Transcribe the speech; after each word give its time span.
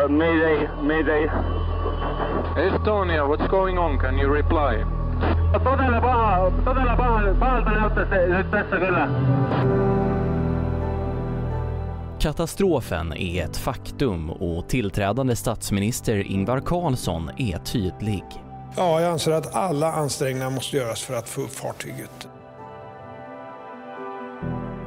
Uh, 0.00 0.08
mayday, 0.08 0.68
mayday. 0.82 1.26
Estonia, 2.56 3.28
what's 3.28 3.50
going 3.50 3.78
on? 3.78 3.98
Can 3.98 4.18
you 4.18 4.28
reply? 4.28 4.84
todella 5.52 6.00
paha, 6.00 6.50
todella 6.64 6.96
paha, 6.96 7.34
pahalta 7.40 7.70
näyttäisi 7.70 8.32
nyt 8.32 8.50
tässä 8.50 8.76
kyllä. 8.76 9.08
Katastrofen 12.22 13.12
är 13.12 13.44
ett 13.44 13.56
faktum 13.56 14.30
och 14.30 14.68
tillträdande 14.68 15.36
statsminister 15.36 16.16
Ingvar 16.16 16.60
Carlsson 16.60 17.30
är 17.36 17.58
tydlig. 17.58 18.24
Ja, 18.76 19.00
jag 19.00 19.12
anser 19.12 19.32
att 19.32 19.54
alla 19.54 19.92
ansträngningar 19.92 20.50
måste 20.50 20.76
göras 20.76 21.02
för 21.02 21.14
att 21.14 21.28
få 21.28 21.40
upp 21.40 21.50
fartyget. 21.50 22.28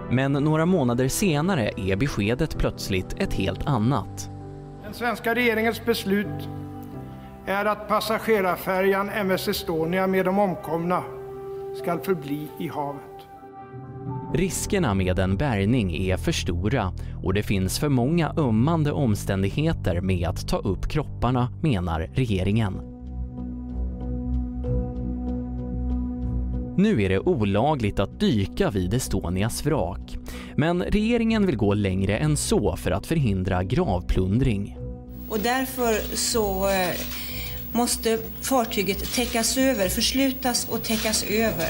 Men 0.10 0.32
några 0.32 0.66
månader 0.66 1.08
senare 1.08 1.72
är 1.78 1.96
beskedet 1.96 2.58
plötsligt 2.58 3.16
ett 3.22 3.34
helt 3.34 3.68
annat. 3.68 4.32
Den 4.92 4.98
svenska 4.98 5.36
regeringens 5.36 5.86
beslut 5.86 6.50
är 7.46 7.66
att 7.66 7.88
passagerarfärjan 7.88 9.10
MS 9.10 9.48
Estonia 9.48 10.08
med 10.08 10.26
de 10.26 10.40
omkomna 10.40 11.04
ska 11.82 12.00
förbli 12.00 12.48
i 12.60 12.68
havet. 12.68 13.02
Riskerna 14.34 14.94
med 14.94 15.20
en 15.20 15.38
bärgning 15.38 15.96
är 15.96 16.18
för 16.18 16.32
stora 16.32 16.94
och 17.24 17.34
det 17.34 17.44
finns 17.44 17.80
för 17.80 17.90
många 17.90 18.34
ömmande 18.38 18.92
omständigheter 18.92 20.02
med 20.02 20.28
att 20.28 20.48
ta 20.48 20.58
upp 20.58 20.90
kropparna, 20.90 21.50
menar 21.62 22.10
regeringen. 22.14 22.74
Nu 26.78 27.04
är 27.04 27.10
det 27.10 27.20
olagligt 27.20 28.00
att 28.00 28.20
dyka 28.20 28.70
vid 28.70 28.94
Estonias 28.94 29.66
vrak. 29.66 30.18
Men 30.56 30.84
regeringen 30.84 31.46
vill 31.46 31.58
gå 31.58 31.74
längre 31.74 32.18
än 32.18 32.38
så 32.38 32.76
för 32.76 32.92
att 32.92 33.06
förhindra 33.06 33.64
gravplundring. 33.64 34.81
Och 35.32 35.40
därför 35.40 36.16
så 36.16 36.70
eh, 36.70 36.96
måste 37.72 38.18
fartyget 38.42 39.14
täckas 39.16 39.58
över, 39.58 39.90
förslutas 39.90 40.70
och 40.70 40.84
täckas 40.84 41.24
över. 41.24 41.70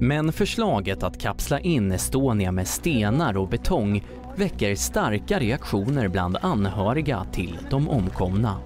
Men 0.00 0.32
förslaget 0.32 1.02
att 1.02 1.20
kapsla 1.20 1.60
in 1.60 1.92
Estonia 1.92 2.52
med 2.52 2.68
stenar 2.68 3.36
och 3.36 3.48
betong 3.48 4.04
väcker 4.36 4.74
starka 4.74 5.38
reaktioner 5.38 6.08
bland 6.08 6.36
anhöriga 6.36 7.24
till 7.32 7.58
de 7.70 7.88
omkomna. 7.88 8.56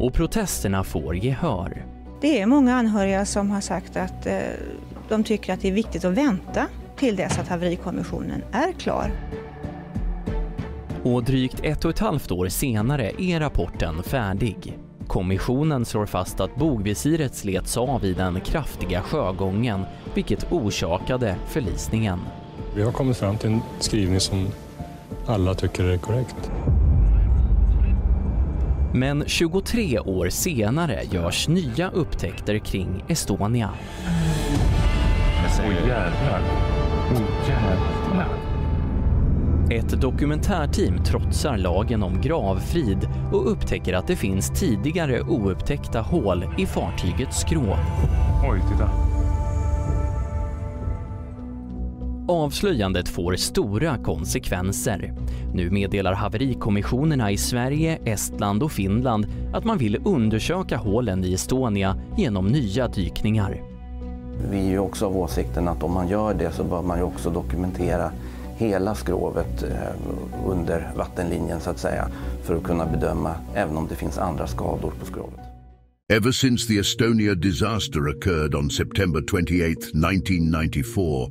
Och 0.00 0.12
protesterna 0.12 0.84
får 0.84 1.16
gehör. 1.16 1.86
Det 2.20 2.40
är 2.40 2.46
många 2.46 2.74
anhöriga 2.74 3.26
som 3.26 3.50
har 3.50 3.60
sagt 3.60 3.96
att 3.96 4.26
eh, 4.26 4.38
de 5.08 5.24
tycker 5.24 5.52
att 5.52 5.60
det 5.60 5.68
är 5.68 5.72
viktigt 5.72 6.04
att 6.04 6.12
vänta 6.12 6.66
till 6.96 7.16
dess 7.16 7.38
att 7.38 7.48
haverikommissionen 7.48 8.42
är 8.52 8.72
klar. 8.72 9.10
Och 11.02 11.24
drygt 11.24 11.60
ett 11.62 11.84
och 11.84 11.90
ett 11.90 11.98
halvt 11.98 12.30
år 12.30 12.48
senare 12.48 13.12
är 13.18 13.40
rapporten 13.40 14.02
färdig. 14.02 14.78
Kommissionen 15.06 15.84
slår 15.84 16.06
fast 16.06 16.40
att 16.40 16.56
bogvisiret 16.56 17.34
slets 17.34 17.76
av 17.76 18.04
i 18.04 18.12
den 18.12 18.40
kraftiga 18.40 19.02
sjögången 19.02 19.84
vilket 20.14 20.52
orsakade 20.52 21.36
förlisningen. 21.48 22.18
Vi 22.74 22.82
har 22.82 22.92
kommit 22.92 23.16
fram 23.16 23.36
till 23.38 23.50
en 23.50 23.60
skrivning 23.80 24.20
som 24.20 24.46
alla 25.26 25.54
tycker 25.54 25.84
är 25.84 25.98
korrekt. 25.98 26.50
Men 28.96 29.24
23 29.26 29.98
år 29.98 30.28
senare 30.28 31.02
görs 31.10 31.48
nya 31.48 31.90
upptäckter 31.90 32.58
kring 32.58 33.04
Estonia. 33.08 33.70
Åh 35.58 35.72
jävlar. 35.72 36.42
Åh 37.12 37.48
jävlar. 37.48 38.28
Ett 39.70 40.00
dokumentärteam 40.00 41.04
trotsar 41.04 41.56
lagen 41.56 42.02
om 42.02 42.20
gravfrid 42.20 43.08
och 43.32 43.50
upptäcker 43.50 43.94
att 43.94 44.06
det 44.06 44.16
finns 44.16 44.60
tidigare 44.60 45.20
oupptäckta 45.20 46.00
hål 46.00 46.44
i 46.58 46.66
fartygets 46.66 47.40
skrov. 47.40 47.76
Oj, 48.50 48.60
titta. 48.72 49.15
Avslöjandet 52.28 53.08
får 53.08 53.36
stora 53.36 53.98
konsekvenser. 53.98 55.14
Nu 55.54 55.70
meddelar 55.70 56.12
haverikommissionerna 56.12 57.30
i 57.30 57.36
Sverige, 57.36 57.98
Estland 58.04 58.62
och 58.62 58.72
Finland 58.72 59.26
att 59.54 59.64
man 59.64 59.78
vill 59.78 60.00
undersöka 60.04 60.76
hålen 60.76 61.24
i 61.24 61.32
Estonia 61.32 61.96
genom 62.16 62.46
nya 62.46 62.88
dykningar. 62.88 63.62
Vi 64.50 64.58
är 64.58 64.70
ju 64.70 64.78
också 64.78 65.06
av 65.06 65.16
åsikten 65.16 65.68
att 65.68 65.82
om 65.82 65.92
man 65.92 66.08
gör 66.08 66.34
det 66.34 66.52
så 66.52 66.64
bör 66.64 66.82
man 66.82 66.98
ju 66.98 67.04
också 67.04 67.30
dokumentera 67.30 68.10
hela 68.56 68.94
skrovet 68.94 69.62
eh, 69.62 70.48
under 70.48 70.92
vattenlinjen 70.96 71.60
så 71.60 71.70
att 71.70 71.78
säga 71.78 72.08
för 72.42 72.56
att 72.56 72.62
kunna 72.62 72.86
bedöma 72.86 73.34
även 73.54 73.76
om 73.76 73.86
det 73.88 73.96
finns 73.96 74.18
andra 74.18 74.46
skador 74.46 74.92
på 75.00 75.06
skrovet. 75.06 75.40
Ever 76.12 76.32
since 76.32 76.68
the 76.68 76.78
Estonia 76.78 77.34
disaster 77.34 78.08
occurred 78.08 78.54
on 78.54 78.70
September 78.70 79.20
28, 79.30 79.64
1994, 79.64 81.28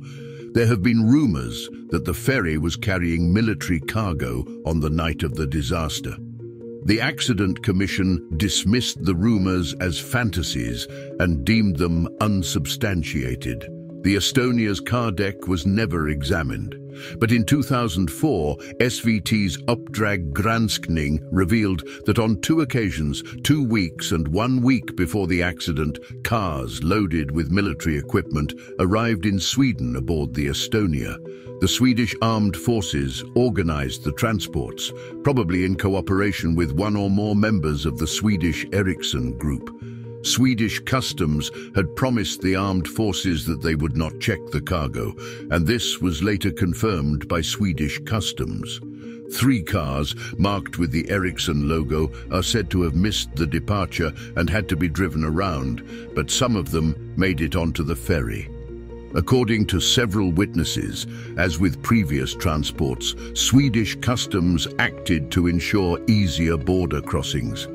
there 0.56 0.66
have 0.66 0.82
been 0.82 1.06
rumors 1.06 1.68
that 1.90 2.06
the 2.06 2.14
ferry 2.14 2.56
was 2.56 2.76
carrying 2.76 3.30
military 3.30 3.78
cargo 3.78 4.42
on 4.64 4.80
the 4.80 4.88
night 4.88 5.22
of 5.22 5.34
the 5.34 5.46
disaster. 5.46 6.16
The 6.86 6.98
Accident 6.98 7.62
Commission 7.62 8.26
dismissed 8.38 9.04
the 9.04 9.14
rumors 9.14 9.74
as 9.82 9.98
fantasies 9.98 10.86
and 11.20 11.44
deemed 11.44 11.76
them 11.76 12.08
unsubstantiated. 12.22 13.68
The 14.00 14.16
Estonia's 14.16 14.80
car 14.80 15.12
deck 15.12 15.46
was 15.46 15.66
never 15.66 16.08
examined. 16.08 16.74
But 17.18 17.32
in 17.32 17.44
2004, 17.44 18.56
SVT's 18.80 19.56
Updrag 19.68 20.32
Granskning 20.32 21.20
revealed 21.30 21.82
that 22.06 22.18
on 22.18 22.40
two 22.40 22.60
occasions, 22.60 23.22
two 23.42 23.64
weeks 23.64 24.12
and 24.12 24.28
one 24.28 24.62
week 24.62 24.96
before 24.96 25.26
the 25.26 25.42
accident, 25.42 25.98
cars 26.24 26.82
loaded 26.82 27.30
with 27.30 27.50
military 27.50 27.96
equipment 27.96 28.54
arrived 28.78 29.26
in 29.26 29.38
Sweden 29.40 29.96
aboard 29.96 30.34
the 30.34 30.46
Estonia. 30.46 31.16
The 31.60 31.68
Swedish 31.68 32.14
armed 32.20 32.56
forces 32.56 33.24
organized 33.34 34.04
the 34.04 34.12
transports, 34.12 34.92
probably 35.24 35.64
in 35.64 35.76
cooperation 35.76 36.54
with 36.54 36.72
one 36.72 36.96
or 36.96 37.08
more 37.08 37.34
members 37.34 37.86
of 37.86 37.98
the 37.98 38.06
Swedish 38.06 38.66
Ericsson 38.72 39.38
Group. 39.38 39.70
Swedish 40.26 40.80
customs 40.80 41.52
had 41.76 41.94
promised 41.94 42.42
the 42.42 42.56
armed 42.56 42.88
forces 42.88 43.46
that 43.46 43.62
they 43.62 43.76
would 43.76 43.96
not 43.96 44.18
check 44.18 44.40
the 44.50 44.60
cargo, 44.60 45.14
and 45.52 45.64
this 45.64 46.00
was 46.00 46.20
later 46.20 46.50
confirmed 46.50 47.28
by 47.28 47.40
Swedish 47.40 48.00
customs. 48.00 48.80
Three 49.32 49.62
cars, 49.62 50.16
marked 50.36 50.78
with 50.78 50.90
the 50.90 51.08
Ericsson 51.10 51.68
logo, 51.68 52.10
are 52.32 52.42
said 52.42 52.70
to 52.70 52.82
have 52.82 52.96
missed 52.96 53.36
the 53.36 53.46
departure 53.46 54.12
and 54.34 54.50
had 54.50 54.68
to 54.68 54.76
be 54.76 54.88
driven 54.88 55.22
around, 55.22 55.84
but 56.16 56.28
some 56.28 56.56
of 56.56 56.72
them 56.72 57.14
made 57.16 57.40
it 57.40 57.54
onto 57.54 57.84
the 57.84 57.96
ferry. 57.96 58.50
According 59.14 59.66
to 59.66 59.80
several 59.80 60.32
witnesses, 60.32 61.06
as 61.38 61.60
with 61.60 61.82
previous 61.84 62.34
transports, 62.34 63.14
Swedish 63.34 63.94
customs 64.00 64.66
acted 64.80 65.30
to 65.30 65.46
ensure 65.46 66.00
easier 66.08 66.56
border 66.56 67.00
crossings. 67.00 67.68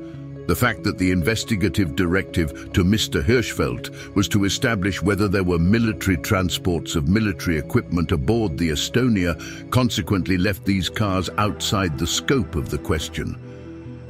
The 0.47 0.55
fact 0.55 0.83
that 0.83 0.97
the 0.97 1.11
investigative 1.11 1.95
directive 1.95 2.73
to 2.73 2.83
Mr. 2.83 3.23
Hirschfeld 3.23 4.15
was 4.15 4.27
to 4.29 4.45
establish 4.45 5.01
whether 5.01 5.27
there 5.27 5.43
were 5.43 5.59
military 5.59 6.17
transports 6.17 6.95
of 6.95 7.07
military 7.07 7.57
equipment 7.57 8.11
aboard 8.11 8.57
the 8.57 8.69
Estonia 8.69 9.39
consequently 9.71 10.37
left 10.37 10.65
these 10.65 10.89
cars 10.89 11.29
outside 11.37 11.97
the 11.97 12.07
scope 12.07 12.55
of 12.55 12.69
the 12.69 12.77
question. 12.79 13.37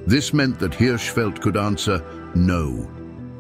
This 0.08 0.34
meant 0.34 0.58
that 0.60 0.72
Hirschfeld 0.72 1.42
could 1.42 1.58
answer 1.58 2.04
no 2.34 2.90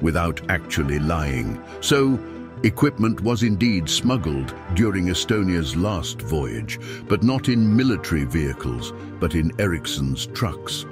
without 0.01 0.41
actually 0.49 0.99
lying. 0.99 1.61
So, 1.79 2.19
equipment 2.63 3.21
was 3.21 3.43
indeed 3.43 3.89
smuggled 3.89 4.53
during 4.75 5.05
Estonia's 5.07 5.75
last 5.75 6.21
voyage, 6.21 6.79
but 7.07 7.23
not 7.23 7.49
in 7.49 7.75
military 7.75 8.25
vehicles, 8.25 8.93
but 9.19 9.33
in 9.33 9.51
Ericsson's 9.59 10.27
trucks. 10.27 10.85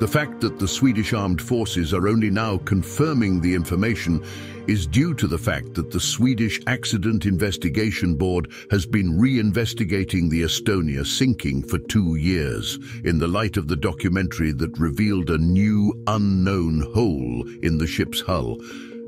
The 0.00 0.06
fact 0.06 0.40
that 0.42 0.60
the 0.60 0.68
Swedish 0.68 1.12
armed 1.12 1.42
forces 1.42 1.92
are 1.92 2.06
only 2.06 2.30
now 2.30 2.58
confirming 2.58 3.40
the 3.40 3.52
information 3.52 4.24
is 4.68 4.86
due 4.86 5.12
to 5.14 5.26
the 5.26 5.38
fact 5.38 5.74
that 5.74 5.90
the 5.90 5.98
Swedish 5.98 6.60
Accident 6.68 7.26
Investigation 7.26 8.14
Board 8.14 8.48
has 8.70 8.86
been 8.86 9.18
re-investigating 9.18 10.28
the 10.28 10.42
Estonia 10.42 11.04
sinking 11.04 11.64
for 11.64 11.78
two 11.78 12.14
years 12.14 12.78
in 13.02 13.18
the 13.18 13.26
light 13.26 13.56
of 13.56 13.66
the 13.66 13.74
documentary 13.74 14.52
that 14.52 14.78
revealed 14.78 15.30
a 15.30 15.38
new 15.38 15.92
unknown 16.06 16.80
hole 16.94 17.44
in 17.64 17.78
the 17.78 17.86
ship's 17.86 18.20
hull. 18.20 18.56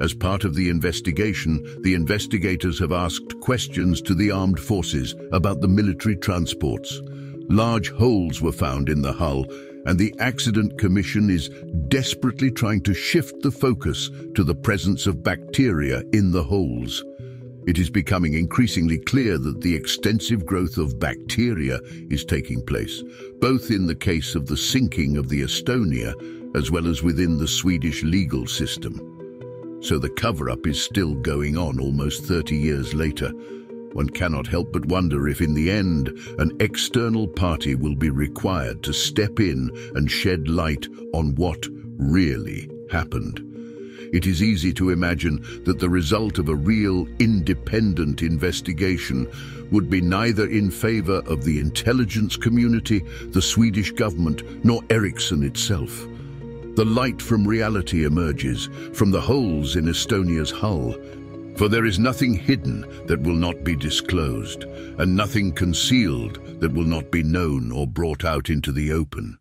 As 0.00 0.12
part 0.12 0.42
of 0.42 0.56
the 0.56 0.68
investigation, 0.70 1.64
the 1.82 1.94
investigators 1.94 2.80
have 2.80 2.90
asked 2.90 3.38
questions 3.38 4.02
to 4.02 4.14
the 4.14 4.32
armed 4.32 4.58
forces 4.58 5.14
about 5.30 5.60
the 5.60 5.68
military 5.68 6.16
transports. 6.16 7.00
Large 7.48 7.90
holes 7.90 8.40
were 8.40 8.52
found 8.52 8.88
in 8.88 9.02
the 9.02 9.12
hull, 9.12 9.44
and 9.86 9.98
the 9.98 10.14
Accident 10.18 10.78
Commission 10.78 11.30
is 11.30 11.48
desperately 11.88 12.50
trying 12.50 12.82
to 12.82 12.94
shift 12.94 13.42
the 13.42 13.50
focus 13.50 14.10
to 14.34 14.44
the 14.44 14.54
presence 14.54 15.06
of 15.06 15.22
bacteria 15.22 16.02
in 16.12 16.30
the 16.30 16.42
holes. 16.42 17.04
It 17.66 17.78
is 17.78 17.90
becoming 17.90 18.34
increasingly 18.34 18.98
clear 18.98 19.38
that 19.38 19.60
the 19.60 19.74
extensive 19.74 20.46
growth 20.46 20.78
of 20.78 20.98
bacteria 20.98 21.78
is 22.10 22.24
taking 22.24 22.64
place, 22.64 23.02
both 23.40 23.70
in 23.70 23.86
the 23.86 23.94
case 23.94 24.34
of 24.34 24.46
the 24.46 24.56
sinking 24.56 25.16
of 25.16 25.28
the 25.28 25.42
Estonia 25.42 26.14
as 26.56 26.70
well 26.70 26.86
as 26.86 27.02
within 27.02 27.38
the 27.38 27.48
Swedish 27.48 28.02
legal 28.02 28.46
system. 28.46 28.98
So 29.82 29.98
the 29.98 30.10
cover-up 30.10 30.66
is 30.66 30.82
still 30.82 31.14
going 31.14 31.56
on 31.56 31.80
almost 31.80 32.24
30 32.24 32.56
years 32.56 32.92
later. 32.92 33.30
One 33.92 34.08
cannot 34.08 34.46
help 34.46 34.72
but 34.72 34.86
wonder 34.86 35.28
if 35.28 35.40
in 35.40 35.54
the 35.54 35.70
end 35.70 36.08
an 36.38 36.56
external 36.60 37.26
party 37.26 37.74
will 37.74 37.96
be 37.96 38.10
required 38.10 38.82
to 38.84 38.92
step 38.92 39.40
in 39.40 39.70
and 39.94 40.10
shed 40.10 40.48
light 40.48 40.86
on 41.12 41.34
what 41.34 41.66
really 41.98 42.70
happened. 42.90 43.46
It 44.12 44.26
is 44.26 44.42
easy 44.42 44.72
to 44.74 44.90
imagine 44.90 45.44
that 45.64 45.78
the 45.78 45.88
result 45.88 46.38
of 46.38 46.48
a 46.48 46.54
real 46.54 47.06
independent 47.20 48.22
investigation 48.22 49.28
would 49.70 49.88
be 49.88 50.00
neither 50.00 50.48
in 50.48 50.70
favor 50.70 51.22
of 51.26 51.44
the 51.44 51.60
intelligence 51.60 52.36
community, 52.36 53.04
the 53.26 53.42
Swedish 53.42 53.92
government, 53.92 54.64
nor 54.64 54.82
Ericsson 54.90 55.44
itself. 55.44 56.06
The 56.74 56.84
light 56.84 57.22
from 57.22 57.46
reality 57.46 58.04
emerges 58.04 58.68
from 58.94 59.10
the 59.10 59.20
holes 59.20 59.76
in 59.76 59.86
Estonia's 59.86 60.50
hull. 60.50 60.96
For 61.60 61.68
there 61.68 61.84
is 61.84 61.98
nothing 61.98 62.32
hidden 62.32 62.86
that 63.06 63.20
will 63.20 63.34
not 63.34 63.64
be 63.64 63.76
disclosed, 63.76 64.64
and 64.64 65.14
nothing 65.14 65.52
concealed 65.52 66.58
that 66.58 66.72
will 66.72 66.86
not 66.86 67.10
be 67.10 67.22
known 67.22 67.70
or 67.70 67.86
brought 67.86 68.24
out 68.24 68.48
into 68.48 68.72
the 68.72 68.92
open. 68.92 69.38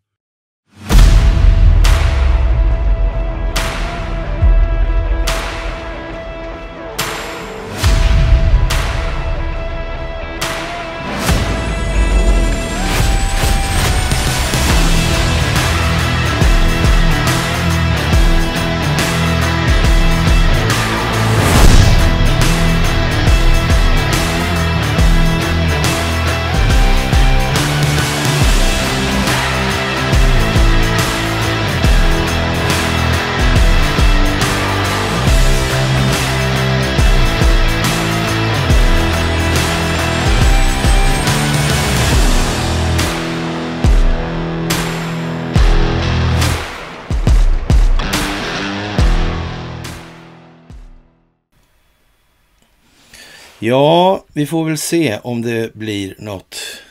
Ja, 53.62 54.24
vi 54.32 54.46
får 54.46 54.64
väl 54.64 54.78
se 54.78 55.18
om 55.18 55.42
det 55.42 55.74
blir 55.74 56.14
något 56.18 56.82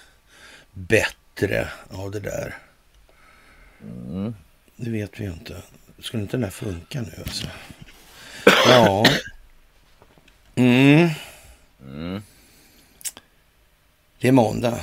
bättre 0.74 1.68
av 1.92 2.12
det 2.12 2.20
där. 2.20 2.58
Mm. 3.82 4.36
Det 4.76 4.90
vet 4.90 5.20
vi 5.20 5.24
ju 5.24 5.32
inte. 5.32 5.62
Skulle 6.00 6.24
inte 6.24 6.38
den 6.38 6.44
här 6.44 6.52
funka 6.52 7.02
nu 7.02 7.12
alltså? 7.20 7.48
Ja. 8.46 9.06
Mm. 10.56 11.10
Mm. 11.82 12.24
Det 14.20 14.28
är 14.28 14.32
måndag. 14.32 14.80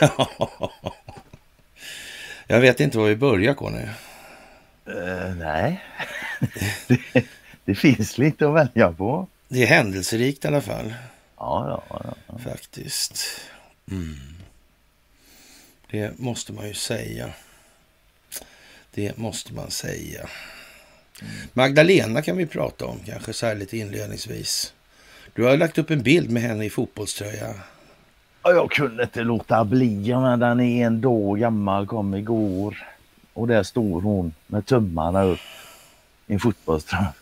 Jag 2.46 2.60
vet 2.60 2.80
inte 2.80 2.98
var 2.98 3.08
vi 3.08 3.16
börjar, 3.16 3.54
Conny. 3.54 3.82
Eh, 4.86 5.34
nej, 5.36 5.84
det, 7.64 7.74
finns 7.74 8.18
lite 8.18 8.48
att 8.48 8.54
välja 8.54 8.92
på. 8.92 9.26
Det 9.48 9.62
är 9.62 9.66
händelserikt 9.66 10.44
i 10.44 10.48
alla 10.48 10.60
fall. 10.60 10.94
Ja, 11.36 11.84
ja, 11.88 12.14
ja. 12.26 12.38
Faktiskt. 12.38 13.40
Mm. 13.90 14.16
Det 15.90 16.18
måste 16.18 16.52
man 16.52 16.68
ju 16.68 16.74
säga. 16.74 17.30
Det 18.94 19.16
måste 19.16 19.54
man 19.54 19.70
säga. 19.70 20.28
Magdalena 21.52 22.22
kan 22.22 22.36
vi 22.36 22.46
prata 22.46 22.86
om 22.86 22.98
kanske 23.06 23.32
så 23.32 23.46
här 23.46 23.54
lite 23.54 23.78
inledningsvis. 23.78 24.72
Du 25.34 25.44
har 25.44 25.56
lagt 25.56 25.78
upp 25.78 25.90
en 25.90 26.02
bild 26.02 26.30
med 26.30 26.42
henne 26.42 26.64
i 26.64 26.70
fotbollströja. 26.70 27.54
Ja, 28.42 28.52
Jag 28.52 28.70
kunde 28.70 29.02
inte 29.02 29.22
låta 29.22 29.64
bli, 29.64 30.14
men 30.14 30.40
den 30.40 30.60
är 30.60 30.86
en 30.86 31.00
dag 31.00 31.38
gammal, 31.38 31.86
kom 31.86 32.14
igår. 32.14 32.86
Och 33.32 33.48
där 33.48 33.62
står 33.62 34.00
hon 34.00 34.34
med 34.46 34.66
tummarna 34.66 35.22
upp 35.22 35.40
i 36.26 36.32
en 36.32 36.40
fotbollströja 36.40 37.12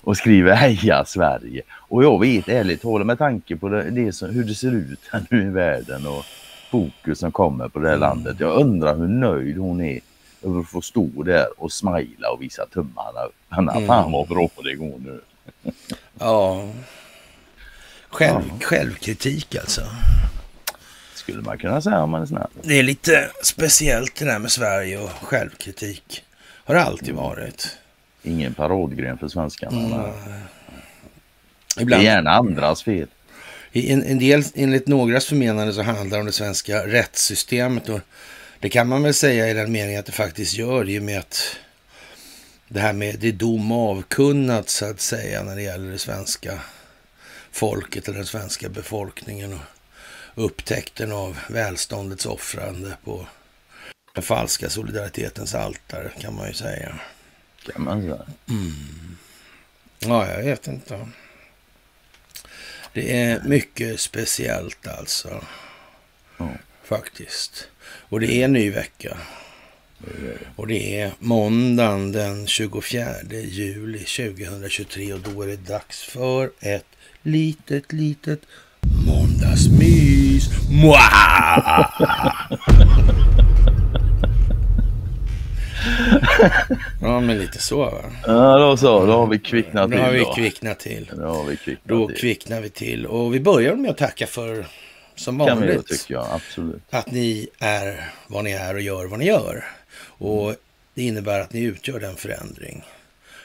och 0.00 0.16
skriver 0.16 0.54
Heja 0.54 1.04
Sverige. 1.04 1.62
Och 1.70 2.04
jag 2.04 2.20
vet 2.20 2.48
ärligt 2.48 2.82
talat 2.82 3.06
med 3.06 3.18
tanke 3.18 3.56
på 3.56 3.68
det, 3.68 3.90
det 3.90 4.12
som, 4.12 4.30
hur 4.30 4.44
det 4.44 4.54
ser 4.54 4.72
ut 4.72 5.00
här 5.12 5.22
nu 5.30 5.42
i 5.42 5.50
världen 5.50 6.06
och 6.06 6.24
fokus 6.70 7.18
som 7.18 7.32
kommer 7.32 7.68
på 7.68 7.78
det 7.78 7.88
här 7.88 7.96
landet. 7.96 8.36
Jag 8.40 8.60
undrar 8.60 8.96
hur 8.96 9.08
nöjd 9.08 9.56
hon 9.58 9.80
är 9.80 10.00
över 10.42 10.60
att 10.60 10.68
få 10.68 10.80
stå 10.80 11.22
där 11.22 11.46
och 11.56 11.72
smila 11.72 12.30
och 12.30 12.42
visa 12.42 12.66
tummarna. 12.66 13.20
Men 13.48 13.68
Mm. 13.68 13.86
fan 13.86 14.12
vad 14.12 14.28
bra 14.28 14.48
det 14.64 14.74
går 14.74 14.98
nu. 14.98 15.20
Ja. 16.18 16.68
Själv, 18.08 18.42
Självkritik 18.62 19.54
alltså. 19.56 19.80
Skulle 21.14 21.42
man 21.42 21.58
kunna 21.58 21.80
säga 21.80 22.02
om 22.02 22.10
man 22.10 22.22
är 22.22 22.26
snäll. 22.26 22.46
Det 22.62 22.78
är 22.78 22.82
lite 22.82 23.30
speciellt 23.42 24.16
det 24.16 24.24
där 24.24 24.38
med 24.38 24.50
Sverige 24.52 24.98
och 24.98 25.10
självkritik. 25.10 26.24
Har 26.64 26.74
det 26.74 26.82
alltid 26.82 27.14
varit. 27.14 27.76
Ingen 28.24 28.54
paradgren 28.54 29.18
för 29.18 29.28
svenskarna. 29.28 29.76
Mm. 29.76 29.90
Det 31.74 31.80
är 31.80 31.82
Ibland, 31.82 32.02
gärna 32.02 32.30
andras 32.30 32.82
fel. 32.82 33.08
i 33.72 33.92
en, 33.92 34.02
en 34.02 34.18
del, 34.18 34.42
enligt 34.54 34.86
någras 34.86 35.26
förmenande 35.26 35.72
så 35.72 35.82
handlar 35.82 36.16
det 36.16 36.20
om 36.20 36.26
det 36.26 36.32
svenska 36.32 36.86
rättssystemet. 36.86 37.88
Och 37.88 38.00
det 38.60 38.68
kan 38.68 38.88
man 38.88 39.02
väl 39.02 39.14
säga 39.14 39.50
i 39.50 39.54
den 39.54 39.72
meningen 39.72 40.00
att 40.00 40.06
det 40.06 40.12
faktiskt 40.12 40.54
gör 40.54 40.88
i 40.88 40.98
och 40.98 41.02
med 41.02 41.18
att 41.18 41.56
det 42.68 42.80
här 42.80 42.92
med 42.92 43.18
det 43.18 43.28
är 43.28 43.32
dom 43.32 43.72
avkunnat 43.72 44.68
så 44.68 44.90
att 44.90 45.00
säga 45.00 45.42
när 45.42 45.56
det 45.56 45.62
gäller 45.62 45.90
det 45.90 45.98
svenska 45.98 46.60
folket 47.52 48.08
eller 48.08 48.18
den 48.18 48.26
svenska 48.26 48.68
befolkningen 48.68 49.52
och 49.52 50.44
upptäckten 50.44 51.12
av 51.12 51.38
välståndets 51.48 52.26
offrande 52.26 52.96
på 53.04 53.26
den 54.14 54.22
falska 54.22 54.70
solidaritetens 54.70 55.54
altare 55.54 56.10
kan 56.20 56.34
man 56.34 56.48
ju 56.48 56.54
säga. 56.54 57.00
Kan 57.72 57.84
man 57.84 58.02
säga. 58.02 58.22
Ja, 59.98 60.28
jag 60.30 60.42
vet 60.42 60.66
inte. 60.66 61.08
Det 62.92 63.16
är 63.16 63.42
mycket 63.44 64.00
speciellt 64.00 64.86
alltså. 64.86 65.44
Ja. 66.38 66.48
Faktiskt. 66.84 67.68
Och 67.84 68.20
det 68.20 68.32
är 68.32 68.44
en 68.44 68.52
ny 68.52 68.70
vecka. 68.70 69.16
Och 70.56 70.66
det 70.66 71.00
är 71.00 71.12
måndagen 71.18 72.12
den 72.12 72.46
24 72.46 73.04
juli 73.30 73.98
2023 73.98 75.12
och 75.12 75.20
då 75.20 75.42
är 75.42 75.46
det 75.46 75.56
dags 75.56 76.02
för 76.02 76.50
ett 76.60 76.86
litet, 77.22 77.92
litet 77.92 78.40
måndagsmys. 79.06 80.48
Mwah! 80.70 81.90
Ja, 87.00 87.20
men 87.20 87.38
lite 87.38 87.58
så 87.58 87.78
va. 87.78 88.02
Ja, 88.26 88.58
då 88.58 88.76
så. 88.76 89.06
Då 89.06 89.12
har 89.12 89.26
vi 89.26 89.38
kvicknat 89.38 89.90
Då 89.90 89.96
till. 89.96 90.04
har 90.04 90.12
vi 90.12 90.18
då. 90.18 90.34
kvicknat 90.34 90.78
till. 90.78 91.10
Då 91.16 91.26
har 91.26 91.44
vi 91.44 91.56
kvicknat 91.56 91.88
Då 91.88 92.08
till. 92.08 92.16
kvicknar 92.16 92.60
vi 92.60 92.70
till. 92.70 93.06
Och 93.06 93.34
vi 93.34 93.40
börjar 93.40 93.74
med 93.74 93.90
att 93.90 93.98
tacka 93.98 94.26
för, 94.26 94.66
som 95.14 95.38
kan 95.38 95.60
vi 95.60 95.66
vanligt, 95.66 95.86
tycker 95.86 96.14
jag. 96.14 96.26
Absolut. 96.30 96.82
att 96.90 97.10
ni 97.10 97.48
är 97.58 98.10
vad 98.26 98.44
ni 98.44 98.52
är 98.52 98.74
och 98.74 98.80
gör 98.80 99.06
vad 99.06 99.18
ni 99.18 99.26
gör. 99.26 99.64
Och 100.18 100.54
det 100.94 101.02
innebär 101.02 101.40
att 101.40 101.52
ni 101.52 101.60
utgör 101.60 102.00
den 102.00 102.16
förändring 102.16 102.84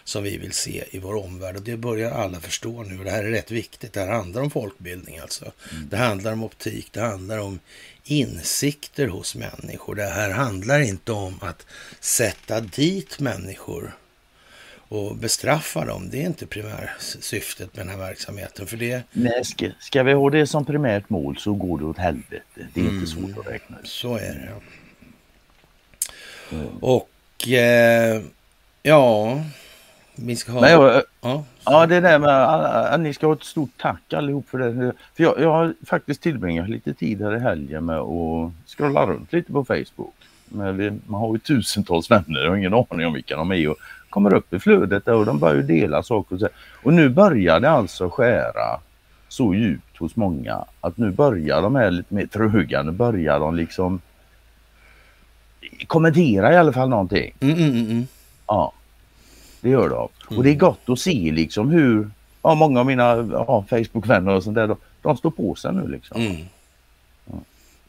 som 0.04 0.24
vi 0.24 0.38
vill 0.38 0.54
se 0.54 0.84
i 0.92 1.00
vår 1.00 1.16
omvärld. 1.26 1.56
Och 1.56 1.62
det 1.62 1.78
börjar 1.78 2.12
alla 2.12 2.40
förstå 2.40 2.84
nu. 2.84 2.98
Och 3.00 3.06
det 3.06 3.12
här 3.12 3.24
är 3.24 3.30
rätt 3.32 3.52
viktigt. 3.52 3.94
Det 3.94 4.00
här 4.00 4.08
handlar 4.12 4.42
om 4.42 4.52
folkbildning 4.52 5.18
alltså. 5.20 5.46
Det 5.90 5.98
handlar 5.98 6.34
om 6.34 6.44
optik. 6.44 6.88
Det 6.92 7.02
handlar 7.02 7.38
om 7.40 7.60
insikter 8.12 9.08
hos 9.08 9.36
människor. 9.36 9.96
Det 9.96 10.06
här 10.06 10.30
handlar 10.30 10.80
inte 10.80 11.12
om 11.12 11.40
att 11.42 11.66
sätta 12.00 12.62
dit 12.62 13.20
människor 13.20 13.96
och 14.90 15.16
bestraffa 15.16 15.86
dem. 15.86 16.10
Det 16.10 16.22
är 16.22 16.26
inte 16.26 16.46
primärsyftet 16.46 17.76
med 17.76 17.86
den 17.86 17.90
här 17.90 18.06
verksamheten. 18.06 18.68
För 18.68 18.78
det... 18.78 19.04
Nej, 19.12 19.46
ska, 19.46 19.70
ska 19.80 20.04
vi 20.04 20.14
ha 20.14 20.30
det 20.30 20.48
som 20.48 20.66
primärt 20.66 21.10
mål 21.10 21.38
så 21.38 21.54
går 21.54 21.80
det 21.80 21.86
åt 21.86 21.98
helvete. 21.98 22.68
Det 22.74 22.80
är 22.80 22.84
mm. 22.84 22.96
inte 22.96 23.12
svårt 23.12 23.38
att 23.38 23.48
räkna 23.48 23.80
ut. 23.80 23.88
Så 23.88 24.16
är 24.16 24.20
det. 24.20 24.52
Mm. 26.56 26.78
Och 26.82 27.48
eh, 27.48 28.22
ja, 28.84 29.44
vi 30.16 30.36
ska 30.36 30.52
ha... 30.52 30.62
Men 30.62 30.72
jag, 30.72 31.04
ja. 31.22 31.46
Ja, 31.72 31.86
det 31.86 32.00
där 32.00 32.20
med 32.20 32.44
att 32.94 33.00
ni 33.00 33.14
ska 33.14 33.28
ha 33.28 33.34
ett 33.34 33.44
stort 33.44 33.70
tack 33.78 34.14
allihop 34.14 34.50
för 34.50 34.58
det. 34.58 34.94
För 35.16 35.24
jag, 35.24 35.40
jag 35.40 35.52
har 35.52 35.74
faktiskt 35.86 36.22
tillbringat 36.22 36.70
lite 36.70 36.94
tid 36.94 37.22
här 37.22 37.36
i 37.36 37.40
helgen 37.40 37.86
med 37.86 37.98
att 37.98 38.52
scrolla 38.68 39.06
runt 39.06 39.34
lite 39.34 39.52
på 39.52 39.66
Facebook. 39.66 40.16
Men 40.46 40.78
vi, 40.78 40.92
man 41.08 41.22
har 41.22 41.34
ju 41.34 41.40
tusentals 41.40 42.12
vänner 42.12 42.50
och 42.50 42.58
ingen 42.58 42.74
aning 42.74 43.08
om 43.08 43.14
vilka 43.14 43.38
de 43.38 43.52
är 43.52 43.70
och 43.70 43.78
kommer 44.10 44.34
upp 44.34 44.54
i 44.54 44.60
flödet 44.60 45.08
och 45.08 45.26
de 45.26 45.40
börjar 45.40 45.56
ju 45.56 45.62
dela 45.62 46.04
saker. 46.04 46.36
Och, 46.36 46.40
så. 46.40 46.48
och 46.84 46.94
nu 46.94 47.10
börjar 47.10 47.60
det 47.60 47.70
alltså 47.70 48.10
skära 48.10 48.80
så 49.28 49.54
djupt 49.54 49.98
hos 49.98 50.16
många 50.16 50.66
att 50.82 50.98
nu 50.98 51.12
börjar 51.12 51.62
de 51.62 51.76
här 51.76 51.92
lite 51.92 52.14
mer 52.14 52.26
tröga, 52.26 52.84
nu 52.84 52.92
börjar 52.92 53.40
de 53.40 53.56
liksom 53.56 54.02
kommentera 55.88 56.54
i 56.54 56.58
alla 56.58 56.74
fall 56.74 56.90
någonting. 56.90 57.34
Mm, 57.40 57.56
mm, 57.56 57.70
mm. 57.70 57.92
mm. 57.92 58.08
Ja, 58.48 58.74
det 59.62 59.70
gör 59.70 59.90
de. 59.90 60.08
Och 60.38 60.44
det 60.44 60.50
är 60.50 60.56
gott 60.56 60.90
att 60.90 61.00
se 61.00 61.32
liksom 61.32 61.70
hur 61.70 62.10
ja, 62.42 62.56
många 62.56 62.80
av 62.80 62.86
mina 62.86 63.16
ja, 63.32 63.66
Facebook-vänner 63.70 64.36
och 64.36 64.44
sånt 64.44 64.56
där, 64.56 64.68
de, 64.68 64.78
de 65.02 65.18
står 65.18 65.32
på 65.32 65.56
sig 65.56 65.74
nu 65.74 65.88
liksom. 65.88 66.22
Mm. 66.22 66.46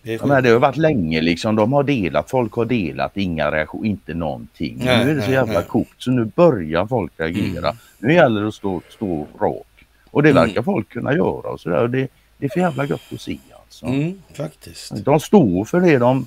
Det, 0.03 0.25
men 0.25 0.43
det 0.43 0.51
har 0.51 0.59
varit 0.59 0.77
länge 0.77 1.21
liksom. 1.21 1.57
De 1.57 1.73
har 1.73 1.83
delat, 1.83 2.31
folk 2.31 2.53
har 2.53 2.65
delat, 2.65 3.17
inga 3.17 3.51
reaktioner, 3.51 3.89
inte 3.89 4.15
någonting. 4.15 4.77
Nej, 4.85 5.05
nu 5.05 5.11
är 5.11 5.15
det 5.15 5.23
så 5.23 5.31
jävla 5.31 5.63
kokt 5.63 6.03
så 6.03 6.11
nu 6.11 6.25
börjar 6.25 6.87
folk 6.87 7.13
reagera. 7.17 7.69
Mm. 7.69 7.77
Nu 7.99 8.15
gäller 8.15 8.41
det 8.41 8.49
att 8.49 8.55
stå, 8.55 8.81
stå 8.89 9.27
rak. 9.41 9.87
Och 10.11 10.23
det 10.23 10.31
mm. 10.31 10.47
verkar 10.47 10.63
folk 10.63 10.89
kunna 10.89 11.15
göra 11.15 11.51
och 11.51 11.61
sådär. 11.61 11.89
Det, 11.89 12.09
det 12.39 12.47
är 12.47 12.51
för 12.51 12.61
jävla 12.61 12.87
gott 12.87 13.01
att 13.13 13.21
se 13.21 13.39
alltså. 13.59 13.87
Mm, 13.87 14.23
faktiskt. 14.35 15.05
De 15.05 15.21
står 15.21 15.65
för 15.65 15.81
det 15.81 15.99
de 15.99 16.27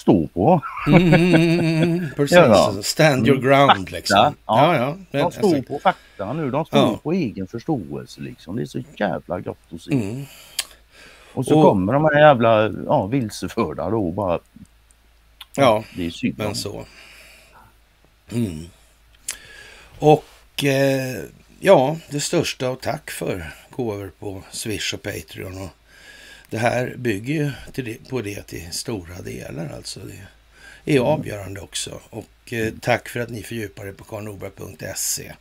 står 0.00 0.26
på. 0.26 0.60
Mm, 0.86 1.14
mm, 1.14 1.60
mm, 1.82 2.10
precis, 2.16 2.36
ja. 2.36 2.74
stand 2.82 3.28
your 3.28 3.40
ground 3.40 3.90
liksom. 3.90 4.18
Ja, 4.18 4.34
ja, 4.46 4.96
ja. 5.10 5.20
De 5.20 5.32
står 5.32 5.62
på 5.62 5.78
fakta 5.78 6.32
nu, 6.32 6.50
de 6.50 6.64
står 6.64 6.96
på 6.96 7.12
egen 7.12 7.46
förståelse 7.46 8.20
liksom. 8.20 8.56
Det 8.56 8.62
är 8.62 8.66
så 8.66 8.82
jävla 8.96 9.40
gott 9.40 9.58
att 9.74 9.82
se. 9.82 10.24
Och 11.32 11.46
så 11.46 11.58
och, 11.58 11.64
kommer 11.64 11.92
de 11.92 12.04
här 12.04 12.20
jävla 12.20 12.72
ja, 12.86 13.06
vilseförda 13.06 13.90
då 13.90 14.10
bara... 14.10 14.38
Ja, 15.56 15.84
det 15.96 16.06
är 16.06 16.10
synd 16.10 16.34
men 16.38 16.54
så. 16.54 16.84
Mm. 18.32 18.64
Och 19.98 20.64
eh, 20.64 21.22
ja, 21.60 21.96
det 22.10 22.20
största 22.20 22.70
och 22.70 22.80
tack 22.80 23.10
för 23.10 23.52
gåvor 23.70 24.12
på 24.18 24.42
Swish 24.50 24.94
och 24.94 25.02
Patreon. 25.02 25.62
Och 25.62 25.70
det 26.50 26.58
här 26.58 26.94
bygger 26.96 27.34
ju 27.34 27.50
det, 27.82 28.08
på 28.08 28.20
det 28.22 28.42
till 28.42 28.72
stora 28.72 29.22
delar. 29.22 29.72
Alltså 29.76 30.00
det 30.84 30.92
är 30.92 30.96
mm. 30.96 31.08
avgörande 31.08 31.60
också. 31.60 32.00
Och 32.10 32.52
eh, 32.52 32.72
tack 32.80 33.08
för 33.08 33.20
att 33.20 33.30
ni 33.30 33.42
fördjupar 33.42 33.86
er 33.86 33.92
på 33.92 34.04
karlnorberg.se. 34.04 35.32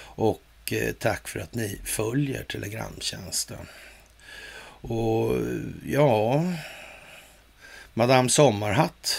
Och 0.00 0.72
eh, 0.72 0.92
tack 0.98 1.28
för 1.28 1.40
att 1.40 1.54
ni 1.54 1.78
följer 1.84 2.44
Telegramtjänsten. 2.44 3.66
Och 4.86 5.36
ja, 5.86 6.44
Madame 7.94 8.28
Sommarhatt, 8.28 9.16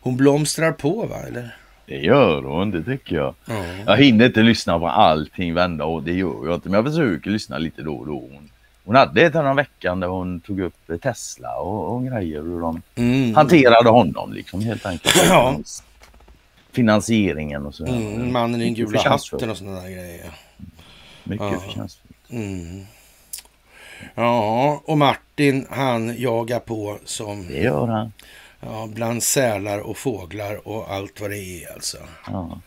hon 0.00 0.16
blomstrar 0.16 0.72
på 0.72 1.06
va, 1.06 1.22
eller? 1.26 1.56
Det 1.86 1.98
gör 1.98 2.42
hon, 2.42 2.70
det 2.70 2.84
tycker 2.84 3.16
jag. 3.16 3.34
Mm. 3.48 3.86
Jag 3.86 3.96
hinner 3.96 4.26
inte 4.26 4.42
lyssna 4.42 4.78
på 4.78 4.88
allting 4.88 5.54
vända 5.54 5.84
och 5.84 6.02
det 6.02 6.12
gör 6.12 6.46
jag 6.46 6.54
inte. 6.54 6.68
Men 6.68 6.84
jag 6.84 6.92
försöker 6.92 7.30
lyssna 7.30 7.58
lite 7.58 7.82
då 7.82 7.94
och 7.94 8.06
då. 8.06 8.20
Hon, 8.32 8.50
hon 8.88 8.96
hade 8.96 9.22
ett 9.22 9.34
annan 9.34 9.56
veckan 9.56 10.00
där 10.00 10.08
hon 10.08 10.40
tog 10.40 10.60
upp 10.60 10.74
Tesla 11.02 11.56
och, 11.56 11.94
och 11.94 12.06
grejer. 12.06 12.42
Hur 12.42 12.60
de 12.60 12.82
mm. 12.94 13.34
hanterade 13.34 13.90
honom 13.90 14.32
liksom 14.32 14.60
helt 14.60 14.86
enkelt. 14.86 15.16
Ja. 15.28 15.60
Finansieringen 16.72 17.66
och 17.66 17.74
så. 17.74 17.86
Mm, 17.86 18.32
mannen 18.32 18.60
i 18.60 18.64
den 18.64 18.74
gula 18.74 19.00
hatten 19.00 19.50
och 19.50 19.56
sådana 19.56 19.80
där 19.80 19.88
grejer. 19.88 20.30
Mycket 21.24 21.46
ja. 21.52 21.60
förtjänstfullt. 21.60 22.30
Mm. 22.30 22.86
Ja, 24.14 24.82
och 24.84 24.98
Martin 24.98 25.66
han 25.70 26.14
jagar 26.18 26.60
på 26.60 26.98
som... 27.04 27.48
Det 27.48 27.62
gör 27.62 27.86
han. 27.86 28.12
Ja, 28.60 28.88
bland 28.94 29.22
sälar 29.22 29.78
och 29.78 29.96
fåglar 29.96 30.68
och 30.68 30.92
allt 30.92 31.20
vad 31.20 31.30
det 31.30 31.64
är 31.64 31.72
alltså. 31.72 31.98
Ja. 32.26 32.60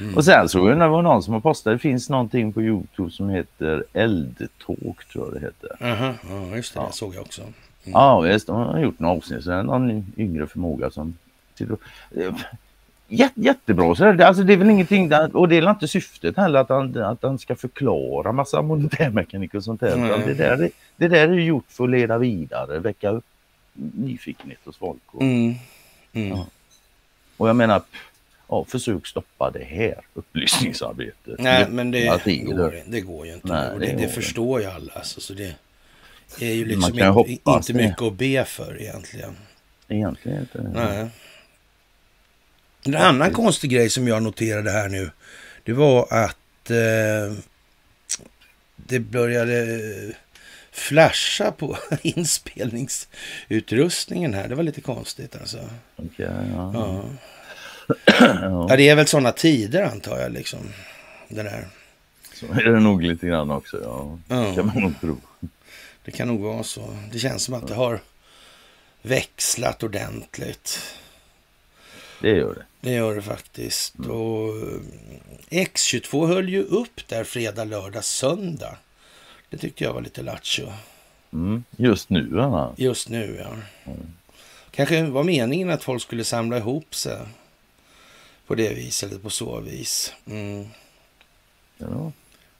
Mm. 0.00 0.16
Och 0.16 0.24
sen 0.24 0.48
såg 0.48 0.70
jag 0.70 0.78
det 0.78 0.88
var 0.88 1.02
någon 1.02 1.22
som 1.22 1.34
har 1.34 1.40
postat, 1.40 1.72
det 1.72 1.78
finns 1.78 2.10
någonting 2.10 2.52
på 2.52 2.62
Youtube 2.62 3.10
som 3.10 3.28
heter 3.28 3.84
Eldtalk 3.92 5.08
tror 5.12 5.24
jag 5.24 5.32
det 5.32 5.40
heter. 5.40 5.92
Aha, 5.92 6.14
ja, 6.30 6.56
just 6.56 6.74
det, 6.74 6.80
ja. 6.80 6.86
det 6.86 6.92
såg 6.92 7.14
jag 7.14 7.22
också. 7.22 7.42
Mm. 7.42 7.54
Ja, 7.84 8.20
visst, 8.20 8.46
de 8.46 8.56
har 8.56 8.78
gjort 8.78 8.98
några 8.98 9.16
avsnitt, 9.16 9.44
så 9.44 9.50
är 9.50 9.56
det 9.56 9.62
någon 9.62 10.12
yngre 10.16 10.46
förmåga 10.46 10.90
som 10.90 11.16
sitter 11.54 11.76
Jätte, 13.08 13.40
jättebra, 13.40 13.94
så 13.94 14.12
det, 14.12 14.26
alltså 14.26 14.42
det 14.42 14.52
är 14.52 14.56
väl 14.56 14.70
ingenting, 14.70 15.08
där, 15.08 15.36
och 15.36 15.48
det 15.48 15.56
är 15.56 15.70
inte 15.70 15.88
syftet 15.88 16.36
heller 16.36 16.60
att 16.60 16.68
han, 16.68 17.02
att 17.02 17.22
han 17.22 17.38
ska 17.38 17.56
förklara 17.56 18.32
massa 18.32 18.62
monetärmekanik 18.62 19.54
och 19.54 19.64
sånt 19.64 19.80
där. 19.80 19.94
Mm. 19.94 20.20
Det, 20.26 20.34
där, 20.34 20.70
det 20.96 21.08
där 21.08 21.28
är 21.28 21.32
ju 21.32 21.44
gjort 21.44 21.64
för 21.68 21.84
att 21.84 21.90
leda 21.90 22.18
vidare, 22.18 22.78
väcka 22.78 23.10
upp 23.10 23.24
nyfikenhet 23.74 24.58
hos 24.64 24.76
folk. 24.76 25.02
Och, 25.06 25.22
mm. 25.22 25.54
Mm. 26.12 26.28
Ja. 26.28 26.46
och 27.36 27.48
jag 27.48 27.56
menar, 27.56 27.82
ja, 28.48 28.64
försök 28.68 29.06
stoppa 29.06 29.50
det 29.50 29.64
här 29.64 30.00
upplysningsarbetet. 30.14 31.14
Nej, 31.38 31.66
men 31.68 31.90
det, 31.90 32.24
går, 32.26 32.82
det 32.86 33.00
går 33.00 33.26
ju 33.26 33.34
inte. 33.34 33.48
Nej, 33.48 33.78
det, 33.78 33.86
det, 33.86 33.92
det 34.02 34.08
förstår 34.08 34.60
ju 34.60 34.66
alla. 34.66 34.92
Alltså, 34.92 35.20
så 35.20 35.34
det 35.34 35.54
är 36.40 36.54
ju 36.54 36.64
liksom 36.64 36.98
inte, 36.98 37.50
inte 37.50 37.72
mycket 37.72 38.02
att 38.02 38.14
be 38.14 38.44
för 38.44 38.80
egentligen. 38.80 39.36
Egentligen 39.88 40.40
inte. 40.40 40.70
Nej. 40.74 41.08
En 42.86 42.96
annan 42.96 43.30
konstig 43.30 43.70
grej 43.70 43.90
som 43.90 44.08
jag 44.08 44.22
noterade 44.22 44.70
här 44.70 44.88
nu, 44.88 45.10
det 45.62 45.72
var 45.72 46.06
att 46.10 46.70
eh, 46.70 46.76
det 48.76 49.00
började 49.00 49.68
flasha 50.72 51.52
på 51.52 51.78
inspelningsutrustningen 52.02 54.34
här. 54.34 54.48
Det 54.48 54.54
var 54.54 54.62
lite 54.62 54.80
konstigt 54.80 55.36
alltså. 55.36 55.58
Okay, 55.96 56.26
ja. 56.26 56.70
Ja. 56.74 57.04
ja. 58.20 58.74
det 58.76 58.88
är 58.88 58.96
väl 58.96 59.06
sådana 59.06 59.32
tider 59.32 59.82
antar 59.82 60.18
jag 60.18 60.32
liksom. 60.32 60.60
Det 61.28 61.42
där. 61.42 61.66
Så 62.34 62.46
är 62.46 62.64
det 62.64 62.80
nog 62.80 63.02
lite 63.02 63.26
grann 63.26 63.50
också, 63.50 63.80
ja. 63.82 64.18
ja. 64.28 64.54
kan 64.54 64.66
man 64.66 64.82
nog 64.82 65.00
tro. 65.00 65.16
Det 66.04 66.10
kan 66.10 66.28
nog 66.28 66.40
vara 66.40 66.62
så. 66.62 66.96
Det 67.12 67.18
känns 67.18 67.42
som 67.42 67.54
att 67.54 67.68
det 67.68 67.74
har 67.74 68.00
växlat 69.02 69.82
ordentligt. 69.82 70.80
Det 72.20 72.30
gör 72.30 72.54
det. 72.54 72.64
Det 72.80 72.94
gör 72.94 73.14
det 73.14 73.22
faktiskt. 73.22 73.98
Mm. 73.98 74.10
Och 74.10 74.48
eh, 74.48 75.64
X22 75.64 76.26
höll 76.26 76.48
ju 76.48 76.62
upp 76.62 77.08
där 77.08 77.24
fredag, 77.24 77.64
lördag, 77.64 78.04
söndag. 78.04 78.76
Det 79.50 79.56
tyckte 79.56 79.84
jag 79.84 79.92
var 79.92 80.00
lite 80.00 80.22
lattjo. 80.22 80.72
Mm. 81.32 81.64
Just 81.76 82.10
nu, 82.10 82.40
Anna. 82.40 82.74
Just 82.76 83.08
nu, 83.08 83.38
ja. 83.40 83.50
Mm. 83.92 84.06
Kanske 84.70 85.02
var 85.02 85.24
meningen 85.24 85.70
att 85.70 85.84
folk 85.84 86.02
skulle 86.02 86.24
samla 86.24 86.56
ihop 86.56 86.94
sig 86.94 87.18
på 88.46 88.54
det 88.54 88.74
viset, 88.74 89.10
eller 89.10 89.20
på 89.20 89.30
så 89.30 89.60
vis. 89.60 90.12
Mm. 90.26 90.64
Ja. 91.78 92.12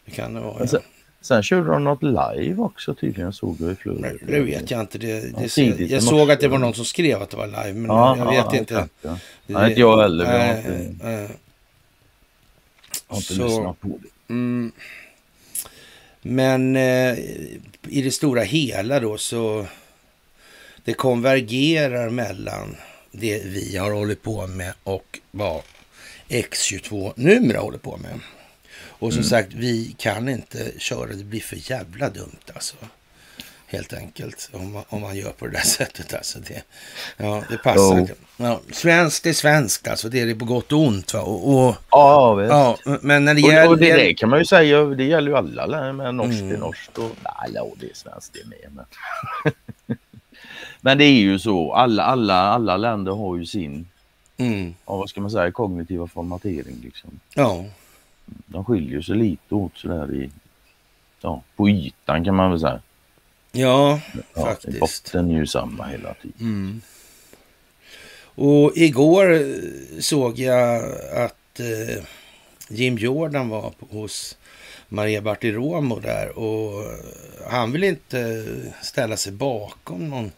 Det 0.05 0.11
kan 0.11 0.35
det 0.35 0.41
vara, 0.41 0.67
ja. 0.73 0.79
Sen 1.25 1.43
körde 1.43 1.71
de 1.71 1.85
något 1.85 2.03
live 2.03 2.57
också 2.57 2.95
tydligen, 2.95 3.33
såg 3.33 3.57
jag 3.61 3.73
i 3.73 3.75
flödet. 3.75 4.17
Det 4.27 4.41
vet 4.41 4.71
jag 4.71 4.81
inte. 4.81 4.99
Det, 4.99 5.21
det, 5.21 5.59
ja, 5.59 5.75
jag 5.79 6.03
såg 6.03 6.31
att 6.31 6.41
det 6.41 6.49
var 6.49 6.59
någon 6.59 6.75
som 6.75 6.85
skrev 6.85 7.23
att 7.23 7.31
det 7.31 7.37
var 7.37 7.47
live, 7.47 7.73
men 7.73 7.85
ja, 7.85 8.17
jag 8.35 8.45
vet 8.45 8.61
inte. 8.61 8.89
Ja. 9.03 9.19
Nej, 9.47 9.69
inte 9.69 9.81
jag 9.81 10.03
heller. 10.03 10.25
Jag 10.25 10.47
har 10.47 10.57
inte, 10.57 11.09
äh, 11.11 11.31
har 13.07 13.17
inte 13.17 13.35
så, 13.35 13.47
lyssnat 13.47 13.81
på 13.81 13.89
det. 13.89 14.33
Mm, 14.33 14.73
men 16.23 16.77
eh, 16.77 17.19
i 17.89 18.03
det 18.03 18.11
stora 18.11 18.43
hela 18.43 19.01
då 19.01 19.19
så 19.19 19.67
det 20.85 20.95
konvergerar 20.95 22.11
mellan 22.11 22.77
det 23.13 23.45
vi 23.45 23.77
har 23.77 23.93
hållit 23.93 24.23
på 24.23 24.47
med 24.47 24.75
och 24.83 25.21
vad 25.31 25.63
X22 26.29 27.13
numera 27.17 27.59
håller 27.59 27.79
på 27.79 27.97
med. 27.97 28.21
Och 28.99 29.13
som 29.13 29.21
mm. 29.21 29.31
sagt, 29.31 29.55
vi 29.55 29.95
kan 29.99 30.29
inte 30.29 30.73
köra. 30.79 31.07
Det 31.07 31.25
blir 31.25 31.41
för 31.41 31.71
jävla 31.71 32.11
dumt 32.11 32.39
alltså. 32.55 32.77
Helt 33.67 33.93
enkelt. 33.93 34.51
Om 34.53 34.73
man, 34.73 34.85
om 34.89 35.01
man 35.01 35.17
gör 35.17 35.31
på 35.31 35.47
det 35.47 35.53
där 35.53 35.61
sättet. 35.65 36.15
Alltså 36.15 36.39
det, 36.39 36.63
ja, 37.17 37.43
det 37.51 37.59
passar 37.59 37.99
inte. 37.99 38.15
Ja, 38.37 38.61
svenskt 38.73 39.27
är 39.27 39.33
svenskt 39.33 39.89
alltså. 39.89 40.09
Det 40.09 40.21
är 40.21 40.27
det 40.27 40.35
på 40.35 40.45
gott 40.45 40.73
och 40.73 40.79
ont. 40.79 41.15
Va? 41.15 41.21
Och, 41.21 41.69
och 41.69 41.77
ja, 41.91 42.35
visst. 42.35 42.51
ja, 42.51 42.99
men 43.01 43.25
när 43.25 43.35
det 43.35 43.41
gäller... 43.41 43.69
Och 43.69 43.79
det, 43.79 43.97
det, 43.97 44.15
kan 44.15 44.29
man 44.29 44.39
ju 44.39 44.45
säga. 44.45 44.85
Det 44.85 45.05
gäller 45.05 45.31
ju 45.31 45.37
alla 45.37 45.67
länder. 45.67 45.93
Men 45.93 46.17
norskt 46.17 46.41
mm. 46.41 46.55
är 46.55 46.59
norskt. 46.59 46.99
Och, 46.99 47.11
ja, 47.55 47.67
det 47.81 47.87
är 47.87 47.95
svenskt 47.95 48.33
det 48.35 48.49
med. 48.49 48.73
Men. 48.73 49.97
men 50.81 50.99
det 50.99 51.05
är 51.05 51.21
ju 51.21 51.39
så. 51.39 51.73
Alla, 51.73 52.03
alla, 52.03 52.35
alla 52.35 52.77
länder 52.77 53.13
har 53.13 53.37
ju 53.37 53.47
sin 53.47 53.89
mm. 54.37 54.75
ja, 54.87 54.97
vad 54.97 55.09
ska 55.11 55.21
man 55.21 55.31
säga, 55.31 55.53
kognitiva 55.53 56.07
formatering. 56.07 56.77
Liksom. 56.83 57.21
Ja. 57.35 57.65
De 58.27 58.65
skiljer 58.65 59.01
sig 59.03 59.17
lite 59.17 59.55
åt 59.55 59.77
sådär 59.77 60.15
i, 60.15 60.31
ja, 61.21 61.43
på 61.57 61.69
ytan 61.69 62.25
kan 62.25 62.35
man 62.35 62.51
väl 62.51 62.61
säga. 62.61 62.81
Ja, 63.53 64.01
Ja, 64.35 64.41
i 64.41 64.45
faktiskt. 64.45 64.81
botten 64.81 65.31
är 65.31 65.35
ju 65.35 65.47
samma 65.47 65.85
hela 65.87 66.15
tiden. 66.15 66.35
Mm. 66.41 66.81
Och 68.37 68.73
igår 68.77 69.33
eh, 69.33 69.41
såg 70.01 70.39
jag 70.39 70.85
att 71.17 71.61
eh, 71.61 72.05
Jim 72.69 72.99
Jordan 72.99 73.49
var 73.49 73.71
på- 73.71 73.87
hos 73.91 74.37
Maria 74.89 75.21
Bartiromo 75.23 76.01
där 76.01 76.39
och 76.39 76.85
han 77.51 77.73
vill 77.73 77.85
inte 77.85 78.45
ställa 78.83 79.17
sig 79.17 79.33
bakom 79.33 80.09
någon 80.09 80.31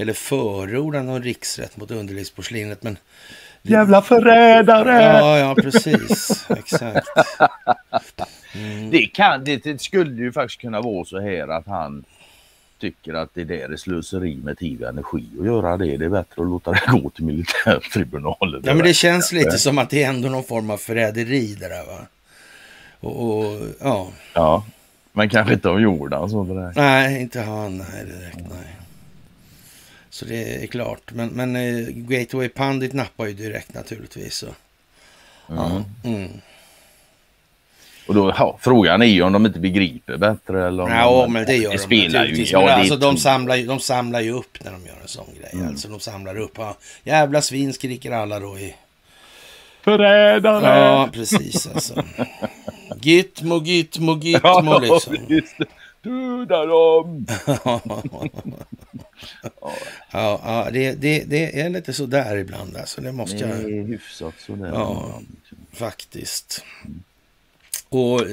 eller 0.00 0.12
förorda 0.12 1.02
någon 1.02 1.22
riksrätt 1.22 1.76
mot 1.76 1.90
underlivsporslinet 1.90 2.82
men 2.82 2.96
Jävla 3.62 4.02
förrädare! 4.02 5.02
Ja, 5.02 5.38
ja 5.38 5.54
precis. 5.54 6.46
Exakt. 6.48 7.06
Det, 8.90 9.06
kan, 9.06 9.44
det, 9.44 9.64
det 9.64 9.80
skulle 9.80 10.22
ju 10.22 10.32
faktiskt 10.32 10.60
kunna 10.60 10.80
vara 10.80 11.04
så 11.04 11.20
här 11.20 11.48
att 11.48 11.66
han 11.66 12.04
tycker 12.80 13.14
att 13.14 13.30
det 13.34 13.44
där 13.44 13.72
är 13.72 13.76
slöseri 13.76 14.36
med 14.36 14.58
tid 14.58 14.82
och 14.82 14.88
energi 14.88 15.24
att 15.40 15.46
göra 15.46 15.76
det. 15.76 15.96
Det 15.96 16.04
är 16.04 16.08
bättre 16.08 16.42
att 16.42 16.48
låta 16.48 16.70
det 16.70 16.80
gå 17.02 17.10
till 17.10 17.24
militärtribunalen. 17.24 18.62
Ja, 18.64 18.74
men 18.74 18.84
det 18.84 18.94
känns 18.94 19.32
lite 19.32 19.58
som 19.58 19.78
att 19.78 19.90
det 19.90 20.02
är 20.02 20.08
ändå 20.08 20.28
någon 20.28 20.44
form 20.44 20.70
av 20.70 20.76
förräderi 20.76 21.56
det 21.60 21.68
där 21.68 21.86
va. 21.86 22.06
Och, 23.00 23.38
och 23.38 23.58
ja, 23.80 24.08
Ja, 24.34 24.64
men 25.12 25.28
kanske 25.28 25.54
inte 25.54 25.68
av 25.68 25.80
Jordan 25.80 26.30
så 26.30 26.44
det 26.44 26.54
där. 26.54 26.72
nej, 26.76 27.22
inte 27.22 27.40
han 27.40 27.78
nej, 27.78 28.04
direkt, 28.04 28.36
nej. 28.50 28.79
Så 30.10 30.24
det 30.24 30.62
är 30.62 30.66
klart. 30.66 31.12
Men, 31.12 31.28
men 31.28 31.56
eh, 31.56 31.86
Gateway 31.88 32.48
Pandit 32.48 32.92
nappar 32.92 33.26
ju 33.26 33.32
direkt 33.32 33.74
naturligtvis. 33.74 34.34
Så. 34.34 34.46
Ja. 35.46 35.84
Mm. 36.04 36.28
Och 38.06 38.14
då, 38.14 38.34
ja, 38.38 38.58
frågan 38.60 39.02
är 39.02 39.06
ju 39.06 39.22
om 39.22 39.32
de 39.32 39.46
inte 39.46 39.58
begriper 39.58 40.16
bättre 40.16 40.66
eller 40.66 40.82
om 40.82 40.90
Ja, 40.90 41.22
de, 41.22 41.32
men 41.32 41.46
det 41.46 41.56
gör 41.56 41.72
de 41.72 41.78
spelar 41.78 42.24
ju 42.24 42.44
ja, 42.44 42.58
Men 42.58 42.66
det 42.66 42.72
är 42.72 42.78
alltså, 42.78 42.96
de, 42.96 43.16
samlar, 43.16 43.66
de 43.66 43.80
samlar 43.80 44.20
ju 44.20 44.32
upp 44.32 44.64
när 44.64 44.72
de 44.72 44.86
gör 44.86 44.96
en 45.02 45.08
sån 45.08 45.26
grej. 45.40 45.50
Mm. 45.52 45.68
Alltså, 45.68 45.88
de 45.88 46.00
samlar 46.00 46.38
upp. 46.38 46.52
Ja, 46.56 46.76
jävla 47.04 47.42
svin 47.42 47.72
skriker 47.72 48.10
alla 48.12 48.40
då 48.40 48.58
i... 48.58 48.74
Förrädare! 49.82 50.78
Ja, 50.78 51.08
precis 51.12 51.66
alltså. 51.66 52.04
Gitmo, 53.00 53.62
gitmo, 53.62 54.18
gitmo 54.18 54.78
liksom. 54.82 55.16
just 55.28 55.58
det. 55.58 55.66
Döda 56.02 56.66
dem! 56.66 57.26
Ja, 59.42 59.76
ja 60.10 60.68
det, 60.72 60.92
det, 60.92 61.24
det 61.24 61.60
är 61.60 61.70
lite 61.70 61.92
sådär 61.92 62.36
ibland 62.36 62.76
alltså. 62.76 63.00
Det 63.00 63.12
måste 63.12 63.36
Det 63.36 63.48
jag... 63.48 63.72
är 63.72 63.86
hyfsat 63.86 64.34
sådär. 64.46 64.68
Ja, 64.68 65.22
faktiskt. 65.72 66.64
Och 67.88 68.20
eh, 68.20 68.26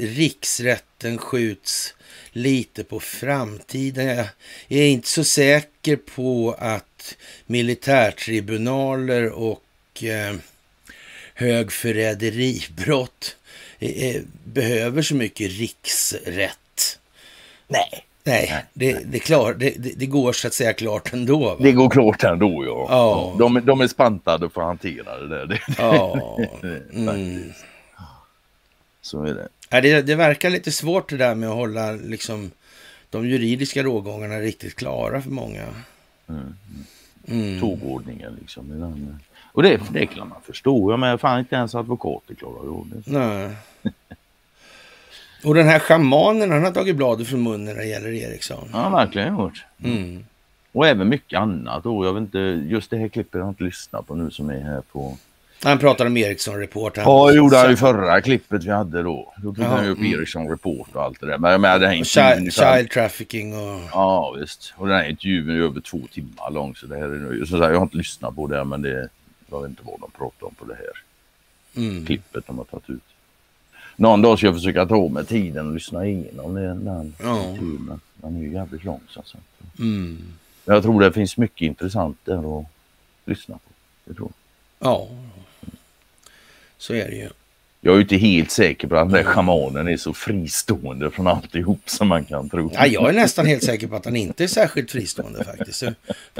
riksrätten 0.00 1.18
skjuts 1.18 1.94
lite 2.32 2.84
på 2.84 3.00
framtiden. 3.00 4.26
Jag 4.68 4.80
är 4.80 4.88
inte 4.88 5.08
så 5.08 5.24
säker 5.24 5.96
på 5.96 6.56
att 6.58 7.16
militärtribunaler 7.46 9.30
och 9.30 9.62
eh, 10.02 10.34
högförräderibrott 11.34 13.36
eh, 13.78 14.06
eh, 14.06 14.22
behöver 14.44 15.02
så 15.02 15.14
mycket 15.14 15.50
riksrätt. 15.50 16.98
Nej. 17.68 18.04
Nej, 18.26 18.64
det, 18.72 18.92
det, 19.04 19.18
är 19.18 19.20
klar, 19.20 19.54
det, 19.54 19.70
det, 19.96 20.06
går 20.06 20.32
så 20.32 20.46
att 20.46 20.54
säga 20.54 20.72
klart 20.72 21.12
ändå. 21.12 21.38
Va? 21.38 21.56
Det 21.60 21.72
går 21.72 21.90
klart 21.90 22.24
ändå 22.24 22.64
ja. 22.66 22.86
Ja. 22.88 23.36
De, 23.38 23.66
de 23.66 23.80
är 23.80 23.86
spantade 23.86 24.50
för 24.50 24.60
att 24.60 24.66
hantera 24.66 25.18
det 25.20 25.28
där. 25.28 25.46
Det, 25.46 25.60
Ja, 25.78 26.38
mm. 26.92 27.52
Så 29.02 29.24
är 29.24 29.34
det. 29.34 29.48
Ja, 29.70 29.80
det, 29.80 30.02
det 30.02 30.14
verkar 30.14 30.50
lite 30.50 30.72
svårt 30.72 31.08
det 31.08 31.16
där 31.16 31.34
med 31.34 31.48
att 31.48 31.54
hålla 31.54 31.92
liksom, 31.92 32.50
de 33.10 33.28
juridiska 33.28 33.82
rågångarna 33.82 34.40
riktigt 34.40 34.74
klara 34.74 35.22
för 35.22 35.30
många. 35.30 35.64
Mm. 37.26 37.60
Tågordningen 37.60 38.36
liksom. 38.40 39.18
Och 39.52 39.62
det, 39.62 39.80
det 39.92 40.06
kan 40.06 40.28
man 40.28 40.40
förstå. 40.42 40.92
Jag 40.92 41.00
menar, 41.00 41.16
fan 41.16 41.38
inte 41.38 41.56
ens 41.56 41.74
advokater 41.74 42.34
klarar 42.34 42.78
av 42.78 42.88
det. 42.88 43.12
Nej. 43.12 43.50
Och 45.44 45.54
den 45.54 45.66
här 45.66 45.78
schamanen, 45.78 46.50
han 46.50 46.64
har 46.64 46.70
tagit 46.72 46.96
bladet 46.96 47.26
från 47.28 47.42
munnen 47.42 47.64
när 47.64 47.82
det 47.82 47.86
gäller 47.88 48.12
Eriksson. 48.12 48.68
Ja, 48.72 48.88
verkligen 48.88 49.34
gjort. 49.38 49.64
Mm. 49.84 50.24
Och 50.72 50.86
även 50.86 51.08
mycket 51.08 51.38
annat. 51.40 51.84
då. 51.84 52.04
jag 52.04 52.12
vet 52.12 52.20
inte, 52.20 52.38
just 52.68 52.90
det 52.90 52.96
här 52.96 53.08
klippet 53.08 53.32
har 53.34 53.40
jag 53.40 53.50
inte 53.50 53.64
lyssnat 53.64 54.06
på 54.06 54.14
nu 54.14 54.30
som 54.30 54.50
är 54.50 54.60
här 54.60 54.82
på. 54.92 55.16
Han 55.62 55.78
pratar 55.78 56.06
om 56.06 56.16
Eriksson-report. 56.16 56.96
Han- 56.96 57.04
Ja, 57.06 57.30
det 57.30 57.36
gjorde 57.36 57.56
han 57.56 57.70
ju 57.70 57.76
förra 57.76 58.20
klippet 58.20 58.64
vi 58.64 58.70
hade 58.70 59.02
då. 59.02 59.32
Då 59.36 59.54
tog 59.54 59.64
han 59.64 59.84
ju 59.84 59.90
upp 59.90 59.98
mm. 59.98 60.12
Ericsson 60.12 60.48
Report 60.48 60.88
och 60.92 61.02
allt 61.02 61.20
det 61.20 61.26
där. 61.26 61.38
Men 61.38 61.52
jag 61.52 61.60
menar, 61.60 61.78
den 61.78 61.88
här 61.90 61.96
intervjun... 61.96 62.28
Child, 62.34 62.38
ungefär- 62.40 62.76
child 62.78 62.90
trafficking 62.90 63.54
och... 63.58 63.80
Ja, 63.92 64.36
visst. 64.40 64.74
Och 64.76 64.86
den 64.88 64.96
här 64.96 65.08
intervjun 65.08 65.50
är 65.50 65.54
över 65.54 65.80
två 65.80 66.00
timmar 66.12 66.50
lång. 66.50 66.74
Så 66.76 66.86
det 66.86 66.96
här 66.96 67.04
är 67.04 67.08
nu... 67.08 67.46
Så 67.46 67.56
jag 67.56 67.74
har 67.74 67.82
inte 67.82 67.96
lyssnat 67.96 68.36
på 68.36 68.46
det, 68.46 68.64
men 68.64 68.82
det... 68.82 69.08
Jag 69.50 69.60
vet 69.62 69.70
inte 69.70 69.82
vad 69.84 70.00
de 70.00 70.10
pratar 70.10 70.46
om 70.46 70.54
på 70.54 70.64
det 70.64 70.74
här 70.74 71.04
Mm. 71.76 72.06
klippet 72.06 72.46
de 72.46 72.58
har 72.58 72.64
tagit 72.64 72.90
ut. 72.90 73.02
Någon 73.96 74.22
dag 74.22 74.38
ska 74.38 74.46
jag 74.46 74.54
försöka 74.54 74.86
ta 74.86 75.08
med 75.08 75.28
tiden 75.28 75.66
och 75.68 75.74
lyssna 75.74 76.06
igenom 76.06 76.54
det, 76.54 76.60
den 76.66 77.14
Ja. 77.22 77.42
intervjun. 77.44 78.00
Den 78.16 78.36
är 78.36 78.40
ju 78.40 78.52
jävligt 78.52 78.84
lång 78.84 79.00
så. 79.08 79.22
Mm. 79.78 80.18
Jag 80.64 80.82
tror 80.82 81.00
det 81.00 81.12
finns 81.12 81.36
mycket 81.36 81.62
intressant 81.66 82.18
där 82.24 82.58
att 82.60 82.66
lyssna 83.24 83.54
på. 83.54 83.70
Det 84.04 84.14
tror 84.14 84.28
jag. 84.78 84.88
Ja, 84.90 85.08
så 86.78 86.94
är 86.94 87.06
det 87.08 87.16
ju. 87.16 87.28
Jag 87.80 87.96
är 87.96 88.00
inte 88.00 88.16
helt 88.16 88.50
säker 88.50 88.88
på 88.88 88.96
att 88.96 89.10
den 89.10 89.12
där 89.12 89.24
schamanen 89.24 89.88
är 89.88 89.96
så 89.96 90.14
fristående 90.14 91.10
från 91.10 91.26
alltihop 91.26 91.80
som 91.90 92.08
man 92.08 92.24
kan 92.24 92.48
tro. 92.48 92.70
Ja, 92.74 92.86
jag 92.86 93.08
är 93.08 93.12
nästan 93.12 93.46
helt 93.46 93.64
säker 93.64 93.86
på 93.86 93.96
att 93.96 94.04
han 94.04 94.16
inte 94.16 94.44
är 94.44 94.48
särskilt 94.48 94.90
fristående 94.90 95.44
faktiskt. 95.44 95.78
Så 95.78 95.92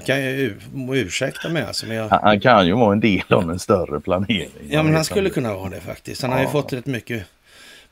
kan 0.07 0.23
ju 0.23 0.57
ursäkta 0.93 1.49
mig 1.49 1.63
alltså, 1.63 1.87
men 1.87 1.97
jag... 1.97 2.09
Han, 2.09 2.41
kan 2.41 2.67
ju 2.67 2.73
vara 2.73 2.93
en 2.93 3.01
del 3.01 3.23
av 3.29 3.51
en 3.51 3.59
större 3.59 4.01
planering. 4.01 4.49
Ja, 4.69 4.83
men 4.83 4.95
han 4.95 5.05
skulle 5.05 5.31
kunna 5.31 5.55
vara 5.55 5.71
det 5.71 5.81
faktiskt. 5.81 6.23
Han 6.23 6.33
har 6.33 6.39
ju 6.39 6.45
Ja. 6.45 6.51
fått 6.51 6.73
rätt 6.73 6.87
mycket 6.87 7.23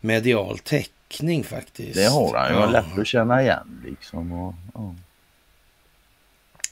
medial 0.03 0.59
täckning 0.59 1.45
faktiskt. 1.45 1.95
Det 1.95 2.05
har 2.07 2.37
han 2.39 2.49
ju. 2.55 2.61
Ja. 2.61 2.67
Lätt 2.71 2.99
att 2.99 3.07
känna 3.07 3.43
igen 3.43 3.81
liksom. 3.85 4.33
Och, 4.33 4.55
ja. 4.75 4.95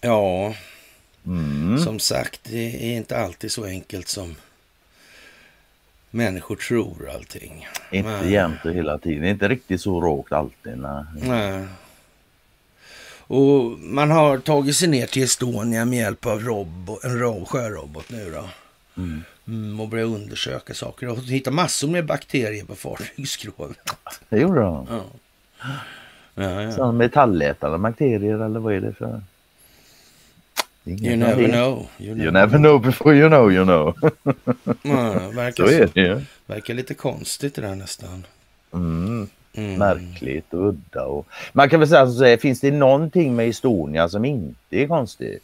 Ja, 0.01 0.55
Mm. 1.27 1.79
som 1.79 1.99
sagt, 1.99 2.41
det 2.45 2.93
är 2.93 2.97
inte 2.97 3.17
alltid 3.19 3.53
så 3.53 3.65
enkelt 3.65 4.09
som 4.09 4.37
människor 6.11 6.57
tror 6.57 7.11
allting. 7.15 7.69
Inte 7.93 8.11
Nej. 8.11 8.33
jämt 8.33 8.65
och 8.65 8.73
hela 8.75 8.99
tiden. 8.99 9.25
Inte 9.25 9.49
riktigt 9.49 9.81
så 9.81 10.01
rakt 10.01 10.33
alltid. 10.33 10.79
Nej. 10.79 11.05
Nej. 11.15 11.65
Och 13.19 13.79
man 13.79 14.11
har 14.11 14.39
tagit 14.39 14.77
sig 14.77 14.89
ner 14.89 15.07
till 15.07 15.23
Estonia 15.23 15.85
med 15.85 15.99
hjälp 15.99 16.27
av 16.27 16.41
robot, 16.41 17.05
en 17.05 17.19
ro- 17.19 17.45
sjörobot 17.45 18.11
nu 18.11 18.31
då. 18.31 18.49
Mm. 19.03 19.25
Mm, 19.51 19.81
och 19.81 19.89
börja 19.89 20.05
undersöka 20.05 20.75
saker 20.75 21.09
och 21.09 21.19
hitta 21.19 21.51
massor 21.51 21.89
med 21.89 22.07
bakterier 22.07 22.65
på 22.65 22.75
fartygsskrovet. 22.75 23.79
Det 24.29 24.41
gjorde 24.41 24.61
han. 24.61 24.87
Ja. 24.91 25.05
Ja, 26.35 26.63
ja. 26.63 26.73
Sådana 26.73 26.93
metallätande 26.93 27.79
bakterier 27.79 28.45
eller 28.45 28.61
vad 28.61 28.75
är 28.75 28.81
det 28.81 28.93
för? 28.93 29.23
Ingen 30.85 31.05
You 31.05 31.17
never 31.17 31.43
vet. 31.43 31.53
know. 31.53 31.87
You 31.99 32.19
You 32.19 32.31
never 32.31 32.59
know 32.59 32.83
before 32.83 33.17
you 33.17 33.29
know 33.29 33.53
you 33.53 33.65
know. 33.65 33.95
Ja, 34.83 35.29
verkar, 35.29 35.67
så 35.67 35.71
är 35.73 35.91
det 35.95 36.01
ju. 36.01 36.21
verkar 36.47 36.75
lite 36.75 36.95
konstigt 36.95 37.55
det 37.55 37.63
där 37.63 37.75
nästan. 37.75 38.27
Mm. 38.73 39.29
Mm. 39.53 39.75
Märkligt 39.79 40.55
och 40.55 40.69
udda. 40.69 41.05
Och... 41.05 41.27
Man 41.53 41.69
kan 41.71 41.81
väl 41.81 41.89
säga 41.89 42.07
så 42.07 42.25
här, 42.25 42.37
finns 42.37 42.61
det 42.61 42.71
någonting 42.71 43.37
med 43.37 43.49
Estonia 43.49 44.09
som 44.09 44.25
inte 44.25 44.77
är 44.83 44.87
konstigt? 44.87 45.43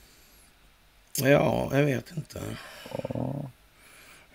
Ja, 1.22 1.68
jag 1.72 1.82
vet 1.82 2.12
inte. 2.16 2.38
Vet 2.38 3.55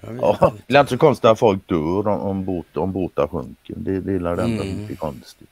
Ja, 0.02 0.54
det 0.68 0.76
är 0.76 0.80
inte 0.80 0.90
så 0.90 0.98
konstigt 0.98 1.26
att 1.26 1.40
folk 1.40 1.68
dör 1.68 2.08
om, 2.08 2.22
om, 2.22 2.46
båt, 2.46 2.78
om 2.78 2.92
båtar 2.92 3.28
sjunker. 3.28 3.74
Det, 3.78 4.00
det 4.02 4.14
är 4.14 4.20
det 4.36 4.44
ändå 4.44 4.64
Mm. 4.64 4.68
inte 4.82 4.96
konstigt. 4.96 5.48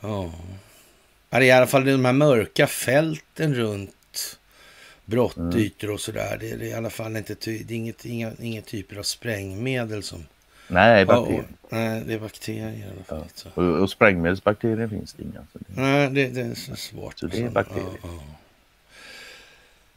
Ja. 0.00 0.30
Ja, 1.30 1.38
det 1.38 1.44
är 1.44 1.48
i 1.48 1.50
alla 1.50 1.66
fall 1.66 1.84
de 1.84 2.04
här 2.04 2.12
mörka 2.12 2.66
fälten 2.66 3.54
runt 3.54 4.38
brottytor 5.04 5.90
och 5.90 6.00
sådär. 6.00 6.36
Det, 6.40 6.50
är 6.50 6.62
i 6.62 6.74
alla 6.74 6.90
fall 6.90 7.16
inte 7.16 7.34
ty, 7.34 7.62
det 7.64 7.74
är 7.74 7.76
inget, 7.78 8.04
inga, 8.04 8.32
inga 8.40 8.62
typer 8.62 8.96
av 8.96 9.02
sprängmedel 9.02 10.02
som... 10.02 10.24
Nej, 10.68 10.98
Ja, 11.00 11.04
bakterier. 11.06 11.44
och, 11.62 11.72
nej, 11.72 12.02
det 12.06 12.14
är 12.14 12.18
bakterier 12.18 12.68
i 12.72 12.84
alla 12.94 13.04
fall. 13.04 13.28
Så. 13.34 13.48
Och, 13.54 13.82
och 13.82 13.90
sprängmedelsbakterier 13.90 14.88
finns 14.88 15.12
det 15.14 15.22
inga. 15.22 15.40
Så 15.52 15.58
det, 15.58 15.80
Nej, 15.82 16.10
det, 16.10 16.28
det 16.28 16.40
är 16.40 16.54
så 16.54 16.76
svårt. 16.76 17.18
så 17.18 17.26
det 17.26 17.38
är 17.38 17.50
bakterier. 17.50 17.98
Ja, 18.02 18.08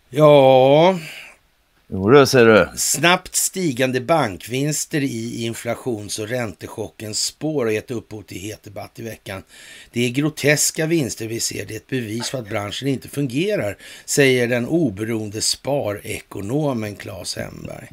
ja. 0.10 1.00
Jo, 1.94 2.10
det 2.10 2.28
ser 2.28 2.46
du. 2.46 2.78
Snabbt 2.78 3.36
stigande 3.36 4.02
bankvinster 4.02 5.02
i 5.02 5.44
inflations 5.44 6.20
och 6.20 6.28
räntechockens 6.28 7.26
spår 7.26 7.66
har 7.66 7.72
gett 7.72 7.92
upphov 7.92 8.22
till 8.22 8.40
het 8.40 8.64
debatt 8.64 9.00
i 9.00 9.04
veckan. 9.04 9.44
Det 9.92 10.06
är 10.06 10.10
groteska 10.10 10.86
vinster 10.86 11.28
vi 11.28 11.40
ser. 11.40 11.66
Det 11.66 11.74
är 11.74 11.78
ett 11.78 11.88
bevis 11.88 12.30
för 12.30 12.38
att 12.38 12.50
branschen 12.50 12.88
inte 12.88 13.10
fungerar, 13.10 13.78
säger 14.06 14.48
den 14.48 14.68
oberoende 14.68 15.42
sparekonomen 15.42 16.96
Claes 16.96 17.38
Hemberg. 17.38 17.90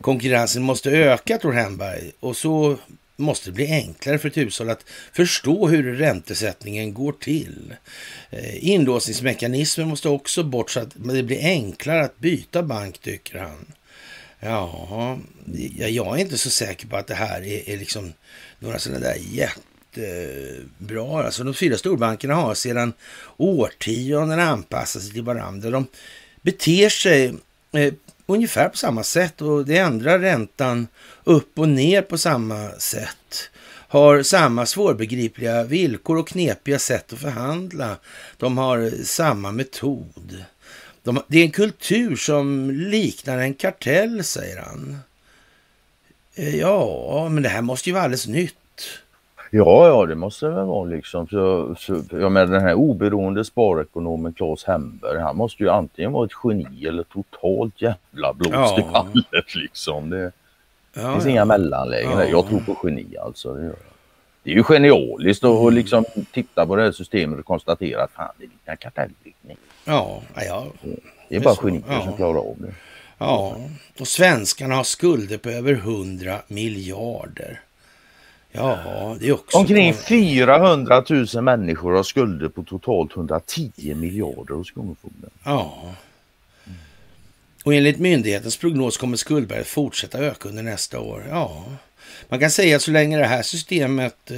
Konkurrensen 0.00 0.62
måste 0.62 0.90
öka, 0.90 1.38
tror 1.38 1.52
Hemberg, 1.52 2.12
och 2.20 2.36
så 2.36 2.78
måste 3.16 3.48
det 3.48 3.54
bli 3.54 3.72
enklare 3.72 4.18
för 4.18 4.28
ett 4.28 4.36
hushåll 4.36 4.70
att 4.70 4.84
förstå 5.12 5.68
hur 5.68 5.94
räntesättningen 5.94 6.94
går 6.94 7.12
till. 7.12 7.74
Eh, 8.30 8.68
inlåsningsmekanismen 8.68 9.88
måste 9.88 10.08
också 10.08 10.42
bort 10.42 10.70
så 10.70 10.80
att 10.80 10.94
det 10.94 11.22
blir 11.22 11.44
enklare 11.44 12.04
att 12.04 12.18
byta 12.18 12.62
bank, 12.62 12.98
tycker 12.98 13.38
han. 13.38 13.66
Ja, 14.40 15.18
jag 15.76 16.18
är 16.18 16.20
inte 16.20 16.38
så 16.38 16.50
säker 16.50 16.86
på 16.86 16.96
att 16.96 17.06
det 17.06 17.14
här 17.14 17.42
är, 17.42 17.70
är 17.70 17.76
liksom 17.76 18.12
några 18.58 18.78
sådana 18.78 19.00
där 19.00 19.16
jättebra. 19.30 21.24
Alltså 21.24 21.44
de 21.44 21.54
fyra 21.54 21.78
storbankerna 21.78 22.34
har 22.34 22.54
sedan 22.54 22.92
årtionden 23.36 24.40
anpassat 24.40 25.02
sig 25.02 25.12
till 25.12 25.22
varandra. 25.22 25.70
De 25.70 25.86
beter 26.42 26.88
sig 26.88 27.34
eh, 27.72 27.94
ungefär 28.32 28.68
på 28.68 28.76
samma 28.76 29.02
sätt 29.02 29.42
och 29.42 29.66
det 29.66 29.78
ändrar 29.78 30.18
räntan 30.18 30.88
upp 31.24 31.58
och 31.58 31.68
ner 31.68 32.02
på 32.02 32.18
samma 32.18 32.70
sätt. 32.70 33.50
Har 33.88 34.22
samma 34.22 34.66
svårbegripliga 34.66 35.64
villkor 35.64 36.16
och 36.16 36.28
knepiga 36.28 36.78
sätt 36.78 37.12
att 37.12 37.18
förhandla. 37.18 37.96
De 38.36 38.58
har 38.58 39.04
samma 39.04 39.52
metod. 39.52 40.44
De, 41.02 41.22
det 41.28 41.38
är 41.38 41.44
en 41.44 41.50
kultur 41.50 42.16
som 42.16 42.70
liknar 42.70 43.38
en 43.38 43.54
kartell, 43.54 44.24
säger 44.24 44.58
han. 44.58 44.98
Eh, 46.34 46.56
ja, 46.56 47.28
men 47.28 47.42
det 47.42 47.48
här 47.48 47.62
måste 47.62 47.88
ju 47.88 47.92
vara 47.92 48.04
alldeles 48.04 48.26
nytt. 48.26 48.54
Ja, 49.54 49.88
ja, 49.88 50.06
det 50.06 50.14
måste 50.14 50.46
det 50.46 50.52
väl 50.52 50.64
vara 50.64 50.84
liksom. 50.84 51.28
Så, 51.28 51.74
så, 51.78 52.02
jag 52.10 52.32
menar 52.32 52.52
den 52.52 52.62
här 52.62 52.74
oberoende 52.74 53.44
sparekonomen 53.44 54.32
Claes 54.32 54.64
Hemberg, 54.64 55.20
han 55.20 55.36
måste 55.36 55.62
ju 55.62 55.68
antingen 55.68 56.12
vara 56.12 56.24
ett 56.24 56.32
geni 56.44 56.86
eller 56.86 57.02
totalt 57.02 57.82
jävla 57.82 58.32
blåst 58.32 58.52
ja. 58.52 58.80
i 58.80 58.92
fallet 58.92 59.54
liksom. 59.54 60.10
Det, 60.10 60.32
ja, 60.94 61.02
det 61.02 61.12
finns 61.12 61.24
ja. 61.24 61.30
inga 61.30 61.44
mellanlägen 61.44 62.10
ja. 62.10 62.24
Jag 62.24 62.48
tror 62.48 62.60
på 62.60 62.76
geni 62.82 63.16
alltså. 63.16 63.54
Det, 63.54 63.72
det 64.42 64.50
är 64.50 64.54
ju 64.54 64.64
genialiskt 64.64 65.44
att 65.44 65.60
mm. 65.60 65.74
liksom 65.74 66.04
titta 66.32 66.66
på 66.66 66.76
det 66.76 66.82
här 66.82 66.92
systemet 66.92 67.38
och 67.38 67.44
konstatera 67.44 68.02
att 68.02 68.10
fan, 68.10 68.32
det 68.38 68.44
liknar 68.44 68.76
kartellbildning. 68.76 69.56
Ja, 69.84 70.22
ja. 70.36 70.66
Det 71.28 71.36
är 71.36 71.40
bara 71.40 71.56
genier 71.56 72.00
som 72.04 72.16
klarar 72.16 72.38
av 72.38 72.56
det. 72.58 72.74
Ja, 73.18 73.56
och 74.00 74.08
svenskarna 74.08 74.74
har 74.74 74.84
skulder 74.84 75.38
på 75.38 75.50
över 75.50 75.72
100 75.72 76.38
miljarder. 76.48 77.60
Ja, 78.52 79.16
det 79.20 79.28
är 79.28 79.32
också... 79.32 79.58
Omkring 79.58 79.94
400 79.94 81.04
000 81.34 81.42
människor 81.42 81.92
har 81.92 82.02
skulder 82.02 82.48
på 82.48 82.62
totalt 82.62 83.16
110 83.16 83.94
miljarder 83.94 84.54
hos 84.54 84.70
Kronofogden. 84.70 85.30
Ja. 85.44 85.94
Och 87.64 87.74
enligt 87.74 87.98
myndighetens 87.98 88.56
prognos 88.56 88.96
kommer 88.96 89.16
skuldberget 89.16 89.66
fortsätta 89.66 90.18
öka 90.18 90.48
under 90.48 90.62
nästa 90.62 91.00
år. 91.00 91.26
Ja, 91.30 91.64
man 92.28 92.40
kan 92.40 92.50
säga 92.50 92.76
att 92.76 92.82
så 92.82 92.90
länge 92.90 93.18
det 93.18 93.24
här 93.24 93.42
systemet 93.42 94.30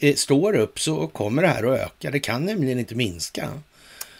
eh, 0.00 0.14
står 0.14 0.56
upp 0.56 0.80
så 0.80 1.06
kommer 1.06 1.42
det 1.42 1.48
här 1.48 1.72
att 1.72 1.80
öka. 1.80 2.10
Det 2.10 2.20
kan 2.20 2.44
nämligen 2.44 2.78
inte 2.78 2.94
minska. 2.94 3.48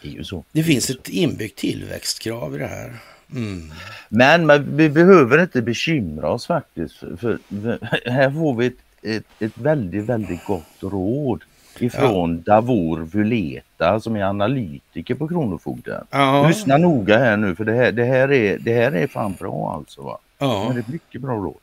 Det 0.01 0.23
så. 0.23 0.43
Det 0.51 0.63
finns 0.63 0.89
ett 0.89 1.09
inbyggt 1.09 1.59
tillväxtkrav 1.59 2.55
i 2.55 2.57
det 2.57 2.67
här. 2.67 2.93
Mm. 3.31 3.73
Men, 4.09 4.45
men 4.45 4.77
vi 4.77 4.89
behöver 4.89 5.41
inte 5.41 5.61
bekymra 5.61 6.29
oss 6.29 6.47
faktiskt. 6.47 6.95
För, 6.95 7.17
för 7.17 8.09
här 8.09 8.31
får 8.31 8.55
vi 8.55 8.65
ett 8.65 8.86
ett, 9.07 9.25
ett 9.39 9.57
väldigt, 9.57 10.05
väldigt 10.05 10.45
gott 10.45 10.63
råd 10.79 11.43
ifrån 11.79 12.43
ja. 12.45 12.53
Davor 12.53 12.99
Vuleta 12.99 13.99
som 13.99 14.15
är 14.15 14.23
analytiker 14.23 15.15
på 15.15 15.27
Kronofogden. 15.27 16.05
Ja. 16.09 16.47
Lyssna 16.47 16.77
noga 16.77 17.17
här 17.17 17.37
nu 17.37 17.55
för 17.55 17.65
det 17.65 17.73
här, 17.73 17.91
det 17.91 18.05
här, 18.05 18.31
är, 18.31 18.57
det 18.57 18.73
här 18.73 18.91
är 18.91 19.07
fan 19.07 19.33
bra 19.33 19.73
alltså. 19.73 20.01
Va? 20.01 20.17
Ja. 20.37 20.69
Det 20.73 20.77
är 20.77 20.79
ett 20.79 20.87
mycket 20.87 21.21
bra 21.21 21.35
råd. 21.35 21.57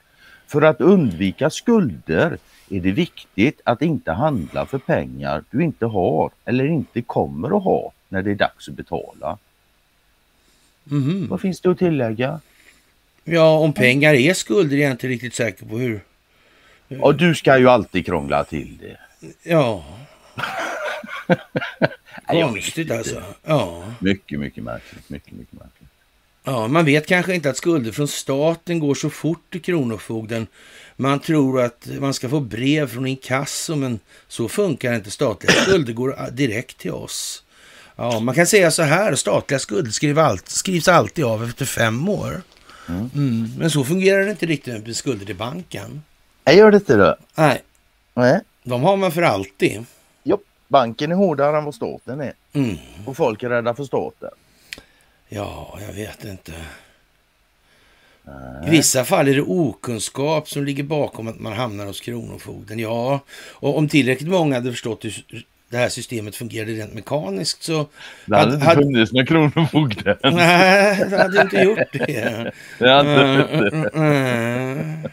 För 0.46 0.62
att 0.62 0.80
undvika 0.80 1.50
skulder 1.50 2.38
är 2.70 2.80
det 2.80 2.92
viktigt 2.92 3.60
att 3.64 3.82
inte 3.82 4.12
handla 4.12 4.66
för 4.66 4.78
pengar 4.78 5.44
du 5.50 5.64
inte 5.64 5.86
har 5.86 6.30
eller 6.44 6.66
inte 6.66 7.02
kommer 7.02 7.56
att 7.56 7.64
ha 7.64 7.92
när 8.08 8.22
det 8.22 8.30
är 8.30 8.34
dags 8.34 8.68
att 8.68 8.74
betala. 8.74 9.38
Mm. 10.90 11.28
Vad 11.28 11.40
finns 11.40 11.60
det 11.60 11.70
att 11.70 11.78
tillägga? 11.78 12.40
Ja, 13.24 13.58
om 13.58 13.72
pengar 13.72 14.14
är 14.14 14.34
skulder 14.34 14.76
är 14.76 14.80
jag 14.80 14.90
inte 14.90 15.08
riktigt 15.08 15.34
säker 15.34 15.66
på 15.66 15.78
hur 15.78 16.00
och 17.00 17.14
du 17.14 17.34
ska 17.34 17.58
ju 17.58 17.68
alltid 17.68 18.06
krångla 18.06 18.44
till 18.44 18.78
det. 18.80 18.96
Ja. 19.42 19.84
Konstigt 22.26 22.90
alltså. 22.90 23.22
Ja. 23.44 23.84
Mycket, 23.98 24.40
mycket 24.40 24.64
märkligt. 24.64 25.10
Mycket, 25.10 25.32
mycket 25.32 25.52
märkligt. 25.52 25.88
Ja, 26.44 26.68
man 26.68 26.84
vet 26.84 27.06
kanske 27.06 27.34
inte 27.34 27.50
att 27.50 27.56
skulder 27.56 27.92
från 27.92 28.08
staten 28.08 28.78
går 28.78 28.94
så 28.94 29.10
fort 29.10 29.50
till 29.50 29.62
Kronofogden. 29.62 30.46
Man 30.96 31.20
tror 31.20 31.60
att 31.60 31.88
man 32.00 32.14
ska 32.14 32.28
få 32.28 32.40
brev 32.40 32.88
från 32.88 33.06
inkasso, 33.06 33.76
men 33.76 34.00
så 34.28 34.48
funkar 34.48 34.94
inte. 34.94 35.10
Statliga 35.10 35.52
skulder 35.62 35.92
går 35.92 36.30
direkt 36.30 36.78
till 36.78 36.92
oss. 36.92 37.44
Ja, 37.96 38.20
man 38.20 38.34
kan 38.34 38.46
säga 38.46 38.70
så 38.70 38.82
här, 38.82 39.14
statliga 39.14 39.58
skulder 39.58 39.90
skrivs, 39.90 40.18
allt, 40.18 40.48
skrivs 40.48 40.88
alltid 40.88 41.24
av 41.24 41.44
efter 41.44 41.64
fem 41.64 42.08
år. 42.08 42.42
Mm. 42.88 43.10
Mm, 43.14 43.50
men 43.58 43.70
så 43.70 43.84
fungerar 43.84 44.24
det 44.24 44.30
inte 44.30 44.46
riktigt 44.46 44.86
med 44.86 44.96
skulder 44.96 45.26
till 45.26 45.36
banken. 45.36 46.02
Jag 46.44 46.56
gör 46.56 46.70
det 46.70 46.76
inte 46.76 46.96
det. 46.96 47.16
Nej. 47.34 47.62
Nej. 48.14 48.40
De 48.62 48.82
har 48.82 48.96
man 48.96 49.12
för 49.12 49.22
alltid. 49.22 49.84
Jo, 50.22 50.38
banken 50.68 51.12
är 51.12 51.16
hårdare 51.16 51.58
än 51.58 51.64
vad 51.64 51.74
staten 51.74 52.20
är. 52.20 52.32
Mm. 52.52 52.76
Och 53.06 53.16
folk 53.16 53.42
är 53.42 53.48
rädda 53.48 53.74
för 53.74 53.84
staten. 53.84 54.30
Ja, 55.28 55.78
jag 55.86 55.92
vet 55.92 56.24
inte. 56.24 56.52
Nej. 58.22 58.68
I 58.68 58.70
vissa 58.70 59.04
fall 59.04 59.28
är 59.28 59.34
det 59.34 59.42
okunskap 59.42 60.48
som 60.48 60.64
ligger 60.64 60.82
bakom 60.82 61.28
att 61.28 61.40
man 61.40 61.52
hamnar 61.52 61.86
hos 61.86 62.00
Kronofogden. 62.00 62.78
Ja, 62.78 63.20
och 63.52 63.78
om 63.78 63.88
tillräckligt 63.88 64.30
många 64.30 64.54
hade 64.54 64.70
förstått 64.70 65.04
hur 65.04 65.24
det 65.70 65.76
här 65.76 65.88
systemet 65.88 66.36
fungerade 66.36 66.72
rent 66.72 66.94
mekaniskt 66.94 67.62
så... 67.62 67.86
Det 68.26 68.36
hade, 68.36 68.54
inte 68.54 68.66
funnits 68.66 69.12
någon 69.12 69.26
Kronofogden. 69.26 70.16
Nej, 70.22 71.06
det 71.10 71.18
hade 71.18 71.42
inte 71.42 71.56
gjort 71.56 71.92
det. 71.92 72.52
det 72.78 72.90
hade 72.90 73.48
inte. 73.64 75.10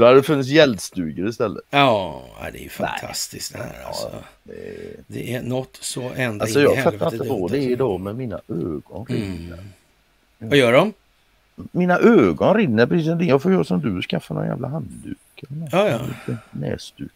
Då 0.00 0.06
hade 0.06 0.18
det 0.18 0.22
funnits 0.22 0.48
gäldstugor 0.48 1.28
istället. 1.28 1.64
Ja, 1.70 2.22
det 2.52 2.58
är 2.58 2.62
ju 2.62 2.68
fantastiskt 2.68 3.54
Nej. 3.54 3.62
det 3.62 3.78
här 3.78 3.86
alltså. 3.86 4.10
Ja, 4.12 4.18
det... 4.42 4.96
det... 5.06 5.34
är 5.34 5.42
något 5.42 5.78
så 5.80 6.10
ända 6.16 6.44
alltså, 6.44 6.60
in 6.60 6.66
i 6.66 6.74
helvete. 6.74 6.96
Jag 7.00 7.00
fattar 7.00 7.16
inte 7.16 7.28
vad 7.28 7.50
det 7.50 7.72
är 7.72 7.76
då 7.76 7.98
med 7.98 8.16
mina 8.16 8.40
ögon. 8.48 9.06
Mm. 9.10 9.54
Vad 10.38 10.58
gör 10.58 10.72
de? 10.72 10.92
Mina 11.72 11.98
ögon 11.98 12.56
rinner 12.56 12.86
precis 12.86 13.06
som. 13.06 13.20
Jag 13.20 13.42
får 13.42 13.52
göra 13.52 13.64
som 13.64 13.80
du, 13.80 14.02
skaffa 14.02 14.34
någon 14.34 14.46
jävla 14.46 14.68
handduk. 14.68 15.18
Ja, 15.72 15.88
ja. 15.88 16.00
Näsduk. 16.50 17.12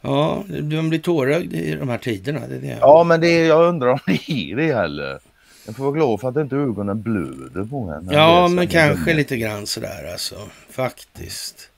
Ja, 0.00 0.44
de 0.48 0.88
blir 0.88 0.98
tårögd 0.98 1.52
i 1.52 1.74
de 1.74 1.88
här 1.88 1.98
tiderna. 1.98 2.40
Det 2.48 2.56
är 2.56 2.60
det. 2.60 2.78
Ja, 2.80 3.04
men 3.04 3.20
det 3.20 3.28
är, 3.28 3.48
jag 3.48 3.68
undrar 3.68 3.88
om 3.88 3.98
det 4.06 4.30
är 4.32 4.56
det 4.56 4.74
heller. 4.74 5.18
Jag 5.66 5.76
får 5.76 5.84
vara 5.84 5.94
glad 5.94 6.20
för 6.20 6.28
att 6.28 6.36
inte 6.36 6.56
ögonen 6.56 7.02
blöder 7.02 7.64
på 7.64 7.90
henne. 7.90 8.14
Ja, 8.14 8.48
men 8.48 8.68
kanske 8.68 9.14
lite 9.14 9.36
grann 9.36 9.66
sådär 9.66 10.12
alltså. 10.12 10.36
Faktiskt. 10.70 11.70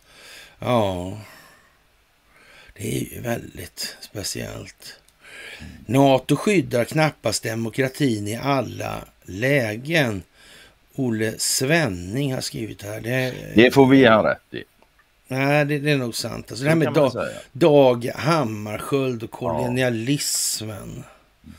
Ja, 0.64 1.18
det 2.74 2.96
är 2.96 3.14
ju 3.14 3.20
väldigt 3.20 3.96
speciellt. 4.00 5.00
Nato 5.86 6.36
skyddar 6.36 6.84
knappast 6.84 7.42
demokratin 7.42 8.28
i 8.28 8.36
alla 8.36 9.04
lägen. 9.22 10.22
Olle 10.94 11.34
Svenning 11.38 12.34
har 12.34 12.40
skrivit 12.40 12.82
här. 12.82 13.00
Det, 13.00 13.34
det 13.54 13.70
får 13.70 13.86
vi 13.86 13.98
ge 13.98 14.10
rätt 14.10 14.54
i. 14.54 14.64
Nej, 15.28 15.64
det, 15.64 15.78
det, 15.78 15.90
är 15.90 15.96
nog 15.96 16.14
sant. 16.14 16.50
Alltså, 16.50 16.64
det, 16.64 16.70
här 16.70 16.76
med 16.76 16.92
Dag, 16.92 17.12
Dag 17.52 18.10
Hammarskjöld 18.14 19.22
och 19.22 19.30
kolonialismen. 19.30 21.04
Ja. 21.40 21.50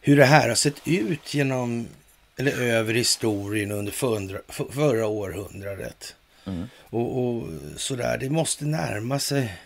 Hur 0.00 0.16
det 0.16 0.24
här 0.24 0.48
har 0.48 0.54
sett 0.54 0.88
ut 0.88 1.34
genom, 1.34 1.86
eller 2.36 2.62
över 2.62 2.94
historien 2.94 3.70
under 3.70 3.92
förra, 3.92 4.38
förra 4.70 5.06
århundradet. 5.06 6.14
Mm. 6.50 6.68
Och, 6.82 7.18
och 7.18 7.48
sådär, 7.76 8.18
det 8.18 8.30
måste 8.30 8.64
närma 8.64 9.18
sig 9.18 9.58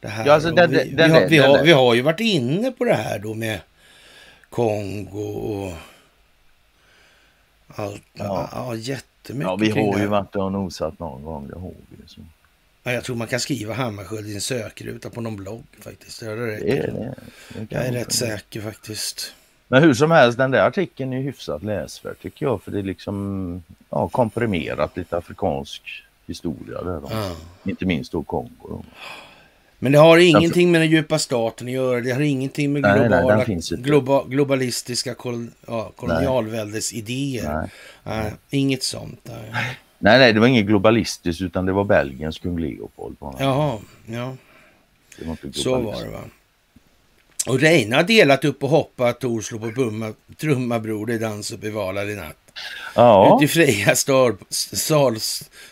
det 0.00 0.08
här. 0.08 0.26
Ja, 0.26 0.32
alltså 0.32 0.50
den, 0.50 0.70
vi, 0.70 0.90
den, 0.90 1.10
vi, 1.10 1.18
har, 1.18 1.28
vi, 1.28 1.38
har, 1.38 1.64
vi 1.64 1.72
har 1.72 1.94
ju 1.94 2.02
varit 2.02 2.20
inne 2.20 2.70
på 2.70 2.84
det 2.84 2.94
här 2.94 3.18
då 3.18 3.34
med 3.34 3.60
Kongo 4.50 5.28
och 5.28 5.72
allt. 7.66 8.02
Ja, 8.12 8.48
ja 8.52 8.74
jättemycket. 8.74 9.48
Ja, 9.48 9.56
vi 9.56 9.70
har 9.70 9.98
ju 9.98 10.06
varit 10.06 10.36
och 10.36 10.52
nosat 10.52 10.98
någon 10.98 11.22
gång, 11.24 11.48
det 11.48 11.58
har 11.58 11.72
vi. 11.88 12.08
Så. 12.08 12.20
Ja, 12.82 12.92
jag 12.92 13.04
tror 13.04 13.16
man 13.16 13.26
kan 13.26 13.40
skriva 13.40 13.74
Hammarskjöld 13.74 14.28
i 14.28 14.34
en 14.34 14.40
sökruta 14.40 15.10
på 15.10 15.20
någon 15.20 15.36
blogg 15.36 15.64
faktiskt. 15.80 16.20
Det 16.20 16.26
är, 16.26 16.36
det, 16.36 16.56
det, 16.58 17.14
det 17.48 17.66
jag 17.68 17.86
är 17.86 17.92
rätt 17.92 18.12
säker 18.12 18.60
faktiskt. 18.60 19.34
Men 19.68 19.82
hur 19.82 19.94
som 19.94 20.10
helst, 20.10 20.38
den 20.38 20.50
där 20.50 20.66
artikeln 20.66 21.12
är 21.12 21.20
hyfsat 21.20 21.62
läsvärd 21.62 22.16
tycker 22.22 22.46
jag. 22.46 22.62
För 22.62 22.70
det 22.70 22.78
är 22.78 22.82
liksom 22.82 23.62
ja, 23.90 24.08
komprimerat 24.08 24.96
lite 24.96 25.16
afrikansk 25.16 25.82
historia 26.26 26.82
där. 26.82 27.00
Då. 27.00 27.08
Ja. 27.10 27.36
Inte 27.64 27.86
minst 27.86 28.12
då 28.12 28.22
Kongo. 28.22 28.68
Då. 28.68 28.84
Men 29.78 29.92
det 29.92 29.98
har 29.98 30.18
ingenting 30.18 30.72
med 30.72 30.80
den 30.80 30.90
djupa 30.90 31.18
staten 31.18 31.66
att 31.66 31.72
göra. 31.72 32.00
Det 32.00 32.10
har 32.10 32.20
ingenting 32.20 32.72
med 32.72 32.82
Nej, 32.82 33.00
nej, 33.00 33.08
globala, 33.08 33.44
finns 33.44 33.72
inte. 33.72 33.82
globa, 33.82 34.24
globalistiska 34.24 35.14
kol, 35.14 35.46
ja, 35.66 35.92
kolonialväldesidéer. 35.96 37.54
Nej. 37.54 37.70
Nej, 38.04 38.32
inget 38.50 38.82
sånt. 38.82 39.20
Nej. 39.24 39.76
Nej, 39.98 40.18
nej, 40.18 40.32
det 40.32 40.40
var 40.40 40.46
inget 40.46 40.66
globalistiskt 40.66 41.42
utan 41.42 41.66
det 41.66 41.72
var 41.72 41.84
Belgiens 41.84 42.38
kung 42.38 42.58
Leopold. 42.58 43.16
Bara. 43.18 43.34
Jaha, 43.38 43.78
ja. 44.06 44.36
Så 45.52 45.78
var 45.78 46.04
det 46.04 46.10
va. 46.10 46.20
Och 47.46 47.60
Reine 47.60 47.96
har 47.96 48.02
delat 48.02 48.44
upp 48.44 48.62
och 48.62 48.70
hoppat, 48.70 49.20
Tor 49.20 49.40
slår 49.40 49.58
på 49.58 49.70
trumma, 49.70 50.12
trumma 50.40 50.78
bror, 50.78 51.06
det 51.06 51.14
är 51.14 51.18
dans 51.18 51.52
i 51.52 51.70
Valhall 51.70 52.10
i 52.10 52.14
natt. 52.16 52.36
Ja, 52.94 53.36
Ute 53.36 53.44
i 53.44 53.48
Freja 53.48 53.96
star, 53.96 54.36
sal 54.76 55.16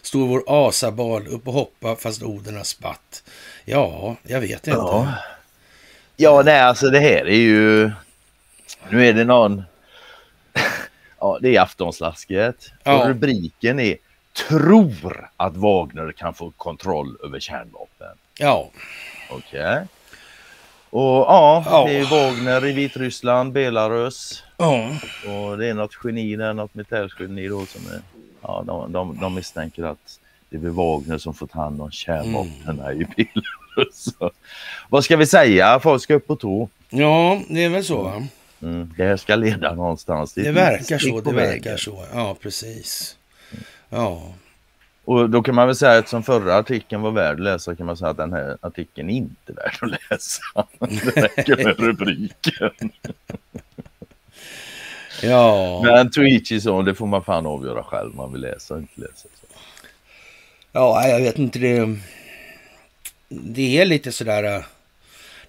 står 0.03 0.27
vår 0.27 0.43
asabal 0.47 1.27
upp 1.27 1.49
och 1.49 1.55
hoppa 1.55 1.97
fast 1.97 2.23
orden 2.23 2.57
har 2.57 2.65
spatt. 2.65 3.23
Ja, 3.65 4.17
jag 4.23 4.41
vet 4.41 4.67
inte. 4.67 4.71
Ja. 4.71 5.15
ja, 6.17 6.43
nej, 6.45 6.61
alltså 6.61 6.91
det 6.91 7.01
här 7.01 7.29
är 7.29 7.37
ju... 7.37 7.91
Nu 8.91 9.07
är 9.07 9.13
det 9.13 9.25
någon... 9.25 9.63
Ja, 11.19 11.39
det 11.43 11.57
är 11.57 11.61
aftonslasket. 11.61 12.71
Ja. 12.83 13.01
Och 13.01 13.09
rubriken 13.09 13.81
är 13.81 13.97
Tror 14.49 15.31
att 15.37 15.57
Wagner 15.57 16.13
kan 16.13 16.35
få 16.35 16.51
kontroll 16.51 17.17
över 17.25 17.41
kärnvapen. 17.41 18.17
Ja, 18.39 18.71
Okej. 19.31 19.87
Och 20.97 21.03
ja, 21.29 21.65
Ja. 21.67 21.85
det 21.87 21.97
är 21.99 22.05
Wagner 22.11 22.67
i 22.67 22.73
Vitryssland, 22.73 23.53
Belarus. 23.53 24.43
ja, 24.57 24.89
Och 25.27 25.59
det 25.59 25.67
är 25.67 25.75
något 25.75 25.99
geni 26.05 26.37
där, 26.37 26.53
något 26.53 26.75
militärgeni 26.75 27.49
då 27.49 27.67
som 27.67 27.81
är... 27.93 28.01
Ja, 28.43 28.63
de, 28.67 28.93
de, 28.93 29.19
de 29.21 29.35
misstänker 29.35 29.83
att 29.85 30.19
det 30.51 30.57
är 30.57 30.61
Wagner 30.61 31.19
som 31.19 31.35
fått 31.35 31.53
hand 31.53 31.81
om 31.83 31.91
kärnvapnen 31.91 32.81
Mm. 32.81 33.01
i 33.01 33.05
Belarus. 33.05 34.05
Så, 34.19 34.31
Vad 34.89 35.05
ska 35.05 35.17
vi 35.17 35.27
säga? 35.27 35.81
Folk 35.81 36.03
ska 36.03 36.15
upp 36.15 36.27
på 36.27 36.37
tå. 36.37 36.69
ja, 36.91 37.41
det 37.49 37.65
är 37.65 37.69
väl 37.69 37.85
så 37.85 38.03
va? 38.03 38.27
Mm, 38.63 38.95
det 38.97 39.05
här 39.05 39.17
ska 39.17 39.37
leda 39.37 39.75
någonstans. 39.75 40.33
Det 40.33 40.47
ett 40.47 40.55
verkar 40.55 40.99
så, 40.99 41.21
det 41.21 41.33
vägen. 41.33 41.51
verkar 41.53 41.77
så. 41.77 42.05
Ja, 42.15 42.37
precis. 42.43 43.17
Ja, 43.89 44.23
Och 45.05 45.31
då 45.31 45.43
kan 45.43 45.55
man 45.55 45.67
väl 45.67 45.77
säga 45.77 45.99
att 45.99 46.09
som 46.09 46.23
förra 46.23 46.57
artikeln 46.57 47.03
var 47.03 47.11
värd 47.11 47.35
att 47.35 47.41
läsa 47.41 47.77
kan 47.77 47.87
man 47.87 47.97
säga 47.97 48.11
att 48.11 48.17
den 48.17 48.33
här 48.33 48.59
artikeln 48.61 49.11
är 49.11 49.15
inte 49.15 49.53
värd 49.53 49.79
att 49.81 49.91
läsa. 50.11 50.43
Det 50.79 51.23
räcker 51.23 51.65
med 51.65 51.79
rubriken. 51.81 52.71
ja. 55.23 55.83
Men 55.85 56.11
his 56.51 56.67
own, 56.67 56.85
det 56.85 56.95
får 56.95 57.07
man 57.07 57.25
fan 57.25 57.47
avgöra 57.47 57.83
själv 57.83 58.11
om 58.11 58.17
man 58.17 58.33
vill 58.33 58.41
läsa 58.41 58.75
och 58.75 58.81
inte 58.81 59.01
läsa. 59.01 59.29
Ja, 60.73 61.09
jag 61.09 61.21
vet 61.21 61.39
inte. 61.39 61.59
Det, 61.59 61.99
det 63.29 63.79
är 63.81 63.85
lite 63.85 64.13
sådär. 64.13 64.65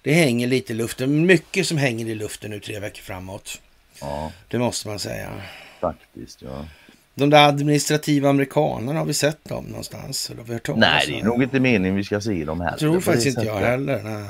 Det 0.02 0.12
hänger 0.12 0.46
lite 0.46 0.72
i 0.72 0.76
luften. 0.76 1.26
Mycket 1.26 1.66
som 1.66 1.78
hänger 1.78 2.06
i 2.06 2.14
luften 2.14 2.50
nu 2.50 2.60
tre 2.60 2.78
veckor 2.78 3.02
framåt. 3.02 3.60
Ja, 4.00 4.32
Det 4.48 4.58
måste 4.58 4.88
man 4.88 4.98
säga. 4.98 5.30
faktiskt. 5.80 6.42
Ja. 6.42 6.64
De 7.18 7.30
där 7.30 7.48
administrativa 7.48 8.28
amerikanerna, 8.30 8.98
har 8.98 9.06
vi 9.06 9.14
sett 9.14 9.44
dem 9.44 9.64
någonstans? 9.64 10.30
Eller 10.30 10.40
har 10.40 10.46
vi 10.46 10.52
hört 10.52 10.66
talas 10.66 10.80
Nej, 10.80 11.06
om 11.06 11.12
det 11.12 11.20
är 11.20 11.24
nog 11.24 11.42
inte 11.42 11.60
meningen 11.60 11.96
vi 11.96 12.04
ska 12.04 12.20
se 12.20 12.44
dem 12.44 12.60
heller. 12.60 12.72
Jag 12.72 12.78
tror 12.80 13.00
faktiskt 13.00 13.26
inte 13.26 13.42
jag 13.42 13.56
heller. 13.56 14.02
Nej. 14.02 14.24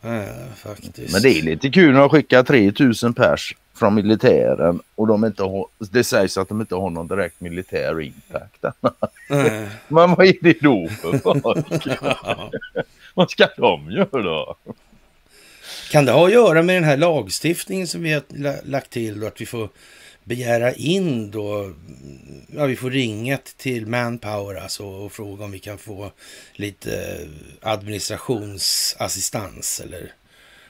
Nej, 0.00 0.28
faktiskt. 0.56 1.12
Men 1.12 1.22
det 1.22 1.30
är 1.38 1.42
lite 1.42 1.70
kul 1.70 1.92
när 1.92 2.00
de 2.00 2.08
skickar 2.08 2.42
3000 2.42 3.14
pers 3.14 3.56
från 3.74 3.94
militären 3.94 4.80
och 4.94 5.06
de 5.06 5.24
inte 5.24 5.42
har, 5.42 5.66
det 5.78 6.04
sägs 6.04 6.38
att 6.38 6.48
de 6.48 6.60
inte 6.60 6.74
har 6.74 6.90
någon 6.90 7.08
direkt 7.08 7.40
militär 7.40 8.00
impact. 8.00 8.64
Nej. 9.28 9.68
Men 9.88 10.14
vad 10.14 10.26
är 10.26 10.34
det 10.42 10.60
då 10.60 10.88
för 10.88 11.18
folk? 11.42 11.44
vad 13.14 13.30
ska 13.30 13.46
de 13.56 13.90
göra? 13.90 14.54
Kan 15.92 16.04
det 16.04 16.12
ha 16.12 16.26
att 16.26 16.32
göra 16.32 16.62
med 16.62 16.76
den 16.76 16.84
här 16.84 16.96
lagstiftningen 16.96 17.86
som 17.86 18.02
vi 18.02 18.12
har 18.12 18.22
la- 18.28 18.60
lagt 18.64 18.90
till 18.90 19.20
då, 19.20 19.26
att 19.26 19.40
vi 19.40 19.46
får 19.46 19.68
begära 20.28 20.72
in 20.72 21.30
då, 21.30 21.72
ja 22.48 22.66
vi 22.66 22.76
får 22.76 22.90
ringa 22.90 23.38
till 23.56 23.86
Manpower 23.86 24.54
alltså 24.54 24.86
och 24.86 25.12
fråga 25.12 25.44
om 25.44 25.50
vi 25.50 25.58
kan 25.58 25.78
få 25.78 26.12
lite 26.52 27.18
administrationsassistans 27.60 29.80
eller 29.80 30.12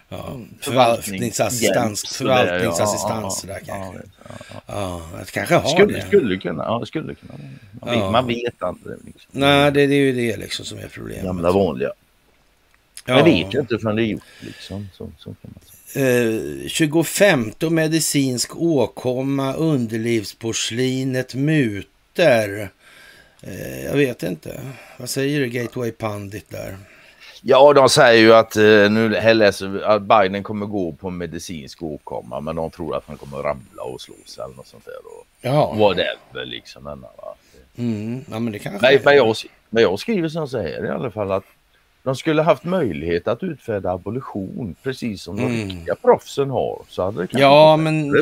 ja, 0.09 0.41
förvaltningsassistans, 0.61 2.05
ja, 2.05 2.11
förvaltningsassistans 2.17 3.25
ja, 3.25 3.31
sådär 3.31 3.61
ja, 3.67 3.75
kanske. 3.75 4.03
ja, 4.67 4.67
ja. 4.67 5.03
Kanske 5.33 5.55
har 5.55 5.69
Skulle, 5.69 5.99
det. 5.99 6.07
skulle 6.07 6.37
kunna, 6.37 6.65
ja 6.65 6.87
skulle 6.87 7.15
kunna. 7.15 7.35
Man, 7.81 7.91
vet, 7.91 8.11
man 8.13 8.27
vet 8.27 8.63
aldrig. 8.63 8.97
Liksom. 9.05 9.31
Nej, 9.31 9.73
det, 9.73 9.87
det 9.87 9.95
är 9.95 10.01
ju 10.01 10.13
det 10.13 10.37
liksom 10.37 10.65
som 10.65 10.79
är 10.79 10.89
problemet. 10.89 11.25
Gamla 11.25 11.53
vanliga. 11.53 11.93
Ja. 13.07 13.15
Men 13.15 13.25
vet 13.25 13.55
ju 13.55 13.61
inte 13.61 13.79
förrän 13.79 13.97
det 13.97 14.03
är 14.03 14.07
gjort 14.07 14.23
liksom. 14.41 14.89
Så, 14.93 15.11
så 15.19 15.25
kan 15.25 15.37
man 15.43 15.55
säga. 15.67 15.78
Eh, 15.95 16.69
25 16.69 17.53
medicinsk 17.71 18.57
åkomma, 18.57 19.55
underlivsporslinet, 19.55 21.35
muter. 21.35 22.71
Eh, 23.43 23.85
jag 23.85 23.97
vet 23.97 24.23
inte. 24.23 24.61
Vad 24.99 25.11
säger 25.11 25.41
du 25.41 25.47
Gateway 25.49 25.93
Pandit 25.93 26.51
där? 26.51 26.77
Ja, 27.43 27.73
de 27.73 27.89
säger 27.89 28.21
ju 28.23 28.35
att 28.35 28.57
eh, 28.57 28.63
nu 28.91 29.09
läser 29.35 29.81
att 29.83 30.03
Biden 30.03 30.43
kommer 30.43 30.67
gå 30.67 30.93
på 30.93 31.11
medicinsk 31.11 31.83
åkomma, 31.83 32.41
men 32.41 32.57
de 32.57 32.71
tror 32.71 32.97
att 32.97 33.05
han 33.07 33.17
kommer 33.17 33.39
ramla 33.39 33.83
och 33.83 34.01
slå 34.01 34.15
sig 34.27 34.45
eller 34.45 34.57
något 34.57 34.67
sånt 34.67 34.85
där. 34.85 34.95
Och 35.07 35.27
Ja, 35.41 35.75
whatever 35.79 36.45
liksom. 36.45 36.85
Men, 36.85 37.01
va. 37.01 37.35
mm, 37.79 38.25
ja 38.31 38.39
men 38.39 38.53
det 38.53 38.59
kanske 38.59 38.95
är. 38.95 39.01
men, 39.05 39.17
jag, 39.17 39.37
men 39.71 39.83
jag 39.83 39.99
skriver 39.99 40.29
som 40.29 40.49
så 40.49 40.59
här 40.59 40.85
i 40.87 40.89
alla 40.89 41.11
fall 41.11 41.33
att 41.33 41.45
de 42.09 42.17
skulle 42.17 42.43
haft 42.43 42.65
möjlighet 42.65 43.29
att 43.29 43.43
utfärda 43.43 43.91
abolition 43.93 44.75
precis 44.83 45.23
som 45.23 45.37
de 45.37 45.43
Mm. 45.43 45.69
riktiga 45.69 45.95
proffsen 45.95 46.51
har. 46.51 46.83
Så 46.89 47.05
hade 47.05 47.21
det 47.21 47.27
kanske 47.27 47.41
Ja, 47.41 47.77
men 47.77 48.11
för 48.11 48.19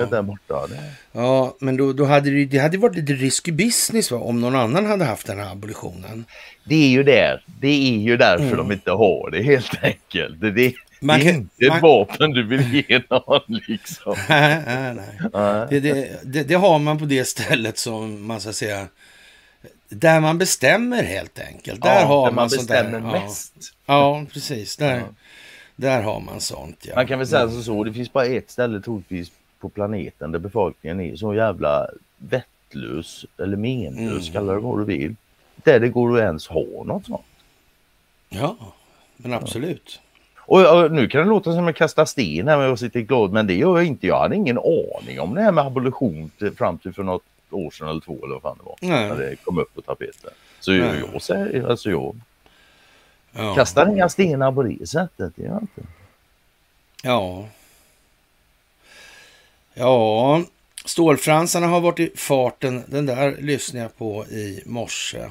ja, 0.00 0.06
där 0.10 0.22
borta. 0.22 0.66
Det, 0.66 0.78
Ja, 1.12 1.56
men 1.60 1.76
då, 1.76 1.92
då 1.92 2.04
hade 2.04 2.30
det, 2.30 2.44
det 2.44 2.58
hade 2.58 2.78
varit 2.78 2.96
lite 2.96 3.12
risky 3.12 3.52
business 3.52 4.10
va? 4.10 4.18
om 4.18 4.40
någon 4.40 4.54
annan 4.54 4.86
hade 4.86 5.04
haft 5.04 5.26
den 5.26 5.38
här 5.38 5.52
abolitionen. 5.52 6.24
det 6.64 6.74
är 6.74 6.88
ju 6.88 7.02
där. 7.02 7.44
Det 7.60 7.68
är 7.94 7.98
ju 7.98 8.16
därför 8.16 8.44
Mm. 8.44 8.56
de 8.56 8.72
inte 8.72 8.90
har 8.90 9.30
det 9.30 9.42
helt 9.42 9.84
enkelt. 9.84 10.40
Det, 10.40 10.50
det, 10.50 10.72
Man 11.00 11.20
det 11.20 11.26
är 11.28 11.34
inte 11.34 11.68
man- 11.68 11.76
ett 11.76 11.82
vapen 11.82 12.30
du 12.30 12.42
vill 12.46 12.74
ge 12.74 13.00
någon 13.10 13.40
liksom. 13.68 14.14
nej, 14.28 14.62
nej, 14.66 14.94
nej. 15.32 15.66
Det, 15.70 16.10
det, 16.24 16.42
det 16.42 16.54
har 16.54 16.78
man 16.78 16.98
på 16.98 17.04
det 17.04 17.24
stället 17.28 17.78
som 17.78 18.26
man 18.26 18.40
ska 18.40 18.52
säga, 18.52 18.86
där 19.88 20.20
man 20.20 20.38
bestämmer 20.38 21.02
helt 21.02 21.40
enkelt. 21.40 21.82
Där 21.82 22.00
Ja, 22.00 22.06
har 22.06 22.24
där 22.26 22.32
man, 22.32 22.34
man 22.34 22.50
sånt 22.50 22.68
där. 22.68 22.84
bestämmer 22.84 23.14
Ja. 23.16 23.20
mest. 23.24 23.54
Ja, 23.86 24.24
precis. 24.32 24.76
Där, 24.76 24.96
Ja. 24.96 25.02
där 25.76 26.02
har 26.02 26.20
man 26.20 26.40
sånt. 26.40 26.84
Ja. 26.88 26.94
Man 26.94 27.06
kan 27.06 27.18
väl 27.18 27.28
säga 27.28 27.48
så, 27.48 27.62
så, 27.62 27.84
det 27.84 27.92
finns 27.92 28.12
bara 28.12 28.24
ett 28.26 28.50
ställe 28.50 28.80
troligtvis 28.80 29.30
på 29.60 29.68
planeten 29.68 30.32
där 30.32 30.38
befolkningen 30.38 31.00
är 31.00 31.16
så 31.16 31.34
jävla 31.34 31.86
vettlös 32.18 33.24
eller 33.38 33.56
menlös, 33.56 34.22
Mm. 34.28 34.32
kalla 34.32 34.52
det 34.52 34.58
vad 34.58 34.78
du 34.78 34.84
vill. 34.84 35.16
Där 35.56 35.80
det 35.80 35.88
går 35.88 36.16
att 36.18 36.22
ens 36.22 36.46
ha 36.48 36.64
något 36.84 37.06
sånt. 37.06 37.22
Ja, 38.28 38.56
men 39.16 39.32
absolut. 39.32 40.00
Och, 40.38 40.82
och 40.84 40.92
nu 40.92 41.08
kan 41.08 41.20
det 41.20 41.26
låta 41.28 41.52
som 41.52 41.58
att 41.60 41.66
jag 41.66 41.76
kastar 41.76 42.04
sten 42.04 42.48
här 42.48 42.58
med 42.58 42.70
att 42.72 42.80
sitta 42.80 43.00
glad, 43.00 43.32
men 43.32 43.46
det 43.46 43.54
gör 43.54 43.76
jag 43.76 43.86
inte. 43.86 44.06
Jag 44.06 44.18
hade 44.18 44.36
ingen 44.36 44.58
aning 44.58 45.20
om 45.20 45.34
det 45.34 45.42
här 45.42 45.52
med 45.52 45.66
abolition 45.66 46.30
till, 46.38 46.50
fram 46.56 46.78
till 46.78 46.92
för 46.92 47.02
något 47.02 47.22
år 47.50 47.70
sedan 47.70 47.88
eller 47.88 48.00
två 48.00 48.24
eller 48.24 48.34
vad 48.34 48.42
fan 48.42 48.56
det 48.58 48.64
var. 48.64 48.76
Nej. 48.80 49.08
När 49.08 49.16
det 49.16 49.36
kom 49.36 49.58
upp 49.58 49.74
på 49.74 49.82
tapeten. 49.82 50.30
Så 50.60 50.70
Nej. 50.70 51.02
jag, 51.12 51.22
säger, 51.22 51.68
alltså 51.70 51.90
jag 51.90 52.16
Ja. 53.32 53.54
kastar 53.54 53.88
inga 53.90 54.08
stenar 54.08 54.52
på 54.52 54.62
det 54.62 54.86
sättet. 54.88 55.32
Det 55.36 55.42
gör 55.42 55.58
inte. 55.60 55.82
Ja. 57.02 57.48
Ja, 59.74 60.42
stålfransarna 60.84 61.66
har 61.66 61.80
varit 61.80 62.00
i 62.00 62.12
farten. 62.16 62.82
Den 62.86 63.06
där 63.06 63.36
lyssnade 63.40 63.82
jag 63.84 63.96
på 63.96 64.24
i 64.24 64.62
morse. 64.66 65.26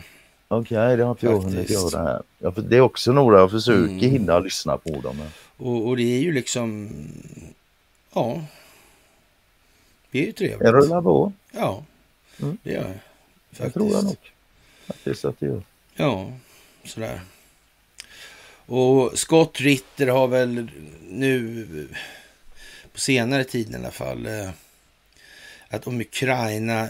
Okej, 0.47 0.97
det 0.97 1.04
har 1.04 1.12
inte 1.12 1.25
jag 1.25 1.39
hunnit 1.39 1.69
göra 1.69 2.04
här. 2.04 2.21
Ja, 2.39 2.51
för 2.51 2.62
det 2.62 2.78
är 2.78 2.82
också 2.82 3.12
några 3.12 3.39
jag 3.39 3.51
försöker 3.51 3.80
Mm. 3.84 3.99
hinna 3.99 4.39
lyssna 4.39 4.78
på 4.78 4.89
dem. 5.01 5.21
Och, 5.58 5.88
och 5.88 5.97
det 5.97 6.04
är 6.17 6.19
ju 6.21 6.32
liksom... 6.32 6.89
Ja. 8.13 8.41
Det 10.12 10.17
är 10.19 10.21
ju 10.25 10.32
Det 10.32 10.38
trevligt. 10.38 10.62
rullar 10.69 11.01
på. 11.01 11.32
Ja, 11.51 11.84
Mm. 12.41 12.58
det 12.63 12.71
gör 12.71 12.82
jag. 12.82 12.89
Jag 12.91 13.58
Faktiskt. 13.58 13.74
tror 13.74 13.91
jag 13.91 14.04
nog. 14.04 14.17
Faktiskt 14.86 15.26
att 15.26 15.39
det 15.39 15.45
gör. 15.45 15.63
Ja, 15.95 16.34
sådär. 16.84 17.21
Och 18.65 19.19
Scott 19.19 19.62
Ritter 19.62 20.08
har 20.08 20.28
väl 20.28 20.71
nu 21.10 21.88
på 22.93 23.00
senare 23.00 23.43
tid 23.43 23.71
i 23.71 23.76
alla 23.76 23.91
fall 23.91 24.26
eh, 24.26 24.50
att 25.67 25.88
om 25.88 26.02
Ukraina 26.02 26.89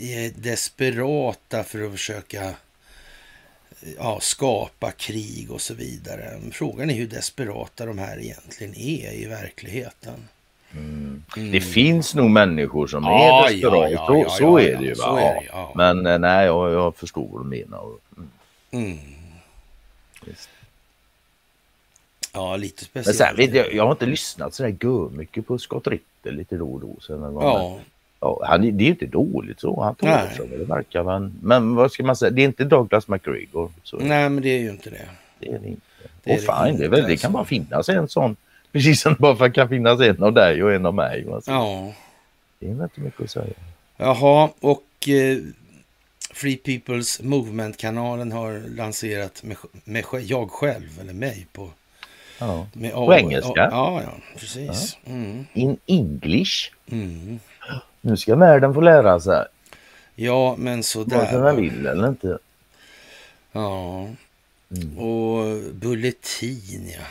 är 0.00 0.30
desperata 0.36 1.64
för 1.64 1.84
att 1.84 1.92
försöka 1.92 2.54
ja, 3.96 4.20
skapa 4.20 4.92
krig 4.92 5.50
och 5.50 5.60
så 5.60 5.74
vidare. 5.74 6.40
Frågan 6.52 6.90
är 6.90 6.94
hur 6.94 7.06
desperata 7.06 7.86
de 7.86 7.98
här 7.98 8.18
egentligen 8.20 8.74
är 8.74 9.12
i 9.12 9.24
verkligheten. 9.24 10.28
Mm. 10.76 11.22
Det 11.52 11.60
finns 11.60 12.14
nog 12.14 12.30
människor 12.30 12.86
som 12.86 13.04
Ja, 13.04 13.48
är 13.48 13.52
desperata, 13.52 13.90
ja, 13.90 14.16
ja, 14.16 14.24
så, 14.30 14.36
så 14.36 14.58
är 14.58 14.76
det 14.76 14.84
ju. 14.84 14.94
Va? 14.94 15.16
det. 15.16 15.42
Men 15.74 16.06
eh, 16.06 16.18
nej, 16.18 16.46
jag, 16.46 16.72
jag 16.72 16.96
förstår 16.96 17.28
vad 17.32 17.44
du 17.44 17.48
menar. 17.48 17.84
Mm. 18.16 18.28
Mm. 18.70 18.98
Ja, 22.34 22.56
lite 22.56 22.84
Men 22.92 23.04
speciellt. 23.04 23.36
sen 23.36 23.36
vet 23.36 23.54
jag, 23.54 23.74
jag 23.74 23.84
har 23.84 23.92
inte 23.92 24.06
lyssnat 24.06 24.54
sådär 24.54 24.76
gör 24.80 25.10
mycket 25.10 25.46
på 25.46 25.58
Scott 25.58 25.86
Ritter 25.86 26.32
lite 26.32 26.56
då 26.56 26.72
och 26.72 26.80
då. 26.80 26.96
Sen. 27.00 27.20
Ja. 27.22 27.78
Ja, 28.20 28.40
han, 28.44 28.60
det 28.60 28.68
är 28.68 28.86
ju 28.86 28.90
inte 28.90 29.06
dåligt 29.06 29.60
så. 29.60 29.80
Han 29.82 29.92
åt 29.92 30.36
sig 30.36 30.48
det 30.48 30.64
verkar. 30.64 31.04
Men, 31.04 31.32
men 31.42 31.74
vad 31.74 31.92
ska 31.92 32.02
man 32.02 32.16
säga, 32.16 32.30
det 32.30 32.42
är 32.42 32.44
inte 32.44 32.64
Douglas 32.64 33.08
McGregor. 33.08 33.70
Så 33.82 33.96
Nej, 33.96 34.28
men 34.28 34.42
det 34.42 34.48
är 34.48 34.58
ju 34.58 34.70
inte 34.70 34.90
det. 34.90 35.08
det 35.38 35.48
är 35.48 35.58
det 35.58 35.68
inte. 35.68 35.82
Det 36.22 36.30
och 36.32 36.36
det 36.36 36.66
fine, 36.66 36.78
det, 36.78 36.84
är 36.84 36.88
väl, 36.88 37.02
det 37.02 37.10
alltså. 37.10 37.24
kan 37.24 37.32
bara 37.32 37.44
finnas 37.44 37.88
en 37.88 38.08
sån. 38.08 38.36
Precis 38.72 39.00
som 39.00 39.12
det 39.12 39.18
bara 39.18 39.50
kan 39.50 39.68
finnas 39.68 40.00
en 40.00 40.22
av 40.22 40.32
dig 40.32 40.62
och 40.62 40.72
en 40.72 40.86
av 40.86 40.94
mig. 40.94 41.26
Alltså. 41.32 41.50
Ja. 41.50 41.92
Det 42.58 42.66
är 42.66 42.70
inte 42.84 43.00
mycket 43.00 43.20
att 43.20 43.30
säga. 43.30 43.54
Jaha, 43.96 44.50
och 44.60 45.08
eh, 45.08 45.38
Free 46.34 46.60
People's 46.64 47.24
Movement-kanalen 47.24 48.32
har 48.32 48.62
lanserat 48.76 49.42
med, 49.42 49.56
med, 49.84 50.04
jag 50.22 50.50
själv, 50.50 51.00
eller 51.00 51.12
mig, 51.12 51.46
på... 51.52 51.70
Ja. 52.38 52.66
Med, 52.72 52.92
På 52.92 53.14
engelska? 53.14 53.68
Ja, 53.70 54.02
ja, 54.02 54.12
precis. 54.38 54.96
Mm. 55.04 55.46
In 55.52 55.76
English. 55.86 56.72
Mm. 56.90 57.40
Nu 58.00 58.16
ska 58.16 58.36
världen 58.36 58.74
få 58.74 58.80
lära 58.80 59.20
sig. 59.20 59.44
Ja, 60.14 60.54
men 60.58 60.72
Vare 60.74 60.82
sig 60.82 60.92
sådär. 61.04 61.42
den 61.44 61.56
vill 61.56 61.86
eller 61.86 62.08
inte. 62.08 62.38
Ja, 63.52 64.06
Mm. 64.76 64.98
och 64.98 65.44
Bulletin, 65.74 66.88
ja. 66.98 67.04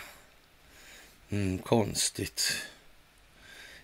Mm, 1.32 1.58
konstigt. 1.58 2.42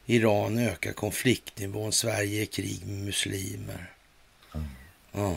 Iran 0.06 0.58
ökar 0.60 0.92
konfliktnivån, 0.92 1.92
Sverige 1.92 2.42
är 2.42 2.46
krig 2.46 2.82
med 2.88 3.06
muslimer. 3.06 3.90
Ja. 5.12 5.36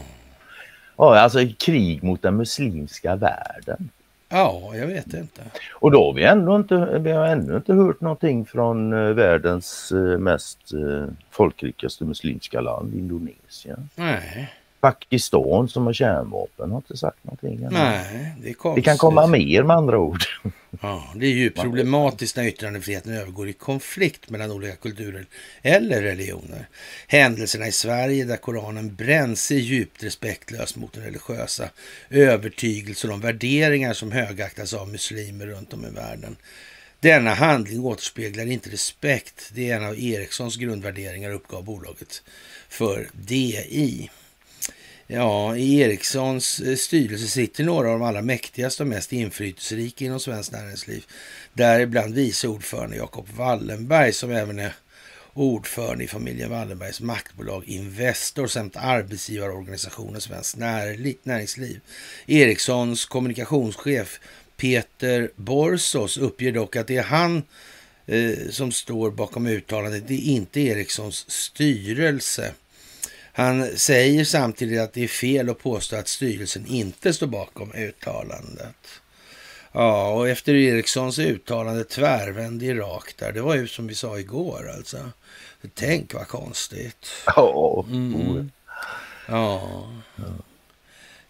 Ja, 0.96 1.18
alltså 1.18 1.38
krig 1.58 2.02
mot 2.02 2.22
den 2.22 2.36
muslimska 2.36 3.16
världen. 3.16 3.90
ja, 4.28 4.70
jag 4.74 4.86
vet 4.86 5.14
inte. 5.14 5.42
Och 5.72 5.90
då 5.90 6.04
har 6.06 6.12
vi 6.12 6.24
ändå 6.24 6.56
inte, 6.56 6.98
vi 6.98 7.10
har 7.10 7.26
ännu 7.26 7.56
inte 7.56 7.72
hört 7.74 8.00
någonting 8.00 8.46
från 8.46 8.92
eh, 8.92 9.14
världens 9.14 9.92
eh, 9.92 10.18
mest 10.18 10.72
eh, 10.72 11.06
folkrikaste 11.30 12.04
muslimska 12.04 12.60
land, 12.60 12.94
Indonesien. 12.94 13.88
Nej, 13.94 14.52
Pakistan 14.80 15.68
som 15.68 15.86
har 15.86 15.92
kärnvapen 15.92 16.70
har 16.70 16.76
inte 16.76 16.96
sagt 16.96 17.24
någonting. 17.24 17.58
ännu. 17.58 17.70
nej, 17.70 18.32
det 18.42 18.50
är 18.50 18.54
konstigt. 18.54 18.84
Det 18.84 18.90
kan 18.90 18.98
komma 18.98 19.26
mer 19.26 19.62
med 19.62 19.76
andra 19.76 19.98
ord. 19.98 20.24
Ja, 20.82 21.12
det 21.16 21.26
är 21.26 21.30
ju 21.30 21.50
problematiskt 21.50 22.36
när 22.36 22.44
yttrandefriheten 22.44 23.14
övergår 23.14 23.48
i 23.48 23.52
konflikt 23.52 24.30
mellan 24.30 24.50
olika 24.50 24.76
kulturer 24.76 25.26
eller 25.62 26.02
religioner. 26.02 26.68
Händelserna 27.06 27.66
i 27.66 27.72
Sverige 27.72 28.24
där 28.24 28.36
Koranen 28.36 28.94
bränns 28.94 29.50
är 29.50 29.56
djupt 29.56 30.02
respektlöst 30.02 30.76
mot 30.76 30.92
den 30.92 31.04
religiösa 31.04 31.70
övertygelse 32.10 33.06
och 33.06 33.10
de 33.10 33.20
värderingar 33.20 33.92
som 33.92 34.12
högaktas 34.12 34.74
av 34.74 34.88
muslimer 34.88 35.46
runt 35.46 35.72
om 35.72 35.84
i 35.84 35.90
världen. 35.90 36.36
Denna 37.00 37.34
handling 37.34 37.84
återspeglar 37.84 38.46
inte 38.46 38.70
respekt. 38.70 39.50
Det 39.54 39.70
är 39.70 39.76
en 39.76 39.84
av 39.84 39.98
Ericssons 39.98 40.56
grundvärderingar, 40.56 41.30
uppgav 41.30 41.64
bolaget 41.64 42.22
för 42.68 43.08
DI. 43.12 44.10
Ja, 45.12 45.56
i 45.56 45.80
Ericssons 45.80 46.60
eh, 46.60 46.76
styrelse 46.76 47.26
sitter 47.26 47.64
några 47.64 47.92
av 47.92 47.98
de 47.98 48.06
allra 48.06 48.22
mäktigaste 48.22 48.82
och 48.82 48.86
mest 48.86 49.12
inflytelserika 49.12 50.04
inom 50.04 50.20
svenskt 50.20 50.52
näringsliv. 50.52 51.04
Däribland 51.52 52.14
vice 52.14 52.48
ordförande 52.48 52.96
Jakob 52.96 53.28
Wallenberg 53.36 54.12
som 54.12 54.30
även 54.30 54.58
är 54.58 54.72
ordförande 55.32 56.04
i 56.04 56.08
familjen 56.08 56.50
Wallenbergs 56.50 57.00
maktbolag 57.00 57.64
Investor 57.66 58.46
samt 58.46 58.76
arbetsgivarorganisationen 58.76 60.20
Svenskt 60.20 60.56
Näringsliv. 61.22 61.80
Ericssons 62.26 63.04
kommunikationschef 63.04 64.20
Peter 64.56 65.30
Borsos 65.36 66.18
uppger 66.18 66.52
dock 66.52 66.76
att 66.76 66.86
det 66.86 66.96
är 66.96 67.02
han 67.02 67.42
eh, 68.06 68.38
som 68.50 68.72
står 68.72 69.10
bakom 69.10 69.46
uttalandet. 69.46 70.08
Det 70.08 70.14
är 70.14 70.32
inte 70.32 70.60
Ericssons 70.60 71.30
styrelse. 71.30 72.54
Han 73.32 73.66
säger 73.66 74.24
samtidigt 74.24 74.80
att 74.80 74.92
det 74.92 75.04
är 75.04 75.08
fel 75.08 75.50
att 75.50 75.62
påstå 75.62 75.96
att 75.96 76.08
styrelsen 76.08 76.66
inte 76.66 77.12
står 77.12 77.26
bakom 77.26 77.72
uttalandet. 77.72 79.00
Ja, 79.72 80.08
och 80.12 80.28
efter 80.28 80.54
Ericssons 80.54 81.18
uttalande 81.18 81.84
tvärvände 81.84 82.64
Irak 82.64 83.14
där. 83.18 83.32
Det 83.32 83.40
var 83.40 83.54
ju 83.54 83.68
som 83.68 83.86
vi 83.86 83.94
sa 83.94 84.18
igår 84.18 84.70
alltså. 84.76 84.98
Tänk 85.74 86.14
vad 86.14 86.28
konstigt. 86.28 87.06
Mm. 87.36 88.50
Ja, 89.28 89.88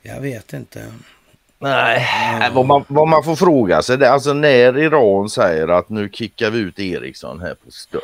jag 0.03 0.21
vet 0.21 0.53
inte. 0.53 0.93
Nej, 1.59 2.07
vad 2.53 2.67
man, 2.67 2.85
vad 2.89 3.09
man 3.09 3.25
får 3.25 3.37
fråga 3.37 3.83
sig 3.83 3.99
det 3.99 4.07
är 4.07 4.11
alltså 4.11 4.33
när 4.33 4.79
Iran 4.79 5.31
säger 5.31 5.69
att 5.69 5.89
nu 5.89 6.09
kickar 6.13 6.51
vi 6.51 6.59
ut 6.59 6.79
Ericsson 6.79 7.41
här 7.41 7.55
på 7.55 7.71
stört. 7.71 8.03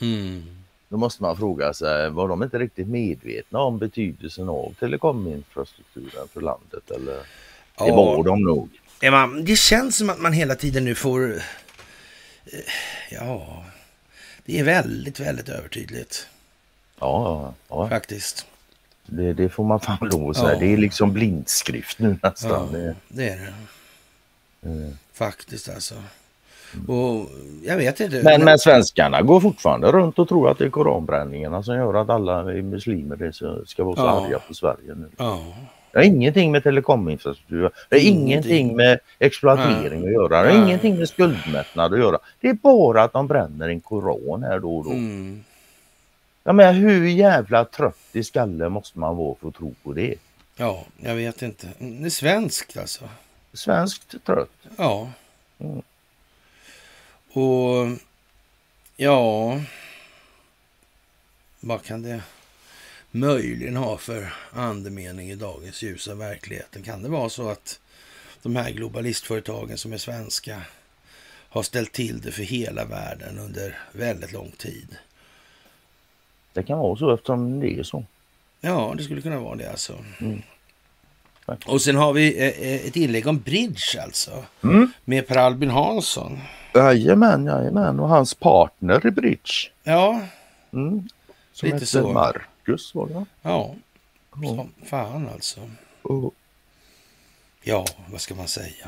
Mm. 0.00 0.63
Då 0.94 0.98
måste 0.98 1.22
man 1.22 1.36
fråga 1.36 1.74
sig, 1.74 2.10
var 2.10 2.28
de 2.28 2.42
inte 2.42 2.58
riktigt 2.58 2.88
medvetna 2.88 3.58
om 3.58 3.78
betydelsen 3.78 4.48
av 4.48 4.74
telekominfrastrukturen 4.80 6.28
för 6.32 6.40
landet? 6.40 6.90
Eller? 6.90 7.12
Det 7.14 7.22
Ja. 7.78 7.94
var 7.96 8.24
de 8.24 8.42
nog. 8.42 8.68
Man, 9.10 9.44
det 9.44 9.56
känns 9.56 9.96
som 9.96 10.10
att 10.10 10.20
man 10.20 10.32
hela 10.32 10.54
tiden 10.54 10.84
nu 10.84 10.94
får... 10.94 11.34
eh, 11.34 11.40
Ja, 13.10 13.64
det 14.44 14.58
är 14.60 14.64
väldigt, 14.64 15.20
väldigt 15.20 15.48
övertydligt 15.48 16.26
Ja, 17.00 17.54
ja. 17.68 17.88
faktiskt. 17.88 18.46
Det, 19.06 19.32
det 19.32 19.48
får 19.48 19.64
man 19.64 19.80
fan 19.80 20.08
lov 20.12 20.30
att 20.30 20.36
säga. 20.36 20.52
Ja. 20.52 20.58
Det 20.58 20.66
är 20.72 20.76
liksom 20.76 21.12
blindskrift 21.12 21.98
nu 21.98 22.18
nästan. 22.22 22.50
Ja, 22.72 22.78
Det, 22.78 22.94
det 23.08 23.28
är 23.28 23.36
det. 23.36 23.54
Mm. 24.68 24.98
Faktiskt 25.12 25.68
alltså. 25.68 25.94
Och 26.88 27.26
jag 27.64 27.76
vet 27.76 28.00
inte. 28.00 28.20
men, 28.24 28.44
men 28.44 28.58
svenskarna 28.58 29.22
går 29.22 29.40
fortfarande 29.40 29.92
runt 29.92 30.18
och 30.18 30.28
tror 30.28 30.50
att 30.50 30.58
det 30.58 30.64
är 30.64 30.70
koranbränningarna 30.70 31.62
som 31.62 31.76
gör 31.76 31.94
att 31.94 32.10
alla 32.10 32.42
muslimer 32.44 33.32
ska 33.66 33.84
vara 33.84 33.96
så 33.96 34.02
Ja. 34.02 34.24
arga 34.26 34.38
på 34.38 34.54
Sverige 34.54 34.94
nu. 34.94 35.08
Ja, 35.16 35.44
Det 35.92 35.98
har 35.98 36.04
ingenting 36.04 36.52
med 36.52 36.62
telekominfrastruktur 36.62 37.70
Det 37.88 37.96
har 37.96 38.02
Ingenting. 38.06 38.76
med 38.76 38.98
exploatering 39.18 40.00
Nej. 40.00 40.08
att 40.08 40.12
göra. 40.14 40.28
Det 40.28 40.36
har 40.36 40.44
Nej. 40.58 40.66
ingenting 40.66 40.96
med 40.98 41.08
skuldmättnad 41.08 41.92
att 41.94 41.98
göra. 41.98 42.18
Det 42.40 42.48
är 42.48 42.54
bara 42.54 43.02
att 43.02 43.12
de 43.12 43.26
bränner 43.26 43.68
en 43.68 43.80
koran 43.80 44.42
här 44.42 44.58
då 44.58 44.76
och 44.76 44.84
då. 44.84 44.90
mm. 44.90 45.44
Ja, 46.46 46.52
men 46.52 46.74
hur 46.74 47.06
jävla 47.08 47.64
trött 47.64 47.98
i 48.12 48.24
skallen 48.24 48.72
måste 48.72 48.98
man 48.98 49.16
vara 49.16 49.34
för 49.40 49.48
att 49.48 49.54
tro 49.54 49.74
på 49.82 49.92
det? 49.92 50.14
ja 50.56 50.84
jag 51.00 51.14
vet 51.14 51.42
inte. 51.42 51.66
Det 51.78 52.06
är 52.06 52.10
svenskt 52.10 52.76
alltså. 52.78 53.04
Svenskt 53.52 54.14
trött. 54.24 54.50
Ja. 54.76 55.08
Mm. 55.58 55.82
Och 57.34 57.88
ja, 58.96 59.60
vad 61.60 61.82
kan 61.82 62.02
det 62.02 62.22
möjligen 63.10 63.76
ha 63.76 63.98
för 63.98 64.34
andemening 64.52 65.30
i 65.30 65.34
dagens 65.34 65.82
ljusa 65.82 66.14
verkligheten? 66.14 66.82
Kan 66.82 67.02
det 67.02 67.08
vara 67.08 67.28
så 67.28 67.48
att 67.48 67.80
de 68.42 68.56
här 68.56 68.70
globalistföretagen 68.70 69.78
som 69.78 69.92
är 69.92 69.98
svenska 69.98 70.62
har 71.48 71.62
ställt 71.62 71.92
till 71.92 72.20
det 72.20 72.32
för 72.32 72.42
hela 72.42 72.84
världen 72.84 73.38
under 73.38 73.78
väldigt 73.92 74.32
lång 74.32 74.50
tid? 74.50 74.96
Det 76.52 76.62
kan 76.62 76.78
vara 76.78 76.96
så 76.96 77.14
eftersom 77.14 77.60
det 77.60 77.78
är 77.78 77.82
så. 77.82 78.04
Ja, 78.60 78.94
det 78.96 79.04
skulle 79.04 79.22
kunna 79.22 79.38
vara 79.38 79.56
det 79.56 79.70
alltså. 79.70 80.04
Mm. 80.20 80.42
Och 81.66 81.82
sen 81.82 81.96
har 81.96 82.12
vi 82.12 82.38
eh, 82.38 82.48
eh, 82.48 82.86
ett 82.86 82.96
inlägg 82.96 83.26
om 83.26 83.40
bridge 83.40 84.02
alltså. 84.02 84.44
Mm. 84.62 84.92
Med 85.04 85.26
Per 85.26 85.36
Albin 85.36 85.70
Hansson. 85.70 86.40
Jajamän, 86.74 87.46
jajamän. 87.46 88.00
Och 88.00 88.08
hans 88.08 88.34
partner 88.34 89.06
i 89.06 89.10
bridge. 89.10 89.52
Ja, 89.82 90.20
Mm. 90.72 91.08
Som 91.52 91.68
Lite 91.68 91.86
så. 91.86 92.12
Marcus 92.12 92.94
var 92.94 93.06
det. 93.06 93.24
ja. 93.42 93.74
Som 94.32 94.68
fan 94.84 95.28
alltså. 95.34 95.60
Och, 96.02 96.34
Ja, 97.62 97.84
vad 98.12 98.20
ska 98.20 98.34
man 98.34 98.48
säga? 98.48 98.86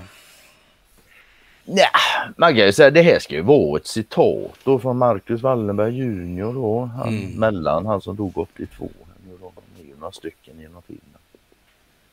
ja, 1.65 1.89
man 2.37 2.57
kan 2.57 2.67
ju 2.67 2.73
säga 2.73 2.91
det 2.91 3.03
här 3.03 3.19
ska 3.19 3.35
ju 3.35 3.41
vara 3.43 3.77
ett 3.77 3.87
citat 3.87 4.59
då 4.65 4.79
från 4.79 4.99
Marcus 4.99 5.43
Wallenberg 5.43 5.95
junior 5.97 6.55
då. 6.55 6.85
Han, 6.85 7.09
Mm. 7.09 7.31
Mellan 7.33 7.87
han 7.87 8.01
som 8.01 8.17
dog 8.17 8.39
82. 8.39 8.89
Nu 9.29 9.37
då, 9.41 9.53
de 9.79 9.83
några 10.01 10.13
stycken 10.13 10.61
genom 10.61 10.83
tiden. 10.83 11.01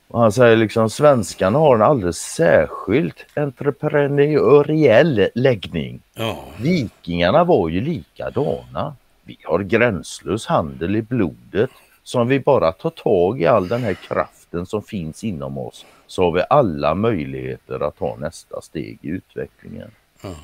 Och 0.08 0.20
han 0.20 0.32
säger 0.32 0.56
liksom 0.56 0.90
svenskarna 0.90 1.58
har 1.58 1.74
en 1.74 1.82
alldeles 1.82 2.18
särskilt 2.18 3.26
entreprenöriell 3.36 5.28
läggning. 5.34 6.00
Ja, 6.14 6.44
Vikingarna 6.56 7.44
var 7.44 7.68
ju 7.68 7.80
likadana. 7.80 8.96
Vi 9.24 9.36
har 9.44 9.60
gränslös 9.60 10.46
handel 10.46 10.96
i 10.96 11.02
blodet 11.02 11.70
som 12.02 12.28
vi 12.28 12.40
bara 12.40 12.72
tar 12.72 12.90
tag 12.90 13.40
i 13.40 13.46
all 13.46 13.68
den 13.68 13.82
här 13.82 13.94
kraften 13.94 14.44
kraften 14.54 14.66
som 14.66 14.82
finns 14.82 15.24
inom 15.24 15.58
oss 15.58 15.86
så 16.06 16.22
har 16.22 16.32
vi 16.32 16.42
alla 16.50 16.94
möjligheter 16.94 17.80
att 17.80 17.98
ta 17.98 18.16
nästa 18.16 18.60
steg 18.60 18.98
i 19.02 19.08
utvecklingen. 19.08 19.90
Ja. 20.22 20.34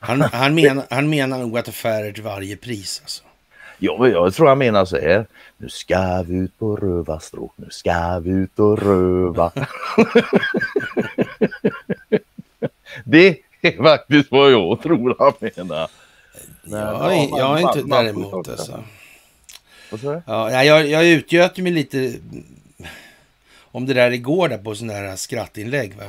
Han, 0.00 0.20
han, 0.20 0.54
menar, 0.54 0.86
han 0.90 1.10
menar 1.10 1.38
nog 1.38 1.58
att 1.58 1.68
affärer 1.68 2.12
till 2.12 2.22
varje 2.22 2.56
pris 2.56 3.00
alltså. 3.02 3.22
Ja, 3.78 4.08
jag 4.08 4.34
tror 4.34 4.48
han 4.48 4.58
menar 4.58 4.84
så 4.84 4.96
här. 4.96 5.26
Nu 5.56 5.68
ska 5.68 6.22
vi 6.22 6.34
ut 6.34 6.58
på 6.58 6.76
rövarstråk, 6.76 7.52
nu 7.56 7.66
ska 7.70 8.18
vi 8.18 8.30
ut 8.30 8.58
och 8.58 8.78
röva. 8.82 9.52
det 13.04 13.38
är 13.60 13.82
faktiskt 13.82 14.30
vad 14.30 14.52
jag 14.52 14.82
tror 14.82 15.16
han 15.18 15.32
menar. 15.40 15.88
Men, 16.62 16.80
ja, 16.80 17.14
jag, 17.14 17.38
jag 17.38 17.60
är 17.60 17.60
inte 17.60 17.88
man, 17.88 18.04
däremot 18.04 18.48
alltså. 18.48 18.84
Ja, 20.26 20.64
jag, 20.64 20.86
jag 20.86 21.06
utgöt 21.06 21.58
mig 21.58 21.72
lite 21.72 22.12
om 23.76 23.86
det 23.86 23.94
där 23.94 24.10
igår 24.10 24.48
där 24.48 24.58
på 24.58 24.74
sådana 24.74 24.92
här 24.92 25.16
skrattinlägg. 25.16 25.94
Va? 25.94 26.04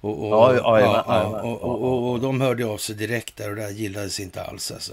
Och, 0.00 0.24
och, 0.24 0.32
ja, 0.32 0.54
ja, 0.54 0.80
ja, 0.80 1.04
ja, 1.08 1.42
och, 1.42 1.62
och, 1.62 2.10
och, 2.10 2.20
de 2.20 2.40
hörde 2.40 2.66
av 2.66 2.78
sig 2.78 2.94
direkt 2.94 3.36
där 3.36 3.50
och 3.50 3.56
det 3.56 3.62
här 3.62 3.70
gillades 3.70 4.20
inte 4.20 4.42
alls 4.42 4.70
alltså. 4.70 4.92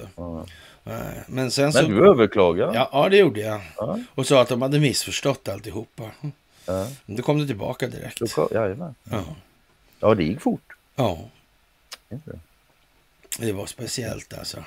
Men, 1.28 1.52
sen 1.52 1.72
Men 1.74 1.90
du 1.90 2.10
överklagade? 2.10 2.76
Ja, 2.76 2.90
ja, 2.92 3.10
det 3.10 3.18
gjorde 3.18 3.40
jag. 3.40 3.62
Och 4.16 4.28
sa 4.28 4.42
att 4.42 4.50
de 4.50 4.62
hade 4.62 4.80
missförstått 4.80 5.48
alltihopa. 5.48 6.12
Ja. 6.66 6.88
Då 7.06 7.24
kom 7.24 7.40
det 7.40 7.48
tillbaka 7.48 7.88
direkt. 7.88 8.36
Då, 8.36 8.50
jajamän. 8.52 8.96
Ja. 9.04 9.24
ja, 10.00 10.16
det 10.16 10.24
gick 10.24 10.42
fort. 10.42 10.74
Ja. 10.96 11.20
Det 13.40 13.52
var 13.52 13.66
speciellt 13.66 14.38
alltså. 14.38 14.64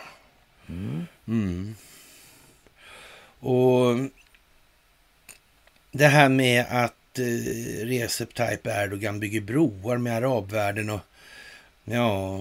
Mm. 0.69 1.07
Mm. 1.29 1.75
Och 3.41 3.97
det 5.91 6.07
här 6.07 6.29
med 6.29 6.67
att 6.71 7.19
eh, 7.19 7.87
Recep 7.87 8.35
Tayyip 8.35 8.67
Erdogan 8.67 9.21
bygger 9.21 9.41
broar 9.41 9.99
med 9.99 10.17
arabvärlden 10.17 10.91
och 10.91 11.01
ja... 11.85 12.41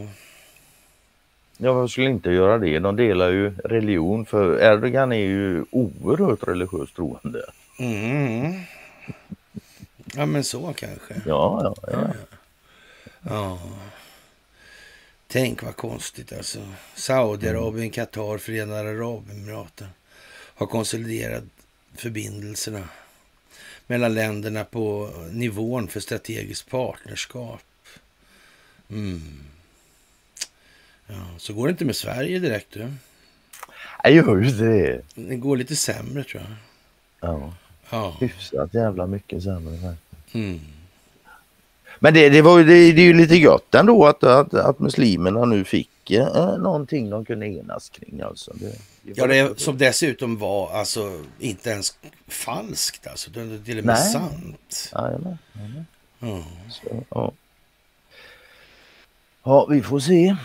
Ja, 1.57 1.73
varför 1.73 1.87
skulle 1.87 2.09
inte 2.09 2.31
göra 2.31 2.57
det? 2.57 2.79
De 2.79 2.95
delar 2.95 3.29
ju 3.29 3.53
religion 3.63 4.25
för 4.25 4.59
Erdogan 4.63 5.11
är 5.11 5.15
ju 5.15 5.65
oerhört 5.71 6.47
religiöst 6.47 6.95
troende. 6.95 7.45
Mm. 7.79 8.53
Ja, 10.15 10.25
men 10.25 10.43
så 10.43 10.73
kanske. 10.73 11.13
Ja, 11.13 11.61
ja, 11.63 11.75
ja. 11.91 11.99
ja. 12.01 12.09
ja. 13.21 13.59
Tänk 15.27 15.63
vad 15.63 15.75
konstigt 15.75 16.33
alltså. 16.33 16.59
Saudiarabien, 16.95 17.89
Qatar, 17.89 18.37
Förenade 18.37 18.79
Arabemiraten 18.79 19.87
har 20.55 20.67
konsoliderat 20.67 21.43
förbindelserna 21.95 22.89
mellan 23.87 24.13
länderna 24.13 24.63
på 24.63 25.09
nivån 25.31 25.87
för 25.87 25.99
strategiskt 25.99 26.69
partnerskap. 26.69 27.61
Mm. 28.89 29.54
Ja, 31.07 31.25
så 31.37 31.53
går 31.53 31.67
det 31.67 31.71
inte 31.71 31.85
med 31.85 31.95
Sverige 31.95 32.39
direkt. 32.39 32.67
Du. 32.73 32.91
Jag 34.03 34.13
gör 34.13 34.41
ju 34.41 34.51
det. 34.51 35.01
Det 35.15 35.35
går 35.35 35.57
lite 35.57 35.75
sämre 35.75 36.23
tror 36.23 36.43
jag. 36.43 36.51
Ja. 37.29 37.53
Ja. 37.89 38.15
Hyfsat 38.19 38.73
jävla 38.73 39.07
mycket 39.07 39.43
sämre. 39.43 39.95
Mm. 40.31 40.59
Men 41.99 42.13
det, 42.13 42.29
det, 42.29 42.41
var, 42.41 42.59
det, 42.59 42.91
det 42.91 43.01
är 43.01 43.05
ju 43.05 43.13
lite 43.13 43.35
gött 43.35 43.75
ändå 43.75 44.05
att, 44.05 44.23
att, 44.23 44.53
att 44.53 44.79
muslimerna 44.79 45.45
nu 45.45 45.63
fick 45.63 46.11
eh, 46.11 46.57
någonting 46.57 47.09
de 47.09 47.25
kunde 47.25 47.47
enas 47.47 47.89
kring. 47.89 48.21
Alltså. 48.21 48.53
Det, 48.55 48.75
det 49.01 49.17
ja, 49.17 49.27
det 49.27 49.59
som 49.59 49.77
dessutom 49.77 50.37
var 50.37 50.71
alltså 50.71 51.23
inte 51.39 51.69
ens 51.69 51.97
falskt, 52.27 53.07
alltså. 53.07 53.31
det 53.31 53.43
var 53.43 53.65
till 53.65 53.79
och 53.79 53.85
med 53.85 53.95
Nej. 53.95 54.11
sant. 54.11 54.91
Jajamän. 54.93 55.37
Mm. 56.21 56.43
Så, 56.69 57.03
ja. 57.09 57.31
ja, 59.43 59.65
vi 59.65 59.81
får 59.81 59.99
se. 59.99 60.35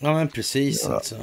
Ja, 0.00 0.14
men 0.14 0.28
precis 0.28 0.84
Ja. 0.88 0.94
alltså. 0.94 1.14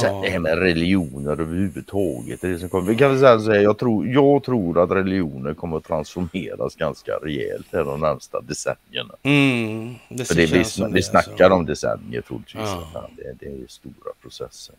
Sen 0.00 0.20
det 0.22 0.28
här 0.30 0.38
med 0.38 0.58
religioner 0.58 1.32
överhuvudtaget. 1.32 2.40
Det 2.40 2.58
som 2.58 2.68
kommer, 2.68 2.88
vi 2.90 2.96
kan 2.96 3.10
väl 3.10 3.20
säga 3.20 3.38
så 3.40 3.52
jag 3.54 3.78
tror, 3.78 4.06
jag 4.08 4.44
tror 4.44 4.82
att 4.82 4.90
religioner 4.90 5.54
kommer 5.54 5.76
att 5.76 5.84
transformeras 5.84 6.74
ganska 6.74 7.12
rejält 7.12 7.66
här 7.72 7.84
de 7.84 8.00
närmsta 8.00 8.40
decennierna. 8.40 9.14
Mm, 9.22 9.94
det 10.08 10.24
För 10.24 10.34
det, 10.34 10.46
vi, 10.46 10.64
som 10.64 10.92
vi 10.92 11.00
det, 11.00 11.02
snackar 11.02 11.30
alltså. 11.44 11.52
om 11.54 11.66
decennier 11.66 12.20
troligtvis. 12.20 12.62
Ja. 12.94 13.10
Det, 13.16 13.34
det 13.40 13.46
är 13.46 13.66
stora 13.68 14.12
processer. 14.22 14.74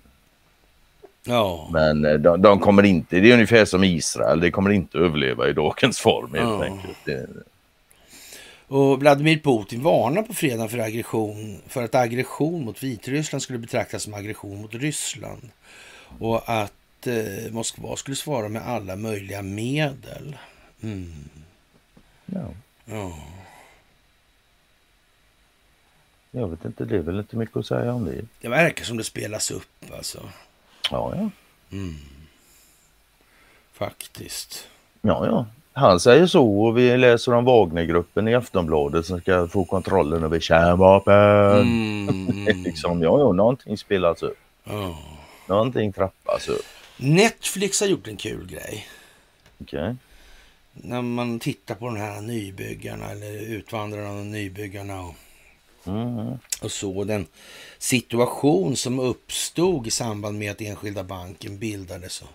Ja. 1.27 1.69
Men 1.73 2.05
eh, 2.05 2.13
de, 2.13 2.41
de 2.41 2.59
kommer 2.59 2.83
inte, 2.83 3.19
det 3.19 3.29
är 3.29 3.33
ungefär 3.33 3.65
som 3.65 3.83
Israel, 3.83 4.39
det 4.39 4.51
kommer 4.51 4.69
inte 4.69 4.97
överleva 4.97 5.49
i 5.49 5.53
dagens 5.53 5.99
form 5.99 6.33
helt 6.33 6.43
Ja. 6.49 6.63
enkelt. 6.63 6.97
Det, 7.05 7.27
Och 8.71 8.99
Vladimir 8.99 9.39
Putin 9.39 9.83
varnar 9.83 10.23
på 10.23 10.33
fredag 10.33 10.67
för 10.67 10.77
aggression, 10.77 11.61
för 11.67 11.83
att 11.83 11.95
aggression 11.95 12.65
mot 12.65 12.83
Vitryssland 12.83 13.41
skulle 13.41 13.59
betraktas 13.59 14.03
som 14.03 14.13
aggression 14.13 14.61
mot 14.61 14.73
Ryssland. 14.73 15.49
Och 16.19 16.49
att 16.49 17.07
eh, 17.07 17.51
Moskva 17.51 17.95
skulle 17.95 18.15
svara 18.15 18.49
med 18.49 18.67
alla 18.67 18.95
möjliga 18.95 19.41
medel. 19.41 20.37
Mm. 20.81 21.29
ja. 22.25 22.47
Ja. 22.85 23.17
Jag 26.31 26.47
vet 26.47 26.65
inte, 26.65 26.85
det 26.85 26.95
är 26.95 27.01
väl 27.01 27.19
inte 27.19 27.35
mycket 27.35 27.57
att 27.57 27.65
säga 27.65 27.93
om 27.93 28.05
det. 28.05 28.25
Det 28.41 28.49
verkar 28.49 28.85
som 28.85 28.97
det 28.97 29.03
spelas 29.03 29.51
upp 29.51 29.91
alltså. 29.97 30.29
Ja, 30.91 31.15
ja. 31.15 31.29
Mm. 31.77 31.95
Faktiskt. 33.73 34.67
Ja, 35.01 35.25
ja. 35.25 35.45
Han 35.73 35.99
säger 35.99 36.27
så 36.27 36.61
och 36.61 36.77
vi 36.77 36.97
läser 36.97 37.33
om 37.33 37.45
Wagnergruppen 37.45 38.27
i 38.27 38.35
Aftonbladet 38.35 39.05
som 39.05 39.21
ska 39.21 39.47
få 39.47 39.65
kontrollen 39.65 40.23
över 40.23 40.39
kärnvapen. 40.39 41.61
Mm. 41.61 42.63
liksom, 42.63 43.01
ja, 43.01 43.19
ja, 43.19 43.31
någonting 43.31 43.77
spelas 43.77 44.23
upp. 44.23 44.37
Ja. 44.63 44.97
Någonting 45.47 45.93
trappas 45.93 46.47
upp. 46.49 46.65
Netflix 46.97 47.79
har 47.81 47.87
gjort 47.87 48.07
en 48.07 48.17
kul 48.17 48.47
grej. 48.47 48.87
Okej. 49.61 49.95
När 50.73 51.01
man 51.01 51.39
tittar 51.39 51.75
på 51.75 51.85
de 51.85 51.95
här 51.95 52.21
nybyggarna 52.21 53.11
eller 53.11 53.31
utvandrarna 53.31 54.09
och 54.09 54.25
nybyggarna 54.25 55.01
och, 55.01 55.15
Mm. 55.85 56.31
och 56.61 56.71
så 56.71 57.03
den 57.03 57.25
situation 57.79 58.75
som 58.75 58.99
uppstod 58.99 59.87
i 59.87 59.91
samband 59.91 60.39
med 60.39 60.51
att 60.51 60.61
Enskilda 60.61 61.03
banken 61.03 61.57
bildades 61.59 62.21
och- 62.21 62.27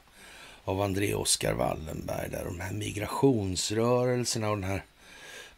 av 0.66 0.80
André 0.80 1.14
Oskar 1.14 1.52
Wallenberg. 1.52 2.30
Där, 2.30 2.44
de 2.44 2.60
här 2.60 2.72
migrationsrörelserna 2.72 4.50
och 4.50 4.56
den 4.56 4.70
här... 4.70 4.82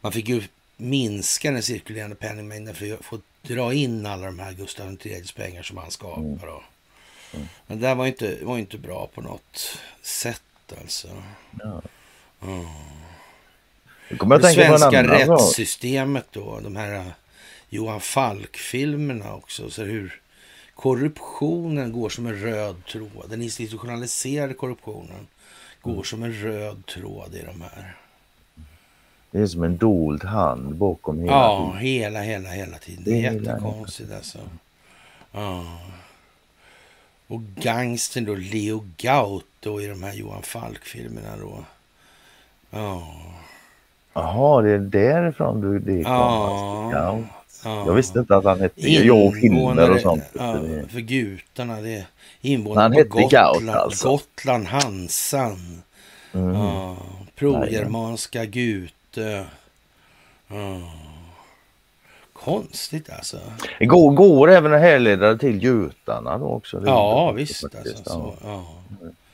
Man 0.01 0.13
fick 0.13 0.29
ju 0.29 0.43
minska 0.77 1.51
den 1.51 1.63
cirkulerande 1.63 2.17
penningmängden 2.17 2.75
för 2.75 2.95
att 2.95 3.05
få 3.05 3.19
dra 3.43 3.73
in 3.73 4.07
alla 4.07 4.27
de 4.27 4.39
här 4.39 4.53
Gustav 4.53 4.97
IIIs 5.03 5.33
pengar 5.33 5.63
som 5.63 5.77
han 5.77 5.91
skapar. 5.91 6.47
då. 6.47 6.63
Men 7.67 7.81
det 7.81 7.87
där 7.87 7.95
var 7.95 8.07
inte, 8.07 8.39
var 8.43 8.59
inte 8.59 8.79
bra 8.79 9.07
på 9.15 9.21
något 9.21 9.79
sätt 10.03 10.43
alltså. 10.81 11.09
Ja. 11.59 11.83
Mm. 12.43 12.67
Det 14.09 14.55
svenska 14.55 15.03
rättssystemet 15.03 16.27
då, 16.31 16.61
de 16.61 16.77
här 16.77 16.95
uh, 16.95 17.13
Johan 17.69 18.01
Falk-filmerna 18.01 19.35
också. 19.35 19.71
Så 19.71 19.83
hur 19.83 20.21
korruptionen 20.79 21.93
går 21.93 22.09
som 22.09 22.27
en 22.27 22.35
röd 22.35 22.85
tråd. 22.85 23.25
Den 23.31 23.43
institutionaliserade 23.43 24.55
korruptionen 24.55 25.27
går 25.83 26.03
som 26.03 26.23
en 26.23 26.33
röd 26.33 26.87
tråd 26.87 27.35
i 27.35 27.43
de 27.47 27.61
här. 27.61 27.97
Det 29.31 29.39
är 29.39 29.47
som 29.47 29.63
en 29.63 29.77
dold 29.77 30.25
hand 30.25 30.75
bakom 30.75 31.19
hela 31.21 31.33
Ja, 31.33 31.67
tiden. 31.67 31.79
hela, 31.87 32.21
hela, 32.21 32.49
hela 32.49 32.79
tiden. 32.79 33.05
Det 33.05 33.27
är 33.27 33.33
jättekonstigt 33.33 34.13
alltså. 34.13 34.39
Ja. 35.33 35.65
Och 37.27 37.41
gangstern 37.43 38.25
då, 38.25 38.35
Leo 38.35 38.85
Gauto 38.97 39.81
i 39.81 39.87
de 39.87 40.03
här 40.03 40.13
Johan 40.13 40.43
Falk-filmerna 40.43 41.37
då. 41.41 41.65
Ja. 42.71 43.03
Jaha, 44.13 44.63
det 44.63 44.71
är 44.71 44.79
därifrån 44.79 45.61
du 45.61 45.79
det 45.79 46.05
kom. 46.05 46.13
Ja. 46.13 46.91
Ja. 46.93 47.19
Ja. 47.65 47.87
Jag 47.87 47.95
visste 47.95 48.19
inte 48.19 48.37
att 48.37 48.45
han 48.45 48.61
hette 48.61 48.91
Jag 48.91 49.27
och 49.27 49.35
filmer 49.35 49.59
Invånare- 49.61 49.95
och 49.95 50.01
sånt. 50.01 50.25
Ja, 50.33 50.61
för 50.89 51.01
gutarna, 51.01 51.81
det 51.81 51.95
är 51.95 51.99
Han 52.01 52.07
invånare 52.41 52.89
på 52.89 52.95
hette 52.99 53.09
Gotland, 53.09 53.67
Gaut, 53.67 53.77
alltså. 53.77 54.09
Gotland, 54.09 54.67
Hansan. 54.67 55.83
Mm. 56.33 56.55
Ja, 56.55 56.97
Progermanska 57.35 58.45
Gute. 58.45 59.47
Ja. 60.49 60.81
Konstigt 62.33 63.11
alltså. 63.11 63.39
Går, 63.81 64.13
går 64.13 64.51
även 64.51 64.75
att 64.75 64.81
härleda 64.81 65.39
till 65.39 65.63
Götarna 65.65 66.39
då 66.39 66.47
också. 66.47 66.83
Ja, 66.87 67.33
visst. 67.33 67.61
faktiskt, 67.61 67.97
Alltså, 67.97 68.13
så, 68.13 68.35
ja. 68.45 68.67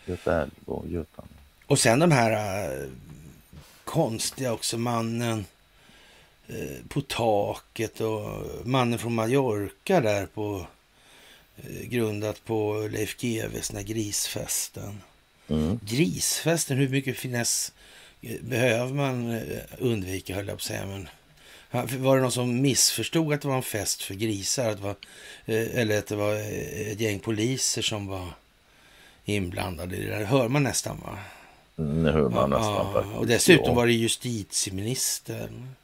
Göta 0.07 0.47
och 0.66 0.85
Götarna. 0.89 1.29
Och 1.66 1.79
sen 1.79 1.99
de 1.99 2.11
här 2.12 2.33
äh, 2.64 2.89
konstiga 3.85 4.53
också, 4.53 4.79
mannen 4.79 5.45
på 6.88 7.01
taket 7.01 8.01
och 8.01 8.42
mannen 8.64 8.99
från 8.99 9.14
Mallorca 9.14 10.01
där 10.01 10.26
på 10.26 10.66
äh, 11.57 11.86
grundat 11.88 12.45
på 12.45 12.88
Leif 12.92 13.16
GWs 13.20 13.68
den 13.68 13.84
grisfesten. 13.84 15.01
Mm. 15.49 15.80
Grisfesten, 15.82 16.76
hur 16.76 16.88
mycket 16.88 17.16
finess 17.16 17.72
eh, 18.22 18.40
behöver 18.42 18.95
man 18.95 19.30
eh, 19.30 19.42
undvika 19.78 20.34
höll 20.34 20.47
jag 20.47 20.57
på 20.57 20.61
att 20.61 20.62
säga. 20.62 20.86
Men 20.86 21.09
Var 22.03 22.16
det 22.16 22.22
någon 22.22 22.32
som 22.32 22.61
missförstod 22.61 23.32
att 23.32 23.42
det 23.42 23.49
var 23.49 23.57
en 23.57 23.62
fest 23.62 24.03
för 24.03 24.14
grisar? 24.14 24.70
Att 24.70 24.76
det 24.76 24.82
var, 24.82 24.97
eh, 25.45 25.78
eller 25.80 25.99
att 25.99 26.07
det 26.07 26.16
var 26.16 26.34
eh, 26.34 26.90
ett 26.92 27.01
gäng 27.01 27.18
poliser 27.18 27.82
som 27.82 28.07
var 28.07 28.28
inblandade 29.24 29.97
i 29.97 30.05
det 30.05 30.11
där? 30.11 30.24
Hör 30.24 30.49
man 30.49 30.62
nästan 30.62 31.01
va? 31.01 31.18
Mm, 31.78 32.03
Det 32.03 32.12
hör 32.12 32.28
man 32.28 32.51
nästan 32.51 32.86
ja, 32.95 33.05
och 33.18 33.26
dessutom 33.26 33.76
var 33.76 33.86
det 33.86 33.92
justitieministern 33.92 35.74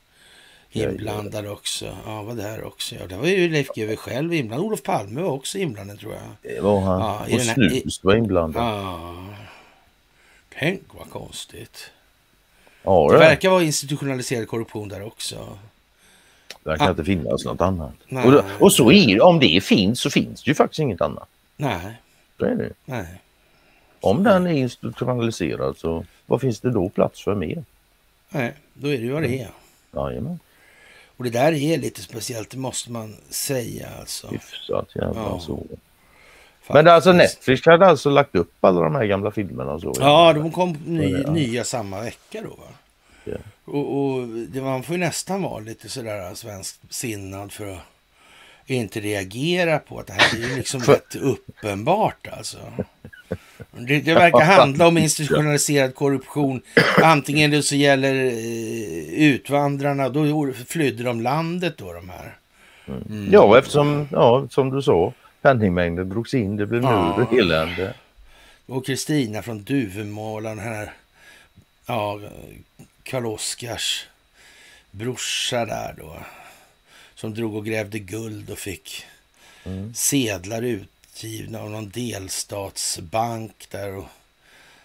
inblandad 0.72 1.46
också. 1.46 1.96
Ja, 2.06 2.22
var 2.22 2.34
där 2.34 2.64
också. 2.64 2.94
Ja, 2.94 3.06
det 3.06 3.16
var 3.16 3.26
ju 3.26 3.48
Leif 3.48 3.68
GW 3.74 3.96
själv 3.96 4.34
inblandad. 4.34 4.66
Olof 4.66 4.82
Palme 4.82 5.20
var 5.22 5.30
också 5.30 5.58
inblandad 5.58 5.98
tror 6.00 6.12
jag. 6.12 6.52
Det 6.54 6.60
var 6.60 6.80
han. 6.80 7.00
Ja, 7.00 7.26
i 7.28 7.36
och 7.36 7.40
här- 7.40 7.54
Snus 7.54 8.04
var 8.04 8.14
inblandad. 8.14 8.62
Ja. 8.62 9.26
Tänk 10.58 10.82
vad 10.98 11.10
konstigt. 11.10 11.90
Ja, 12.82 13.06
Det 13.08 13.14
det 13.14 13.18
verkar 13.18 13.50
vara 13.50 13.62
institutionaliserad 13.62 14.48
korruption 14.48 14.88
där 14.88 15.02
också. 15.06 15.58
verkar 16.64 16.86
Ah. 16.86 16.90
inte 16.90 17.04
finnas 17.04 17.44
något 17.44 17.60
annat. 17.60 17.92
Och, 18.24 18.32
då, 18.32 18.44
och 18.60 18.72
så 18.72 18.92
är 18.92 19.06
det, 19.14 19.20
om 19.20 19.38
det 19.38 19.64
finns 19.64 20.00
så 20.00 20.10
finns 20.10 20.42
det 20.42 20.50
ju 20.50 20.54
faktiskt 20.54 20.80
inget 20.80 21.00
annat. 21.00 21.28
Nej, 21.56 21.94
Så 22.38 22.44
är 22.44 22.54
det. 22.54 22.70
nej. 22.84 23.06
Om 24.00 24.22
den 24.22 24.46
är 24.46 24.50
institutionaliserad 24.52 25.76
så 25.78 26.04
vad 26.26 26.40
finns 26.40 26.60
det 26.60 26.70
då 26.70 26.88
plats 26.88 27.24
för 27.24 27.34
mer? 27.34 27.64
Nej, 28.28 28.52
då 28.74 28.88
är 28.88 28.98
det 28.98 29.04
ju 29.04 29.12
vad 29.12 29.22
det 29.22 29.40
är. 29.40 29.50
Jajamän, 29.94 30.38
Och 31.20 31.24
det 31.24 31.30
där 31.30 31.52
är 31.52 31.78
lite 31.78 32.02
speciellt, 32.02 32.50
det 32.50 32.56
måste 32.56 32.92
man 32.92 33.16
säga 33.30 33.88
alltså. 34.00 34.28
hyfsat 34.28 34.88
jävla 34.94 35.20
Ja, 35.20 35.40
så. 35.40 35.66
Men 36.68 36.88
alltså. 36.88 37.12
Netflix 37.12 37.66
hade 37.66 37.86
alltså 37.86 38.10
lagt 38.10 38.34
upp 38.34 38.64
alla 38.64 38.80
de 38.80 38.94
här 38.94 39.04
gamla 39.04 39.30
filmerna 39.30 39.72
och 39.72 39.80
så? 39.80 39.94
Ja, 39.98 40.32
de 40.32 40.52
kom 40.52 40.72
ny, 40.86 41.10
Ja. 41.10 41.30
nya 41.32 41.64
samma 41.64 42.00
vecka 42.00 42.42
då 42.42 42.48
va? 42.48 42.68
Ja. 43.24 43.36
Och, 43.64 43.96
och 44.00 44.28
det, 44.28 44.60
man 44.62 44.82
får 44.82 44.94
ju 44.96 45.00
nästan 45.00 45.42
vara 45.42 45.58
lite 45.58 45.88
sådär 45.88 46.34
svensk 46.34 46.80
sinnad 46.90 47.52
för 47.52 47.72
att 47.72 47.80
inte 48.66 49.00
reagera 49.00 49.78
på 49.78 49.98
att 49.98 50.06
det 50.06 50.12
här 50.12 50.36
är 50.38 50.48
ju 50.48 50.56
liksom 50.56 50.80
rätt 50.80 51.14
uppenbart 51.16 52.28
alltså. 52.32 52.58
Det, 53.70 54.00
det 54.00 54.14
verkar 54.14 54.44
handla 54.44 54.86
om 54.86 54.98
institutionaliserad 54.98 55.94
korruption. 55.94 56.62
Antingen 57.02 57.50
det 57.50 57.62
så 57.62 57.74
gäller 57.76 58.14
eh, 58.14 59.24
utvandrarna, 59.24 60.08
då 60.08 60.52
flydde 60.68 61.02
de 61.02 61.20
landet 61.20 61.78
då 61.78 61.92
de 61.92 62.08
här. 62.08 62.36
Mm. 62.88 63.32
Ja, 63.32 63.58
eftersom, 63.58 64.08
ja, 64.12 64.46
som 64.50 64.70
du 64.70 64.82
sa, 64.82 65.12
penningmängden 65.42 66.08
drogs 66.08 66.34
in, 66.34 66.56
det 66.56 66.66
blev 66.66 66.82
Ja. 66.82 67.16
nöd 67.16 67.26
och 67.26 67.32
elände. 67.38 67.94
Och 68.66 68.86
Kristina 68.86 69.42
från 69.42 69.62
Duvemåla, 69.62 70.48
den 70.48 70.58
här, 70.58 70.92
ja, 71.86 72.20
Karl-Oskars 73.02 74.06
brorsa 74.90 75.64
där 75.66 75.94
då. 75.98 76.16
Som 77.14 77.34
drog 77.34 77.56
och 77.56 77.66
grävde 77.66 77.98
guld 77.98 78.50
och 78.50 78.58
fick 78.58 79.04
sedlar 79.94 80.62
utgivna 81.24 81.60
av 81.60 81.70
någon 81.70 81.88
delstatsbank 81.88 83.66
där. 83.70 83.96
Och, 83.96 84.04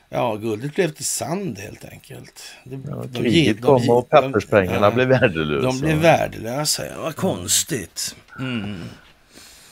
ja, 0.10 0.36
guldet 0.36 0.76
blev 0.76 0.90
till 0.92 1.06
sand 1.06 1.58
helt 1.60 1.86
enkelt. 1.86 2.44
Det, 2.64 2.80
Ja, 2.90 2.96
de 2.96 3.18
kriget 3.20 3.34
ge- 3.34 3.54
de 3.54 3.62
kom 3.62 3.82
ge- 3.82 3.92
och 3.92 4.10
papperspengarna 4.10 4.88
ja, 4.88 4.92
blev 4.92 5.08
värdelösa. 5.08 5.68
De 5.68 5.80
blev 5.80 5.98
värdelösa, 5.98 6.86
ja, 6.86 7.02
vad 7.02 7.16
konstigt. 7.16 8.16
Mm. 8.40 8.84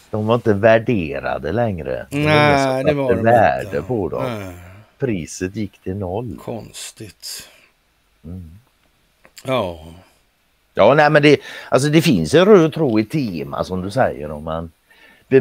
De 0.09 0.28
var 0.28 0.36
inte 0.36 0.53
värderade 0.53 1.51
längre. 1.51 2.07
Det 2.09 2.16
var 2.16 2.22
ingen 2.22 2.26
Nej, 2.36 2.84
det 2.84 2.93
var 2.93 3.16
de 3.16 3.24
värde 3.24 3.64
inte. 3.66 3.82
på 3.82 4.09
dem. 4.09 4.24
Nej. 4.39 4.53
Priset 4.99 5.55
gick 5.55 5.80
till 5.84 5.95
noll. 5.95 6.38
Konstigt. 6.43 7.49
Mm. 8.24 8.51
Ja. 9.45 9.86
Ja, 10.74 10.93
nej 10.93 11.09
men 11.09 11.22
det, 11.22 11.38
alltså 11.70 11.89
det 11.89 12.01
finns 12.01 12.34
en 12.34 12.45
röd 12.45 12.74
tråd 12.74 12.99
i 13.01 13.05
tema 13.05 13.64
som 13.64 13.82
du 13.82 13.91
säger 13.91 14.32
om 14.32 14.43
man 14.43 14.72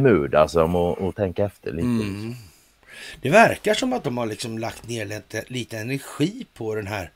bemödar 0.01 0.47
sig 0.47 0.63
om 0.63 0.77
att, 0.77 1.01
att 1.01 1.17
tänka 1.17 1.45
efter 1.45 1.73
lite. 1.73 1.87
Mm. 1.87 2.35
Det 3.23 3.31
verkar 3.31 3.75
som 3.75 3.93
att 3.93 4.05
de 4.05 4.19
har 4.19 4.27
liksom 4.27 4.59
lagt 4.59 4.89
ner 4.89 5.05
lite, 5.05 5.45
lite 5.47 5.79
energi 5.79 6.47
på 6.55 6.75
den 6.75 6.87
här 6.87 7.11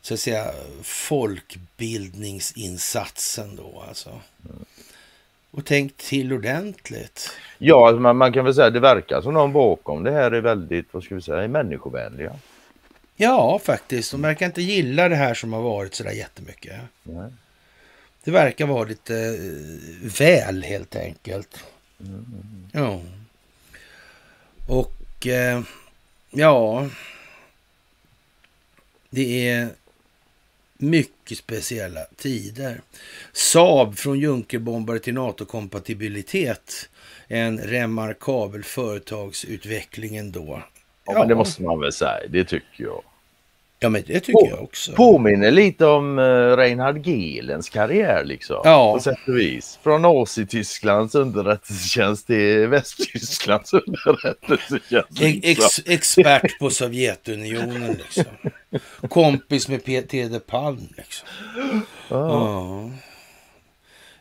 så 0.00 0.14
att 0.14 0.20
säga 0.20 0.50
folkbildningsinsatsen 0.82 3.56
då 3.56 3.84
alltså. 3.88 4.20
Och 5.50 5.64
tänkt 5.64 5.96
till 5.96 6.32
ordentligt. 6.32 7.30
Ja, 7.58 7.88
alltså 7.88 8.00
man, 8.00 8.16
man 8.16 8.32
kan 8.32 8.44
väl 8.44 8.54
säga 8.54 8.70
det 8.70 8.80
verkar 8.80 9.22
som 9.22 9.34
de 9.34 9.52
bakom 9.52 10.02
det 10.02 10.10
här 10.10 10.30
är 10.30 10.40
väldigt, 10.40 10.86
vad 10.90 11.02
ska 11.02 11.14
vi 11.14 11.22
säga, 11.22 11.48
människovänliga. 11.48 12.32
Ja, 13.16 13.60
faktiskt. 13.64 14.12
De 14.12 14.22
verkar 14.22 14.46
inte 14.46 14.62
gilla 14.62 15.08
det 15.08 15.16
här 15.16 15.34
som 15.34 15.52
har 15.52 15.62
varit 15.62 15.94
sådär 15.94 16.10
jättemycket. 16.10 16.80
Nej. 17.02 17.30
Det 18.24 18.30
verkar 18.30 18.66
vara 18.66 18.84
lite 18.84 19.14
eh, 19.14 20.10
väl 20.18 20.62
helt 20.62 20.96
enkelt. 20.96 21.64
Ja. 22.72 23.00
Och 24.66 25.26
eh, 25.26 25.62
ja, 26.30 26.88
det 29.10 29.48
är 29.48 29.68
mycket 30.76 31.38
speciella 31.38 32.00
tider. 32.16 32.80
Saab 33.32 33.96
från 33.96 34.18
Junkerbombare 34.18 34.98
till 34.98 35.14
NATO-kompatibilitet. 35.14 36.88
En 37.28 37.58
remarkabel 37.58 38.62
företagsutveckling 38.64 40.16
ändå. 40.16 40.62
Ja, 41.04 41.12
men 41.12 41.28
det 41.28 41.34
måste 41.34 41.62
man 41.62 41.80
väl 41.80 41.92
säga, 41.92 42.28
det 42.28 42.44
tycker 42.44 42.84
jag. 42.84 43.02
Ja, 43.82 43.88
men 43.88 44.02
det 44.06 44.20
tycker 44.20 44.48
jag 44.48 44.62
också. 44.62 44.92
Påminner 44.92 45.50
lite 45.50 45.86
om 45.86 46.18
uh, 46.18 46.56
Reinhard 46.56 47.06
Gehlens 47.06 47.68
karriär 47.68 48.24
liksom. 48.24 48.60
Ja. 48.64 48.92
På 48.94 49.00
sätt 49.00 49.18
och 49.26 49.36
vis. 49.38 49.78
Från 49.82 50.02
Nazitysklands 50.02 51.14
underrättelsetjänst 51.14 52.26
till 52.26 52.66
Västtysklands 52.66 53.72
underrättelsetjänst. 53.86 55.22
E- 55.22 55.40
Ex, 55.42 55.80
expert 55.86 56.58
på 56.58 56.70
Sovjetunionen 56.70 57.92
liksom. 57.92 58.24
Kompis 59.08 59.68
med 59.68 59.84
Peter 59.84 60.28
de 60.28 60.40
Palm 60.40 60.88
liksom. 60.96 61.28
Ja. 62.08 62.90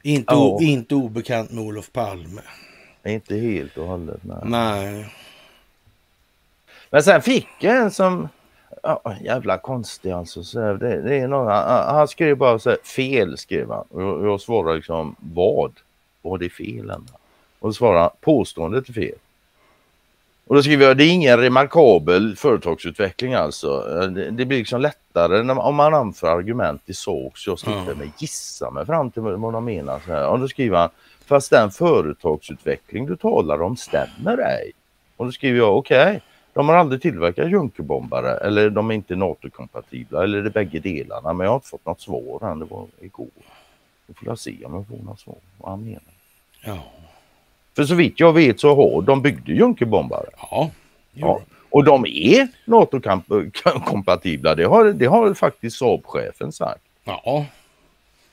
Inte, 0.04 0.36
o, 0.36 0.58
Ja. 0.62 0.68
inte 0.68 0.96
obekant 0.96 1.52
med 1.52 1.64
Olof 1.64 1.92
Palme. 1.92 2.42
Inte 3.06 3.36
helt 3.36 3.78
och 3.78 3.88
hållet. 3.88 4.20
Nej. 4.24 4.38
Nej. 4.46 5.06
Men 6.90 7.04
sen 7.04 7.22
fick 7.22 7.48
jag 7.60 7.78
en 7.78 7.92
som, 7.92 8.30
ja, 8.84 9.16
jävla 9.22 9.58
konstig 9.58 10.12
alltså. 10.12 10.44
Så 10.44 10.60
det, 10.60 11.02
det 11.02 11.16
är 11.16 11.28
någon, 11.28 11.48
han, 11.48 12.08
skrev 12.08 12.38
bara 12.38 12.60
så 12.60 12.70
här, 12.70 12.80
fel 12.84 13.38
skrev 13.38 13.70
han. 13.70 13.86
Och 13.90 14.02
jag, 14.02 14.26
jag 14.26 14.42
svarade 14.42 14.76
liksom 14.76 15.16
vad? 15.20 15.72
Vad 16.22 16.44
är 16.44 16.50
fel? 16.50 16.90
Ända? 16.90 17.14
Och 17.60 17.76
han 17.80 18.10
påståendet 18.22 18.90
är 18.90 18.94
fel. 18.94 19.16
Och 20.48 20.56
då 20.56 20.64
skriver 20.64 20.86
jag 20.86 20.98
det 20.98 21.04
är 21.04 21.12
ingen 21.12 21.38
remarkabel 21.38 22.36
företagsutveckling 22.36 23.34
alltså. 23.34 23.80
Det, 24.16 24.32
det 24.32 24.46
blir 24.46 24.58
liksom 24.58 24.82
lättare 24.82 25.44
när, 25.44 25.60
om 25.60 25.76
man 25.76 25.94
anför 25.94 26.28
argument 26.28 26.82
i 26.86 26.94
sak 26.94 27.38
så 27.38 27.50
jag 27.50 27.60
slipper 27.60 27.96
mig 27.96 28.12
gissa 28.18 28.72
mig 28.72 28.86
fram 28.86 29.12
till 29.12 29.22
vad 29.22 29.54
de 29.54 29.66
menar. 29.66 30.00
Så 30.06 30.12
här. 30.12 30.28
Och 30.28 30.40
då 30.40 30.48
skriver 30.48 30.78
han 30.78 30.90
fast 31.26 31.50
den 31.50 31.72
företagsutveckling 31.72 33.06
du 33.06 33.16
talar 33.16 33.62
om 33.62 33.78
stämmer 33.78 34.38
ej. 34.38 34.72
Och 35.18 35.26
då 35.26 35.32
skriver 35.32 35.58
jag 35.58 35.78
okej, 35.78 36.22
de 36.54 36.70
har 36.70 36.76
aldrig 36.76 37.02
tillverkat 37.02 37.52
Junkerbombare 37.52 38.38
eller 38.38 38.70
de 38.70 38.92
är 38.92 38.96
inte 38.96 39.16
NATO-kompatibla 39.16 40.24
eller 40.24 40.42
det 40.42 40.50
är 40.50 40.52
bägge 40.52 40.80
delarna 40.80 41.34
men 41.34 41.44
jag 41.46 41.52
har 41.52 41.56
inte 41.56 41.68
fått 41.68 41.86
något 41.86 42.02
svar 42.02 42.52
än. 42.52 42.60
Det 42.60 42.66
var 42.66 42.86
igår. 43.02 43.28
Då 44.08 44.14
får 44.14 44.28
jag 44.28 44.40
se 44.40 44.66
om 44.66 44.74
jag 44.74 44.88
får 44.88 45.06
något 45.06 45.20
svar 45.20 45.36
vad 45.58 45.70
han 45.72 45.84
menar. 45.84 46.02
Ja. 46.66 46.80
För 47.76 47.84
så 47.84 47.96
vitt 47.96 48.20
jag 48.20 48.34
vet 48.34 48.60
så 48.60 48.76
har 48.76 49.02
de 49.02 49.22
byggde 49.22 49.54
Junkerbombare. 49.54 50.30
Ja. 50.52 50.72
Ja. 51.14 51.42
Och 51.70 51.84
de 51.84 52.06
är 52.06 52.48
NATO-kompatibla. 52.66 54.56
Det 54.56 54.64
har, 54.64 54.86
det 54.86 55.06
har 55.06 55.34
faktiskt 55.34 55.78
Saab-chefen 55.78 56.52
sagt. 56.52 56.82
Ja. 57.04 57.46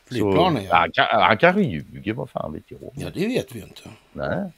Så, 0.09 0.15
Flygplanen 0.15 0.65
ja. 0.65 0.77
han, 0.77 0.91
kan- 0.93 1.21
han 1.23 1.39
kanske 1.39 1.63
ljuger, 1.63 2.13
vad 2.13 2.31
fan 2.31 2.53
vet 2.53 2.63
jag. 2.69 2.81
Ja, 2.95 3.09
det 3.15 3.27
vet 3.27 3.55
vi 3.55 3.59
ju 3.59 3.65
inte. 3.65 3.83
Nej. 4.13 4.51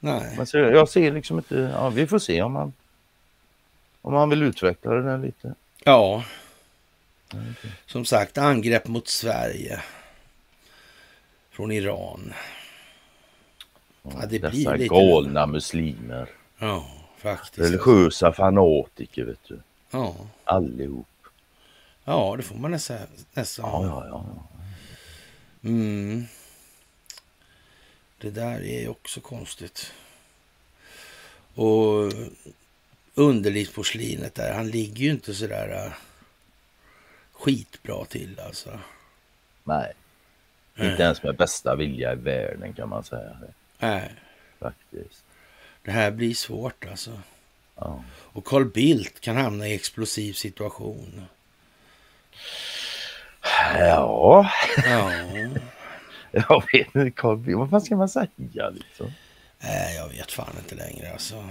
Nej. 0.00 0.34
Men 0.36 0.46
så, 0.46 0.58
jag 0.58 0.88
ser 0.88 1.12
liksom 1.12 1.38
inte, 1.38 1.70
ja, 1.74 1.88
vi 1.88 2.06
får 2.06 2.18
se 2.18 2.42
om 2.42 2.56
han, 2.56 2.72
om 4.06 4.14
han 4.14 4.30
vill 4.30 4.42
utveckla 4.42 4.94
det 4.94 5.02
där 5.02 5.18
lite. 5.18 5.54
Ja. 5.84 6.24
Som 7.86 8.04
sagt, 8.04 8.38
angrepp 8.38 8.88
mot 8.88 9.08
Sverige. 9.08 9.82
Från 11.50 11.72
Iran. 11.72 12.32
Ja, 14.02 14.10
det 14.20 14.26
blir 14.28 14.40
Dessa 14.40 14.74
lite... 14.74 14.94
galna 14.94 15.46
muslimer. 15.46 16.28
Ja, 16.58 16.90
faktiskt. 17.16 17.58
Religiösa 17.58 18.32
fanatiker 18.32 19.24
vet 19.24 19.44
du. 19.48 19.60
Ja. 19.90 20.14
Allihop. 20.44 21.06
ja, 22.04 22.34
det 22.36 22.42
får 22.42 22.56
man 22.56 22.70
nästan... 22.70 22.98
nästan. 23.32 23.70
Ja, 23.70 23.86
ja, 23.86 24.06
ja. 24.08 24.24
Mm. 25.68 26.24
Det 28.18 28.30
där 28.30 28.64
är 28.64 28.88
också 28.88 29.20
konstigt. 29.20 29.92
Och 31.54 32.12
underlivsporslinet 33.16 34.34
där. 34.34 34.54
Han 34.54 34.70
ligger 34.70 35.04
ju 35.04 35.10
inte 35.10 35.34
sådär 35.34 35.86
uh, 35.86 35.92
skitbra 37.32 38.04
till 38.04 38.40
alltså. 38.40 38.80
Nej. 39.64 39.92
Inte 40.78 41.02
ens 41.02 41.22
med 41.22 41.36
bästa 41.36 41.74
vilja 41.76 42.12
i 42.12 42.16
världen 42.16 42.72
kan 42.72 42.88
man 42.88 43.04
säga. 43.04 43.36
Nej. 43.78 44.12
Faktiskt. 44.58 45.24
Det 45.82 45.90
här 45.90 46.10
blir 46.10 46.34
svårt 46.34 46.86
alltså. 46.90 47.20
Ja. 47.74 48.04
Och 48.08 48.44
Carl 48.44 48.64
Bildt 48.64 49.20
kan 49.20 49.36
hamna 49.36 49.68
i 49.68 49.74
explosiv 49.74 50.32
situation. 50.32 51.26
Ja. 53.78 54.50
Ja. 54.84 55.12
Jag 56.30 56.64
vet 56.72 56.94
inte, 56.94 57.10
Carl 57.10 57.36
Bildt, 57.36 57.58
vad 57.58 57.70
fan 57.70 57.80
ska 57.80 57.96
man 57.96 58.08
säga 58.08 58.28
liksom? 58.70 59.12
Nej, 59.60 59.96
jag 59.96 60.08
vet 60.08 60.32
fan 60.32 60.54
inte 60.58 60.74
längre 60.74 61.12
alltså. 61.12 61.48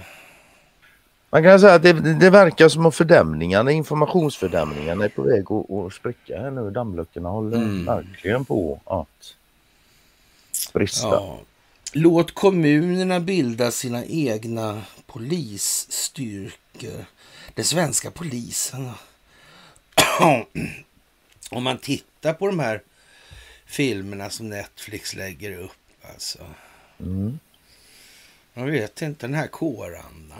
Man 1.30 1.42
kan 1.42 1.60
säga 1.60 1.74
att 1.74 1.82
det, 1.82 1.92
det 1.92 2.30
verkar 2.30 2.68
som 2.68 2.86
att 2.86 2.94
fördämningarna, 2.94 3.70
informationsfördämningarna 3.70 5.04
är 5.04 5.08
på 5.08 5.22
väg 5.22 5.44
att, 5.52 5.70
att 5.70 5.92
spricka 5.92 6.40
här 6.40 6.50
nu. 6.50 6.70
Dammluckorna 6.70 7.28
håller 7.28 7.56
Mm. 7.56 7.84
verkligen 7.84 8.44
på 8.44 8.80
att 8.84 9.34
brista. 10.72 11.08
Ja. 11.08 11.38
Låt 11.92 12.34
kommunerna 12.34 13.20
bilda 13.20 13.70
sina 13.70 14.04
egna 14.04 14.82
polisstyrkor. 15.06 17.04
Den 17.54 17.64
svenska 17.64 18.10
polisen. 18.10 18.90
Om 21.50 21.62
man 21.62 21.78
tittar 21.78 22.32
på 22.32 22.46
de 22.46 22.58
här 22.58 22.82
filmerna 23.66 24.30
som 24.30 24.48
Netflix 24.48 25.14
lägger 25.14 25.58
upp. 25.58 25.70
Alltså. 26.12 26.38
Mm. 27.00 27.38
Jag 28.54 28.64
vet 28.66 29.02
inte, 29.02 29.26
den 29.26 29.34
här 29.34 29.46
kårandan. 29.46 30.38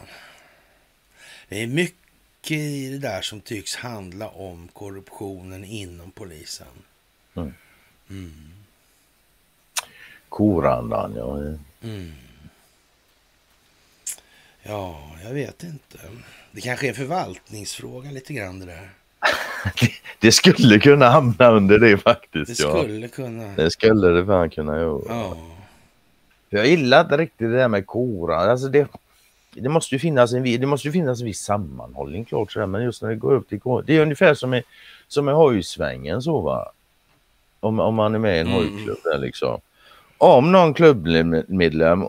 Det 1.48 1.62
är 1.62 1.66
mycket 1.66 2.50
i 2.50 2.90
det 2.90 2.98
där 2.98 3.22
som 3.22 3.40
tycks 3.40 3.76
handla 3.76 4.28
om 4.28 4.68
korruptionen 4.72 5.64
inom 5.64 6.10
polisen. 6.10 6.66
Mm. 7.34 7.54
Mm. 8.10 8.52
Korandan, 10.28 11.14
ja. 11.16 11.38
Mm. 11.88 12.12
Ja, 14.62 15.10
jag 15.24 15.30
vet 15.30 15.62
inte. 15.62 15.98
Det 16.52 16.60
kanske 16.60 16.86
är 16.86 16.88
en 16.88 16.94
förvaltningsfråga 16.94 18.10
lite 18.10 18.32
grann 18.34 18.60
det 18.60 18.66
där. 18.66 18.90
Det 20.20 20.32
skulle 20.32 20.78
kunna 20.78 21.08
hamna 21.08 21.50
under 21.50 21.78
det 21.78 21.98
faktiskt. 21.98 22.56
Det 22.56 22.62
ja. 22.62 22.82
skulle 22.82 23.08
kunna. 23.08 23.52
Det 23.56 23.70
skulle 23.70 24.08
det 24.08 24.26
fan 24.26 24.50
kunna 24.50 24.76
göra. 24.78 25.02
Ja. 25.08 25.36
Jag 26.48 26.66
gillar 26.66 27.00
inte 27.00 27.16
riktigt 27.16 27.50
det 27.50 27.56
där 27.56 27.68
med 27.68 27.86
koran. 27.86 28.50
Alltså 28.50 28.68
det, 28.68 28.88
det, 29.60 29.68
måste 29.68 29.94
ju 29.94 29.98
finnas 29.98 30.32
en, 30.32 30.42
det 30.42 30.66
måste 30.66 30.88
ju 30.88 30.92
finnas 30.92 31.20
en 31.20 31.26
viss 31.26 31.40
sammanhållning 31.40 32.24
klart 32.24 32.52
sådär. 32.52 32.66
Men 32.66 32.82
just 32.82 33.02
när 33.02 33.08
det 33.08 33.16
går 33.16 33.32
upp 33.32 33.48
till 33.48 33.60
Det 33.86 33.96
är 33.96 34.02
ungefär 34.02 34.34
som 34.34 34.54
i, 34.54 34.62
som 35.08 35.28
i 35.28 35.32
hojsvängen 35.32 36.22
så 36.22 36.40
va. 36.40 36.70
Om, 37.60 37.80
om 37.80 37.94
man 37.94 38.14
är 38.14 38.18
med 38.18 38.36
i 38.36 38.40
en 38.40 38.46
Mm. 38.46 38.58
hojklubb 38.58 38.98
där 39.04 39.18
liksom. 39.18 39.60
Om 40.18 40.52
någon 40.52 40.74
klubbmedlem 40.74 42.08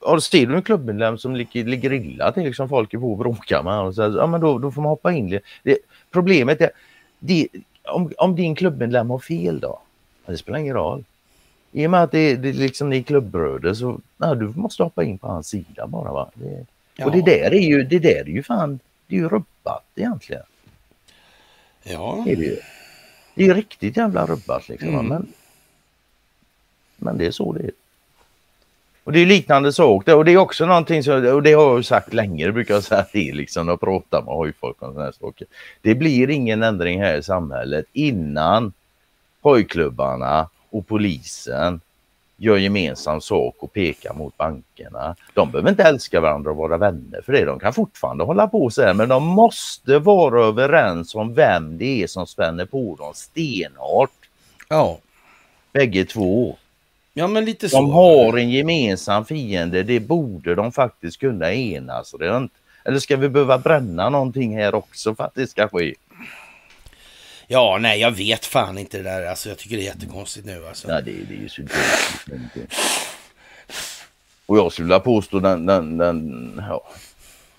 och 0.00 0.22
ser 0.22 0.46
du 0.46 0.54
en 0.54 0.62
klubbmedlem 0.62 1.18
som 1.18 1.36
ligger, 1.36 1.64
ligger 1.64 1.92
illa 1.92 2.32
till, 2.32 2.42
liksom 2.42 2.68
folk 2.68 2.94
är 2.94 2.98
på 2.98 3.12
och 3.12 3.18
bråkar 3.18 3.62
med 3.62 3.72
honom, 3.72 3.94
så 3.94 4.02
här, 4.02 4.18
ja, 4.18 4.26
men 4.26 4.40
då, 4.40 4.58
då 4.58 4.70
får 4.70 4.82
man 4.82 4.88
hoppa 4.88 5.12
in. 5.12 5.40
Det, 5.62 5.78
problemet 6.10 6.60
är, 6.60 6.70
det, 7.18 7.48
om, 7.84 8.12
om 8.18 8.36
din 8.36 8.54
klubbmedlem 8.54 9.10
har 9.10 9.18
fel 9.18 9.60
då, 9.60 9.80
det 10.26 10.36
spelar 10.36 10.58
ingen 10.58 10.74
roll. 10.74 11.04
I 11.72 11.86
och 11.86 11.90
med 11.90 12.02
att 12.02 12.12
det, 12.12 12.36
det 12.36 12.52
liksom 12.52 12.90
ni 12.90 12.98
är 12.98 13.02
klubbröder 13.02 13.74
så 13.74 14.00
ja, 14.18 14.34
du 14.34 14.52
måste 14.56 14.82
hoppa 14.82 15.04
in 15.04 15.18
på 15.18 15.26
hans 15.26 15.48
sida 15.48 15.86
bara. 15.86 16.12
Va? 16.12 16.30
Det, 16.34 17.04
Och 17.04 17.12
det 17.12 17.22
där 17.22 17.54
är 17.54 17.60
ju, 17.60 17.82
det 17.82 17.98
där 17.98 18.20
är 18.20 18.24
ju 18.30 18.42
fan, 18.42 18.78
det 19.06 19.16
är 19.16 19.20
ju 19.20 19.28
rubbat 19.28 19.84
egentligen. 19.94 20.42
Ja. 21.82 22.22
Det 22.26 22.32
är 22.32 22.36
det 22.36 22.44
ju. 22.44 22.56
Det 23.34 23.42
är 23.42 23.46
ju 23.46 23.54
riktigt 23.54 23.96
jävla 23.96 24.26
rubbat 24.26 24.68
liksom. 24.68 24.88
Mm. 24.88 25.06
Men, 25.06 25.32
men 26.96 27.18
det 27.18 27.26
är 27.26 27.30
så 27.30 27.52
det 27.52 27.64
är. 27.64 27.70
Och 29.04 29.12
det 29.12 29.20
är 29.20 29.26
liknande 29.26 29.72
sak 29.72 30.08
och 30.08 30.24
det 30.24 30.32
är 30.32 30.36
också 30.36 30.66
någonting 30.66 31.02
som, 31.02 31.26
och 31.26 31.42
det 31.42 31.52
har 31.52 31.74
jag 31.74 31.84
sagt 31.84 32.14
länge, 32.14 32.46
det 32.46 32.52
brukar 32.52 32.74
jag 32.74 32.84
säga 32.84 33.02
till 33.02 33.36
liksom 33.36 33.68
och 33.68 33.80
prata 33.80 34.20
med 34.20 34.34
hojfolk 34.34 34.82
om 34.82 34.92
sådana 34.92 35.04
här 35.04 35.12
saker. 35.20 35.46
Det 35.82 35.94
blir 35.94 36.30
ingen 36.30 36.62
ändring 36.62 37.00
här 37.00 37.16
i 37.16 37.22
samhället 37.22 37.86
innan 37.92 38.72
hojklubbarna 39.40 40.48
och 40.70 40.86
polisen 40.86 41.80
gör 42.36 42.56
gemensam 42.56 43.20
sak 43.20 43.56
och 43.58 43.72
pekar 43.72 44.14
mot 44.14 44.36
bankerna. 44.36 45.16
De 45.34 45.50
behöver 45.50 45.70
inte 45.70 45.82
älska 45.82 46.20
varandra 46.20 46.50
och 46.50 46.56
vara 46.56 46.76
vänner 46.76 47.22
för 47.26 47.32
det. 47.32 47.44
De 47.44 47.58
kan 47.58 47.74
fortfarande 47.74 48.24
hålla 48.24 48.48
på 48.48 48.70
så 48.70 48.82
här 48.82 48.94
men 48.94 49.08
de 49.08 49.26
måste 49.26 49.98
vara 49.98 50.44
överens 50.44 51.14
om 51.14 51.34
vem 51.34 51.78
det 51.78 52.02
är 52.02 52.06
som 52.06 52.26
spänner 52.26 52.64
på 52.64 52.96
dem 52.98 53.12
stenhårt. 53.14 54.28
Ja. 54.68 54.98
Bägge 55.72 56.04
två. 56.04 56.56
Ja, 57.14 57.26
men 57.26 57.44
lite 57.44 57.68
så. 57.68 57.76
De 57.76 57.90
har 57.90 58.38
en 58.38 58.50
gemensam 58.50 59.24
fiende. 59.24 59.82
Det 59.82 60.00
borde 60.00 60.54
de 60.54 60.72
faktiskt 60.72 61.20
kunna 61.20 61.52
enas 61.52 62.14
runt. 62.14 62.52
Eller 62.84 62.98
ska 62.98 63.16
vi 63.16 63.28
behöva 63.28 63.58
bränna 63.58 64.08
någonting 64.08 64.56
här 64.56 64.74
också 64.74 65.14
för 65.14 65.24
att 65.24 65.34
det 65.34 65.46
ska 65.46 65.68
ske? 65.68 65.94
Ja, 67.52 67.78
nej, 67.80 68.00
jag 68.00 68.10
vet 68.10 68.46
fan 68.46 68.78
inte 68.78 68.96
det 68.96 69.02
där. 69.02 69.26
Alltså, 69.26 69.48
jag 69.48 69.58
tycker 69.58 69.76
det 69.76 69.82
är 69.82 69.84
jättekonstigt 69.84 70.46
nu. 70.46 70.66
Alltså. 70.66 70.88
Nej, 70.88 71.02
det, 71.04 71.12
det 71.12 71.34
är 71.34 71.42
ju 71.42 71.48
så. 71.48 71.62
Och 74.46 74.58
jag 74.58 74.72
skulle 74.72 74.84
vilja 74.84 75.00
påstå 75.00 75.40
den, 75.40 75.66
den, 75.66 75.98
den 75.98 76.54
ja, 76.68 76.88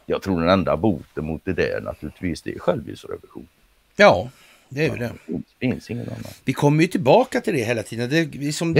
jag 0.06 0.22
tror 0.22 0.40
den 0.40 0.50
enda 0.50 0.78
boten 0.78 1.26
mot 1.26 1.46
det 1.46 1.54
där 1.54 1.82
naturligtvis 1.82 2.42
det 2.42 2.54
är 2.56 2.60
självrisrevision. 2.60 3.48
Ja, 3.96 4.30
det 4.70 4.86
är 4.86 4.90
ju 4.92 4.98
det. 4.98 5.12
Det 5.26 5.42
finns 5.60 5.90
ingen 5.90 6.08
annan. 6.08 6.32
Vi 6.46 6.54
kommer 6.54 6.82
ju 6.82 6.88
tillbaka 6.88 7.42
till 7.42 7.54
det 7.54 7.64
hela 7.64 7.84
tiden. 7.84 8.10
Det 8.10 8.18
är 8.48 8.52
som, 8.52 8.76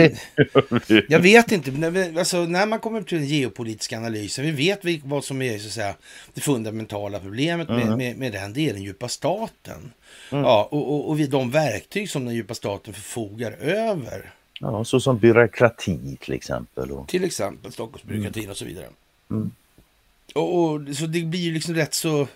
jag 1.10 1.20
vet 1.20 1.52
inte, 1.52 1.72
alltså, 2.20 2.38
när 2.46 2.66
man 2.66 2.80
kommer 2.80 3.02
till 3.02 3.18
den 3.18 3.28
geopolitiska 3.28 3.98
analysen, 3.98 4.46
vi 4.46 4.52
vet 4.52 4.80
vad 5.04 5.24
som 5.24 5.42
är 5.42 5.58
så 5.60 5.68
att 5.68 5.74
säga, 5.74 5.96
det 6.34 6.42
fundamentala 6.42 7.20
problemet 7.20 7.70
med, 7.70 7.82
Mm. 7.82 7.98
med, 7.98 8.18
med 8.18 8.32
den, 8.32 8.54
det 8.54 8.70
är 8.70 8.74
den 8.74 8.84
djupa 8.84 9.08
staten. 9.08 9.92
Mm. 10.32 10.44
Ja, 10.44 10.68
och, 10.72 10.94
och, 10.94 11.10
och 11.10 11.20
vi, 11.20 11.28
de 11.28 11.52
verktyg 11.52 12.10
som 12.10 12.26
den 12.26 12.36
djupa 12.36 12.54
staten 12.54 12.94
förfogar 12.94 13.52
över, 13.52 14.34
Ja, 14.64 14.84
så 14.84 15.00
som 15.00 15.18
byråkrati 15.18 16.18
till 16.22 16.34
exempel. 16.34 16.92
Och, 16.92 17.08
till 17.08 17.24
exempel 17.24 17.72
Stockholmsbyråkratin 17.72 18.50
och 18.50 18.58
så 18.58 18.66
vidare. 18.66 18.86
Mm. 19.32 19.52
Och, 20.36 20.60
och, 20.64 20.82
så 20.96 21.06
det 21.06 21.22
blir 21.22 21.40
ju 21.40 21.54
liksom 21.54 21.76
rätt 21.76 21.94
så... 21.94 22.28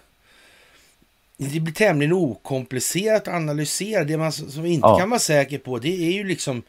Det 1.37 1.59
blir 1.59 1.73
tämligen 1.73 2.13
okomplicerat 2.13 3.27
att 3.27 3.33
analysera. 3.33 4.03
Det 4.03 4.17
man 4.17 4.31
som 4.31 4.65
inte 4.65 4.87
Ja. 4.87 4.99
kan 4.99 5.09
vara 5.09 5.19
säker 5.19 5.57
på 5.57 5.79
det 5.79 6.07
är 6.07 6.11
ju 6.11 6.23
liksom 6.23 6.63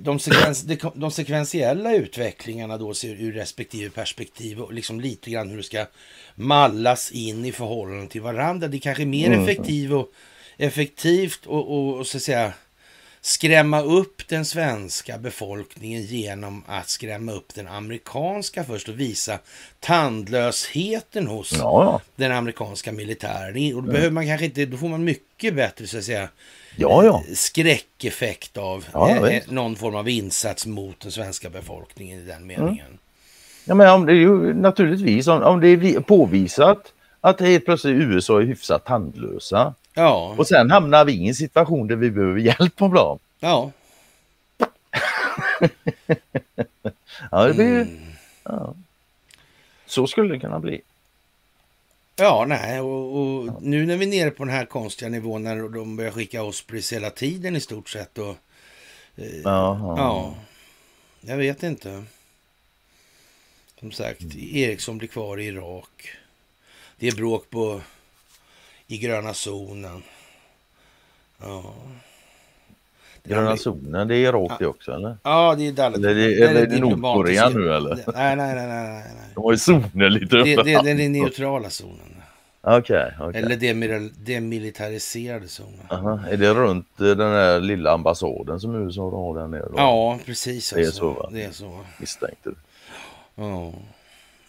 de, 0.00 0.18
sekvens, 0.18 0.62
de, 0.94 1.10
sekventiella 1.10 1.94
utvecklingarna 1.94 2.78
då 2.78 2.94
ser 2.94 3.22
ur 3.22 3.32
respektive 3.32 3.90
perspektiv 3.90 4.60
och 4.60 4.72
liksom 4.72 5.00
lite 5.00 5.30
grann 5.30 5.50
hur 5.50 5.56
det 5.56 5.62
ska 5.62 5.86
mallas 6.34 7.10
in 7.12 7.44
i 7.44 7.52
förhållande 7.52 8.08
till 8.08 8.20
varandra. 8.20 8.68
Det 8.68 8.76
är 8.76 8.80
kanske 8.80 9.04
mer 9.04 9.26
Mm. 9.26 9.42
effektiv 9.42 9.94
och, 9.94 10.12
effektivt 10.56 11.46
och, 11.46 11.70
och, 11.70 11.98
och 11.98 12.06
så 12.06 12.16
att 12.16 12.22
säga 12.22 12.52
skrämma 13.28 13.80
upp 13.82 14.28
den 14.28 14.44
svenska 14.44 15.18
befolkningen 15.18 16.02
genom 16.02 16.62
att 16.66 16.88
skrämma 16.88 17.32
upp 17.32 17.54
den 17.54 17.68
amerikanska 17.68 18.64
först 18.64 18.88
och 18.88 19.00
visa 19.00 19.38
tandlösheten 19.80 21.26
hos 21.26 21.52
Ja, 21.52 21.58
ja. 21.84 22.00
den 22.16 22.32
amerikanska 22.32 22.92
militären. 22.92 23.54
Och 23.56 23.72
då 23.72 23.78
Mm. 23.78 23.92
behöver 23.92 24.10
man 24.10 24.26
kanske 24.26 24.44
inte, 24.46 24.66
då 24.66 24.76
får 24.76 24.88
man 24.88 25.04
mycket 25.04 25.54
bättre 25.54 25.86
så 25.86 25.98
att 25.98 26.04
säga 26.04 26.28
Ja, 26.76 27.04
eh, 27.04 27.20
skräckeffekt 27.34 28.56
av 28.56 28.84
eh, 28.94 29.22
eh, 29.34 29.42
någon 29.48 29.76
form 29.76 29.94
av 29.94 30.08
insats 30.08 30.66
mot 30.66 31.00
den 31.00 31.12
svenska 31.12 31.50
befolkningen 31.50 32.18
i 32.20 32.22
den 32.24 32.46
meningen. 32.46 32.98
Ja, 33.64 33.74
men 33.74 33.90
om 33.90 34.06
det 34.06 34.12
är 34.12 34.16
ju 34.16 34.54
naturligtvis 34.54 35.26
om, 35.26 35.42
om 35.42 35.60
det 35.60 35.68
är 35.68 35.76
vi- 35.76 36.00
påvisat 36.00 36.92
att 37.20 37.40
helt 37.40 37.64
plötsligt 37.64 37.94
USA 38.02 38.40
är 38.40 38.44
hyfsat 38.46 38.84
tandlösa 38.84 39.74
Ja, 39.94 40.34
och 40.38 40.48
sen 40.48 40.70
hamnar 40.70 41.04
vi 41.04 41.12
i 41.12 41.28
en 41.28 41.34
situation 41.34 41.88
där 41.88 41.96
vi 41.96 42.10
behöver 42.10 42.40
hjälp 42.40 42.82
av 42.82 42.92
dem. 42.94 43.18
ja. 43.40 43.70
Ja, 47.30 47.46
det 47.46 47.54
blir, 47.54 47.66
Mm. 47.80 47.98
ja. 48.44 48.74
Så 49.86 50.06
skulle 50.06 50.34
det 50.34 50.40
kunna 50.40 50.58
bli. 50.60 50.80
Ja, 52.16 52.44
nej, 52.48 52.80
och, 52.80 53.16
och 53.16 53.62
nu 53.62 53.86
när 53.86 53.96
vi 53.96 54.04
är 54.06 54.10
nere 54.10 54.30
på 54.30 54.44
den 54.44 54.54
här 54.54 54.64
konstiga 54.64 55.08
nivån 55.08 55.42
när 55.42 55.68
de 55.68 55.96
börjar 55.96 56.10
skicka 56.10 56.42
Ospreys 56.42 56.92
hela 56.92 57.10
tiden 57.10 57.56
i 57.56 57.60
stort 57.60 57.88
sett 57.88 58.18
och 58.18 58.36
eh. 59.16 59.40
Ja, 59.44 60.34
jag 61.20 61.36
vet 61.36 61.62
inte. 61.62 62.04
Som 63.80 63.92
sagt, 63.92 64.20
Eriksson 64.36 64.98
blir 64.98 65.08
kvar 65.08 65.40
i 65.40 65.46
Irak. 65.46 66.08
Det 66.96 67.08
är 67.08 67.16
bråk 67.16 67.50
på 67.50 67.80
i 68.88 68.98
gröna 68.98 69.34
zonen. 69.34 70.02
Ja. 71.42 71.74
Gröna 73.24 73.56
zonen, 73.56 74.08
det 74.08 74.14
är 74.14 74.18
Irak 74.18 74.52
det 74.58 74.66
också 74.66 74.92
eller? 74.92 75.16
Ja, 75.22 75.54
det 75.58 75.66
är 75.68 75.72
Dalit. 75.72 75.96
Eller 75.98 76.14
det, 76.14 76.42
eller 76.42 76.62
är 76.62 76.66
det 76.66 76.78
Nordkorea 76.80 77.48
nu 77.48 77.74
eller? 77.74 77.94
Nej, 78.14 78.36
nej, 78.36 78.54
nej, 78.54 78.66
nej, 78.66 78.88
nej. 78.88 79.28
De 79.34 79.44
har 79.44 79.52
ju 79.52 79.58
zoner 79.58 80.10
lite 80.10 80.36
Det, 80.36 80.56
det, 80.56 80.62
det 80.62 80.72
är 80.72 80.82
den 80.82 81.12
neutrala 81.12 81.70
zonen. 81.70 82.14
Okej, 82.60 83.12
okej. 83.20 83.42
Eller 83.42 83.56
demil- 83.56 84.10
demilitariserade 84.16 85.48
zonen. 85.48 85.86
Aha, 85.90 86.20
Är 86.30 86.36
det 86.36 86.54
runt 86.54 87.00
eh, 87.00 87.06
den 87.06 87.18
där 87.18 87.60
lilla 87.60 87.92
ambassaden 87.92 88.60
som 88.60 88.74
USA 88.74 89.10
har 89.10 89.38
där 89.38 89.46
nere? 89.46 89.68
Då? 89.70 89.74
Ja, 89.76 90.18
precis. 90.26 90.70
Det 90.70 90.80
är 90.80 90.84
alltså. 90.86 90.98
så 91.00 91.10
va? 91.10 91.28
Det 91.32 91.42
är 91.42 91.52
så. 91.52 91.80
Misstänkte. 91.98 92.50
Ja. 93.34 93.72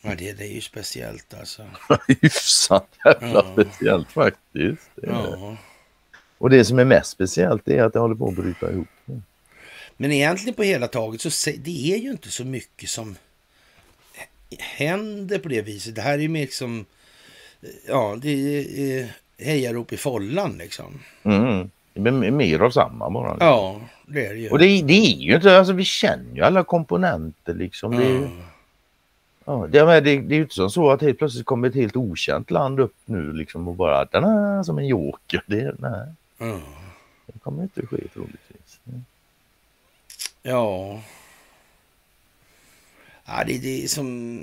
Ja, 0.02 0.10
det, 0.18 0.32
det 0.34 0.43
är 0.43 0.54
ju 0.54 0.62
speciellt 0.62 1.34
alltså. 1.39 1.64
Hyfsat 2.22 2.88
jävla 3.06 3.30
Ja. 3.34 3.54
speciellt 3.54 4.12
faktiskt. 4.12 4.89
Ja. 5.04 5.58
Och 6.38 6.50
det 6.50 6.66
som 6.66 6.80
är 6.80 6.86
mest 6.86 7.10
speciellt 7.12 7.68
är 7.68 7.84
att 7.84 7.93
det 7.93 8.00
håller 8.00 8.16
på 8.16 8.28
att 8.28 8.36
bryta 8.36 8.72
ihop. 8.72 8.88
Men 9.97 10.12
egentligen 10.12 10.54
på 10.54 10.64
hela 10.64 10.88
taget 10.88 11.22
så 11.22 11.52
det 11.58 11.93
är 11.93 11.97
ju 11.97 12.12
inte 12.12 12.30
så 12.32 12.45
mycket 12.45 12.89
som 12.89 13.16
händer 14.60 15.39
på 15.39 15.50
det 15.50 15.62
viset. 15.62 15.95
Det 15.95 16.02
här 16.02 16.14
är 16.14 16.18
ju 16.18 16.28
mer 16.30 16.41
liksom, 16.41 16.86
ja, 17.88 18.18
det 18.22 18.30
är 18.30 19.00
eh, 19.02 19.08
hejarop 19.45 19.93
i 19.93 19.97
follan 19.97 20.58
liksom. 20.58 21.00
Mm. 21.24 21.70
Mer 22.38 22.60
av 22.60 22.72
samma 22.72 23.10
bara. 23.10 23.38
Ja, 23.39 23.82
det 24.08 24.26
är 24.26 24.34
det 24.34 24.39
ju. 24.39 24.50
Och 24.50 24.60
det, 24.60 24.66
det 24.82 24.93
är 24.93 25.18
ju 25.20 25.36
inte, 25.36 25.58
alltså 25.58 25.74
vi 25.74 25.86
känner 25.86 26.36
ju 26.36 26.41
alla 26.41 26.64
komponenter 26.64 27.54
liksom. 27.54 27.95
Det, 27.97 28.06
är 28.06 28.30
Ja. 29.46 29.68
det, 29.72 29.86
men 29.86 30.04
det, 30.04 30.18
det 30.22 30.34
är 30.34 30.38
ju 30.38 30.42
inte 30.42 30.56
som 30.56 30.70
så 30.72 30.92
att 30.92 31.02
helt 31.02 31.18
plötsligt 31.18 31.46
kommer 31.46 31.68
ett 31.70 31.76
helt 31.76 31.96
okänt 31.96 32.52
land 32.52 32.80
upp 32.80 32.96
nu 33.06 33.34
liksom 33.34 33.68
och 33.68 33.76
bara 33.76 34.06
"Tada", 34.06 34.64
som 34.64 34.78
en 34.78 34.88
joker. 34.88 35.44
Det, 35.46 35.76
nej, 35.80 36.08
Ja. 36.38 36.60
det 37.26 37.40
kommer 37.40 37.64
inte 37.64 37.86
ske 37.86 38.08
troligtvis. 38.14 38.80
Ja. 40.44 41.02
Ja, 43.26 43.44
det, 43.48 43.58
det 43.58 43.84
är 43.84 43.88
som... 43.88 44.40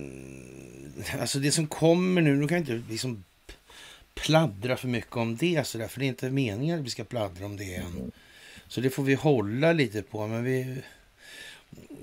Alltså 1.20 1.38
det 1.38 1.52
som 1.52 1.66
kommer 1.66 2.22
nu, 2.22 2.36
nu 2.36 2.48
kan 2.48 2.56
jag 2.56 2.62
inte 2.62 2.90
liksom 2.92 3.24
pladdra 4.14 4.76
för 4.76 4.88
mycket 4.88 5.16
om 5.16 5.36
det 5.36 5.66
så 5.66 5.78
där, 5.78 5.88
för 5.88 6.00
det 6.00 6.06
är 6.06 6.08
inte 6.08 6.30
meningen 6.30 6.78
att 6.78 6.84
vi 6.86 6.90
ska 6.90 7.04
pladdra 7.04 7.46
om 7.46 7.56
det 7.56 7.74
än. 7.74 8.12
Så 8.68 8.80
det 8.80 8.90
får 8.90 9.02
vi 9.02 9.14
hålla 9.14 9.72
lite 9.72 10.02
på, 10.02 10.26
men 10.26 10.44
vi... 10.44 10.82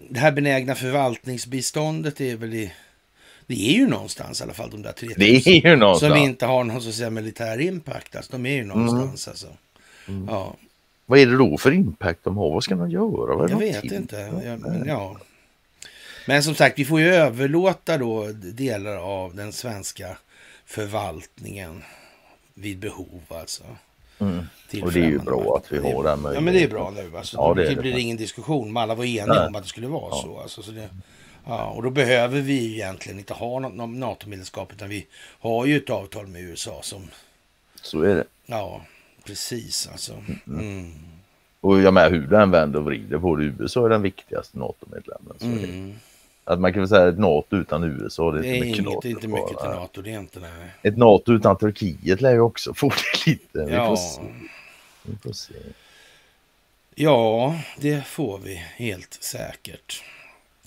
Det 0.10 0.20
här 0.20 0.32
benägna 0.32 0.76
förvaltningsbiståndet 0.76 2.22
är 2.22 2.36
väl 2.36 2.54
i... 2.54 2.74
Det 3.48 3.70
är 3.70 3.74
ju 3.74 3.88
någonstans 3.88 4.39
i 4.41 4.44
alla 4.44 4.54
fall 4.54 4.70
de 4.70 4.82
där 4.82 4.91
3000. 4.91 5.20
Det 5.20 5.48
är 5.48 5.66
ju 5.70 5.76
någonstans. 5.76 6.14
Som 6.14 6.22
inte 6.24 6.46
har 6.46 6.64
någon 6.64 6.82
så 6.82 6.89
att 6.89 6.96
säga 6.96 7.10
militär 7.10 7.62
impact. 7.62 8.16
Alltså, 8.16 8.32
de 8.32 8.46
är 8.46 8.54
ju 8.56 8.64
någonstans 8.66 9.28
alltså. 9.28 9.48
Ja. 10.28 10.56
Vad 11.06 11.20
är 11.20 11.26
det 11.26 11.38
då 11.38 11.58
för 11.58 11.72
impact 11.72 12.20
de 12.24 12.38
har? 12.38 12.50
Vad 12.52 12.64
ska 12.64 12.76
de 12.76 12.91
göra? 12.91 13.36
Vad 13.36 13.52
Jag 13.52 13.58
vet 13.60 13.82
till? 13.82 13.94
inte. 13.94 14.16
Jag, 14.46 14.60
men, 14.60 14.84
ja. 14.88 15.18
men 16.28 16.44
som 16.44 16.56
sagt, 16.56 16.80
vi 16.80 16.86
får 16.86 17.00
ju 17.00 17.08
överlåta 17.08 17.98
då 17.98 18.28
delar 18.34 18.96
av 18.96 19.36
den 19.36 19.54
svenska 19.54 20.18
förvaltningen 20.66 21.84
vid 22.54 22.78
behov 22.78 23.22
alltså. 23.28 23.64
Mm. 24.20 24.46
Och 24.84 24.91
det 24.91 25.00
är 25.00 25.06
ju 25.10 25.20
bra 25.20 25.58
att 25.58 25.72
vi 25.72 25.78
Det 25.80 25.94
har 25.94 26.04
den 26.04 26.10
Ja, 26.10 26.16
men 26.16 26.24
det 26.24 26.38
är 26.38 26.41
möjligheten. 26.41 26.76
bra 26.76 26.91
nu. 26.96 27.18
Alltså. 27.18 27.38
Ja, 27.38 27.54
det 27.54 27.62
det 27.64 27.70
det 27.70 27.76
blir 27.76 27.91
faktiskt. 27.91 28.04
ingen 28.04 28.18
diskussion. 28.18 28.78
Alla 28.78 28.96
var 28.96 29.04
eniga 29.06 29.26
Nej. 29.26 29.48
om 29.48 29.56
att 29.56 29.64
det 29.64 29.70
skulle 29.70 29.88
vara 29.88 30.08
Ja. 30.12 30.22
så. 30.24 30.39
Alltså, 30.39 30.62
så 30.64 30.72
det, 30.72 30.89
ja, 31.46 31.66
och 31.66 31.84
då 31.84 31.89
behöver 31.89 32.41
vi 32.41 32.74
egentligen 32.74 33.20
inte 33.20 33.34
ha 33.34 33.60
något 33.60 33.89
NATO-medlemskap 33.89 34.74
utan 34.74 34.89
vi 34.89 35.08
har 35.39 35.66
ju 35.66 35.78
ett 35.78 35.89
avtal 35.89 36.28
med 36.28 36.41
USA 36.41 36.80
som, 36.82 37.02
Så 37.82 38.02
är 38.02 38.16
det. 38.16 38.24
ja, 38.46 38.82
precis 39.24 39.89
alltså. 39.91 40.14
Mm. 40.48 40.94
Och 41.62 41.82
jag 41.82 41.94
med 41.94 42.12
hur 42.12 42.28
den 42.28 42.52
vänder 42.52 42.80
och 42.80 42.86
vrider 42.86 43.20
på 43.20 43.36
det. 43.36 43.44
USA 43.60 43.86
är 43.86 43.89
den 43.89 44.02
viktigaste 44.02 44.58
NATO-medlemmen. 44.58 45.36
Mm. 45.41 45.94
Att 46.46 46.60
man 46.60 46.74
kan 46.74 46.82
väl 46.82 46.89
säga 46.89 47.08
ett 47.08 47.20
NATO 47.20 47.56
utan 47.56 47.84
USA, 47.84 48.32
det 48.32 48.39
är 48.39 48.41
Det 48.41 48.48
inte 48.56 48.58
är 48.58 48.66
mycket 48.66 48.80
inget, 48.80 48.94
NATO 48.94 49.08
inte 49.08 49.28
mycket 49.28 49.60
till. 49.60 49.70
NATO, 49.70 50.02
det 50.02 50.12
är 50.12 50.20
inte 50.20 50.39
nej. 50.39 50.72
Ett 50.82 50.98
NATO 50.98 51.34
utan 51.34 51.58
Turkiet 51.58 52.22
lär 52.22 52.32
ju 52.34 52.39
också 52.39 52.74
få 52.74 52.89
det 52.89 53.30
lite. 53.32 53.66
Vi 53.66 53.74
Ja. 53.74 53.88
får 53.88 53.96
se. 53.96 54.22
Vi 55.04 55.16
får 55.24 55.34
se. 55.34 55.54
Ja, 56.96 57.56
det 57.78 58.06
får 58.08 58.38
vi 58.39 58.56
helt 58.56 59.14
säkert. 59.14 60.04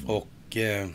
Och 0.07 0.27
eh, 0.57 0.88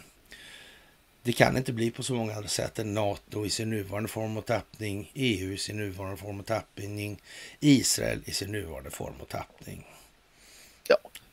det 1.23 1.31
kan 1.33 1.57
inte 1.57 1.73
bli 1.73 1.91
på 1.91 2.03
så 2.03 2.13
många 2.13 2.33
andra 2.35 2.49
sätt 2.49 2.79
än 2.79 2.93
NATO 2.93 3.45
i 3.45 3.49
sin 3.49 3.69
nuvarande 3.69 4.09
form 4.09 4.37
och 4.37 4.45
tappning, 4.45 5.11
EU 5.13 5.53
i 5.53 5.57
sin 5.57 5.77
nuvarande 5.77 6.17
form 6.17 6.39
och 6.39 6.45
tappning, 6.45 7.21
Israel 7.59 8.21
i 8.25 8.31
sin 8.31 8.51
nuvarande 8.51 8.89
form 8.91 9.13
och 9.21 9.29
tappning. 9.29 9.85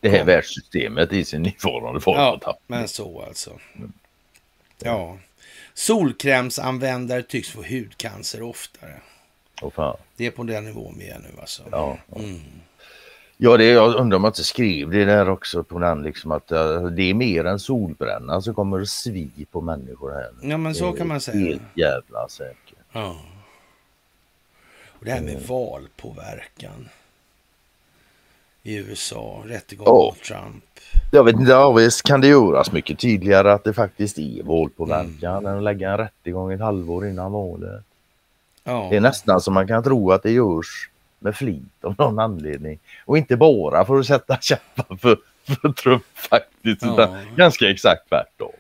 Det 0.01 0.09
här 0.09 0.19
Ja. 0.19 0.25
världssystemet 0.25 1.13
i 1.13 1.25
sin 1.25 1.43
nuvarande 1.43 2.01
form. 2.01 2.17
Ja, 2.17 2.33
och 2.35 2.41
tapp. 2.41 2.59
men 2.67 2.89
så 2.89 3.23
alltså. 3.23 3.59
Ja. 4.79 5.19
Solkrämsanvändare 5.75 7.23
tycks 7.23 7.51
få 7.51 7.63
hudcancer 7.63 8.43
oftare. 8.43 9.01
Fan. 9.75 9.97
Det 10.17 10.27
är 10.27 10.31
på 10.31 10.43
den 10.43 10.65
nivån 10.65 10.95
vi 10.99 11.09
är 11.09 11.19
nu 11.19 11.41
alltså. 11.41 11.63
Ja. 11.71 11.99
Mm. 12.17 12.41
Ja, 13.41 13.57
det, 13.57 13.65
jag 13.65 13.95
undrar 13.95 14.17
om 14.17 14.25
jag 14.25 14.31
inte 14.31 14.45
skrev 14.45 14.91
det 14.91 15.05
där 15.05 15.29
också 15.29 15.63
på 15.63 15.79
den 15.79 16.03
liksom 16.03 16.33
att 16.33 16.53
eh, 16.53 16.83
det 16.83 17.03
är 17.03 17.15
mer 17.15 17.45
än 17.45 17.59
solbränna 17.59 18.41
så 18.41 18.55
kommer 18.55 18.79
det 18.79 18.87
svi 18.87 19.31
på 19.53 19.61
människor 19.61 20.13
här. 20.13 20.31
Ja, 20.51 20.57
men 20.57 20.75
så 20.75 20.93
kan 20.93 21.09
man 21.09 21.21
säga. 21.21 21.37
Helt 21.47 21.63
jävla 21.75 22.29
säkert. 22.29 22.75
Ja. 22.93 23.17
Och 24.99 25.05
det 25.05 25.11
här 25.11 25.21
med 25.21 25.43
valpåverkan 25.49 26.89
i 28.63 28.77
USA, 28.77 29.43
rättegång 29.47 29.87
Ja. 29.87 29.93
mot 29.93 30.23
Trump. 30.23 30.65
Jag 31.13 31.25
vet 31.25 31.35
inte, 31.37 31.51
ja, 31.51 31.73
visst 31.73 32.03
kan 32.03 32.21
det 32.21 32.29
göras 32.29 32.73
mycket 32.73 32.99
tydligare 32.99 33.53
att 33.53 33.65
det 33.65 33.73
faktiskt 33.73 34.19
är 34.19 34.43
våldpåverkan 34.43 35.37
Mm. 35.39 35.47
än 35.47 35.57
att 35.57 35.63
lägga 35.63 35.91
en 35.91 35.99
rättegång 35.99 36.53
ett 36.53 36.61
halvår 36.61 37.07
innan 37.07 37.33
valet. 37.33 37.83
Ja. 38.65 38.87
Det 38.91 38.97
är 38.97 39.01
nästan 39.01 39.41
som 39.41 39.55
man 39.55 39.69
kan 39.69 39.83
tro 39.83 40.13
att 40.13 40.23
det 40.23 40.31
görs 40.31 40.91
med 41.19 41.37
flit 41.37 41.63
av 41.85 41.95
någon 41.99 42.19
anledning. 42.19 42.79
Och 43.05 43.19
inte 43.19 43.37
bara 43.37 43.85
för 43.85 43.99
att 44.01 44.07
sätta 44.07 44.39
käppar 44.41 44.97
för, 44.97 45.19
för 45.45 45.73
Trump 45.73 46.05
faktiskt, 46.15 46.83
Ja. 46.83 46.93
utan 46.95 47.37
ganska 47.37 47.71
exakt 47.71 48.09
tvärtom. 48.09 48.53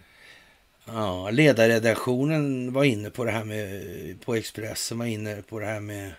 Ja, 0.84 1.30
ledarredaktionen 1.30 2.72
var 2.72 2.84
inne 2.84 3.10
på 3.10 3.24
det 3.24 3.30
här 3.30 3.44
med, 3.44 3.82
på 4.24 4.34
Expressen 4.34 4.98
var 4.98 5.06
inne 5.06 5.42
på 5.48 5.58
det 5.58 5.66
här 5.66 5.80
med 5.80 6.10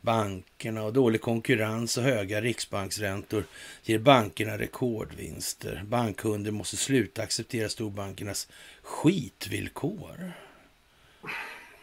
bankerna 0.00 0.82
och 0.82 0.92
dålig 0.92 1.20
konkurrens 1.20 1.96
och 1.96 2.02
höga 2.02 2.40
riksbanksräntor 2.40 3.44
ger 3.82 3.98
bankerna 3.98 4.58
rekordvinster. 4.58 5.82
Bankkunder 5.86 6.50
måste 6.50 6.76
sluta 6.76 7.22
acceptera 7.22 7.68
storbankernas 7.68 8.48
skitvillkor. 8.82 10.32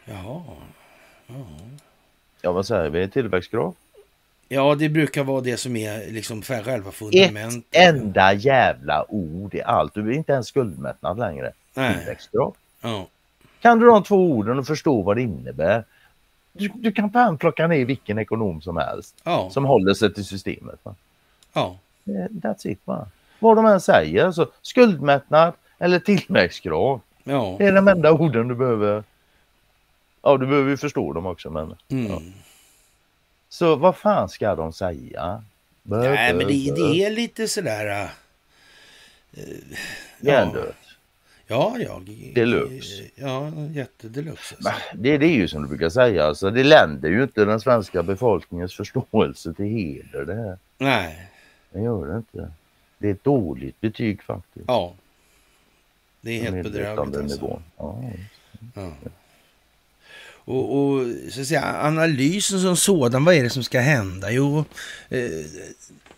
Jaha. 0.05 0.43
Ja. 1.27 1.45
Ja, 2.41 2.51
vad 2.51 2.65
säger 2.67 2.89
vi? 2.89 3.09
Tillväxtgrad? 3.09 3.73
Ja, 4.51 4.75
det 4.75 4.89
brukar 4.89 5.23
vara 5.23 5.41
det 5.41 5.57
som 5.57 5.75
är 5.75 6.11
liksom 6.11 6.41
själva 6.41 6.89
Ett 6.89 6.95
fundamentet. 6.95 7.63
enda 7.71 8.33
jävla 8.33 9.05
ord 9.11 9.55
i 9.55 9.61
allt. 9.61 9.93
Du 9.93 10.09
är 10.09 10.11
inte 10.17 10.31
ens 10.31 10.47
skuldmättnad 10.47 11.19
längre. 11.19 11.51
Nej. 11.73 11.93
Tillväxtgrad. 11.97 12.53
Ja. 12.81 13.07
Kan 13.61 13.79
du 13.79 13.85
de 13.85 14.03
två 14.03 14.15
orden 14.31 14.59
och 14.59 14.67
förstå 14.67 15.01
vad 15.01 15.17
det 15.17 15.21
innebär? 15.21 15.83
Du, 16.53 16.67
du 16.75 16.91
kan 16.91 17.11
fan 17.11 17.37
plocka 17.37 17.67
ner 17.67 17.85
vilken 17.85 18.19
ekonom 18.19 18.61
som 18.61 18.77
helst 18.77 19.15
Ja. 19.23 19.49
som 19.49 19.65
håller 19.65 19.93
sig 19.93 20.13
till 20.13 20.25
systemet. 20.25 20.79
Va? 20.83 20.95
Ja. 21.53 21.77
That's 22.29 22.67
it 22.67 22.79
va. 22.85 23.07
Vad 23.39 23.57
de 23.57 23.65
än 23.65 23.81
säger, 23.81 24.25
alltså, 24.25 24.49
skuldmättnad 24.61 25.53
eller 25.79 25.99
tillväxtgrad. 25.99 26.99
Ja. 27.23 27.55
Det 27.59 27.65
är 27.65 27.71
de 27.73 27.87
enda 27.87 28.11
orden 28.11 28.47
du 28.47 28.55
behöver. 28.55 29.03
Ja, 30.21 30.37
du 30.37 30.47
behöver 30.47 30.69
ju 30.69 30.77
förstå 30.77 31.13
dem 31.13 31.25
också 31.25 31.49
men. 31.49 31.75
Mm. 31.89 32.33
Så 33.49 33.75
vad 33.75 33.95
fan 33.97 34.29
ska 34.29 34.55
de 34.55 34.73
säga? 34.73 35.43
Nej, 35.83 36.33
men 36.33 36.47
det, 36.47 36.71
det 36.75 37.05
är 37.05 37.09
lite 37.09 37.47
sådär... 37.47 38.03
Uh, 39.37 39.43
Hjärndött. 40.21 40.75
Ja, 41.47 41.75
ja. 41.79 42.01
Deluxe. 42.35 43.03
Ja, 43.15 43.51
jättedeluxe. 43.73 44.55
Alltså. 44.55 44.71
Det, 44.93 45.17
det 45.17 45.25
är 45.25 45.35
ju 45.35 45.47
som 45.47 45.61
du 45.61 45.67
brukar 45.67 45.89
säga, 45.89 46.25
alltså, 46.25 46.49
det 46.49 46.63
länder 46.63 47.09
ju 47.09 47.23
inte 47.23 47.45
den 47.45 47.59
svenska 47.59 48.03
befolkningens 48.03 48.75
förståelse 48.75 49.53
till 49.53 49.65
heder 49.65 50.25
det 50.25 50.35
här. 50.35 50.57
Nej. 50.77 51.29
Det 51.71 51.81
gör 51.81 52.07
det 52.07 52.17
inte. 52.17 52.51
Det 52.97 53.07
är 53.07 53.11
ett 53.11 53.23
dåligt 53.23 53.81
betyg 53.81 54.23
faktiskt. 54.23 54.65
Ja. 54.67 54.93
Det 56.21 56.39
är 56.39 56.51
helt 56.51 56.63
bedrövligt 56.63 57.17
alltså. 57.17 57.61
Ja. 57.77 58.03
Ja. 58.75 58.91
Och, 60.49 60.79
och 60.79 61.07
så 61.29 61.41
att 61.41 61.47
säga, 61.47 61.75
analysen 61.81 62.59
som 62.59 62.77
sådan, 62.77 63.25
vad 63.25 63.35
är 63.35 63.43
det 63.43 63.49
som 63.49 63.63
ska 63.63 63.79
hända? 63.79 64.31
Jo, 64.31 64.65
eh, 65.09 65.29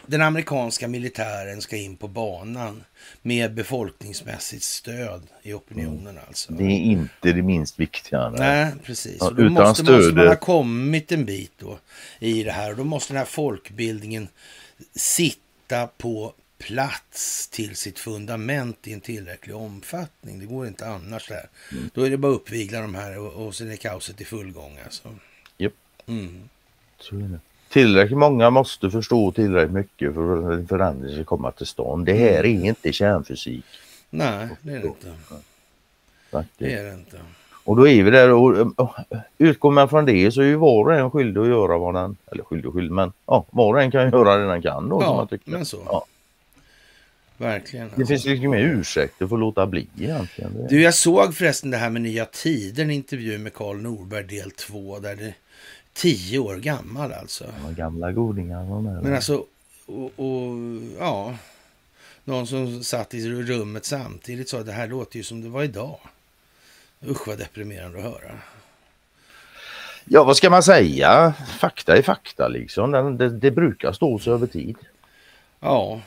den 0.05 0.21
amerikanska 0.21 0.87
militären 0.87 1.61
ska 1.61 1.77
in 1.77 1.97
på 1.97 2.07
banan 2.07 2.83
med 3.21 3.53
befolkningsmässigt 3.53 4.63
stöd 4.63 5.21
i 5.43 5.53
opinionen 5.53 6.19
alltså. 6.27 6.53
Det 6.53 6.63
är 6.63 6.79
inte 6.79 7.31
det 7.31 7.41
minst 7.41 7.79
viktiga. 7.79 8.29
Nej, 8.29 8.71
precis. 8.83 9.17
Ja, 9.19 9.31
utan 9.31 9.53
måste, 9.53 9.91
måste 9.91 10.13
man 10.13 10.27
ha 10.27 10.35
kommit 10.35 11.11
en 11.11 11.25
bit 11.25 11.51
då 11.57 11.79
i 12.19 12.43
det 12.43 12.51
här. 12.51 12.71
Och 12.71 12.77
då 12.77 12.83
måste 12.83 13.13
den 13.13 13.17
här 13.17 13.25
folkbildningen 13.25 14.27
sitta 14.95 15.87
på 15.97 16.33
plats 16.61 17.47
till 17.47 17.75
sitt 17.75 17.99
fundament 17.99 18.87
i 18.87 18.93
en 18.93 19.01
tillräcklig 19.01 19.55
omfattning. 19.55 20.39
Det 20.39 20.45
går 20.45 20.67
inte 20.67 20.87
annars 20.87 21.27
där. 21.27 21.49
Mm. 21.71 21.89
Då 21.93 22.05
är 22.05 22.09
det 22.09 22.17
bara 22.17 22.31
att 22.31 22.35
uppvigla 22.41 22.81
de 22.81 22.95
här 22.95 23.19
och, 23.19 23.47
och 23.47 23.55
sen 23.55 23.71
är 23.71 23.75
kaoset 23.75 24.21
i 24.21 24.25
full 24.25 24.51
gång 24.51 24.77
alltså. 24.85 25.09
Japp. 25.57 25.73
Mm. 26.05 26.49
Så 26.99 27.15
är 27.15 27.19
det. 27.19 27.39
Tillräckligt 27.69 28.17
många 28.17 28.49
måste 28.49 28.91
förstå 28.91 29.31
tillräckligt 29.31 29.73
mycket 29.73 30.13
för 30.13 30.37
att 30.37 30.59
en 30.59 30.67
förändring 30.67 31.15
ska 31.15 31.23
komma 31.23 31.51
till 31.51 31.65
stånd. 31.67 32.05
Det 32.05 32.13
här 32.13 32.39
är 32.39 32.45
inte 32.45 32.93
kärnfysik. 32.93 33.65
Nej, 34.09 34.49
det 34.61 34.71
är 34.73 34.79
det 34.79 34.87
inte. 34.87 35.13
Faktiskt. 36.31 36.59
Det 36.59 36.73
är 36.73 36.83
det 36.83 36.93
inte. 36.93 37.19
Och 37.63 37.75
då 37.75 37.87
är 37.87 38.03
vi 38.03 38.11
där 38.11 38.31
och, 38.31 38.79
och 38.79 38.89
utgår 39.37 39.71
man 39.71 39.89
från 39.89 40.05
det 40.05 40.31
så 40.31 40.41
är 40.41 40.45
ju 40.45 40.55
var 40.55 40.85
och 40.85 40.93
en 40.93 41.11
skyldig 41.11 41.41
att 41.41 41.47
göra 41.47 41.77
vad 41.77 41.93
den, 41.93 42.17
eller 42.31 42.43
skyldig 42.43 42.67
och 42.67 42.73
skyldig 42.73 42.91
men 42.91 43.13
ja, 43.25 43.45
var 43.49 43.73
och 43.73 43.81
en 43.81 43.91
kan 43.91 44.11
göra 44.11 44.37
det 44.37 44.47
den 44.47 44.61
kan 44.61 44.89
då. 44.89 44.99
som 45.01 45.09
Ja, 45.09 45.15
man 45.15 45.27
tycker. 45.27 45.51
men 45.51 45.65
så. 45.65 45.77
Ja. 45.85 46.05
Verkligen. 47.41 47.89
Det 47.95 48.05
finns 48.05 48.25
liksom 48.25 48.53
inga 48.53 48.59
ursäkter 48.59 49.27
för 49.27 49.35
att 49.35 49.39
låta 49.39 49.67
bli 49.67 49.87
egentligen. 49.99 50.67
Du, 50.69 50.81
jag 50.81 50.93
såg 50.93 51.35
förresten 51.35 51.71
det 51.71 51.77
här 51.77 51.89
med 51.89 52.01
Nya 52.01 52.25
Tider, 52.25 52.83
en 52.83 52.91
intervju 52.91 53.37
med 53.37 53.53
Karl 53.53 53.77
Norberg 53.77 54.23
del 54.23 54.51
2, 54.51 54.99
där 54.99 55.15
det 55.15 55.33
tio 55.93 56.39
år 56.39 56.55
gammal 56.55 57.13
alltså. 57.13 57.45
De 57.63 57.75
gamla 57.75 58.11
godingarna 58.11 58.63
var 58.63 58.81
med. 58.81 59.03
Men 59.03 59.15
alltså, 59.15 59.45
och, 59.85 60.11
och 60.15 60.55
ja, 60.99 61.35
någon 62.23 62.47
som 62.47 62.83
satt 62.83 63.13
i 63.13 63.29
rummet 63.29 63.85
samtidigt 63.85 64.49
sa 64.49 64.63
det 64.63 64.71
här 64.71 64.87
låter 64.87 65.17
ju 65.17 65.23
som 65.23 65.41
det 65.41 65.49
var 65.49 65.63
idag. 65.63 65.99
Usch 67.07 67.27
vad 67.27 67.37
deprimerande 67.37 67.97
att 67.97 68.03
höra. 68.03 68.31
Ja, 70.05 70.23
vad 70.23 70.37
ska 70.37 70.49
man 70.49 70.63
säga? 70.63 71.33
Fakta 71.59 71.97
är 71.97 72.01
fakta 72.01 72.47
liksom. 72.47 73.17
Det, 73.17 73.29
det 73.29 73.51
brukar 73.51 73.91
stå 73.91 74.19
sig 74.19 74.33
över 74.33 74.47
tid. 74.47 74.75
Ja, 75.59 76.01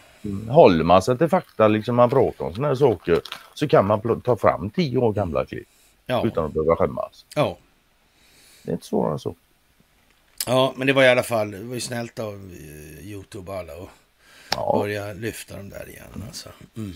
Håller 0.48 0.84
man 0.84 1.02
sig 1.02 1.18
till 1.18 1.28
fakta, 1.28 1.68
liksom 1.68 1.96
man 1.96 2.10
pratar 2.10 2.44
om 2.44 2.54
sådana 2.54 2.68
här 2.68 2.74
saker, 2.74 3.20
så 3.54 3.68
kan 3.68 3.86
man 3.86 4.20
ta 4.20 4.36
fram 4.36 4.70
tio 4.70 4.98
år 4.98 5.12
gamla 5.12 5.44
klipp 5.44 5.68
ja, 6.06 6.26
utan 6.26 6.44
att 6.44 6.52
behöva 6.52 6.76
skämmas. 6.76 7.24
ja. 7.36 7.56
Det 8.62 8.70
är 8.70 8.72
inte 8.72 8.86
svårare 8.86 9.12
än 9.12 9.18
så. 9.18 9.34
Ja, 10.46 10.72
men 10.76 10.86
det 10.86 10.92
var 10.92 11.02
i 11.02 11.08
alla 11.08 11.22
fall, 11.22 11.50
det 11.50 11.58
var 11.64 11.74
ju 11.74 11.80
snällt 11.80 12.18
av 12.18 12.34
eh, 12.34 13.06
Youtube 13.06 13.52
och 13.52 13.58
alla 13.58 13.72
att 13.72 13.88
Ja. 14.56 14.78
börja 14.82 15.12
lyfta 15.12 15.56
dem 15.56 15.68
där 15.70 15.88
igen 15.88 16.22
alltså. 16.26 16.48
Mm. 16.76 16.92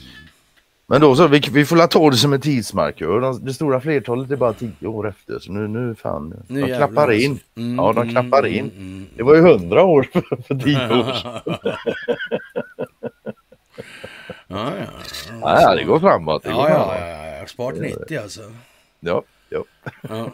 Men 0.87 1.01
då 1.01 1.17
så, 1.17 1.27
vi, 1.29 1.41
vi 1.53 1.65
får 1.65 1.87
ta 1.87 2.11
det 2.11 2.17
som 2.17 2.33
en 2.33 2.41
tidsmarkör. 2.41 3.21
De- 3.21 3.45
Det 3.45 3.55
stora 3.55 3.81
flertalet 3.81 4.31
är 4.31 4.37
bara 4.37 4.53
tio 4.53 4.87
år 4.87 5.09
efter, 5.09 5.39
så 5.39 5.53
nu, 5.53 5.69
nu 5.69 5.95
fan, 5.95 6.35
Nu 6.49 6.61
de 6.67 6.77
klappar 6.77 7.03
alltså. 7.09 7.25
in. 7.25 7.41
Mm, 7.57 7.77
Ja, 7.77 7.93
de 7.93 8.03
mm, 8.03 8.11
klappar 8.15 8.39
mm, 8.39 8.53
in. 8.55 8.71
mm, 8.77 9.07
Det 9.17 9.23
var 9.23 9.35
ju 9.35 9.41
hundra 9.41 9.83
år 9.85 10.09
för, 10.13 10.21
för 10.47 10.55
tio 10.55 11.01
år 11.01 11.13
sedan. 11.13 11.41
Ja, 14.51 14.73
ja. 14.79 14.87
Ja, 15.41 15.75
det 15.75 15.85
går 15.85 16.01
framåt. 16.01 16.43
Det 16.43 16.53
går 16.53 16.69
Ja, 16.69 16.75
framåt. 16.75 17.01
ja, 17.01 17.27
ja. 17.39 17.47
Spart 17.47 17.75
90 17.77 18.19
alltså. 18.19 18.53
Ja, 19.01 19.23
ja. 19.49 19.65
Ja. 20.09 20.31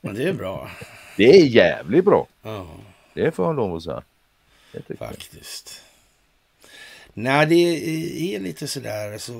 Men 0.00 0.14
det 0.14 0.24
är 0.24 0.32
bra. 0.32 0.70
Det 1.16 1.24
är 1.40 1.46
jävligt 1.46 2.04
bra. 2.04 2.26
Ja, 2.42 2.66
Det 3.14 3.30
får 3.34 3.46
jag 3.46 3.56
lov 3.56 3.76
att 3.76 3.82
säga. 3.82 4.02
Jag. 4.72 4.98
faktiskt. 4.98 5.82
Nej, 7.14 7.46
det 7.46 8.34
är 8.34 8.40
lite 8.40 8.66
sådär 8.66 9.12
alltså. 9.12 9.32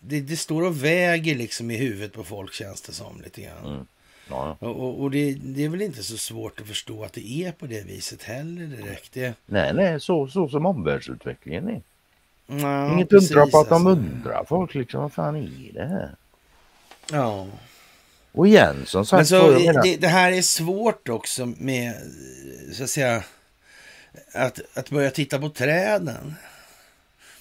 Det, 0.00 0.20
det 0.20 0.36
står 0.36 0.62
och 0.66 0.84
väger 0.84 1.34
liksom 1.34 1.70
i 1.70 1.76
huvudet 1.76 2.12
på 2.12 2.24
folk 2.24 2.52
känns 2.54 2.82
det 2.82 2.92
som 2.92 3.20
lite 3.24 3.40
grann. 3.42 3.66
Mm. 3.74 3.86
Ja, 4.30 4.56
och, 4.60 5.00
och 5.02 5.10
det, 5.10 5.34
det 5.34 5.64
är 5.64 5.68
väl 5.68 5.82
inte 5.82 6.02
så 6.02 6.16
svårt 6.16 6.60
att 6.60 6.66
förstå 6.66 7.04
att 7.04 7.12
det 7.12 7.30
är 7.44 7.52
på 7.52 7.66
det 7.66 7.86
viset 7.86 8.22
heller 8.22 8.66
direkt. 8.66 9.12
Det, 9.12 9.34
Nej, 9.46 9.72
nej, 9.74 10.00
så, 10.00 10.28
så 10.28 10.48
som 10.48 10.66
omvärldsutvecklingen 10.66 11.68
är. 11.68 11.82
Ja, 12.48 12.92
Inget 12.92 13.08
precis, 13.08 13.30
undra 13.30 13.46
på 13.46 13.58
att 13.58 13.68
de 13.68 13.86
alltså. 13.86 14.02
undrar. 14.02 14.44
Folk 14.44 14.74
liksom, 14.74 15.00
vad 15.00 15.12
fan 15.12 15.36
är 15.36 15.72
det 15.74 15.86
här? 15.86 16.14
Ja. 17.12 17.46
Och 18.32 18.46
igen, 18.46 18.82
som 18.86 19.06
sagt. 19.06 19.18
Men 19.18 19.26
så, 19.26 19.50
menar, 19.50 19.82
det, 19.82 19.96
det 19.96 20.08
här 20.08 20.32
är 20.32 20.42
svårt 20.42 21.08
också 21.08 21.46
med, 21.46 21.94
så 22.72 22.84
att 22.84 22.90
säga, 22.90 23.22
att, 24.34 24.60
att 24.74 24.90
börja 24.90 25.10
titta 25.10 25.38
på 25.38 25.48
träden. 25.48 26.34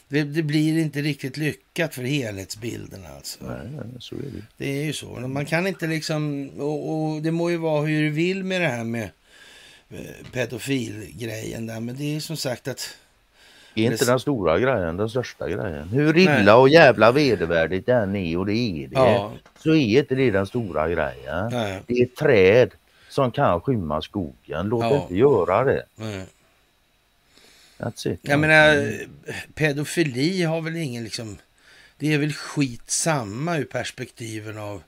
Det, 0.10 0.24
det 0.24 0.44
blir 0.44 0.78
inte 0.78 1.02
riktigt 1.02 1.38
lyckat 1.38 1.96
för 1.96 2.04
helhetsbilden 2.04 3.06
alltså. 3.16 3.46
nej, 3.46 3.70
nej, 3.72 3.86
så 4.00 4.16
är 4.16 4.20
det. 4.20 4.44
Det 4.58 4.70
är 4.80 4.84
ju 4.84 4.94
så. 4.94 5.06
Man 5.06 5.46
kan 5.46 5.68
inte 5.68 5.88
liksom, 5.88 6.50
och, 6.60 6.92
och 6.92 7.22
det 7.22 7.32
må 7.32 7.50
ju 7.50 7.58
vara 7.58 7.86
hur 7.86 8.02
du 8.02 8.10
vill 8.10 8.44
med 8.44 8.62
det 8.62 8.68
här 8.68 8.84
med 8.84 9.10
eh, 9.90 10.32
pedofilgrejen 10.32 11.66
där, 11.66 11.80
men 11.80 11.98
det 11.98 12.16
är 12.16 12.20
som 12.20 12.38
sagt 12.38 12.68
att 12.68 12.98
Det 13.78 13.88
är 13.88 13.92
inte 13.92 14.06
Det- 14.06 14.12
den 14.12 14.20
stora 14.20 14.60
grejen, 14.60 14.98
den 14.98 15.10
största 15.10 15.50
grejen. 15.50 15.88
Hur 15.90 16.18
illa 16.18 16.58
och 16.58 16.70
jävla 16.70 17.12
vedervärdigt 17.12 17.86
den 17.86 18.16
är 18.16 18.38
och 18.38 18.46
det 18.46 18.54
är 18.54 18.88
det. 18.88 18.94
Ja. 18.94 19.34
Så 19.64 19.70
är 19.76 20.00
inte 20.00 20.16
det 20.16 20.32
den 20.32 20.46
stora 20.48 20.90
grejen. 20.90 21.50
Nej. 21.52 21.82
Det 21.88 21.94
är 21.94 22.04
ett 22.06 22.16
träd 22.16 22.70
som 23.10 23.32
kan 23.32 23.62
skymma 23.62 24.02
skogen. 24.02 24.68
Låt 24.70 24.84
Ja. 24.84 25.02
inte 25.02 25.16
göra 25.16 25.64
det. 25.64 25.84
eh, 26.00 26.24
That's 27.78 28.08
it. 28.14 28.20
Jag 28.24 28.40
menar, 28.40 28.94
pedofili 29.54 30.44
har 30.44 30.62
väl 30.62 30.76
ingen 30.76 31.04
liksom... 31.04 31.38
Det 31.98 32.14
är 32.14 32.18
väl 32.18 32.34
skitsamma 32.34 33.58
ur 33.58 33.66
perspektiven 33.66 34.58
av 34.58 34.82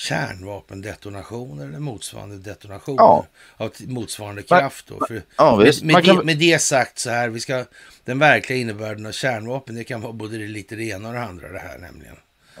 kärnvapendetonationer 0.00 1.64
eller 1.66 1.78
motsvarande 1.78 2.36
detonationer 2.38 2.96
Ja. 2.98 3.26
av 3.56 3.70
motsvarande 3.86 4.42
kraft. 4.42 4.86
Då. 4.88 5.06
För 5.06 5.22
Ja, 5.36 5.56
med, 5.56 5.74
med, 5.94 6.04
kan- 6.04 6.16
det, 6.16 6.24
med 6.24 6.38
det 6.38 6.58
sagt 6.62 6.98
så 6.98 7.10
här, 7.10 7.28
vi 7.28 7.40
ska, 7.40 7.64
den 8.04 8.18
verkliga 8.18 8.58
innebörden 8.58 9.06
av 9.06 9.12
kärnvapen, 9.12 9.74
det 9.74 9.84
kan 9.84 10.00
vara 10.00 10.12
både 10.12 10.38
det 10.38 10.46
lite 10.46 10.76
det 10.76 10.84
ena 10.84 11.08
och 11.08 11.14
det 11.14 11.20
andra 11.22 11.48
det 11.52 11.58
här 11.58 11.78
nämligen. 11.78 12.16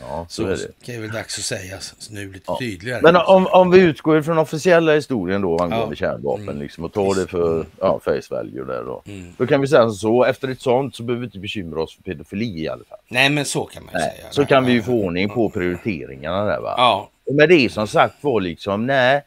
Ja, 0.08 0.26
så 0.28 0.42
Så 0.42 0.48
är 0.48 0.56
det. 0.56 0.86
kan 0.86 0.94
ju 0.94 1.00
väl 1.00 1.10
dags 1.10 1.38
att 1.38 1.44
säga 1.44 1.78
nu 2.10 2.32
lite 2.32 2.44
Ja. 2.46 2.56
tydligare. 2.60 3.00
Men 3.02 3.16
om, 3.16 3.46
om 3.46 3.70
vi 3.70 3.78
utgår 3.80 4.22
från 4.22 4.38
officiella 4.38 4.94
historien 4.94 5.40
då 5.42 5.58
angående 5.58 5.86
Ja. 5.90 5.94
kärnvapen 5.94 6.42
Mm. 6.48 6.58
liksom, 6.58 6.84
och 6.84 6.92
tar 6.92 7.14
det 7.20 7.26
för 7.26 7.66
ja, 7.80 8.00
face 8.04 8.22
value 8.30 8.64
där 8.64 8.84
då. 8.84 9.02
Mm. 9.06 9.32
Då 9.38 9.46
kan 9.46 9.60
vi 9.60 9.66
säga 9.66 9.90
så, 9.90 10.24
efter 10.24 10.48
ett 10.48 10.60
sånt 10.60 10.96
så 10.96 11.02
behöver 11.02 11.20
vi 11.20 11.26
inte 11.26 11.38
bekymra 11.38 11.82
oss 11.82 11.94
för 11.96 12.02
pedofili 12.02 12.62
i 12.62 12.68
alla 12.68 12.84
fall. 12.84 12.98
Nej, 13.08 13.30
men 13.30 13.44
så 13.44 13.64
kan 13.64 13.84
man 13.84 13.94
ju 13.94 13.98
Nej, 14.00 14.16
säga. 14.16 14.26
så 14.30 14.40
Nej, 14.40 14.48
kan 14.48 14.64
vi 14.66 14.72
ju 14.72 14.82
få 14.82 14.92
ordning 14.92 15.28
på 15.28 15.50
prioriteringarna 15.50 16.44
där 16.44 16.60
va. 16.60 16.74
Ja, 16.76 17.10
Med 17.34 17.48
det 17.48 17.72
som 17.72 17.86
sagt 17.86 18.24
var 18.24 18.40
liksom, 18.40 18.86
nej. 18.86 19.22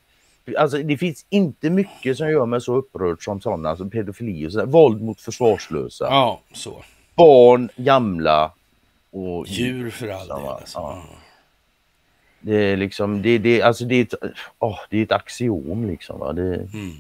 Alltså 0.58 0.78
det 0.78 0.98
finns 0.98 1.26
inte 1.30 1.70
mycket 1.70 2.18
som 2.18 2.30
gör 2.30 2.46
mig 2.46 2.62
så 2.62 2.76
upprörd 2.76 3.24
som 3.24 3.42
sådana, 3.42 3.76
som 3.76 3.90
pedofili 3.90 4.48
och 4.48 4.52
sådär. 4.52 4.66
Våld 4.66 5.02
mot 5.02 5.22
försvarslösa. 5.22 6.06
ja, 6.10 6.42
så. 6.54 6.84
Barn, 7.16 7.70
gamla 7.76 8.52
och 9.12 9.48
Djur 9.48 9.90
för 9.90 10.08
all 10.08 10.28
del. 10.28 10.38
Alltså. 10.48 10.80
ja. 10.80 11.04
Det 12.46 12.56
är 12.56 12.78
liksom, 12.78 13.22
det, 13.22 13.38
det, 13.38 13.62
alltså 13.62 13.86
det, 13.86 13.96
är 13.96 14.02
ett, 14.02 14.14
åh, 14.60 14.80
det 14.90 14.98
är 15.00 15.04
ett 15.04 15.12
axiom 15.12 15.88
liksom. 15.88 16.20
Va? 16.20 16.34
Det, 16.34 16.56
Mm. 16.56 16.92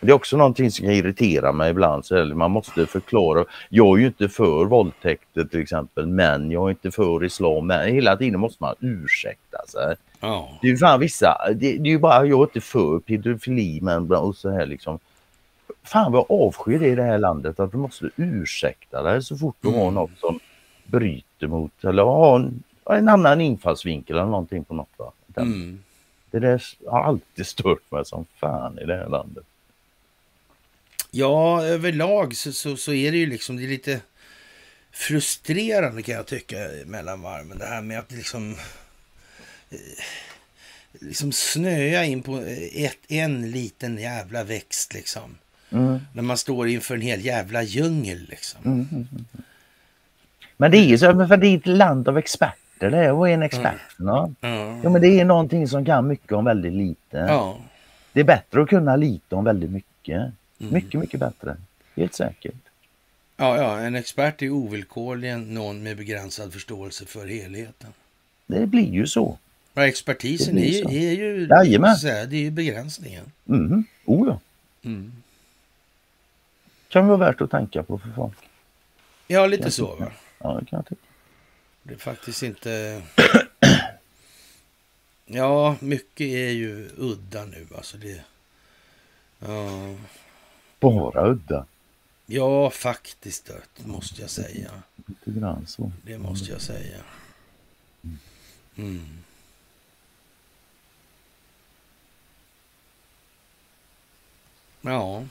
det 0.00 0.10
är 0.10 0.14
också 0.14 0.36
någonting 0.36 0.70
som 0.70 0.86
kan 0.86 0.94
irritera 0.94 1.52
mig 1.52 1.70
ibland. 1.70 2.04
Så 2.06 2.24
man 2.24 2.50
måste 2.50 2.86
förklara. 2.86 3.44
Jag 3.68 3.96
är 3.96 4.00
ju 4.00 4.06
inte 4.06 4.28
för 4.28 4.64
våldtäkter 4.64 5.44
till 5.44 5.60
exempel, 5.60 6.06
men 6.06 6.50
jag 6.50 6.66
är 6.66 6.70
inte 6.70 6.90
för 6.90 7.24
islam. 7.24 7.66
Men 7.66 7.94
hela 7.94 8.16
tiden 8.16 8.40
måste 8.40 8.62
man 8.62 8.74
ursäkta 8.80 9.51
sig. 9.66 9.96
Ja. 10.20 10.58
Det 10.62 10.66
är 10.66 10.70
ju 10.70 10.76
fan 10.78 11.00
vissa, 11.00 11.38
det, 11.48 11.54
det 11.78 11.88
är 11.88 11.92
ju 11.92 11.98
bara 11.98 12.26
jag 12.26 12.40
är 12.40 12.44
inte 12.44 12.60
för 12.60 12.98
pedofili 12.98 13.80
men 13.82 14.12
och 14.12 14.36
så 14.36 14.50
här 14.50 14.66
liksom. 14.66 14.98
Fan 15.84 16.12
vad 16.12 16.26
avskyr 16.28 16.78
det 16.78 16.88
i 16.88 16.94
det 16.94 17.02
här 17.02 17.18
landet 17.18 17.60
att 17.60 17.72
du 17.72 17.76
måste 17.78 18.10
ursäkta 18.16 19.02
dig 19.02 19.22
så 19.22 19.36
fort 19.36 19.56
du 19.60 19.68
har 19.68 19.82
Mm. 19.82 19.94
något 19.94 20.18
som 20.20 20.40
bryter 20.84 21.46
mot 21.46 21.84
eller 21.84 22.02
har 22.02 22.36
en, 22.36 22.62
en 22.90 23.08
annan 23.08 23.40
infallsvinkel 23.40 24.16
eller 24.16 24.26
någonting 24.26 24.64
på 24.64 24.74
något. 24.74 24.88
Va? 24.96 25.12
Den, 25.26 25.44
Mm. 25.46 25.82
Det 26.30 26.38
där 26.38 26.62
har 26.90 27.02
alltid 27.02 27.46
stört 27.46 27.90
mig 27.90 28.04
som 28.06 28.26
fan 28.40 28.78
i 28.78 28.84
det 28.84 28.96
här 28.96 29.08
landet. 29.08 29.44
Ja, 31.10 31.62
överlag 31.64 32.36
så, 32.36 32.52
så, 32.52 32.76
så 32.76 32.92
är 32.92 33.12
det 33.12 33.18
ju 33.18 33.26
liksom, 33.26 33.56
det 33.56 33.64
är 33.64 33.68
lite 33.68 34.00
frustrerande 34.90 36.02
kan 36.02 36.14
jag 36.14 36.26
tycka 36.26 36.56
mellan 36.86 37.22
varven. 37.22 37.58
Det 37.58 37.66
här 37.66 37.82
med 37.82 37.98
att 37.98 38.12
liksom, 38.12 38.56
liksom 41.00 41.32
snöa 41.32 42.04
in 42.04 42.22
på 42.22 42.44
ett, 42.72 42.98
en 43.08 43.50
liten 43.50 43.98
jävla 43.98 44.44
växt 44.44 44.94
liksom. 44.94 45.36
Mm. 45.70 46.00
När 46.12 46.22
man 46.22 46.38
står 46.38 46.68
inför 46.68 46.94
en 46.94 47.00
hel 47.00 47.24
jävla 47.24 47.62
djungel 47.62 48.26
liksom. 48.30 48.60
Mm, 48.64 48.88
mm, 48.90 49.08
mm. 49.12 49.24
Men 50.56 50.70
det 50.70 50.78
är 50.78 50.84
ju 50.84 50.98
så, 50.98 51.26
för 51.26 51.36
det 51.36 51.46
är 51.46 51.56
ett 51.56 51.66
land 51.66 52.08
av 52.08 52.18
experter 52.18 52.90
det 52.90 52.98
är. 52.98 53.12
Vad 53.12 53.30
är 53.30 53.34
en 53.34 53.42
expert? 53.42 53.80
Ja. 53.98 54.30
Ja 54.82 54.90
men 54.90 55.00
det 55.00 55.20
är 55.20 55.24
någonting 55.24 55.68
som 55.68 55.84
kan 55.84 56.06
mycket 56.06 56.32
om 56.32 56.44
väldigt 56.44 56.72
lite. 56.72 57.16
Ja. 57.16 57.58
Det 58.12 58.20
är 58.20 58.24
bättre 58.24 58.62
att 58.62 58.68
kunna 58.68 58.96
lite 58.96 59.34
om 59.34 59.44
väldigt 59.44 59.70
mycket. 59.70 60.16
Mm. 60.16 60.34
Mycket, 60.58 61.00
mycket 61.00 61.20
bättre. 61.20 61.56
Helt 61.96 62.14
säkert. 62.14 62.54
Ja, 63.36 63.56
ja, 63.56 63.78
en 63.78 63.94
expert 63.94 64.42
är 64.42 64.50
ovillkorligen 64.50 65.54
någon 65.54 65.82
med 65.82 65.96
begränsad 65.96 66.52
förståelse 66.52 67.06
för 67.06 67.26
helheten. 67.26 67.92
Det 68.46 68.66
blir 68.66 68.92
ju 68.92 69.06
så. 69.06 69.38
Ja, 69.74 69.86
expertisen 69.86 70.58
är, 70.58 70.64
ju- 70.64 71.08
är 71.08 71.12
ju 71.12 71.46
Jajamän. 71.46 71.94
så 71.94 72.00
säga, 72.00 72.26
det 72.26 72.36
är 72.36 72.40
ju 72.40 72.50
begränsningen. 72.50 73.32
Mm. 73.48 73.84
Oh 74.04 74.28
ja. 74.28 74.40
Mm. 74.82 75.12
kan 76.88 77.06
vara 77.06 77.16
värt 77.18 77.40
att 77.40 77.50
tänka 77.50 77.82
på 77.82 77.98
för 77.98 78.10
folk. 78.12 78.38
Ja, 79.26 79.46
lite 79.46 79.70
så 79.70 79.94
va? 79.94 80.12
Ja, 80.38 80.58
det 80.60 80.66
kan 80.66 80.76
jag 80.76 80.86
tycka. 80.86 81.00
Det 81.82 81.94
är 81.94 81.98
faktiskt 81.98 82.42
inte... 82.42 83.02
Ja, 85.26 85.76
mycket 85.80 86.26
är 86.26 86.50
ju 86.50 86.90
udda 86.96 87.44
nu 87.44 87.66
alltså. 87.76 87.96
Det... 87.96 88.24
Ja. 89.38 89.94
Bara 90.80 91.30
udda. 91.30 91.66
Ja, 92.26 92.70
faktiskt 92.70 93.46
det 93.46 93.86
måste 93.86 94.20
jag 94.20 94.30
säga. 94.30 94.70
Lite 95.06 95.40
grann 95.40 95.66
så. 95.66 95.92
Det 96.02 96.18
måste 96.18 96.52
jag 96.52 96.60
säga. 96.60 96.98
Mm. 98.76 99.06
Ja. 104.82 105.24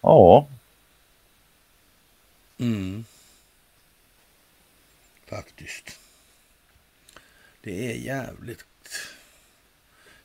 Ja, 0.00 0.46
Mm. 2.58 3.04
Faktiskt. 5.26 5.98
Det 7.62 7.90
är 7.92 7.94
jävligt 7.94 8.64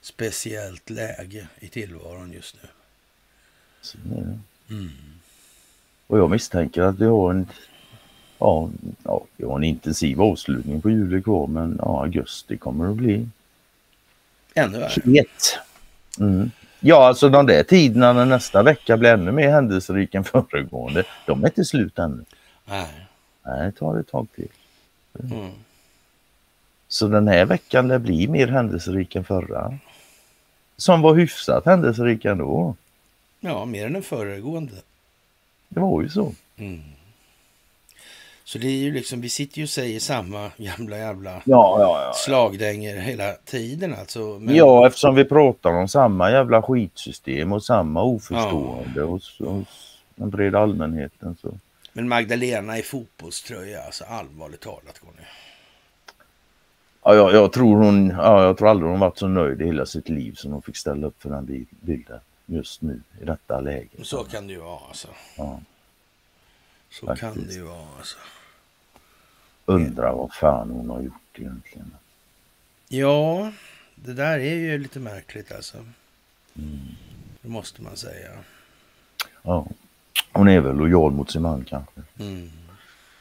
speciellt 0.01 0.89
läge 0.89 1.47
i 1.59 1.67
tillvaron 1.67 2.31
just 2.31 2.55
nu. 2.55 2.69
det. 4.03 4.39
Mm. 4.73 4.91
Och 6.07 6.17
jag 6.19 6.29
misstänker 6.29 6.81
att 6.81 6.99
vi 6.99 7.05
har 7.05 7.31
en, 7.31 7.49
ja, 8.39 8.69
ja, 9.03 9.25
vi 9.37 9.45
har 9.45 9.55
en 9.57 9.63
intensiv 9.63 10.21
avslutning 10.21 10.81
på 10.81 10.89
julet 10.89 11.23
kvar 11.23 11.47
men 11.47 11.75
ja, 11.81 12.01
augusti 12.03 12.57
kommer 12.57 12.89
att 12.89 12.95
bli 12.95 13.27
Ännu 14.53 14.79
värre. 14.79 15.01
het. 15.17 15.57
Mm. 16.19 16.51
Ja, 16.79 17.07
alltså 17.07 17.29
de 17.29 17.45
där 17.45 17.63
tiderna 17.63 18.13
när 18.13 18.25
nästa 18.25 18.63
vecka 18.63 18.97
blir 18.97 19.09
ännu 19.09 19.31
mer 19.31 19.49
händelserik 19.49 20.15
än 20.15 20.23
föregående, 20.23 21.03
de 21.25 21.43
är 21.43 21.47
inte 21.47 21.65
slut 21.65 21.99
ännu. 21.99 22.25
Nej. 22.65 23.07
Nej, 23.45 23.65
det 23.65 23.71
tar 23.71 23.99
ett 23.99 24.07
tag 24.07 24.27
till. 24.35 24.47
Mm. 25.23 25.51
Så 26.87 27.07
den 27.07 27.27
här 27.27 27.45
veckan 27.45 27.87
det 27.87 27.99
blir 27.99 28.27
mer 28.27 28.47
händelserik 28.47 29.15
än 29.15 29.23
förra. 29.23 29.77
Som 30.77 31.01
var 31.01 31.15
hyfsat 31.15 31.65
händelserik 31.65 32.25
ändå. 32.25 32.75
Ja, 33.39 33.65
mer 33.65 33.85
än 33.85 33.93
den 33.93 34.03
föregående. 34.03 34.73
Det 35.69 35.79
var 35.79 36.01
ju 36.01 36.09
så. 36.09 36.33
Mm. 36.57 36.81
Så 38.47 38.57
det 38.57 38.67
är 38.67 38.77
ju 38.77 38.91
liksom, 38.93 39.21
vi 39.21 39.29
sitter 39.29 39.57
ju 39.57 39.63
och 39.63 39.69
säger 39.69 39.99
samma 39.99 40.51
jävla 40.57 40.97
jävla 40.97 41.31
Ja, 41.31 41.41
ja, 41.79 42.03
ja. 42.03 42.13
slagdänger 42.15 42.95
hela 42.97 43.33
tiden 43.33 43.95
alltså. 43.99 44.19
Men, 44.19 44.55
Ja, 44.55 44.87
eftersom 44.87 45.15
vi 45.15 45.25
pratar 45.25 45.69
om 45.73 45.87
samma 45.87 46.31
jävla 46.31 46.61
skitsystem 46.61 47.51
och 47.51 47.63
samma 47.63 48.03
oförstående 48.03 49.01
hos, 49.01 49.39
hos 49.39 49.97
den 50.15 50.29
breda 50.29 50.59
allmänheten. 50.59 51.35
Så. 51.41 51.57
men 51.93 52.07
Magdalena 52.07 52.77
i 52.77 52.81
fotbollströja, 52.81 53.81
alltså 53.83 54.03
allvarligt 54.03 54.61
talat 54.61 54.99
Conny. 54.99 55.27
Ja, 57.03 57.15
jag, 57.15 57.33
jag, 57.33 57.53
tror 57.53 57.77
hon, 57.83 58.09
ja, 58.09 58.43
jag 58.43 58.57
tror 58.57 58.69
aldrig 58.69 58.91
hon 58.91 58.99
varit 58.99 59.17
så 59.17 59.27
nöjd 59.27 59.61
i 59.61 59.65
hela 59.65 59.85
sitt 59.85 60.09
liv 60.09 60.33
som 60.33 60.51
hon 60.51 60.61
fick 60.61 60.77
ställa 60.77 61.07
upp 61.07 61.21
för 61.21 61.29
den 61.29 61.45
bi- 61.45 61.65
bilden 61.81 62.19
just 62.45 62.81
nu 62.81 63.01
i 63.21 63.25
detta 63.25 63.59
läge. 63.61 63.89
Så 64.03 64.23
kan 64.23 64.47
det 64.47 64.53
ju 64.53 64.59
vara 64.59 64.79
alltså. 64.87 65.07
Ja. 65.37 65.59
Så 66.99 67.05
Faktiskt. 67.05 67.21
kan 67.33 67.47
det 67.47 67.53
ju 67.53 67.61
vara 67.61 67.87
alltså. 67.97 68.17
Undrar 69.65 70.13
vad 70.13 70.33
fan 70.33 70.69
hon 70.69 70.89
har 70.89 71.01
gjort 71.01 71.39
egentligen. 71.39 71.95
Ja, 72.87 73.51
det 73.95 74.13
där 74.13 74.39
är 74.39 74.55
ju 74.55 74.77
lite 74.77 74.99
märkligt 74.99 75.51
alltså. 75.51 75.77
Mm. 75.77 76.79
Det 77.41 77.47
måste 77.49 77.81
man 77.81 77.97
säga. 77.97 78.31
Ja. 79.41 79.67
Hon 80.31 80.47
är 80.47 80.59
väl 80.59 80.75
lojal 80.75 81.11
mot 81.11 81.31
sin 81.31 81.41
man 81.41 81.65
kanske. 81.65 82.01
Mm. 82.19 82.51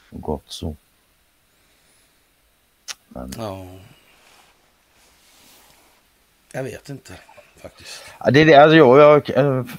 Och 0.09 0.21
gott 0.21 0.43
så. 0.47 0.75
Men, 3.07 3.33
Ja. 3.37 3.67
Jag 6.51 6.63
vet 6.63 6.89
inte 6.89 7.13
faktiskt. 7.57 8.03
ja, 8.19 8.31
det 8.31 8.41
är 8.41 8.45
det, 8.45 8.55
alltså 8.55 8.75
jag, 8.77 9.29
jag, 9.29 9.69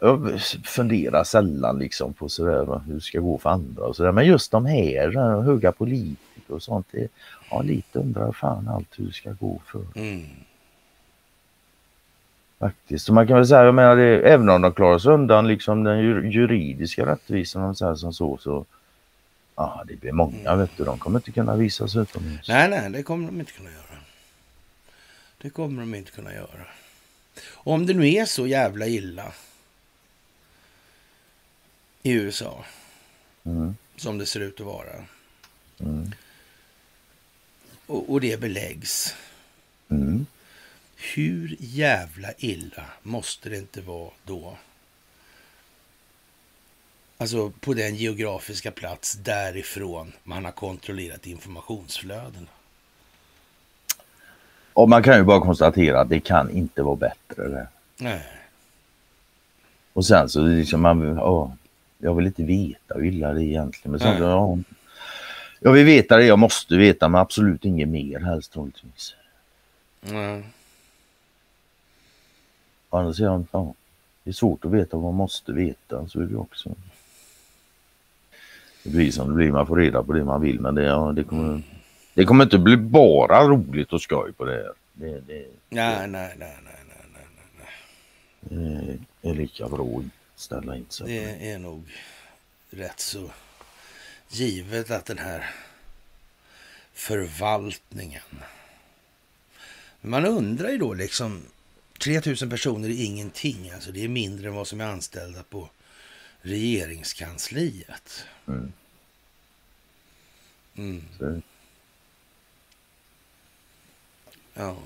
jag, 0.00 0.40
funderar 0.64 1.24
sällan 1.24 1.78
liksom 1.78 2.12
på 2.12 2.28
sådär 2.28 2.80
hur 2.86 2.94
det 2.94 3.00
ska 3.00 3.20
gå 3.20 3.38
för 3.38 3.50
andra 3.50 3.84
och 3.84 3.96
sådär. 3.96 4.12
Men 4.12 4.26
just 4.26 4.50
de 4.50 4.66
här 4.66 5.40
höga 5.40 5.72
politiker 5.72 6.54
och 6.54 6.62
sånt. 6.62 6.86
Det, 6.90 7.08
ja, 7.50 7.62
lite 7.62 7.98
undrar 7.98 8.32
fan 8.32 8.68
allt 8.68 8.88
hur 8.98 9.06
det 9.06 9.12
ska 9.12 9.32
gå 9.32 9.60
för. 9.66 9.84
Mm. 9.94 10.26
Faktiskt. 12.58 13.06
Så 13.06 13.12
man 13.12 13.26
kan 13.26 13.36
väl 13.36 13.46
säga, 13.46 13.64
jag 13.64 13.74
menar 13.74 13.96
det, 13.96 14.20
även 14.32 14.48
om 14.48 14.62
de 14.62 14.72
klarar 14.72 14.98
sig 14.98 15.12
undan 15.12 15.48
liksom 15.48 15.84
den 15.84 15.98
ju- 15.98 16.30
juridiska 16.30 17.06
rättvisan 17.06 17.62
om 17.62 17.66
man 17.66 17.76
säger 17.76 17.94
som 17.94 18.12
så, 18.12 18.38
så 18.38 18.64
ja, 19.56 19.84
det 19.88 19.96
blir 19.96 20.12
många 20.12 20.56
vet 20.56 20.70
du, 20.76 20.84
de 20.84 20.98
kommer 20.98 21.18
inte 21.18 21.32
kunna 21.32 21.56
visa 21.56 21.88
sig 21.88 22.02
utomhus. 22.02 22.48
Nej, 22.48 22.68
nej, 22.68 22.90
det 22.90 23.02
kommer 23.02 23.26
de 23.26 23.40
inte 23.40 23.52
kunna 23.52 23.70
göra. 23.70 23.98
Det 25.42 25.50
kommer 25.50 25.80
de 25.80 25.94
inte 25.94 26.10
kunna 26.10 26.34
göra. 26.34 26.66
Och 27.54 27.72
om 27.72 27.86
det 27.86 27.94
nu 27.94 28.08
är 28.08 28.24
så 28.24 28.46
jävla 28.46 28.86
illa 28.86 29.32
i 32.02 32.12
USA 32.12 32.64
Mm. 33.44 33.76
som 33.96 34.18
det 34.18 34.26
ser 34.26 34.40
ut 34.40 34.60
att 34.60 34.66
vara 34.66 35.04
Mm. 35.80 36.12
och, 37.86 38.10
och 38.12 38.20
det 38.20 38.40
beläggs. 38.40 39.14
Mm. 39.88 40.26
Hur 41.14 41.56
jävla 41.58 42.28
illa 42.38 42.84
måste 43.02 43.48
det 43.48 43.56
inte 43.58 43.80
vara 43.80 44.10
då? 44.24 44.56
Alltså 47.18 47.50
på 47.50 47.74
den 47.74 47.94
geografiska 47.96 48.70
plats 48.70 49.14
därifrån 49.14 50.12
man 50.24 50.44
har 50.44 50.52
kontrollerat 50.52 51.26
informationsflödena. 51.26 52.46
Och 54.72 54.88
man 54.88 55.02
kan 55.02 55.16
ju 55.16 55.22
bara 55.22 55.40
konstatera 55.40 56.00
att 56.00 56.08
det 56.08 56.20
kan 56.20 56.50
inte 56.50 56.82
vara 56.82 56.96
bättre. 56.96 57.48
Det. 57.48 57.68
Nej. 57.96 58.22
Och 59.92 60.06
sen 60.06 60.28
så 60.28 60.40
liksom 60.46 60.80
man, 60.80 61.16
ja, 61.16 61.56
jag 62.00 62.14
vill 62.14 62.26
inte 62.26 62.42
veta 62.42 62.94
hur 62.94 63.04
illa 63.04 63.32
det 63.32 63.42
är 63.42 63.44
egentligen. 63.44 63.90
Men 63.90 64.00
sen, 64.00 64.22
ja, 64.22 64.58
jag 65.60 65.72
vill 65.72 65.84
veta 65.84 66.16
det 66.16 66.24
jag 66.24 66.38
måste 66.38 66.76
veta 66.76 67.08
men 67.08 67.20
absolut 67.20 67.64
inget 67.64 67.88
mer 67.88 68.20
helst 68.20 68.52
troligtvis. 68.52 69.14
Nej. 70.00 70.44
Andra 72.90 73.12
sidan, 73.12 73.46
ja, 73.52 73.74
det 74.24 74.30
är 74.30 74.34
svårt 74.34 74.64
att 74.64 74.70
veta 74.70 74.96
vad 74.96 75.04
man 75.04 75.14
måste 75.14 75.52
veta. 75.52 76.08
Så 76.08 76.20
är 76.20 76.24
det 76.24 76.36
också. 76.36 76.70
Det 78.84 78.90
blir 78.90 79.10
som 79.10 79.28
det 79.28 79.34
blir, 79.34 79.52
man 79.52 79.66
får 79.66 79.76
reda 79.76 80.02
på 80.02 80.12
det 80.12 80.24
man 80.24 80.40
vill 80.40 80.60
men 80.60 80.74
det, 80.74 80.82
ja, 80.82 81.12
det, 81.16 81.24
kommer, 81.24 81.62
det 82.14 82.24
kommer 82.24 82.44
inte 82.44 82.58
bli 82.58 82.76
bara 82.76 83.44
roligt 83.44 83.92
och 83.92 84.02
skoj 84.02 84.32
på 84.32 84.44
det 84.44 84.52
här. 84.52 84.72
Det, 84.92 85.20
det, 85.20 85.46
Nej, 85.68 86.08
nej, 86.08 86.08
nej, 86.08 86.34
nej, 86.38 86.56
nej, 86.64 87.26
nej, 87.52 87.68
nej. 88.40 88.98
det 89.22 89.28
är 89.28 89.34
lika 89.34 89.68
bra 89.68 90.02
att 90.40 90.44
ställa 90.44 90.76
in 90.76 90.86
sig 90.88 91.06
på 91.06 91.12
det. 91.12 91.50
Är 91.50 91.58
nog 91.58 91.84
rätt 92.70 93.00
så 93.00 93.30
givet 94.28 94.90
att 94.90 95.06
den 95.06 95.18
här 95.18 95.54
förvaltningen. 96.92 98.42
Man 100.00 100.26
undrar 100.26 100.70
ju 100.70 100.78
då 100.78 100.94
liksom 100.94 101.42
3000 101.98 102.50
personer 102.50 102.88
är 102.88 103.04
ingenting. 103.04 103.70
Alltså 103.70 103.92
det 103.92 104.04
är 104.04 104.08
mindre 104.08 104.48
än 104.48 104.54
vad 104.54 104.68
som 104.68 104.80
är 104.80 104.86
anställda 104.86 105.42
på 105.42 105.70
regeringskansliet. 106.40 108.24
Mm. 108.46 108.72
Mm. 110.76 111.04
Så, 111.18 111.40
Ja. 114.54 114.76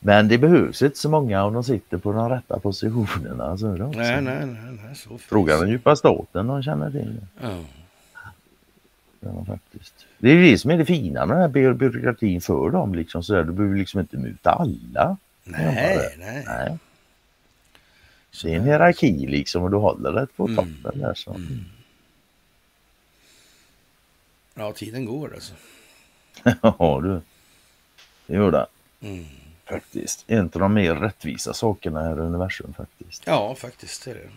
Men 0.00 0.28
det 0.28 0.38
behövs 0.38 0.82
inte 0.82 0.98
så 0.98 1.08
många 1.10 1.44
om 1.44 1.54
de 1.54 1.64
sitter 1.64 1.98
på 1.98 2.12
de 2.12 2.28
rätta 2.28 2.58
positionerna. 2.58 3.58
Så. 3.58 3.66
Nej, 3.68 4.20
nej, 4.22 4.46
nej, 4.46 4.78
nej, 4.84 4.94
så 4.96 5.18
Fråga 5.18 5.56
den 5.60 5.68
djupa 5.68 5.96
staten 5.96 6.46
de 6.46 6.62
känner 6.62 6.90
till 6.90 7.14
det. 7.20 7.46
Ja. 7.46 7.64
Ja, 9.20 9.44
faktiskt. 9.44 9.94
Det 10.18 10.30
är 10.30 10.36
det 10.42 10.58
som 10.58 10.70
är 10.70 10.78
det 10.78 10.84
fina 10.84 11.26
med 11.26 11.36
den 11.36 11.40
här 11.42 11.48
by- 11.48 11.72
byråkratin 11.74 12.40
för 12.40 12.70
dem. 12.70 12.94
Liksom, 12.94 13.22
så 13.22 13.32
där. 13.32 13.44
Du 13.44 13.52
behöver 13.52 13.76
liksom 13.76 14.00
inte 14.00 14.16
muta 14.16 14.50
alla. 14.50 15.16
Nej, 15.44 16.14
nej. 16.18 16.44
nej. 16.46 16.78
Det 18.42 18.52
är 18.52 18.56
en 18.56 18.64
hierarki 18.64 19.26
liksom 19.26 19.62
och 19.62 19.70
du 19.70 19.76
håller 19.76 20.12
det 20.12 20.26
på 20.36 20.44
Mm. 20.48 20.56
toppen 20.56 21.00
där. 21.00 21.14
Så. 21.14 21.36
Ja, 24.54 24.72
tiden 24.72 25.04
går 25.04 25.34
alltså. 25.34 25.54
ja 26.62 27.00
du. 27.02 27.20
Det 28.26 28.34
gör 28.34 28.50
det. 28.52 28.66
Mm. 29.00 29.24
Faktiskt. 29.66 30.24
En 30.26 30.44
av 30.44 30.60
de 30.60 30.74
mer 30.74 30.94
rättvisa 30.94 31.54
sakerna 31.54 32.02
här 32.02 32.16
i 32.16 32.20
universum 32.20 32.74
faktiskt. 32.76 33.22
Ja, 33.26 33.54
faktiskt 33.54 34.06
är 34.06 34.14
det. 34.14 34.28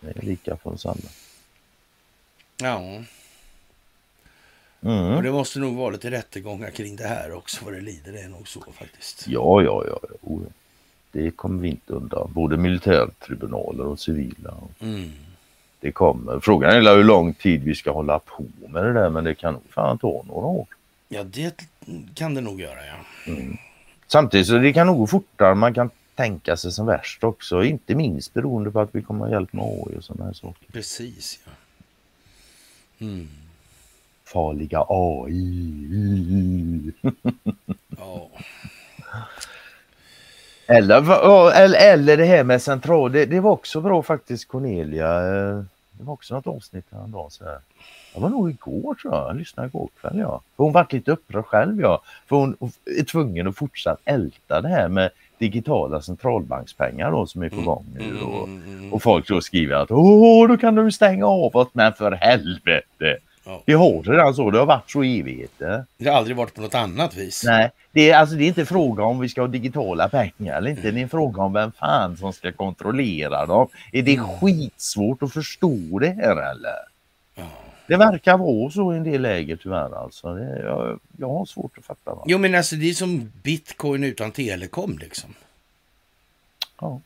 Det 0.00 0.18
är 0.18 0.22
lika 0.22 0.56
för 0.56 0.70
oss 0.70 0.86
alla. 0.86 1.08
Ja. 2.56 3.02
Mm. 4.82 5.14
Och 5.14 5.22
det 5.22 5.32
måste 5.32 5.58
nog 5.58 5.76
vara 5.76 5.90
lite 5.90 6.10
rättegångar 6.10 6.70
kring 6.70 6.96
det 6.96 7.06
här 7.06 7.32
också 7.32 7.64
vad 7.64 7.74
det 7.74 7.80
lider. 7.80 8.12
Det 8.12 8.20
är 8.20 8.28
nog 8.28 8.48
så 8.48 8.60
faktiskt. 8.72 9.26
Ja, 9.28 9.62
ja, 9.62 9.84
ja. 9.86 9.98
ja. 10.02 10.16
Oh, 10.22 10.42
ja. 10.42 10.50
Det 11.12 11.30
kommer 11.30 11.62
vi 11.62 11.68
inte 11.68 11.92
undan. 11.92 12.30
Både 12.32 12.56
militärtribunaler 12.56 13.86
och 13.86 14.00
civila. 14.00 14.54
Mm. 14.80 15.12
Det 15.80 15.92
kommer. 15.92 16.40
Frågan 16.40 16.70
är 16.70 16.96
hur 16.96 17.04
lång 17.04 17.34
tid 17.34 17.62
vi 17.62 17.74
ska 17.74 17.90
hålla 17.90 18.18
på 18.18 18.44
med 18.68 18.84
det 18.84 18.92
där 18.92 19.10
men 19.10 19.24
det 19.24 19.34
kan 19.34 19.52
nog 19.52 19.62
fan 19.70 19.98
ta 19.98 20.24
några 20.28 20.46
år. 20.46 20.66
Ja, 21.08 21.24
det 21.24 21.64
kan 22.14 22.34
det 22.34 22.40
nog 22.40 22.60
göra 22.60 22.86
ja. 22.86 23.32
Mm. 23.32 23.56
Samtidigt 24.06 24.46
så 24.46 24.58
det 24.58 24.72
kan 24.72 24.86
nog 24.86 24.98
gå 24.98 25.06
fortare 25.06 25.54
man 25.54 25.74
kan 25.74 25.90
tänka 26.14 26.56
sig 26.56 26.72
som 26.72 26.86
värst 26.86 27.24
också. 27.24 27.64
Inte 27.64 27.94
minst 27.94 28.34
beroende 28.34 28.70
på 28.70 28.80
att 28.80 28.94
vi 28.94 29.02
kommer 29.02 29.24
ha 29.24 29.32
hjälp 29.32 29.52
med 29.52 29.64
AI 29.64 29.98
och 29.98 30.04
sådana 30.04 30.24
här 30.24 30.32
saker. 30.32 30.66
Precis 30.72 31.38
ja. 31.46 31.52
Mm. 33.06 33.28
Farliga 34.24 34.84
AI. 34.88 36.92
Ja. 37.98 38.28
Eller, 40.66 41.52
eller, 41.54 41.92
eller 41.92 42.16
det 42.16 42.24
här 42.24 42.44
med 42.44 42.62
central, 42.62 43.12
det, 43.12 43.26
det 43.26 43.40
var 43.40 43.50
också 43.50 43.80
bra 43.80 44.02
faktiskt 44.02 44.48
Cornelia. 44.48 45.16
eh, 45.18 45.62
Det 45.90 46.04
var 46.04 46.12
också 46.12 46.34
något 46.34 46.46
avsnitt 46.46 46.84
häromdagen 46.90 47.30
så 47.30 47.44
här. 47.44 47.58
Det 48.14 48.20
var 48.20 48.28
nog 48.28 48.50
igår 48.50 48.94
tror 48.94 49.14
jag, 49.14 49.28
jag 49.28 49.36
lyssnade 49.36 49.68
igår 49.68 49.88
kväll 50.00 50.18
ja. 50.18 50.40
För 50.56 50.64
hon 50.64 50.72
vart 50.72 50.92
lite 50.92 51.12
upprörd 51.12 51.44
själv 51.44 51.80
ja. 51.80 52.02
För 52.26 52.36
hon 52.36 52.56
är 53.00 53.04
tvungen 53.04 53.48
att 53.48 53.56
fortsatt 53.56 54.00
älta 54.04 54.60
det 54.60 54.68
här 54.68 54.88
med 54.88 55.10
digitala 55.38 56.02
centralbankspengar 56.02 57.10
då 57.10 57.26
som 57.26 57.42
är 57.42 57.48
på 57.48 57.60
gång 57.60 57.86
nu. 57.98 58.20
Och, 58.20 58.48
och 58.92 59.02
folk 59.02 59.28
då 59.28 59.40
skriver 59.40 59.76
att 59.76 59.90
åh 59.90 60.48
då 60.48 60.56
kan 60.56 60.74
du 60.74 60.92
stänga 60.92 61.26
av 61.26 61.56
oss. 61.56 61.68
Men 61.72 61.92
för 61.92 62.12
helvete! 62.12 63.18
Ja. 63.46 63.62
Vi 63.66 63.72
har 63.72 64.02
redan 64.02 64.34
så, 64.34 64.50
det 64.50 64.58
har 64.58 64.66
varit 64.66 64.90
så 64.90 65.04
i 65.04 65.20
evigheter. 65.20 65.84
Det 65.98 66.08
har 66.08 66.18
aldrig 66.18 66.36
varit 66.36 66.54
på 66.54 66.60
något 66.60 66.74
annat 66.74 67.16
vis. 67.16 67.44
Nej, 67.44 67.70
det 67.92 68.10
är, 68.10 68.18
alltså, 68.18 68.36
det 68.36 68.44
är 68.44 68.48
inte 68.48 68.66
fråga 68.66 69.04
om 69.04 69.20
vi 69.20 69.28
ska 69.28 69.40
ha 69.40 69.48
digitala 69.48 70.08
pengar 70.08 70.56
eller 70.56 70.70
inte. 70.70 70.90
Det 70.90 71.00
är 71.00 71.02
en 71.02 71.08
fråga 71.08 71.42
om 71.42 71.52
vem 71.52 71.72
fan 71.72 72.16
som 72.16 72.32
ska 72.32 72.52
kontrollera 72.52 73.46
dem. 73.46 73.68
Är 73.92 74.02
det 74.02 74.18
skitsvårt 74.18 75.22
att 75.22 75.32
förstå 75.32 75.98
det 76.00 76.10
här 76.10 76.50
eller? 76.50 76.94
Det 77.86 77.96
verkar 77.96 78.38
vara 78.38 78.70
så 78.70 78.94
i 78.94 78.96
en 78.96 79.04
del 79.04 79.22
läger 79.22 79.56
tyvärr 79.56 80.02
alltså. 80.02 80.34
Det, 80.34 80.60
jag, 80.62 81.00
jag 81.18 81.28
har 81.28 81.44
svårt 81.44 81.78
att 81.78 81.84
fatta. 81.84 82.14
Va? 82.14 82.24
Jo 82.26 82.38
men 82.38 82.54
alltså 82.54 82.76
det 82.76 82.90
är 82.90 82.94
som 82.94 83.32
bitcoin 83.42 84.04
utan 84.04 84.32
telekom 84.32 84.98
liksom. 84.98 85.34
Ja. 86.80 87.00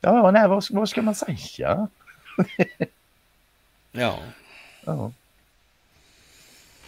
Ja, 0.00 0.30
nej, 0.30 0.48
vad, 0.48 0.64
vad 0.70 0.88
ska 0.88 1.02
man 1.02 1.14
säga? 1.14 1.88
Ja. 3.94 4.18
Ja. 4.84 5.12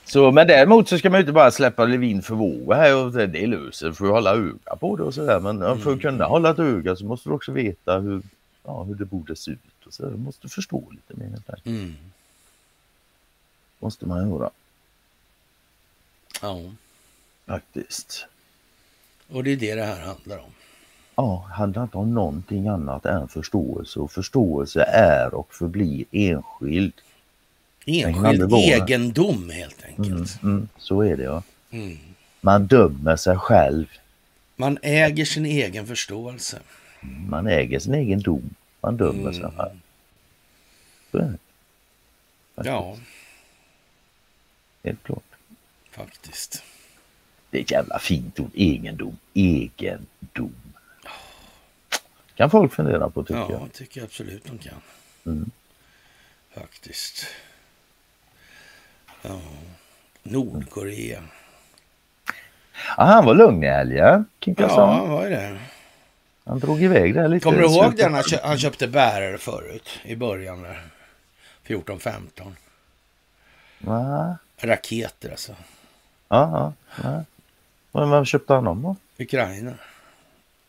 Så, 0.05 0.33
men 0.33 0.47
däremot 0.47 0.89
så 0.89 0.99
ska 0.99 1.11
man 1.11 1.19
ju 1.19 1.23
inte 1.23 1.33
bara 1.33 1.51
släppa 1.51 1.85
Levin 1.85 2.23
för 2.23 2.35
våg 2.35 2.75
här 2.75 2.97
och 2.97 3.13
det, 3.13 3.27
det 3.27 3.47
löser 3.47 3.93
för 3.93 4.05
att 4.05 4.11
hålla 4.11 4.35
öga 4.35 4.77
på 4.81 4.97
det 4.97 5.03
och 5.03 5.15
sådär. 5.15 5.41
Men 5.41 5.61
ja, 5.61 5.77
för 5.77 5.93
att 5.93 6.01
kunna 6.01 6.25
hålla 6.25 6.51
ett 6.51 6.59
öga 6.59 6.97
så 6.97 7.05
måste 7.05 7.29
du 7.29 7.33
också 7.35 7.53
veta 7.53 7.99
hur, 7.99 8.23
ja, 8.65 8.83
hur 8.83 8.95
det 8.95 9.05
borde 9.05 9.37
se 9.37 9.51
ut. 9.51 9.87
Och 9.87 9.95
så. 9.95 10.11
Du 10.11 10.17
måste 10.17 10.49
förstå 10.49 10.85
lite 10.91 11.21
mer. 11.21 11.39
Mm. 11.65 11.95
Måste 13.85 14.07
man 14.07 14.31
göra 14.31 14.51
Ja. 16.43 16.61
faktiskt. 17.47 18.27
Och 19.29 19.45
det 19.45 19.53
är 19.53 19.57
det 19.57 19.75
det 19.75 19.85
här 19.85 20.01
handlar 20.01 20.39
om. 20.39 20.51
Ja, 21.17 21.37
handlar 21.53 21.83
inte 21.83 21.97
om 21.97 22.15
någonting 22.15 22.69
annat 22.69 23.07
än 23.07 23.29
förståelse 23.29 24.01
och 24.01 24.13
förståelse 24.13 24.83
är 24.89 25.35
och 25.35 25.55
förblir 25.55 26.05
enskild. 26.11 26.93
Enskild 27.87 28.53
egendom 28.53 29.51
helt 29.51 29.85
enkelt. 29.85 30.43
Mm, 30.43 30.55
mm, 30.57 30.69
så 30.79 31.01
är 31.01 31.17
det 31.17 31.23
ja. 31.23 31.43
Mm. 31.71 31.99
Man 32.41 32.67
dömer 32.67 33.17
sig 33.17 33.37
själv. 33.37 33.87
Man 34.57 34.79
äger 34.83 35.25
sin 35.25 35.47
egen 35.47 35.87
förståelse. 35.87 36.59
Man 37.29 37.47
äger 37.47 37.79
sin 37.79 37.95
egen 37.95 38.21
dom. 38.21 38.55
Man 38.81 38.97
dömer 38.97 39.33
sig 39.33 39.41
Mm. 39.45 39.57
själv. 39.57 39.79
Är 41.13 41.19
det. 42.63 42.69
Ja, 42.71 42.97
Helt 44.85 45.03
klart. 45.03 45.23
faktiskt. 45.91 46.63
Det 47.51 47.59
är 47.59 47.63
ett 47.63 47.71
jävla 47.71 47.99
fint 47.99 48.41
ord. 48.41 48.51
Egendom. 48.55 49.19
Egendom. 49.35 50.55
Kan 52.35 52.51
folk 52.51 52.73
fundera 52.73 53.11
på 53.11 53.23
tycker 53.25 53.41
Ja, 53.41 53.51
jag. 53.51 53.73
tycker 53.73 54.01
jag 54.01 54.05
absolut 54.07 54.45
de 54.45 54.59
kan. 54.59 54.75
Mm. 55.27 55.51
Faktiskt. 56.55 57.27
Ja. 59.23 59.41
Nordkorea. 60.23 61.23
Ja, 62.97 63.05
han 63.05 63.25
var 63.25 63.35
lugn 63.35 63.63
i 63.65 63.67
helgen. 63.67 64.25
Ja, 64.41 64.55
Claesson. 64.55 65.11
vad 65.11 65.27
är 65.27 65.31
det? 65.31 65.61
Han 66.45 66.59
drog 66.59 66.83
iväg 66.83 67.15
det 67.15 67.29
lite. 67.29 67.45
Kommer 67.45 67.59
du 67.59 67.65
ihåg 67.65 67.97
den 67.97 68.15
han, 68.15 68.25
han 68.43 68.59
köpte 68.59 68.89
bärare 68.89 69.39
förut? 69.39 70.01
I 70.05 70.17
början 70.17 70.63
där. 70.63 70.83
14-15. 71.67 72.53
Va? 73.79 74.39
Raketer 74.67 75.31
alltså. 75.31 75.53
Ja, 76.29 76.73
ja. 77.03 77.25
Men 77.93 78.11
vad 78.11 78.27
köpte 78.27 78.55
han 78.55 78.65
dem 78.65 78.83
då? 78.83 78.97
Ukraina. 79.19 79.73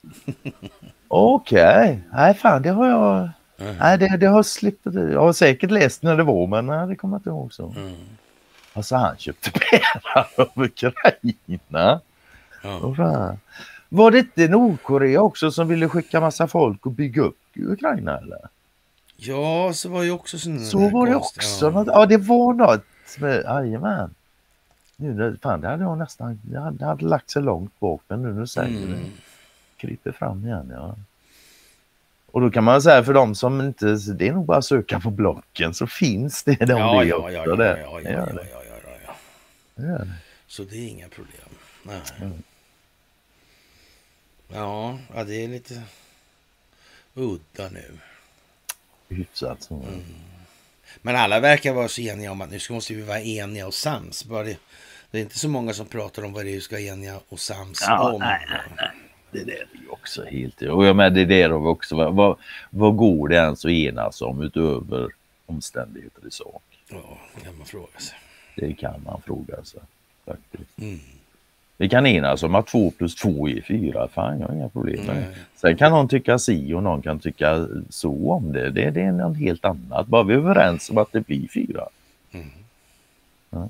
Okej. 1.07 1.99
Nej, 2.13 2.33
fan 2.33 2.61
det 2.61 2.69
har 2.69 2.87
jag... 2.87 3.29
Mm. 3.57 3.77
Nej, 3.77 3.97
det, 3.97 4.17
det 4.17 4.25
har 4.25 4.43
slippt. 4.43 4.85
Jag 4.85 5.21
har 5.21 5.33
säkert 5.33 5.71
läst 5.71 6.03
när 6.03 6.17
det 6.17 6.23
var, 6.23 6.47
men 6.47 6.65
nej, 6.65 6.87
det 6.87 6.95
kommer 6.95 7.15
jag 7.15 7.19
inte 7.19 7.29
ihåg 7.29 7.53
så. 7.53 7.73
Mm. 7.77 7.95
Alltså 8.73 8.95
han 8.95 9.17
köpte 9.17 9.51
bärare 9.51 10.27
av 10.37 10.63
Ukraina. 10.63 12.01
Ja. 12.63 12.95
Fan. 12.95 13.39
Var 13.89 14.11
det 14.11 14.19
inte 14.19 14.47
Nordkorea 14.47 15.21
också 15.21 15.51
som 15.51 15.67
ville 15.67 15.89
skicka 15.89 16.19
massa 16.19 16.47
folk 16.47 16.85
och 16.85 16.91
bygga 16.91 17.21
upp 17.21 17.37
Ukraina 17.55 18.17
eller? 18.17 18.39
ja, 19.17 19.73
så 19.73 19.89
var 19.89 20.03
ju 20.03 20.11
också 20.11 20.39
sån 20.39 20.65
Så 20.65 20.89
var 20.89 21.07
det 21.07 21.15
också. 21.15 21.65
Ja. 21.65 21.69
Något, 21.69 21.87
ja, 21.87 22.05
det 22.05 22.17
var 22.17 22.53
något 22.53 22.85
jajamän. 23.19 24.15
Nu, 24.97 25.37
fan, 25.41 25.61
det 25.61 25.67
hade 25.67 25.83
jag 25.83 25.97
nästan, 25.97 26.39
det 26.43 26.59
hade, 26.59 26.77
det 26.77 26.85
hade 26.85 27.05
lagt 27.05 27.29
sig 27.29 27.41
långt 27.41 27.79
bak, 27.79 28.01
men 28.07 28.21
nu 28.21 28.33
när 28.33 28.41
du 28.41 28.47
säger 28.47 28.77
Mm. 28.77 28.91
det, 28.91 29.09
kryper 29.77 30.11
fram 30.11 30.45
igen. 30.45 30.71
Ja. 30.75 30.95
Och 32.31 32.41
då 32.41 32.51
kan 32.51 32.63
man 32.63 32.81
säga 32.81 33.03
för 33.03 33.13
de 33.13 33.35
som 33.35 33.61
inte, 33.61 33.85
det 33.95 34.27
är 34.27 34.33
nog 34.33 34.45
bara 34.45 34.57
att 34.57 34.65
söka 34.65 34.99
på 34.99 35.09
blocken 35.09 35.73
så 35.73 35.87
finns 35.87 36.43
det 36.43 36.55
de 36.55 36.65
Ja, 36.71 36.99
det 36.99 37.05
ja, 37.07 37.31
ja, 37.31 37.55
det. 37.55 37.79
ja, 37.81 37.99
ja, 38.01 38.09
ja, 38.11 38.27
ja, 38.33 38.41
ja, 38.51 38.83
ja, 39.75 39.83
ja. 39.85 40.05
Så 40.47 40.63
det 40.63 40.75
är 40.77 40.87
inga 40.87 41.07
problem. 41.09 41.49
Nej. 41.83 42.01
Mm. 42.21 42.33
Ja, 44.53 44.99
ja, 45.15 45.23
det 45.23 45.43
är 45.43 45.47
lite 45.47 45.81
udda 47.13 47.69
nu. 47.71 47.91
Hyfsat 49.09 49.63
så. 49.63 49.73
Mm. 49.75 50.01
Men 51.05 51.15
alla 51.15 51.39
verkar 51.39 51.73
vara 51.73 51.87
så 51.87 52.01
eniga 52.01 52.31
om 52.31 52.41
att 52.41 52.51
nu 52.51 52.59
måste 52.69 52.93
vi 52.93 53.01
vara 53.01 53.21
eniga 53.21 53.67
och 53.67 53.73
sams. 53.73 54.25
Bara 54.25 54.43
det, 54.43 54.57
det 55.11 55.17
är 55.17 55.21
inte 55.21 55.39
så 55.39 55.49
många 55.49 55.73
som 55.73 55.85
pratar 55.85 56.23
om 56.23 56.33
vad 56.33 56.45
det 56.45 56.51
är 56.51 56.53
vi 56.53 56.61
ska 56.61 56.75
vara 56.75 56.83
eniga 56.83 57.19
och 57.29 57.39
sams 57.39 57.83
Ja, 57.87 58.11
om. 58.11 58.19
nej, 58.19 58.45
nej, 58.49 58.59
nej. 58.77 58.89
Det 59.31 59.51
är 59.51 59.67
ju 59.73 59.89
också 59.89 60.25
helt... 60.25 60.61
Och 60.61 60.85
jag 60.85 60.95
menar, 60.95 61.09
det 61.09 61.25
där 61.25 61.49
har 61.49 61.59
vi 61.59 61.67
också... 61.67 61.95
Vad, 61.95 62.15
vad, 62.15 62.37
vad 62.69 62.95
går 62.95 63.27
det 63.27 63.35
ens 63.35 63.65
att 63.65 63.71
enas 63.71 64.21
om 64.21 64.41
utöver 64.41 65.09
omständigheter 65.45 66.27
i 66.27 66.31
sak? 66.31 66.63
Ja, 66.89 67.17
det 67.35 67.41
kan 67.45 67.57
man 67.57 67.65
fråga 67.67 67.99
sig. 67.99 68.17
Det 68.55 68.73
kan 68.73 69.03
man 69.05 69.21
fråga 69.25 69.63
sig. 69.63 69.81
Faktiskt. 70.25 70.79
Mm. 70.79 70.99
Vi 71.77 71.89
kan 71.89 72.05
enas 72.05 72.43
om 72.43 72.55
att 72.55 72.67
2 72.67 72.91
plus 72.91 73.15
2 73.15 73.49
är 73.49 73.61
4. 73.61 74.07
Fan, 74.07 74.39
jag 74.39 74.47
har 74.47 74.55
inga 74.55 74.69
problem 74.69 75.05
med 75.05 75.15
det. 75.15 75.19
Nej. 75.21 75.35
Sen 75.55 75.77
kan 75.77 75.91
någon 75.91 76.07
tycka 76.07 76.39
si 76.39 76.73
och 76.73 76.83
någon 76.83 77.01
kan 77.01 77.19
tycka 77.19 77.67
så 77.89 78.31
om 78.31 78.51
det. 78.53 78.69
Det, 78.71 78.89
det 78.89 79.01
är 79.01 79.11
något 79.11 79.37
helt 79.37 79.65
annat. 79.65 80.07
Bara 80.07 80.23
vi 80.23 80.33
är 80.33 80.37
överens 80.37 80.89
om 80.89 80.97
att 80.97 81.11
det 81.11 81.21
blir 81.21 81.47
4. 81.47 81.87
Mm. 82.31 82.45
Ja. 83.49 83.69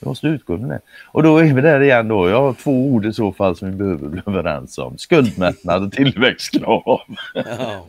Vi 0.00 0.08
måste 0.08 0.26
utgå 0.26 0.58
från 0.58 0.68
det. 0.68 0.80
Och 1.06 1.22
då 1.22 1.38
är 1.38 1.54
vi 1.54 1.60
där 1.60 1.80
igen 1.80 2.08
då. 2.08 2.28
Jag 2.28 2.40
har 2.42 2.52
två 2.52 2.86
ord 2.86 3.06
i 3.06 3.12
så 3.12 3.32
fall 3.32 3.56
som 3.56 3.70
vi 3.70 3.76
behöver 3.76 4.08
bli 4.08 4.22
överens 4.26 4.78
om. 4.78 4.98
Skuldmättnad 4.98 5.82
och 5.84 5.92
tillväxtkrav. 5.92 7.00
Ja, 7.34 7.84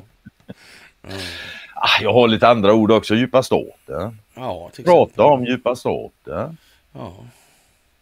Ah, 1.81 2.01
jag 2.01 2.13
har 2.13 2.27
lite 2.27 2.47
andra 2.47 2.73
ord 2.73 2.91
också. 2.91 3.15
Djupa 3.15 3.43
staten. 3.43 4.19
ja 4.35 4.69
Prata 4.85 5.23
om 5.23 5.45
djupa 5.45 5.75
staten. 5.75 6.57
Ja, 6.93 7.13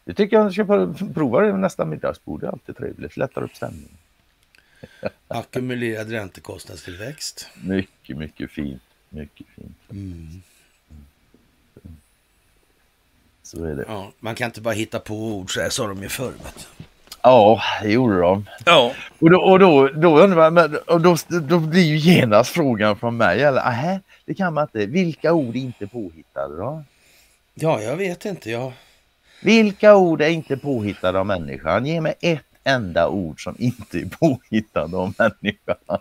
Det 0.08 0.14
tycker 0.14 0.38
jag 0.38 0.54
ska 0.54 0.66
pro- 0.66 1.14
prova 1.14 1.42
det 1.42 1.58
nästa 1.58 1.86
middagsbord. 1.86 2.42
Det 2.42 2.48
är 2.48 2.52
alltid 2.52 2.78
trevligt. 2.78 3.18
Lättar 3.18 3.44
upp 3.44 3.56
stämningen. 3.56 3.98
ackumulerad 5.28 6.12
räntekostnadstillväxt. 6.12 7.50
Mycket, 7.64 8.18
mycket 8.18 8.52
fint. 8.52 8.82
Mycket 9.10 9.48
fint. 9.48 9.78
Mm. 9.92 10.42
Så 13.44 13.64
är 13.64 13.76
det. 13.76 13.86
Ja, 13.88 14.12
man 14.20 14.36
kan 14.36 14.46
inte 14.46 14.62
bara 14.62 14.74
hitta 14.74 15.00
på 15.00 15.14
ord 15.16 15.54
så 15.54 15.62
här 15.62 15.70
sa 15.70 15.88
de 15.88 16.04
ju 16.04 16.10
förr. 16.10 16.34
Ja, 17.22 17.62
det 17.82 17.92
gjorde 17.92 18.20
de. 18.20 18.46
Ja. 18.66 18.94
Och 19.20 19.30
då, 19.30 19.42
och 19.42 19.60
då, 19.60 19.88
då 19.88 20.20
undrar 20.20 20.52
man, 20.52 20.78
och 20.88 21.02
då, 21.02 21.18
då 21.42 21.60
blir 21.60 21.86
ju 21.86 21.98
genast 21.98 22.50
frågan 22.50 22.98
från 22.98 23.18
mig, 23.18 23.44
eller, 23.44 23.62
aha, 23.68 24.00
det 24.26 24.34
kan 24.34 24.54
man 24.54 24.64
inte. 24.64 24.86
Vilka 24.86 25.34
ord 25.34 25.56
är 25.56 25.60
inte 25.60 25.88
påhittade 25.88 26.58
då? 26.58 26.84
ja, 27.54 27.82
jag 27.82 27.96
vet 27.96 28.26
inte. 28.26 28.52
Jag... 28.52 28.74
Vilka 29.42 29.96
ord 29.96 30.22
är 30.22 30.30
inte 30.30 30.58
påhittade 30.58 31.20
av 31.20 31.26
människan? 31.26 31.86
Ge 31.86 32.02
mig 32.02 32.14
ett 32.22 32.44
enda 32.64 33.10
ord 33.10 33.44
som 33.44 33.56
inte 33.60 34.00
är 34.00 34.06
påhittat 34.06 34.94
av 34.94 35.14
människan. 35.18 35.76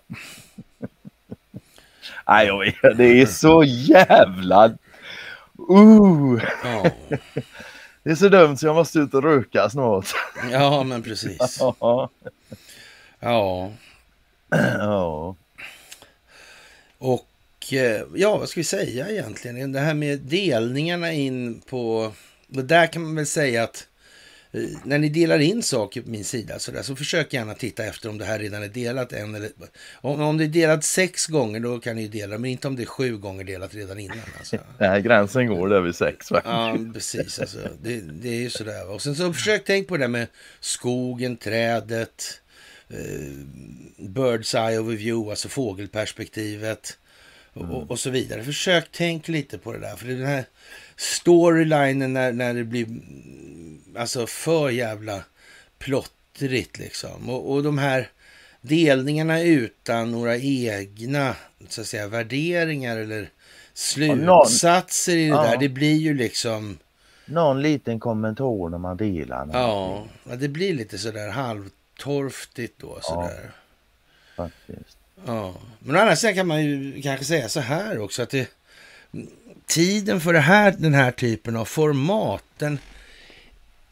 Nej, 2.28 2.46
jag 2.46 2.58
vet, 2.58 2.96
det 2.96 3.20
är 3.20 3.26
så 3.26 3.64
jävla... 3.64 4.66
Uh. 5.70 6.42
Ja. 6.64 6.90
Det 8.02 8.12
är 8.12 8.16
så 8.16 8.28
dumt 8.28 8.56
så 8.56 8.66
jag 8.66 8.74
måste 8.74 8.98
ut 8.98 9.14
och 9.14 9.22
röka 9.22 9.70
snart. 9.70 10.06
ja, 10.52 10.82
men 10.82 11.02
precis. 11.02 11.58
Ja. 11.60 12.10
Ja, 13.20 13.70
Ja. 14.78 15.36
och 16.98 17.72
eh, 17.72 18.02
ja, 18.14 18.36
vad 18.36 18.48
ska 18.48 18.60
vi 18.60 18.64
säga 18.64 19.08
egentligen? 19.08 19.72
Det 19.72 19.80
här 19.80 19.94
med 19.94 20.18
delningarna 20.20 21.12
in 21.12 21.60
på... 21.60 22.12
Och 22.56 22.64
där 22.64 22.86
kan 22.86 23.02
man 23.02 23.14
väl 23.14 23.26
säga 23.26 23.62
att 23.62 23.86
eh, 24.52 24.60
när 24.84 24.98
ni 24.98 25.08
delar 25.08 25.38
in 25.38 25.62
saker 25.62 26.02
på 26.02 26.10
min 26.10 26.24
sida 26.24 26.58
så, 26.58 26.72
där, 26.72 26.82
så 26.82 26.96
försök 26.96 27.32
gärna 27.32 27.54
titta 27.54 27.84
efter 27.84 28.08
om 28.08 28.18
det 28.18 28.24
här 28.24 28.38
redan 28.38 28.62
är 28.62 28.68
delat 28.68 29.12
en 29.12 29.34
eller... 29.34 29.50
Om, 29.94 30.20
om 30.20 30.38
det 30.38 30.44
är 30.44 30.48
delat 30.48 30.84
sex 30.84 31.26
gånger 31.26 31.60
då 31.60 31.78
kan 31.78 31.96
ni 31.96 32.08
dela, 32.08 32.38
men 32.38 32.50
inte 32.50 32.68
om 32.68 32.76
det 32.76 32.82
är 32.82 32.86
sju 32.86 33.16
gånger 33.16 33.44
delat 33.44 33.74
redan 33.74 33.98
innan. 33.98 34.18
Alltså. 34.38 34.56
Nej, 34.78 35.02
gränsen 35.02 35.46
går 35.46 35.68
där 35.68 35.80
vid 35.80 35.94
sex. 35.94 36.30
Va? 36.30 36.42
Ja, 36.44 36.78
precis. 36.94 37.38
Alltså, 37.38 37.58
det, 37.82 38.00
det 38.00 38.28
är 38.28 38.40
ju 38.40 38.50
sådär. 38.50 38.90
Och 38.90 39.02
sen 39.02 39.14
så 39.14 39.32
försök 39.32 39.62
tänk 39.66 39.88
på 39.88 39.96
det 39.96 40.02
där 40.02 40.08
med 40.08 40.26
skogen, 40.60 41.36
trädet, 41.36 42.40
eh, 42.88 42.96
bird's 43.98 44.68
eye 44.68 44.78
overview, 44.78 45.30
alltså 45.30 45.48
fågelperspektivet 45.48 46.98
och, 47.52 47.70
och, 47.70 47.90
och 47.90 47.98
så 47.98 48.10
vidare. 48.10 48.44
Försök 48.44 48.88
tänk 48.92 49.28
lite 49.28 49.58
på 49.58 49.72
det 49.72 49.78
där. 49.78 49.96
För 49.96 50.06
det 50.06 50.12
är 50.12 50.16
den 50.16 50.26
här 50.26 50.44
storylinen 50.96 52.12
när, 52.12 52.32
när 52.32 52.54
det 52.54 52.64
blir 52.64 52.86
alltså 53.96 54.26
för 54.26 54.70
jävla 54.70 55.24
plottrigt 55.78 56.78
liksom. 56.78 57.30
Och, 57.30 57.52
och 57.52 57.62
de 57.62 57.78
här 57.78 58.08
delningarna 58.60 59.40
utan 59.42 60.10
några 60.12 60.36
egna 60.36 61.36
så 61.68 61.80
att 61.80 61.86
säga, 61.86 62.08
värderingar 62.08 62.96
eller 62.96 63.28
slutsatser 63.74 65.16
i 65.16 65.22
det 65.22 65.26
Ja. 65.26 65.42
där. 65.42 65.56
Det 65.56 65.68
blir 65.68 65.96
ju 65.96 66.14
liksom... 66.14 66.78
Någon 67.26 67.62
liten 67.62 68.00
kommentar 68.00 68.68
när 68.70 68.78
man 68.78 68.96
delar. 68.96 69.48
Ja, 69.52 70.06
ja, 70.28 70.36
det 70.36 70.48
blir 70.48 70.74
lite 70.74 70.98
sådär 70.98 71.28
halvtorftigt 71.30 72.80
då. 72.80 72.92
Ja. 72.96 73.02
Sådär. 73.02 73.50
Faktiskt. 74.36 74.98
Ja. 75.26 75.54
Men 75.78 75.96
å 75.96 75.98
andra 75.98 76.16
sidan 76.16 76.34
kan 76.34 76.46
man 76.46 76.64
ju 76.64 77.02
kanske 77.02 77.24
säga 77.24 77.48
så 77.48 77.60
här 77.60 77.98
också 77.98 78.22
att 78.22 78.30
det, 78.30 78.50
tiden 79.66 80.20
för 80.20 80.32
det 80.32 80.40
här, 80.40 80.74
den 80.78 80.94
här 80.94 81.10
typen 81.10 81.56
av 81.56 81.64
format, 81.64 82.44
den 82.58 82.78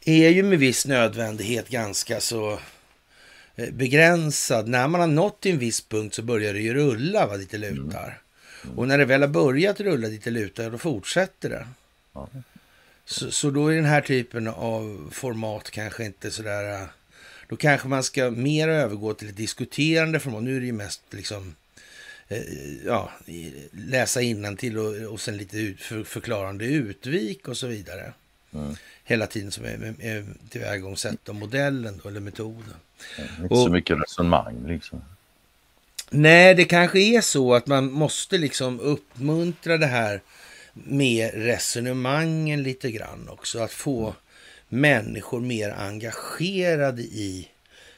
är 0.05 0.29
ju 0.29 0.43
med 0.43 0.59
viss 0.59 0.85
nödvändighet 0.87 1.69
ganska 1.69 2.19
så 2.21 2.59
eh, 3.55 3.71
begränsad. 3.73 4.67
När 4.67 4.87
man 4.87 5.01
har 5.01 5.07
nått 5.07 5.45
en 5.45 5.59
viss 5.59 5.81
punkt 5.81 6.15
så 6.15 6.21
börjar 6.21 6.53
det 6.53 6.59
ju 6.59 6.73
rulla 6.73 7.27
va, 7.27 7.37
dit 7.37 7.51
det 7.51 7.57
lutar. 7.57 8.21
Och 8.75 8.87
när 8.87 8.97
det 8.97 9.05
väl 9.05 9.21
har 9.21 9.27
börjat 9.27 9.79
rulla 9.79 10.07
dit 10.07 10.23
det 10.23 10.31
lutar, 10.31 10.69
då 10.69 10.77
fortsätter 10.77 11.49
det. 11.49 11.67
Så, 13.05 13.31
så 13.31 13.49
då 13.49 13.67
är 13.67 13.75
den 13.75 13.85
här 13.85 14.01
typen 14.01 14.47
av 14.47 15.09
format 15.13 15.71
kanske 15.71 16.05
inte 16.05 16.31
sådär... 16.31 16.81
äh, 16.81 16.87
Då 17.47 17.55
kanske 17.55 17.87
man 17.87 18.03
ska 18.03 18.31
mer 18.31 18.67
övergå 18.67 19.13
till 19.13 19.29
ett 19.29 19.37
diskuterande 19.37 20.19
format. 20.19 20.43
Nu 20.43 20.55
är 20.55 20.59
det 20.59 20.65
ju 20.65 20.71
mest 20.73 21.01
liksom... 21.09 21.55
eh, 22.27 22.41
Ja, 22.85 23.11
läsa 23.71 24.21
innantill 24.21 24.77
och, 24.77 25.13
och 25.13 25.21
sen 25.21 25.37
lite 25.37 25.57
ut, 25.57 25.81
för, 25.81 26.03
förklarande 26.03 26.65
utvik 26.65 27.47
och 27.47 27.57
så 27.57 27.67
vidare. 27.67 28.13
Mm. 28.53 28.75
Hela 29.03 29.27
tiden 29.27 29.51
som 29.51 29.65
är, 29.65 29.95
är, 29.99 30.25
tillvägagångssätt 30.49 31.29
och 31.29 31.35
modellen 31.35 31.99
då, 32.03 32.09
eller 32.09 32.19
metoden. 32.19 32.73
Inte 33.41 33.53
Och- 33.53 33.57
så 33.57 33.69
mycket 33.69 33.97
resonemang 34.01 34.67
liksom. 34.67 35.01
Nej, 36.09 36.55
det 36.55 36.65
kanske 36.65 36.99
är 36.99 37.21
så 37.21 37.53
att 37.53 37.67
man 37.67 37.91
måste 37.91 38.37
liksom 38.37 38.79
uppmuntra 38.79 39.77
det 39.77 39.85
här 39.85 40.21
med 40.73 41.31
resonemangen 41.33 42.63
lite 42.63 42.91
grann 42.91 43.29
också. 43.29 43.59
Att 43.59 43.71
få 43.71 44.15
människor 44.69 45.41
mer 45.41 45.71
engagerade 45.71 47.01
i 47.01 47.47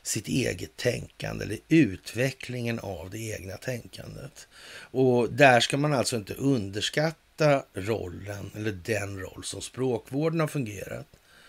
sitt 0.07 0.27
eget 0.27 0.77
tänkande 0.77 1.45
eller 1.45 1.57
utvecklingen 1.69 2.79
av 2.79 3.09
det 3.09 3.17
egna 3.17 3.57
tänkandet. 3.57 4.47
Och 4.91 5.29
där 5.29 5.59
ska 5.59 5.77
man 5.77 5.93
alltså 5.93 6.15
inte 6.15 6.33
underskatta 6.33 7.63
rollen 7.73 8.51
eller 8.55 8.71
den 8.71 9.19
roll 9.19 9.43
som 9.43 9.61
språkvården 9.61 10.39
har 10.39 10.47
fungerat. 10.47 11.07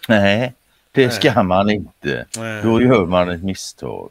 Nej, 0.08 0.54
det 0.92 1.06
Nej. 1.06 1.16
ska 1.16 1.42
man 1.42 1.70
inte. 1.70 2.26
Nej. 2.36 2.62
Då 2.62 2.82
gör 2.82 3.06
man 3.06 3.28
ett 3.28 3.42
misstag. 3.42 4.10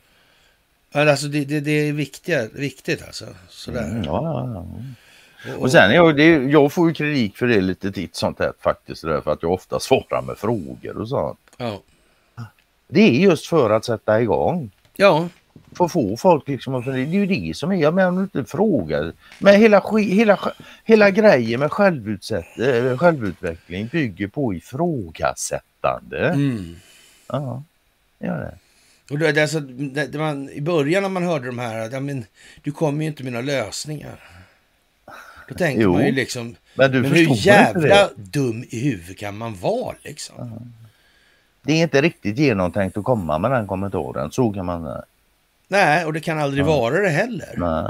Alltså 0.92 1.28
det, 1.28 1.46
det, 1.46 1.60
det 1.60 1.72
är 1.72 1.94
viktiga, 1.94 2.48
viktigt 2.48 3.04
alltså. 3.08 3.26
Sådär. 3.50 3.84
Mm, 3.84 4.04
ja, 4.04 4.22
ja, 4.24 4.66
ja. 5.46 5.58
Och 5.58 5.72
sen, 5.72 5.92
jag, 5.92 6.18
det, 6.18 6.26
jag 6.26 6.74
får 6.74 6.88
ju 6.88 6.94
kritik 6.94 7.38
för 7.38 7.48
det 7.48 7.62
lite 7.62 7.92
titt 7.92 8.16
sånt 8.16 8.40
här 8.40 8.54
faktiskt. 8.60 9.02
Därför 9.04 9.32
att 9.32 9.44
jag 9.44 9.52
ofta 9.52 9.80
svarar 9.80 10.22
med 10.22 10.38
frågor 10.38 10.98
och 10.98 11.10
sånt. 11.10 11.40
Ja. 11.58 11.82
Det 12.88 13.02
är 13.02 13.12
just 13.12 13.46
för 13.46 13.70
att 13.70 13.86
sätta 13.86 14.22
igång. 14.22 14.72
Ja. 14.96 15.30
För 15.78 15.86
att 15.86 15.92
få 15.92 16.18
folk 16.18 16.48
liksom. 16.48 16.84
Det 16.86 16.92
är 16.92 16.98
ju 16.98 17.26
det 17.26 17.58
som 17.58 17.72
är, 17.72 17.76
jag 17.76 17.94
menar 17.94 18.22
inte 18.22 18.46
frågar. 18.46 19.14
Men 19.40 19.56
hela, 19.56 19.84
hela, 19.98 20.40
hela 20.84 21.12
grejen 21.12 21.60
med 21.60 21.66
eh, 21.66 22.98
självutveckling 22.98 23.88
bygger 23.88 24.28
på 24.28 24.54
ifrågasättande. 24.54 26.28
Mm. 26.28 26.76
Ja, 27.28 27.64
gör 28.20 28.40
det. 28.40 28.58
Och 29.10 29.20
det, 29.20 29.42
alltså, 29.42 29.60
det, 29.60 30.18
man, 30.18 30.50
I 30.50 30.62
början 30.62 31.04
när 31.04 31.10
man 31.10 31.24
hörde 31.24 31.46
de 31.46 31.60
här, 31.60 32.00
men, 32.00 32.26
du 32.62 32.72
kommer 32.72 33.02
ju 33.02 33.08
inte 33.08 33.24
med 33.24 33.34
några 33.34 33.46
lösningar. 33.46 34.20
Då 35.50 35.56
tänkte 35.56 35.84
Jo, 35.84 35.94
man 35.94 36.06
ju 36.06 36.12
liksom, 36.12 36.56
men 36.76 36.92
du 36.92 37.02
men 37.02 37.12
hur 37.12 37.46
jävla 37.46 38.10
dum 38.16 38.66
i 38.70 38.80
huvudet 38.80 39.18
kan 39.18 39.38
man 39.38 39.56
vara 39.56 39.96
liksom? 40.04 40.74
Det 41.68 41.74
är 41.74 41.84
inte 41.84 42.02
riktigt 42.02 42.38
genomtänkt 42.38 42.98
att 42.98 43.04
komma 43.04 43.38
med 43.40 43.52
den 43.52 43.68
kommentaren. 43.68 44.32
Så 44.32 44.52
kan 44.54 44.66
man... 44.66 44.86
eh, 44.88 44.94
Nej, 45.68 46.06
och 46.06 46.14
det 46.14 46.20
kan 46.20 46.40
aldrig 46.40 46.64
Ja. 46.64 46.68
vara 46.68 47.02
det 47.02 47.10
heller. 47.10 47.48
Nej. 47.58 47.84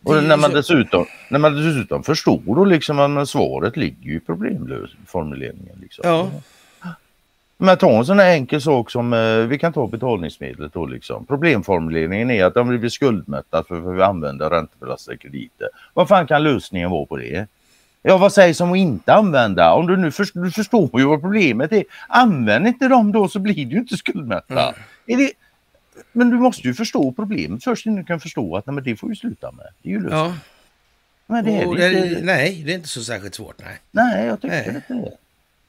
Det 0.00 0.10
Och 0.10 0.16
ju 0.16 0.20
när 0.28 0.36
man, 0.36 0.50
så- 0.50 0.56
dessutom, 0.56 1.06
när 1.30 1.38
man 1.38 1.54
dessutom 1.56 2.02
förstår 2.02 2.40
då 2.46 2.64
liksom 2.64 2.98
att 3.16 3.28
svaret 3.28 3.76
ligger 3.76 4.10
i 4.16 4.20
problemformuleringen. 4.20 5.78
Liksom. 5.80 6.02
Ja. 6.08 6.28
Men 7.56 7.76
ta 7.78 7.98
en 7.98 8.06
sån 8.06 8.18
här 8.18 8.30
enkel 8.32 8.60
sak 8.60 8.90
som, 8.90 9.12
eh, 9.12 9.36
vi 9.36 9.58
kan 9.58 9.72
ta 9.72 9.86
betalningsmedlet 9.86 10.72
då 10.72 10.86
liksom. 10.86 11.26
Problemformuleringen 11.26 12.30
är 12.30 12.44
att 12.44 12.54
de 12.54 12.68
blivit 12.68 12.92
skuldmättade 12.92 13.64
för 13.68 13.80
för 13.80 13.92
vi 13.92 14.02
använder 14.02 14.50
räntebelastade 14.50 15.16
krediter. 15.16 15.68
Vad 15.94 16.08
fan 16.08 16.26
kan 16.26 16.42
lösningen 16.42 16.90
vara 16.90 17.06
på 17.06 17.16
det? 17.16 17.46
Ja, 18.02 18.18
vad 18.18 18.32
sägs 18.32 18.60
om 18.60 18.72
att 18.72 18.78
inte 18.78 19.14
använda? 19.14 19.72
Om 19.72 19.86
du 19.86 19.96
nu 19.96 20.10
först, 20.10 20.34
du 20.34 20.50
förstår 20.50 20.90
ju 21.00 21.04
vad 21.06 21.20
problemet 21.20 21.72
är. 21.72 21.84
Använd 22.08 22.66
inte 22.66 22.88
dem 22.88 23.12
då 23.12 23.28
så 23.28 23.38
blir 23.38 23.66
du 23.66 23.76
inte 23.78 23.96
skuldmättad. 23.96 24.74
Är 25.06 25.16
det, 25.16 25.32
men 26.12 26.30
du 26.30 26.36
måste 26.36 26.62
ju 26.68 26.74
förstå 26.74 27.12
problemet 27.12 27.64
först 27.64 27.86
innan 27.86 27.96
du 27.98 28.04
kan 28.04 28.20
förstå 28.20 28.56
att 28.56 28.66
nej, 28.66 28.82
det 28.84 28.96
får 28.96 29.08
vi 29.08 29.16
sluta 29.16 29.52
med. 29.52 29.66
Det 29.82 29.88
är 29.88 29.92
ju 29.92 30.00
lösningen. 30.02 30.26
Ja. 30.26 30.34
Men 31.26 31.44
det 31.44 31.50
är 31.62 31.66
Och 31.68 31.76
det 31.76 32.08
inte. 32.08 32.20
nej, 32.24 32.62
det 32.66 32.72
är 32.72 32.74
inte 32.76 32.88
så 32.88 33.02
särskilt 33.04 33.34
svårt. 33.34 33.56
Nej. 33.64 33.78
Nej, 33.90 34.26
jag 34.26 34.40
tycker 34.40 34.56
Nej. 34.56 34.74
inte 34.74 34.94
det. 34.94 35.16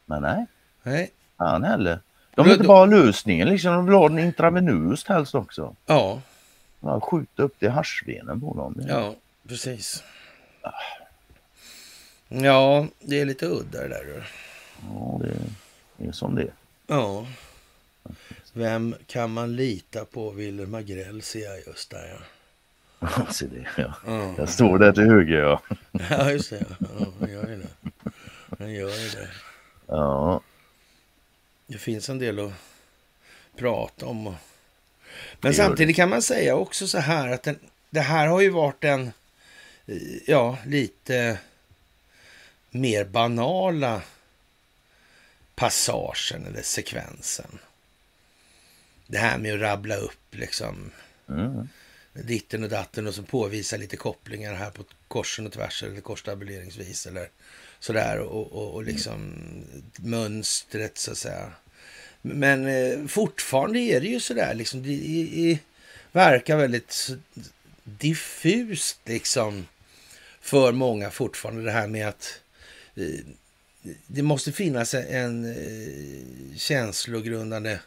Men 0.05 0.21
nej, 0.21 0.45
nej. 0.83 1.11
fan 1.37 1.63
heller. 1.63 1.99
De 2.35 2.43
vill 2.43 2.53
inte 2.53 2.67
bara 2.67 2.77
ha 2.77 2.85
lösningen 2.85 3.49
liksom, 3.49 3.73
de 3.73 3.85
vill 3.85 3.95
ha 3.95 4.09
den 4.09 4.19
intravenöst 4.19 5.07
helst 5.07 5.35
också. 5.35 5.75
Ja, 5.85 6.21
Ja, 6.83 6.99
skjuta 6.99 7.43
upp 7.43 7.55
det 7.59 7.65
i 7.65 7.69
haschvenen 7.69 8.41
på 8.41 8.53
dem. 8.53 8.75
ja, 8.89 9.13
precis. 9.47 10.03
Ja, 12.33 12.87
det 12.99 13.19
är 13.19 13.25
lite 13.25 13.45
udda 13.45 13.81
det 13.81 13.87
där. 13.87 14.27
Ja, 14.89 15.21
det 15.97 16.07
är 16.07 16.11
som 16.11 16.35
det 16.35 16.41
är. 16.41 16.53
Ja. 16.87 17.27
Vem 18.53 18.95
kan 19.07 19.31
man 19.33 19.55
lita 19.55 20.05
på? 20.05 20.31
Wilhelm 20.31 20.75
Agrell 20.75 21.21
ser 21.21 21.39
jag 21.43 21.57
just 21.67 21.89
där. 21.89 22.19
Ja. 22.99 23.07
Se 23.31 23.45
det, 23.45 23.67
ja. 23.77 23.93
Ja. 24.05 24.33
Jag 24.37 24.49
står 24.49 24.79
där 24.79 24.91
till 24.91 25.03
höger 25.03 25.37
ja. 25.39 25.61
Ja, 26.09 26.31
just 26.31 26.49
det. 26.49 26.65
Ja, 26.79 27.05
han 27.19 27.31
gör 27.31 27.47
ju 27.49 27.57
det. 27.57 27.91
Han 28.59 28.73
gör 28.73 28.89
ju 28.89 29.09
det. 29.09 29.29
Ja, 29.87 30.41
Det 31.67 31.77
finns 31.77 32.09
en 32.09 32.19
del 32.19 32.39
att 32.39 32.51
prata 33.55 34.05
om. 34.05 34.23
Men 34.23 34.35
Det 35.41 35.53
samtidigt 35.53 35.95
kan 35.95 36.09
man 36.09 36.21
säga 36.21 36.55
också 36.55 36.87
så 36.87 36.97
här 36.97 37.27
att 37.27 37.43
den, 37.43 37.59
det 37.89 37.99
här 37.99 38.27
har 38.27 38.41
ju 38.41 38.49
varit 38.49 38.83
en, 38.83 39.11
ja, 40.27 40.57
lite 40.65 41.39
mer 42.71 43.03
banala 43.03 44.01
passagen 45.55 46.45
eller 46.45 46.61
sekvensen. 46.61 47.59
Det 49.07 49.17
här 49.17 49.37
med 49.37 49.53
att 49.53 49.61
rabbla 49.61 49.95
upp 49.95 50.35
liksom 50.35 50.91
mm. 51.29 51.67
ditten 52.13 52.63
och 52.63 52.69
datten 52.69 53.07
och 53.07 53.15
så 53.15 53.23
påvisa 53.23 53.77
lite 53.77 53.97
kopplingar 53.97 54.53
här 54.53 54.71
på 54.71 54.83
korsen 55.07 55.45
och 55.45 55.53
tvärs 55.53 55.83
eller 55.83 56.01
korstabuleringsvis 56.01 57.07
eller 57.07 57.29
sådär 57.79 58.19
och, 58.19 58.51
och, 58.51 58.73
och 58.73 58.83
liksom 58.83 59.33
mönstret 59.95 60.97
så 60.97 61.11
att 61.11 61.17
säga. 61.17 61.51
Men 62.21 62.67
eh, 62.67 63.07
fortfarande 63.07 63.79
är 63.79 64.01
det 64.01 64.07
ju 64.07 64.19
sådär 64.19 64.53
liksom. 64.53 64.83
Det, 64.83 64.95
det, 64.95 65.23
det 65.23 65.59
verkar 66.11 66.57
väldigt 66.57 67.09
diffust 67.83 68.99
liksom 69.05 69.67
för 70.41 70.71
många 70.71 71.11
fortfarande 71.11 71.63
det 71.63 71.71
här 71.71 71.87
med 71.87 72.07
att 72.07 72.39
det 74.07 74.21
måste 74.21 74.51
finnas 74.51 74.93
en 74.93 75.45
eh, 75.45 76.57
känslogrundande 76.57 77.79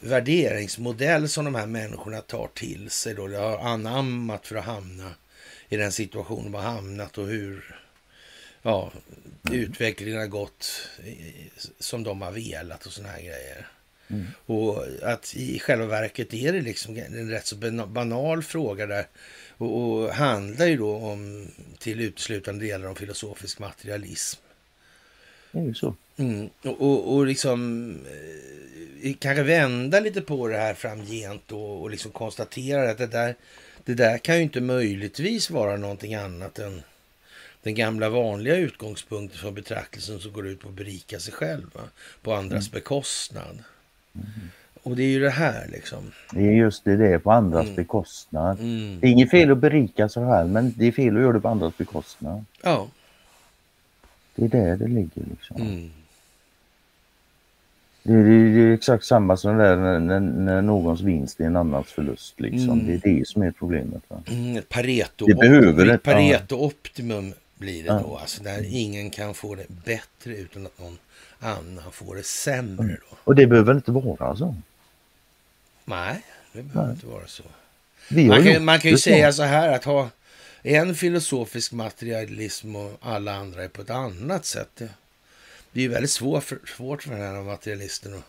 värderingsmodell 0.00 1.28
som 1.28 1.44
de 1.44 1.54
här 1.54 1.66
människorna 1.66 2.20
tar 2.20 2.48
till 2.54 2.90
sig. 2.90 3.14
Då. 3.14 3.26
De 3.26 3.36
har 3.36 3.58
anammat 3.58 4.46
för 4.46 4.56
att 4.56 4.64
hamna 4.64 5.14
i 5.68 5.76
den 5.76 5.92
situation 5.92 6.44
de 6.44 6.54
har 6.54 6.62
hamnat 6.62 7.18
och 7.18 7.26
hur 7.26 7.80
ja, 8.62 8.92
utvecklingen 9.52 10.18
har 10.18 10.26
gått 10.26 10.88
som 11.78 12.02
de 12.02 12.22
har 12.22 12.32
velat 12.32 12.86
och 12.86 12.92
såna 12.92 13.08
här 13.08 13.20
grejer. 13.20 13.68
Mm. 14.08 14.26
Och 14.46 14.84
att 15.02 15.34
i 15.36 15.58
själva 15.58 15.86
verket 15.86 16.34
är 16.34 16.52
det 16.52 16.60
liksom 16.60 16.96
en 16.96 17.30
rätt 17.30 17.46
så 17.46 17.56
banal 17.86 18.42
fråga 18.42 18.86
där 18.86 19.06
och, 19.58 19.82
och 19.82 20.08
handlar 20.14 20.66
ju 20.66 20.76
då 20.76 20.96
om 20.96 21.48
till 21.78 22.00
uteslutande 22.00 22.64
delar 22.64 22.88
om 22.88 22.96
filosofisk 22.96 23.58
materialism. 23.58 24.40
Det 25.52 25.58
är 25.58 25.64
ju 25.64 25.74
så. 25.74 25.94
Mm. 26.16 26.50
Och, 26.62 26.80
och, 26.80 27.14
och 27.14 27.26
liksom 27.26 27.90
eh, 29.02 29.14
kanske 29.18 29.42
vända 29.42 30.00
lite 30.00 30.20
på 30.20 30.48
det 30.48 30.56
här 30.56 30.74
framgent 30.74 31.52
och, 31.52 31.82
och 31.82 31.90
liksom 31.90 32.10
konstatera 32.10 32.90
att 32.90 32.98
det 32.98 33.06
där, 33.06 33.34
det 33.84 33.94
där 33.94 34.18
kan 34.18 34.36
ju 34.36 34.42
inte 34.42 34.60
möjligtvis 34.60 35.50
vara 35.50 35.76
någonting 35.76 36.14
annat 36.14 36.58
än 36.58 36.82
den 37.62 37.74
gamla 37.74 38.08
vanliga 38.08 38.56
utgångspunkten 38.56 39.40
för 39.40 39.50
betraktelsen 39.50 40.20
som 40.20 40.32
går 40.32 40.46
ut 40.46 40.60
på 40.60 40.68
att 40.68 40.74
berika 40.74 41.20
sig 41.20 41.32
själv 41.32 41.70
va? 41.74 41.82
på 42.22 42.34
andras 42.34 42.68
mm. 42.68 42.72
bekostnad. 42.72 43.58
Mm. 44.14 44.30
Och 44.84 44.96
det 44.96 45.02
är 45.02 45.08
ju 45.08 45.20
det 45.20 45.30
här 45.30 45.68
liksom. 45.72 46.12
Det 46.32 46.40
är 46.40 46.52
just 46.52 46.84
det, 46.84 46.96
det 46.96 47.08
är 47.08 47.18
på 47.18 47.32
andras 47.32 47.64
mm. 47.64 47.76
bekostnad. 47.76 48.60
Mm. 48.60 49.00
Det 49.00 49.06
är 49.06 49.10
inget 49.10 49.30
fel 49.30 49.50
att 49.50 49.58
berika 49.58 50.08
sig 50.08 50.26
själv 50.26 50.50
men 50.50 50.74
det 50.76 50.86
är 50.86 50.92
fel 50.92 51.16
att 51.16 51.22
göra 51.22 51.32
det 51.32 51.40
på 51.40 51.48
andras 51.48 51.76
bekostnad. 51.76 52.44
Ja. 52.62 52.88
Det 54.34 54.44
är 54.44 54.48
där 54.48 54.76
det 54.76 54.88
ligger 54.88 55.22
liksom. 55.30 55.56
Mm. 55.56 55.90
Det, 58.02 58.22
det, 58.22 58.54
det, 58.54 58.60
är 58.60 58.72
exakt 58.72 59.04
samma 59.04 59.36
som 59.36 59.56
där 59.56 59.76
när, 59.76 59.98
när, 59.98 60.20
när, 60.20 60.62
någons 60.62 61.00
vinst 61.00 61.40
är 61.40 61.44
en 61.44 61.56
annans 61.56 61.86
förlust. 61.86 62.40
Liksom. 62.40 62.80
Mm. 62.80 62.86
Det 62.86 62.92
är 62.92 63.16
det 63.16 63.28
som 63.28 63.42
är 63.42 63.50
problemet. 63.50 64.02
Va? 64.08 64.22
Mm, 64.26 64.62
pareto, 64.68 65.26
det 65.26 65.34
behöver 65.34 65.86
det. 65.86 65.98
Pareto 65.98 66.56
optimum 66.56 67.32
blir 67.54 67.82
det 67.82 67.88
ja. 67.88 68.00
då. 68.04 68.16
Alltså 68.16 68.42
där 68.42 68.64
ingen 68.68 69.10
kan 69.10 69.34
få 69.34 69.54
det 69.54 69.66
bättre 69.84 70.36
utan 70.36 70.66
att 70.66 70.78
någon 70.78 70.98
annan 71.38 71.92
får 71.92 72.14
det 72.16 72.26
sämre. 72.26 72.84
Mm. 72.84 72.96
Då. 73.10 73.16
Och 73.24 73.34
det 73.34 73.46
behöver 73.46 73.74
inte 73.74 73.92
vara 73.92 74.36
så. 74.36 74.54
Nej, 75.84 76.22
det 76.52 76.62
behöver 76.62 76.86
Nej. 76.86 76.94
inte 76.94 77.06
vara 77.06 77.26
så. 77.26 77.42
Man 78.08 78.44
kan, 78.44 78.64
man 78.64 78.80
kan 78.80 78.90
ju 78.90 78.98
säga 78.98 79.32
så 79.32 79.42
här 79.42 79.72
att 79.72 79.84
ha 79.84 80.10
en 80.62 80.94
filosofisk 80.94 81.72
materialism 81.72 82.76
och 82.76 82.98
alla 83.00 83.34
andra 83.34 83.64
är 83.64 83.68
på 83.68 83.82
ett 83.82 83.90
annat 83.90 84.44
sätt. 84.44 84.68
Det, 84.74 84.88
det 85.72 85.80
är 85.80 85.82
ju 85.82 85.88
väldigt 85.88 86.10
svårt 86.10 86.44
för, 86.44 86.58
svårt 86.76 87.02
för 87.02 87.10
den 87.10 87.20
här 87.20 87.42
materialisten 87.42 88.14
att 88.14 88.24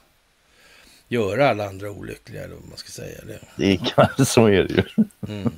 göra 1.08 1.50
alla 1.50 1.68
andra 1.68 1.92
olyckliga, 1.92 2.44
eller 2.44 2.56
vad 2.56 2.70
man 2.70 2.78
ska 2.78 2.90
säga. 2.90 3.20
Det, 3.26 3.40
det 3.56 3.78
kan, 3.78 4.26
så 4.26 4.46
är 4.46 4.64
det 4.64 4.74
ju. 4.74 5.06
Mm. 5.28 5.54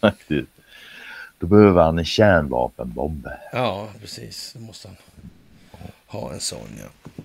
Då 1.38 1.46
behöver 1.46 1.82
han 1.82 1.98
en 1.98 2.04
kärnvapenbomb. 2.04 3.28
Ja, 3.52 3.88
precis. 4.00 4.52
Då 4.52 4.60
måste 4.60 4.88
han 4.88 4.96
ha 6.06 6.32
en 6.32 6.40
sån, 6.40 6.68
ja. 6.80 7.22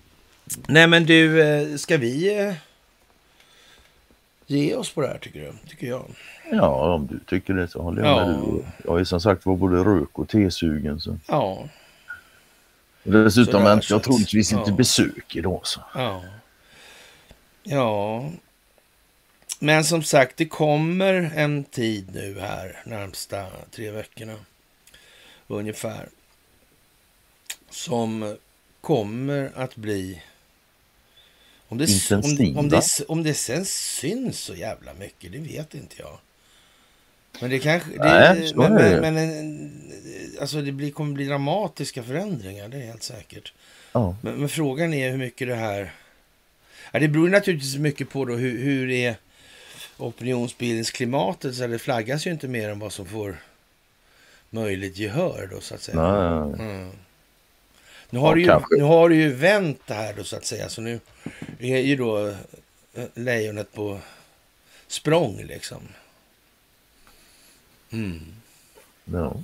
Nej, 0.67 0.87
men 0.87 1.05
du, 1.05 1.41
eh, 1.41 1.75
ska 1.75 1.97
vi 1.97 2.39
eh, 2.39 2.53
ge 4.57 4.75
oss 4.75 4.93
på 4.93 5.01
det 5.01 5.07
här 5.07 5.17
tycker 5.17 5.39
du? 5.39 5.69
Tycker 5.69 5.87
jag. 5.87 6.05
Ja, 6.51 6.93
om 6.93 7.07
du 7.07 7.19
tycker 7.19 7.53
det 7.53 7.67
så 7.67 7.81
håller 7.81 8.03
jag 8.03 8.21
ja. 8.21 8.27
med. 8.27 8.63
Jag 8.85 8.99
är 8.99 9.03
som 9.03 9.21
sagt 9.21 9.45
var 9.45 9.55
både 9.55 9.77
rök 9.77 10.19
och 10.19 10.29
tesugen. 10.29 10.99
Så. 10.99 11.17
Ja. 11.27 11.69
Och 13.03 13.11
dessutom 13.11 13.63
väntar 13.63 13.87
jag 13.89 14.03
troligtvis 14.03 14.51
ja. 14.51 14.59
inte 14.59 14.71
besök 14.71 15.35
idag. 15.35 15.59
Så. 15.63 15.79
Ja. 15.95 16.23
ja. 17.63 18.29
Men 19.59 19.83
som 19.83 20.03
sagt, 20.03 20.37
det 20.37 20.45
kommer 20.45 21.31
en 21.35 21.63
tid 21.63 22.09
nu 22.13 22.39
här 22.39 22.81
närmsta 22.85 23.45
tre 23.71 23.91
veckorna 23.91 24.35
ungefär. 25.47 26.09
Som 27.69 28.35
kommer 28.81 29.51
att 29.55 29.75
bli 29.75 30.21
om 31.73 31.77
det, 31.77 32.11
om, 32.11 32.57
om, 32.57 32.69
det, 32.69 33.01
om 33.07 33.23
det 33.23 33.33
sen 33.33 33.65
syns 33.65 34.39
så 34.39 34.55
jävla 34.55 34.93
mycket, 34.93 35.31
det 35.31 35.37
vet 35.37 35.73
inte 35.73 35.95
jag. 35.99 36.17
Men 37.41 37.49
det 37.49 37.59
kanske... 37.59 37.89
Det, 37.89 37.97
Nej, 37.97 38.53
men, 38.55 38.73
men, 38.73 39.01
men, 39.01 39.13
men, 39.13 39.71
alltså 40.41 40.61
det 40.61 40.71
blir, 40.71 40.91
kommer 40.91 41.13
bli 41.13 41.25
dramatiska 41.25 42.03
förändringar, 42.03 42.67
det 42.67 42.77
är 42.77 42.85
helt 42.85 43.03
säkert. 43.03 43.53
Men, 43.93 44.17
men, 44.21 44.49
frågan 44.49 44.93
är 44.93 45.11
hur 45.11 45.17
mycket 45.17 45.47
det 45.47 45.55
här... 45.55 45.91
Ja, 46.91 46.99
det 46.99 47.07
beror 47.07 47.29
naturligtvis 47.29 47.77
mycket 47.77 48.09
på 48.09 48.25
då 48.25 48.35
hur, 48.35 48.59
hur 48.59 48.89
är 48.89 49.15
opinionsbildningsklimatet. 49.97 51.55
Så 51.55 51.67
det 51.67 51.79
flaggas 51.79 52.27
ju 52.27 52.31
inte 52.31 52.47
mer 52.47 52.69
än 52.69 52.79
vad 52.79 52.93
som 52.93 53.05
får 53.05 53.37
möjligt 54.49 54.97
gehör 54.97 55.49
då 55.51 55.61
så 55.61 55.75
att 55.75 55.81
säga. 55.81 56.01
Nej. 56.01 56.67
Mm. 56.67 56.91
Nu 58.13 58.19
har, 58.19 58.37
ja, 58.37 58.65
du 58.69 58.75
ju, 58.75 58.81
nu 58.81 58.87
har 58.87 59.09
du 59.09 59.15
ju 59.15 59.33
vänt 59.33 59.81
det 59.85 59.93
här 59.93 60.13
då 60.13 60.23
så 60.23 60.35
att 60.35 60.45
säga. 60.45 60.69
Så 60.69 60.81
nu 60.81 60.99
är 61.59 61.77
ju 61.77 61.95
då 61.95 62.27
eh, 62.93 63.05
lejonet 63.13 63.73
på 63.73 63.99
språng 64.87 65.43
liksom. 65.43 65.87
Mm. 67.91 68.35
Ja. 69.05 69.35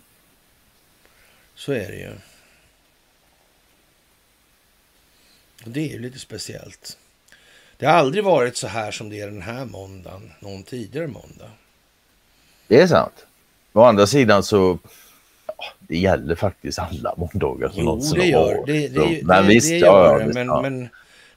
Så 1.56 1.72
är 1.72 1.88
det 1.88 1.98
ju. 1.98 2.12
Och 5.66 5.72
det 5.72 5.80
är 5.80 5.90
ju 5.90 6.00
lite 6.00 6.20
speciellt. 6.20 6.98
Det 7.78 7.86
har 7.86 7.94
aldrig 7.94 8.24
varit 8.24 8.58
så 8.58 8.68
här 8.68 8.92
som 8.92 9.10
det 9.10 9.20
är 9.20 9.28
den 9.28 9.42
här 9.42 9.66
måndagen, 9.66 10.32
någon 10.40 10.64
tidigare 10.64 11.08
måndag. 11.08 11.52
Det 12.68 12.82
är 12.82 12.88
sant. 12.88 13.26
Å 13.74 13.84
andra 13.84 14.08
sidan 14.08 14.44
så 14.44 14.80
det 15.80 15.98
gäller 15.98 16.36
faktiskt 16.36 16.80
alla 16.80 17.14
måndagar. 17.18 17.72
Jo, 17.74 18.02
det 18.16 18.26
gör 18.26 18.66
det. 18.66 18.74
det, 18.74 18.88
det 18.88 19.24
men 19.24 19.44
det, 19.44 19.50
visst, 19.50 19.70
det 19.70 19.78
gör 19.78 20.20
det. 20.20 20.34
Men, 20.34 20.48
ja. 20.48 20.62
men 20.62 20.90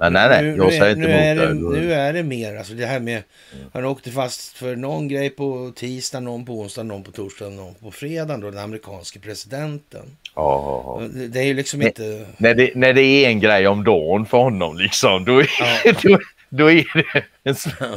men 0.02 0.12
nej, 0.12 0.28
nej, 0.28 0.56
jag 0.56 0.72
säger 0.72 0.90
inte 0.90 1.08
nu 1.08 1.12
är, 1.12 1.36
det, 1.36 1.54
nu 1.54 1.92
är 1.92 2.12
det 2.12 2.22
mer, 2.22 2.56
alltså 2.56 2.74
det 2.74 2.86
här 2.86 3.00
med, 3.00 3.22
mm. 3.52 3.66
han 3.72 3.84
åkte 3.84 4.10
fast 4.10 4.56
för 4.56 4.76
någon 4.76 5.08
grej 5.08 5.30
på 5.30 5.72
tisdag, 5.76 6.20
någon 6.20 6.44
på 6.44 6.52
onsdag, 6.52 6.82
någon 6.82 7.02
på 7.02 7.10
torsdag, 7.10 7.48
någon 7.48 7.74
på 7.74 7.90
fredag 7.90 8.36
då, 8.36 8.50
den 8.50 8.64
amerikanske 8.64 9.18
presidenten. 9.20 10.02
Ja, 10.34 11.02
det, 11.14 11.28
det 11.28 11.40
är 11.40 11.44
ju 11.44 11.54
liksom 11.54 11.82
inte... 11.82 12.26
När 12.36 12.54
det, 12.54 12.70
när 12.74 12.92
det 12.92 13.02
är 13.02 13.28
en 13.28 13.40
grej 13.40 13.68
om 13.68 13.84
dagen 13.84 14.26
för 14.26 14.38
honom 14.38 14.78
liksom, 14.78 15.24
då 15.24 15.38
är, 15.38 15.50
ja. 15.58 15.92
då, 16.02 16.18
då, 16.48 16.70
är 16.70 16.84
det, 16.94 17.24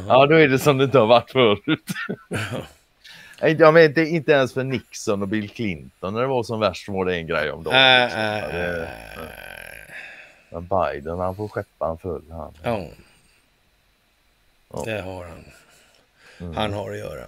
ja, 0.07 0.25
då 0.25 0.35
är 0.35 0.47
det 0.47 0.59
som 0.59 0.77
det 0.77 0.83
inte 0.83 0.99
har 0.99 1.07
varit 1.07 1.31
förut. 1.31 1.85
Ja, 3.41 3.71
men 3.71 3.83
inte, 3.83 4.01
inte 4.01 4.31
ens 4.31 4.53
för 4.53 4.63
Nixon 4.63 5.21
och 5.21 5.27
Bill 5.27 5.49
Clinton 5.49 6.13
när 6.13 6.21
det 6.21 6.27
var 6.27 6.43
som 6.43 6.59
värst 6.59 6.89
var 6.89 7.05
det 7.05 7.15
en 7.15 7.27
grej 7.27 7.51
om 7.51 7.63
dagen. 7.63 7.75
Äh, 7.75 8.05
liksom. 8.05 8.21
äh, 8.21 8.53
det, 8.53 8.89
men 10.49 10.67
Biden 10.67 11.19
han 11.19 11.35
får 11.35 11.47
skeppan 11.47 11.97
full 11.97 12.31
han. 12.31 12.53
Ja. 12.63 12.87
ja. 14.73 14.83
Det 14.85 15.01
har 15.01 15.25
han. 15.25 15.45
Mm. 16.39 16.55
Han 16.55 16.73
har 16.73 16.91
att 16.91 16.97
göra. 16.97 17.25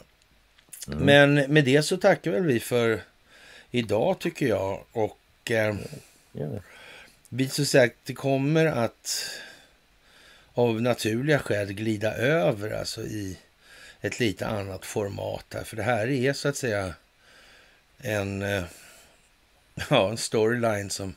Mm. 0.88 1.00
Men 1.06 1.54
med 1.54 1.66
det 1.66 1.84
så 1.84 1.98
tackar 1.98 2.32
väl 2.32 2.44
vi 2.44 2.60
för 2.60 3.02
idag 3.72 4.20
tycker 4.20 4.48
jag. 4.48 4.84
Och 4.92 5.52
eh, 5.52 5.76
ja. 6.32 6.48
vi 7.30 7.50
så 7.50 7.66
sagt 7.66 7.96
det 8.04 8.14
kommer 8.14 8.66
att 8.66 9.30
av 10.54 10.82
naturliga 10.82 11.40
skäl 11.40 11.74
glida 11.74 12.14
över 12.14 12.72
alltså 12.72 13.02
i 13.02 13.38
ett 14.02 14.19
lite 14.19 14.48
annat 14.48 14.86
format 14.86 15.45
här. 15.53 15.64
För 15.64 15.76
det 15.76 15.84
här 15.84 16.07
är 16.07 16.34
så 16.34 16.48
att 16.48 16.56
säga 16.56 16.94
en, 17.98 18.41
eh, 18.41 18.64
ja, 19.90 20.10
en 20.10 20.18
storyline 20.18 20.90
som 20.90 21.14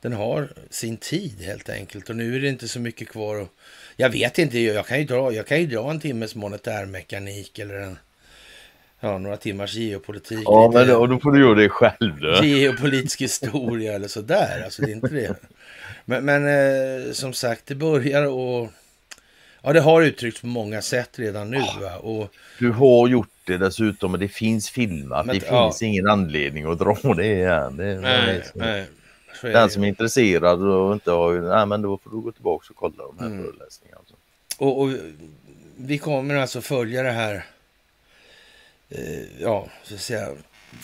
den 0.00 0.12
har 0.12 0.48
sin 0.70 0.96
tid 0.96 1.42
helt 1.42 1.68
enkelt. 1.68 2.10
Och 2.10 2.16
nu 2.16 2.36
är 2.36 2.40
det 2.40 2.48
inte 2.48 2.68
så 2.68 2.80
mycket 2.80 3.08
kvar. 3.08 3.36
Och, 3.40 3.48
jag 3.96 4.10
vet 4.10 4.38
inte, 4.38 4.58
jag 4.58 4.86
kan 4.86 4.98
ju 4.98 5.04
dra, 5.04 5.32
jag 5.32 5.46
kan 5.46 5.60
ju 5.60 5.66
dra 5.66 5.90
en 5.90 6.00
timmes 6.00 6.34
monetärmekanik 6.34 7.58
eller 7.58 7.74
en, 7.74 7.98
ja, 9.00 9.18
några 9.18 9.36
timmars 9.36 9.74
geopolitik. 9.74 10.42
Ja, 10.44 10.70
men 10.74 10.88
då, 10.88 11.06
då 11.06 11.20
får 11.20 11.32
du 11.32 11.40
göra 11.40 11.54
det 11.54 11.68
själv 11.68 12.20
då. 12.20 12.44
Geopolitisk 12.44 13.20
historia 13.20 13.92
eller 13.92 14.08
sådär. 14.08 14.62
Alltså 14.64 14.82
det 14.82 14.90
är 14.90 14.94
inte 14.94 15.08
det. 15.08 15.34
Men, 16.06 16.24
men 16.24 16.46
eh, 16.46 17.12
som 17.12 17.32
sagt, 17.32 17.66
det 17.66 17.74
börjar 17.74 18.26
och 18.26 18.68
Ja, 19.64 19.72
det 19.72 19.80
har 19.80 20.02
uttryckts 20.02 20.40
på 20.40 20.46
många 20.46 20.82
sätt 20.82 21.18
redan 21.18 21.50
nu. 21.50 21.58
Va? 21.80 21.96
Och, 21.96 22.30
du 22.58 22.70
har 22.70 23.08
gjort 23.08 23.28
det 23.44 23.56
dessutom 23.58 24.12
och 24.12 24.18
det 24.18 24.28
finns 24.28 24.70
filmat. 24.70 25.26
Men, 25.26 25.34
det 25.38 25.48
finns 25.48 25.82
ingen 25.82 26.06
anledning 26.08 26.64
att 26.72 26.78
dra 26.78 26.94
det 27.16 27.26
igen. 27.26 27.76
Det, 27.76 28.00
nej, 28.00 28.42
nej. 28.54 28.86
Så 29.40 29.46
är 29.46 29.52
Den 29.52 29.62
det. 29.62 29.70
som 29.70 29.84
är 29.84 29.88
intresserad 29.88 30.62
och 30.62 30.92
inte 30.92 31.10
har, 31.10 31.34
nej 31.56 31.66
men 31.66 31.82
då 31.82 31.98
får 31.98 32.10
du 32.10 32.16
gå 32.20 32.32
tillbaka 32.32 32.66
och 32.70 32.76
kolla 32.76 32.94
de 32.96 33.18
här 33.18 33.26
Mm. 33.26 33.44
föreläsningarna. 33.44 33.98
Alltså. 33.98 34.14
Och, 34.58 34.80
och 34.82 34.90
vi 35.76 35.98
kommer 35.98 36.34
alltså 36.34 36.60
följa 36.60 37.02
det 37.02 37.10
här, 37.10 37.44
eh, 38.90 39.40
ja, 39.40 39.66
så 39.82 39.94
att 39.94 40.00
säga, 40.00 40.28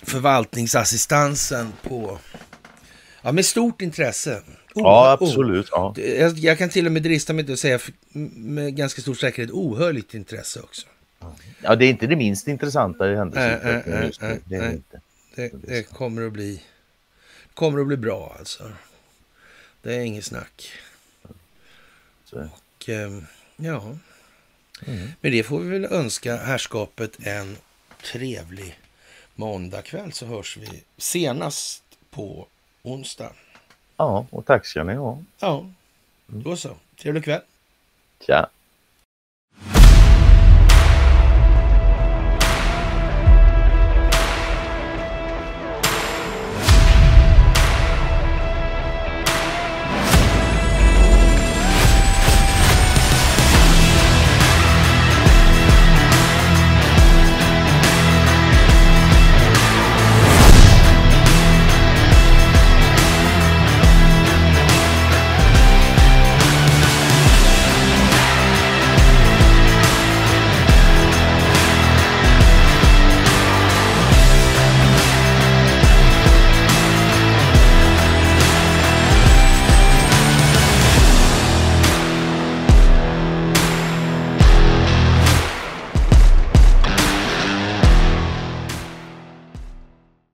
förvaltningsassistansen 0.02 1.72
på, 1.82 2.18
ja, 3.22 3.32
med 3.32 3.44
stort 3.44 3.82
intresse. 3.82 4.42
Ja, 4.74 5.10
absolut. 5.20 5.68
Ja. 5.70 5.94
Jag, 5.96 6.38
jag 6.38 6.58
kan 6.58 6.68
till 6.68 6.86
och 6.86 6.92
med 6.92 7.02
drista 7.02 7.32
mig 7.32 7.44
till 7.44 7.52
att 7.54 7.60
säga 7.60 7.78
med 8.12 8.76
ganska 8.76 9.02
stor 9.02 9.14
säkerhet 9.14 9.50
ohörligt 9.50 10.14
intresse 10.14 10.60
också. 10.60 10.86
ja, 11.62 11.76
det 11.76 11.84
är 11.84 11.90
inte 11.90 12.06
det 12.06 12.16
minst 12.16 12.48
intressanta 12.48 13.12
i 13.12 13.16
händelseutvecklingen 13.16 13.98
nej, 13.98 14.06
just 14.06 14.20
nu. 14.22 14.40
Det 14.44 14.54
är 14.56 14.62
det 14.62 14.72
inte. 14.72 15.00
Det, 15.34 15.50
det 15.66 15.82
kommer 15.82 16.26
att 16.26 16.32
bli 16.32 16.62
kommer 17.54 17.80
att 17.80 17.86
bli 17.86 17.96
bra 17.96 18.36
alltså. 18.38 18.72
Det 19.82 19.94
är 19.94 20.00
inget 20.00 20.24
snack. 20.24 20.72
Och 22.32 22.88
ehm, 22.88 23.26
ja, 23.56 23.96
Mm. 24.86 25.08
med 25.20 25.32
det 25.32 25.42
får 25.42 25.58
vi 25.60 25.68
väl 25.68 25.84
önska 25.84 26.36
herrskapet 26.36 27.16
en 27.22 27.56
trevlig 28.12 28.78
måndagkväll 29.34 30.12
så 30.12 30.26
hörs 30.26 30.56
vi 30.56 30.82
senast 30.98 31.82
på 32.10 32.46
onsdag. 32.82 33.32
Ja, 34.00 34.26
och 34.30 34.46
tack 34.46 34.66
ska 34.66 34.84
ni 34.84 34.94
ha. 34.94 35.18
Ja, 35.38 35.64
då 36.26 36.56
så. 36.56 36.76
Trevlig 37.02 37.24
kväll. 37.24 37.40
Tja. 38.26 38.48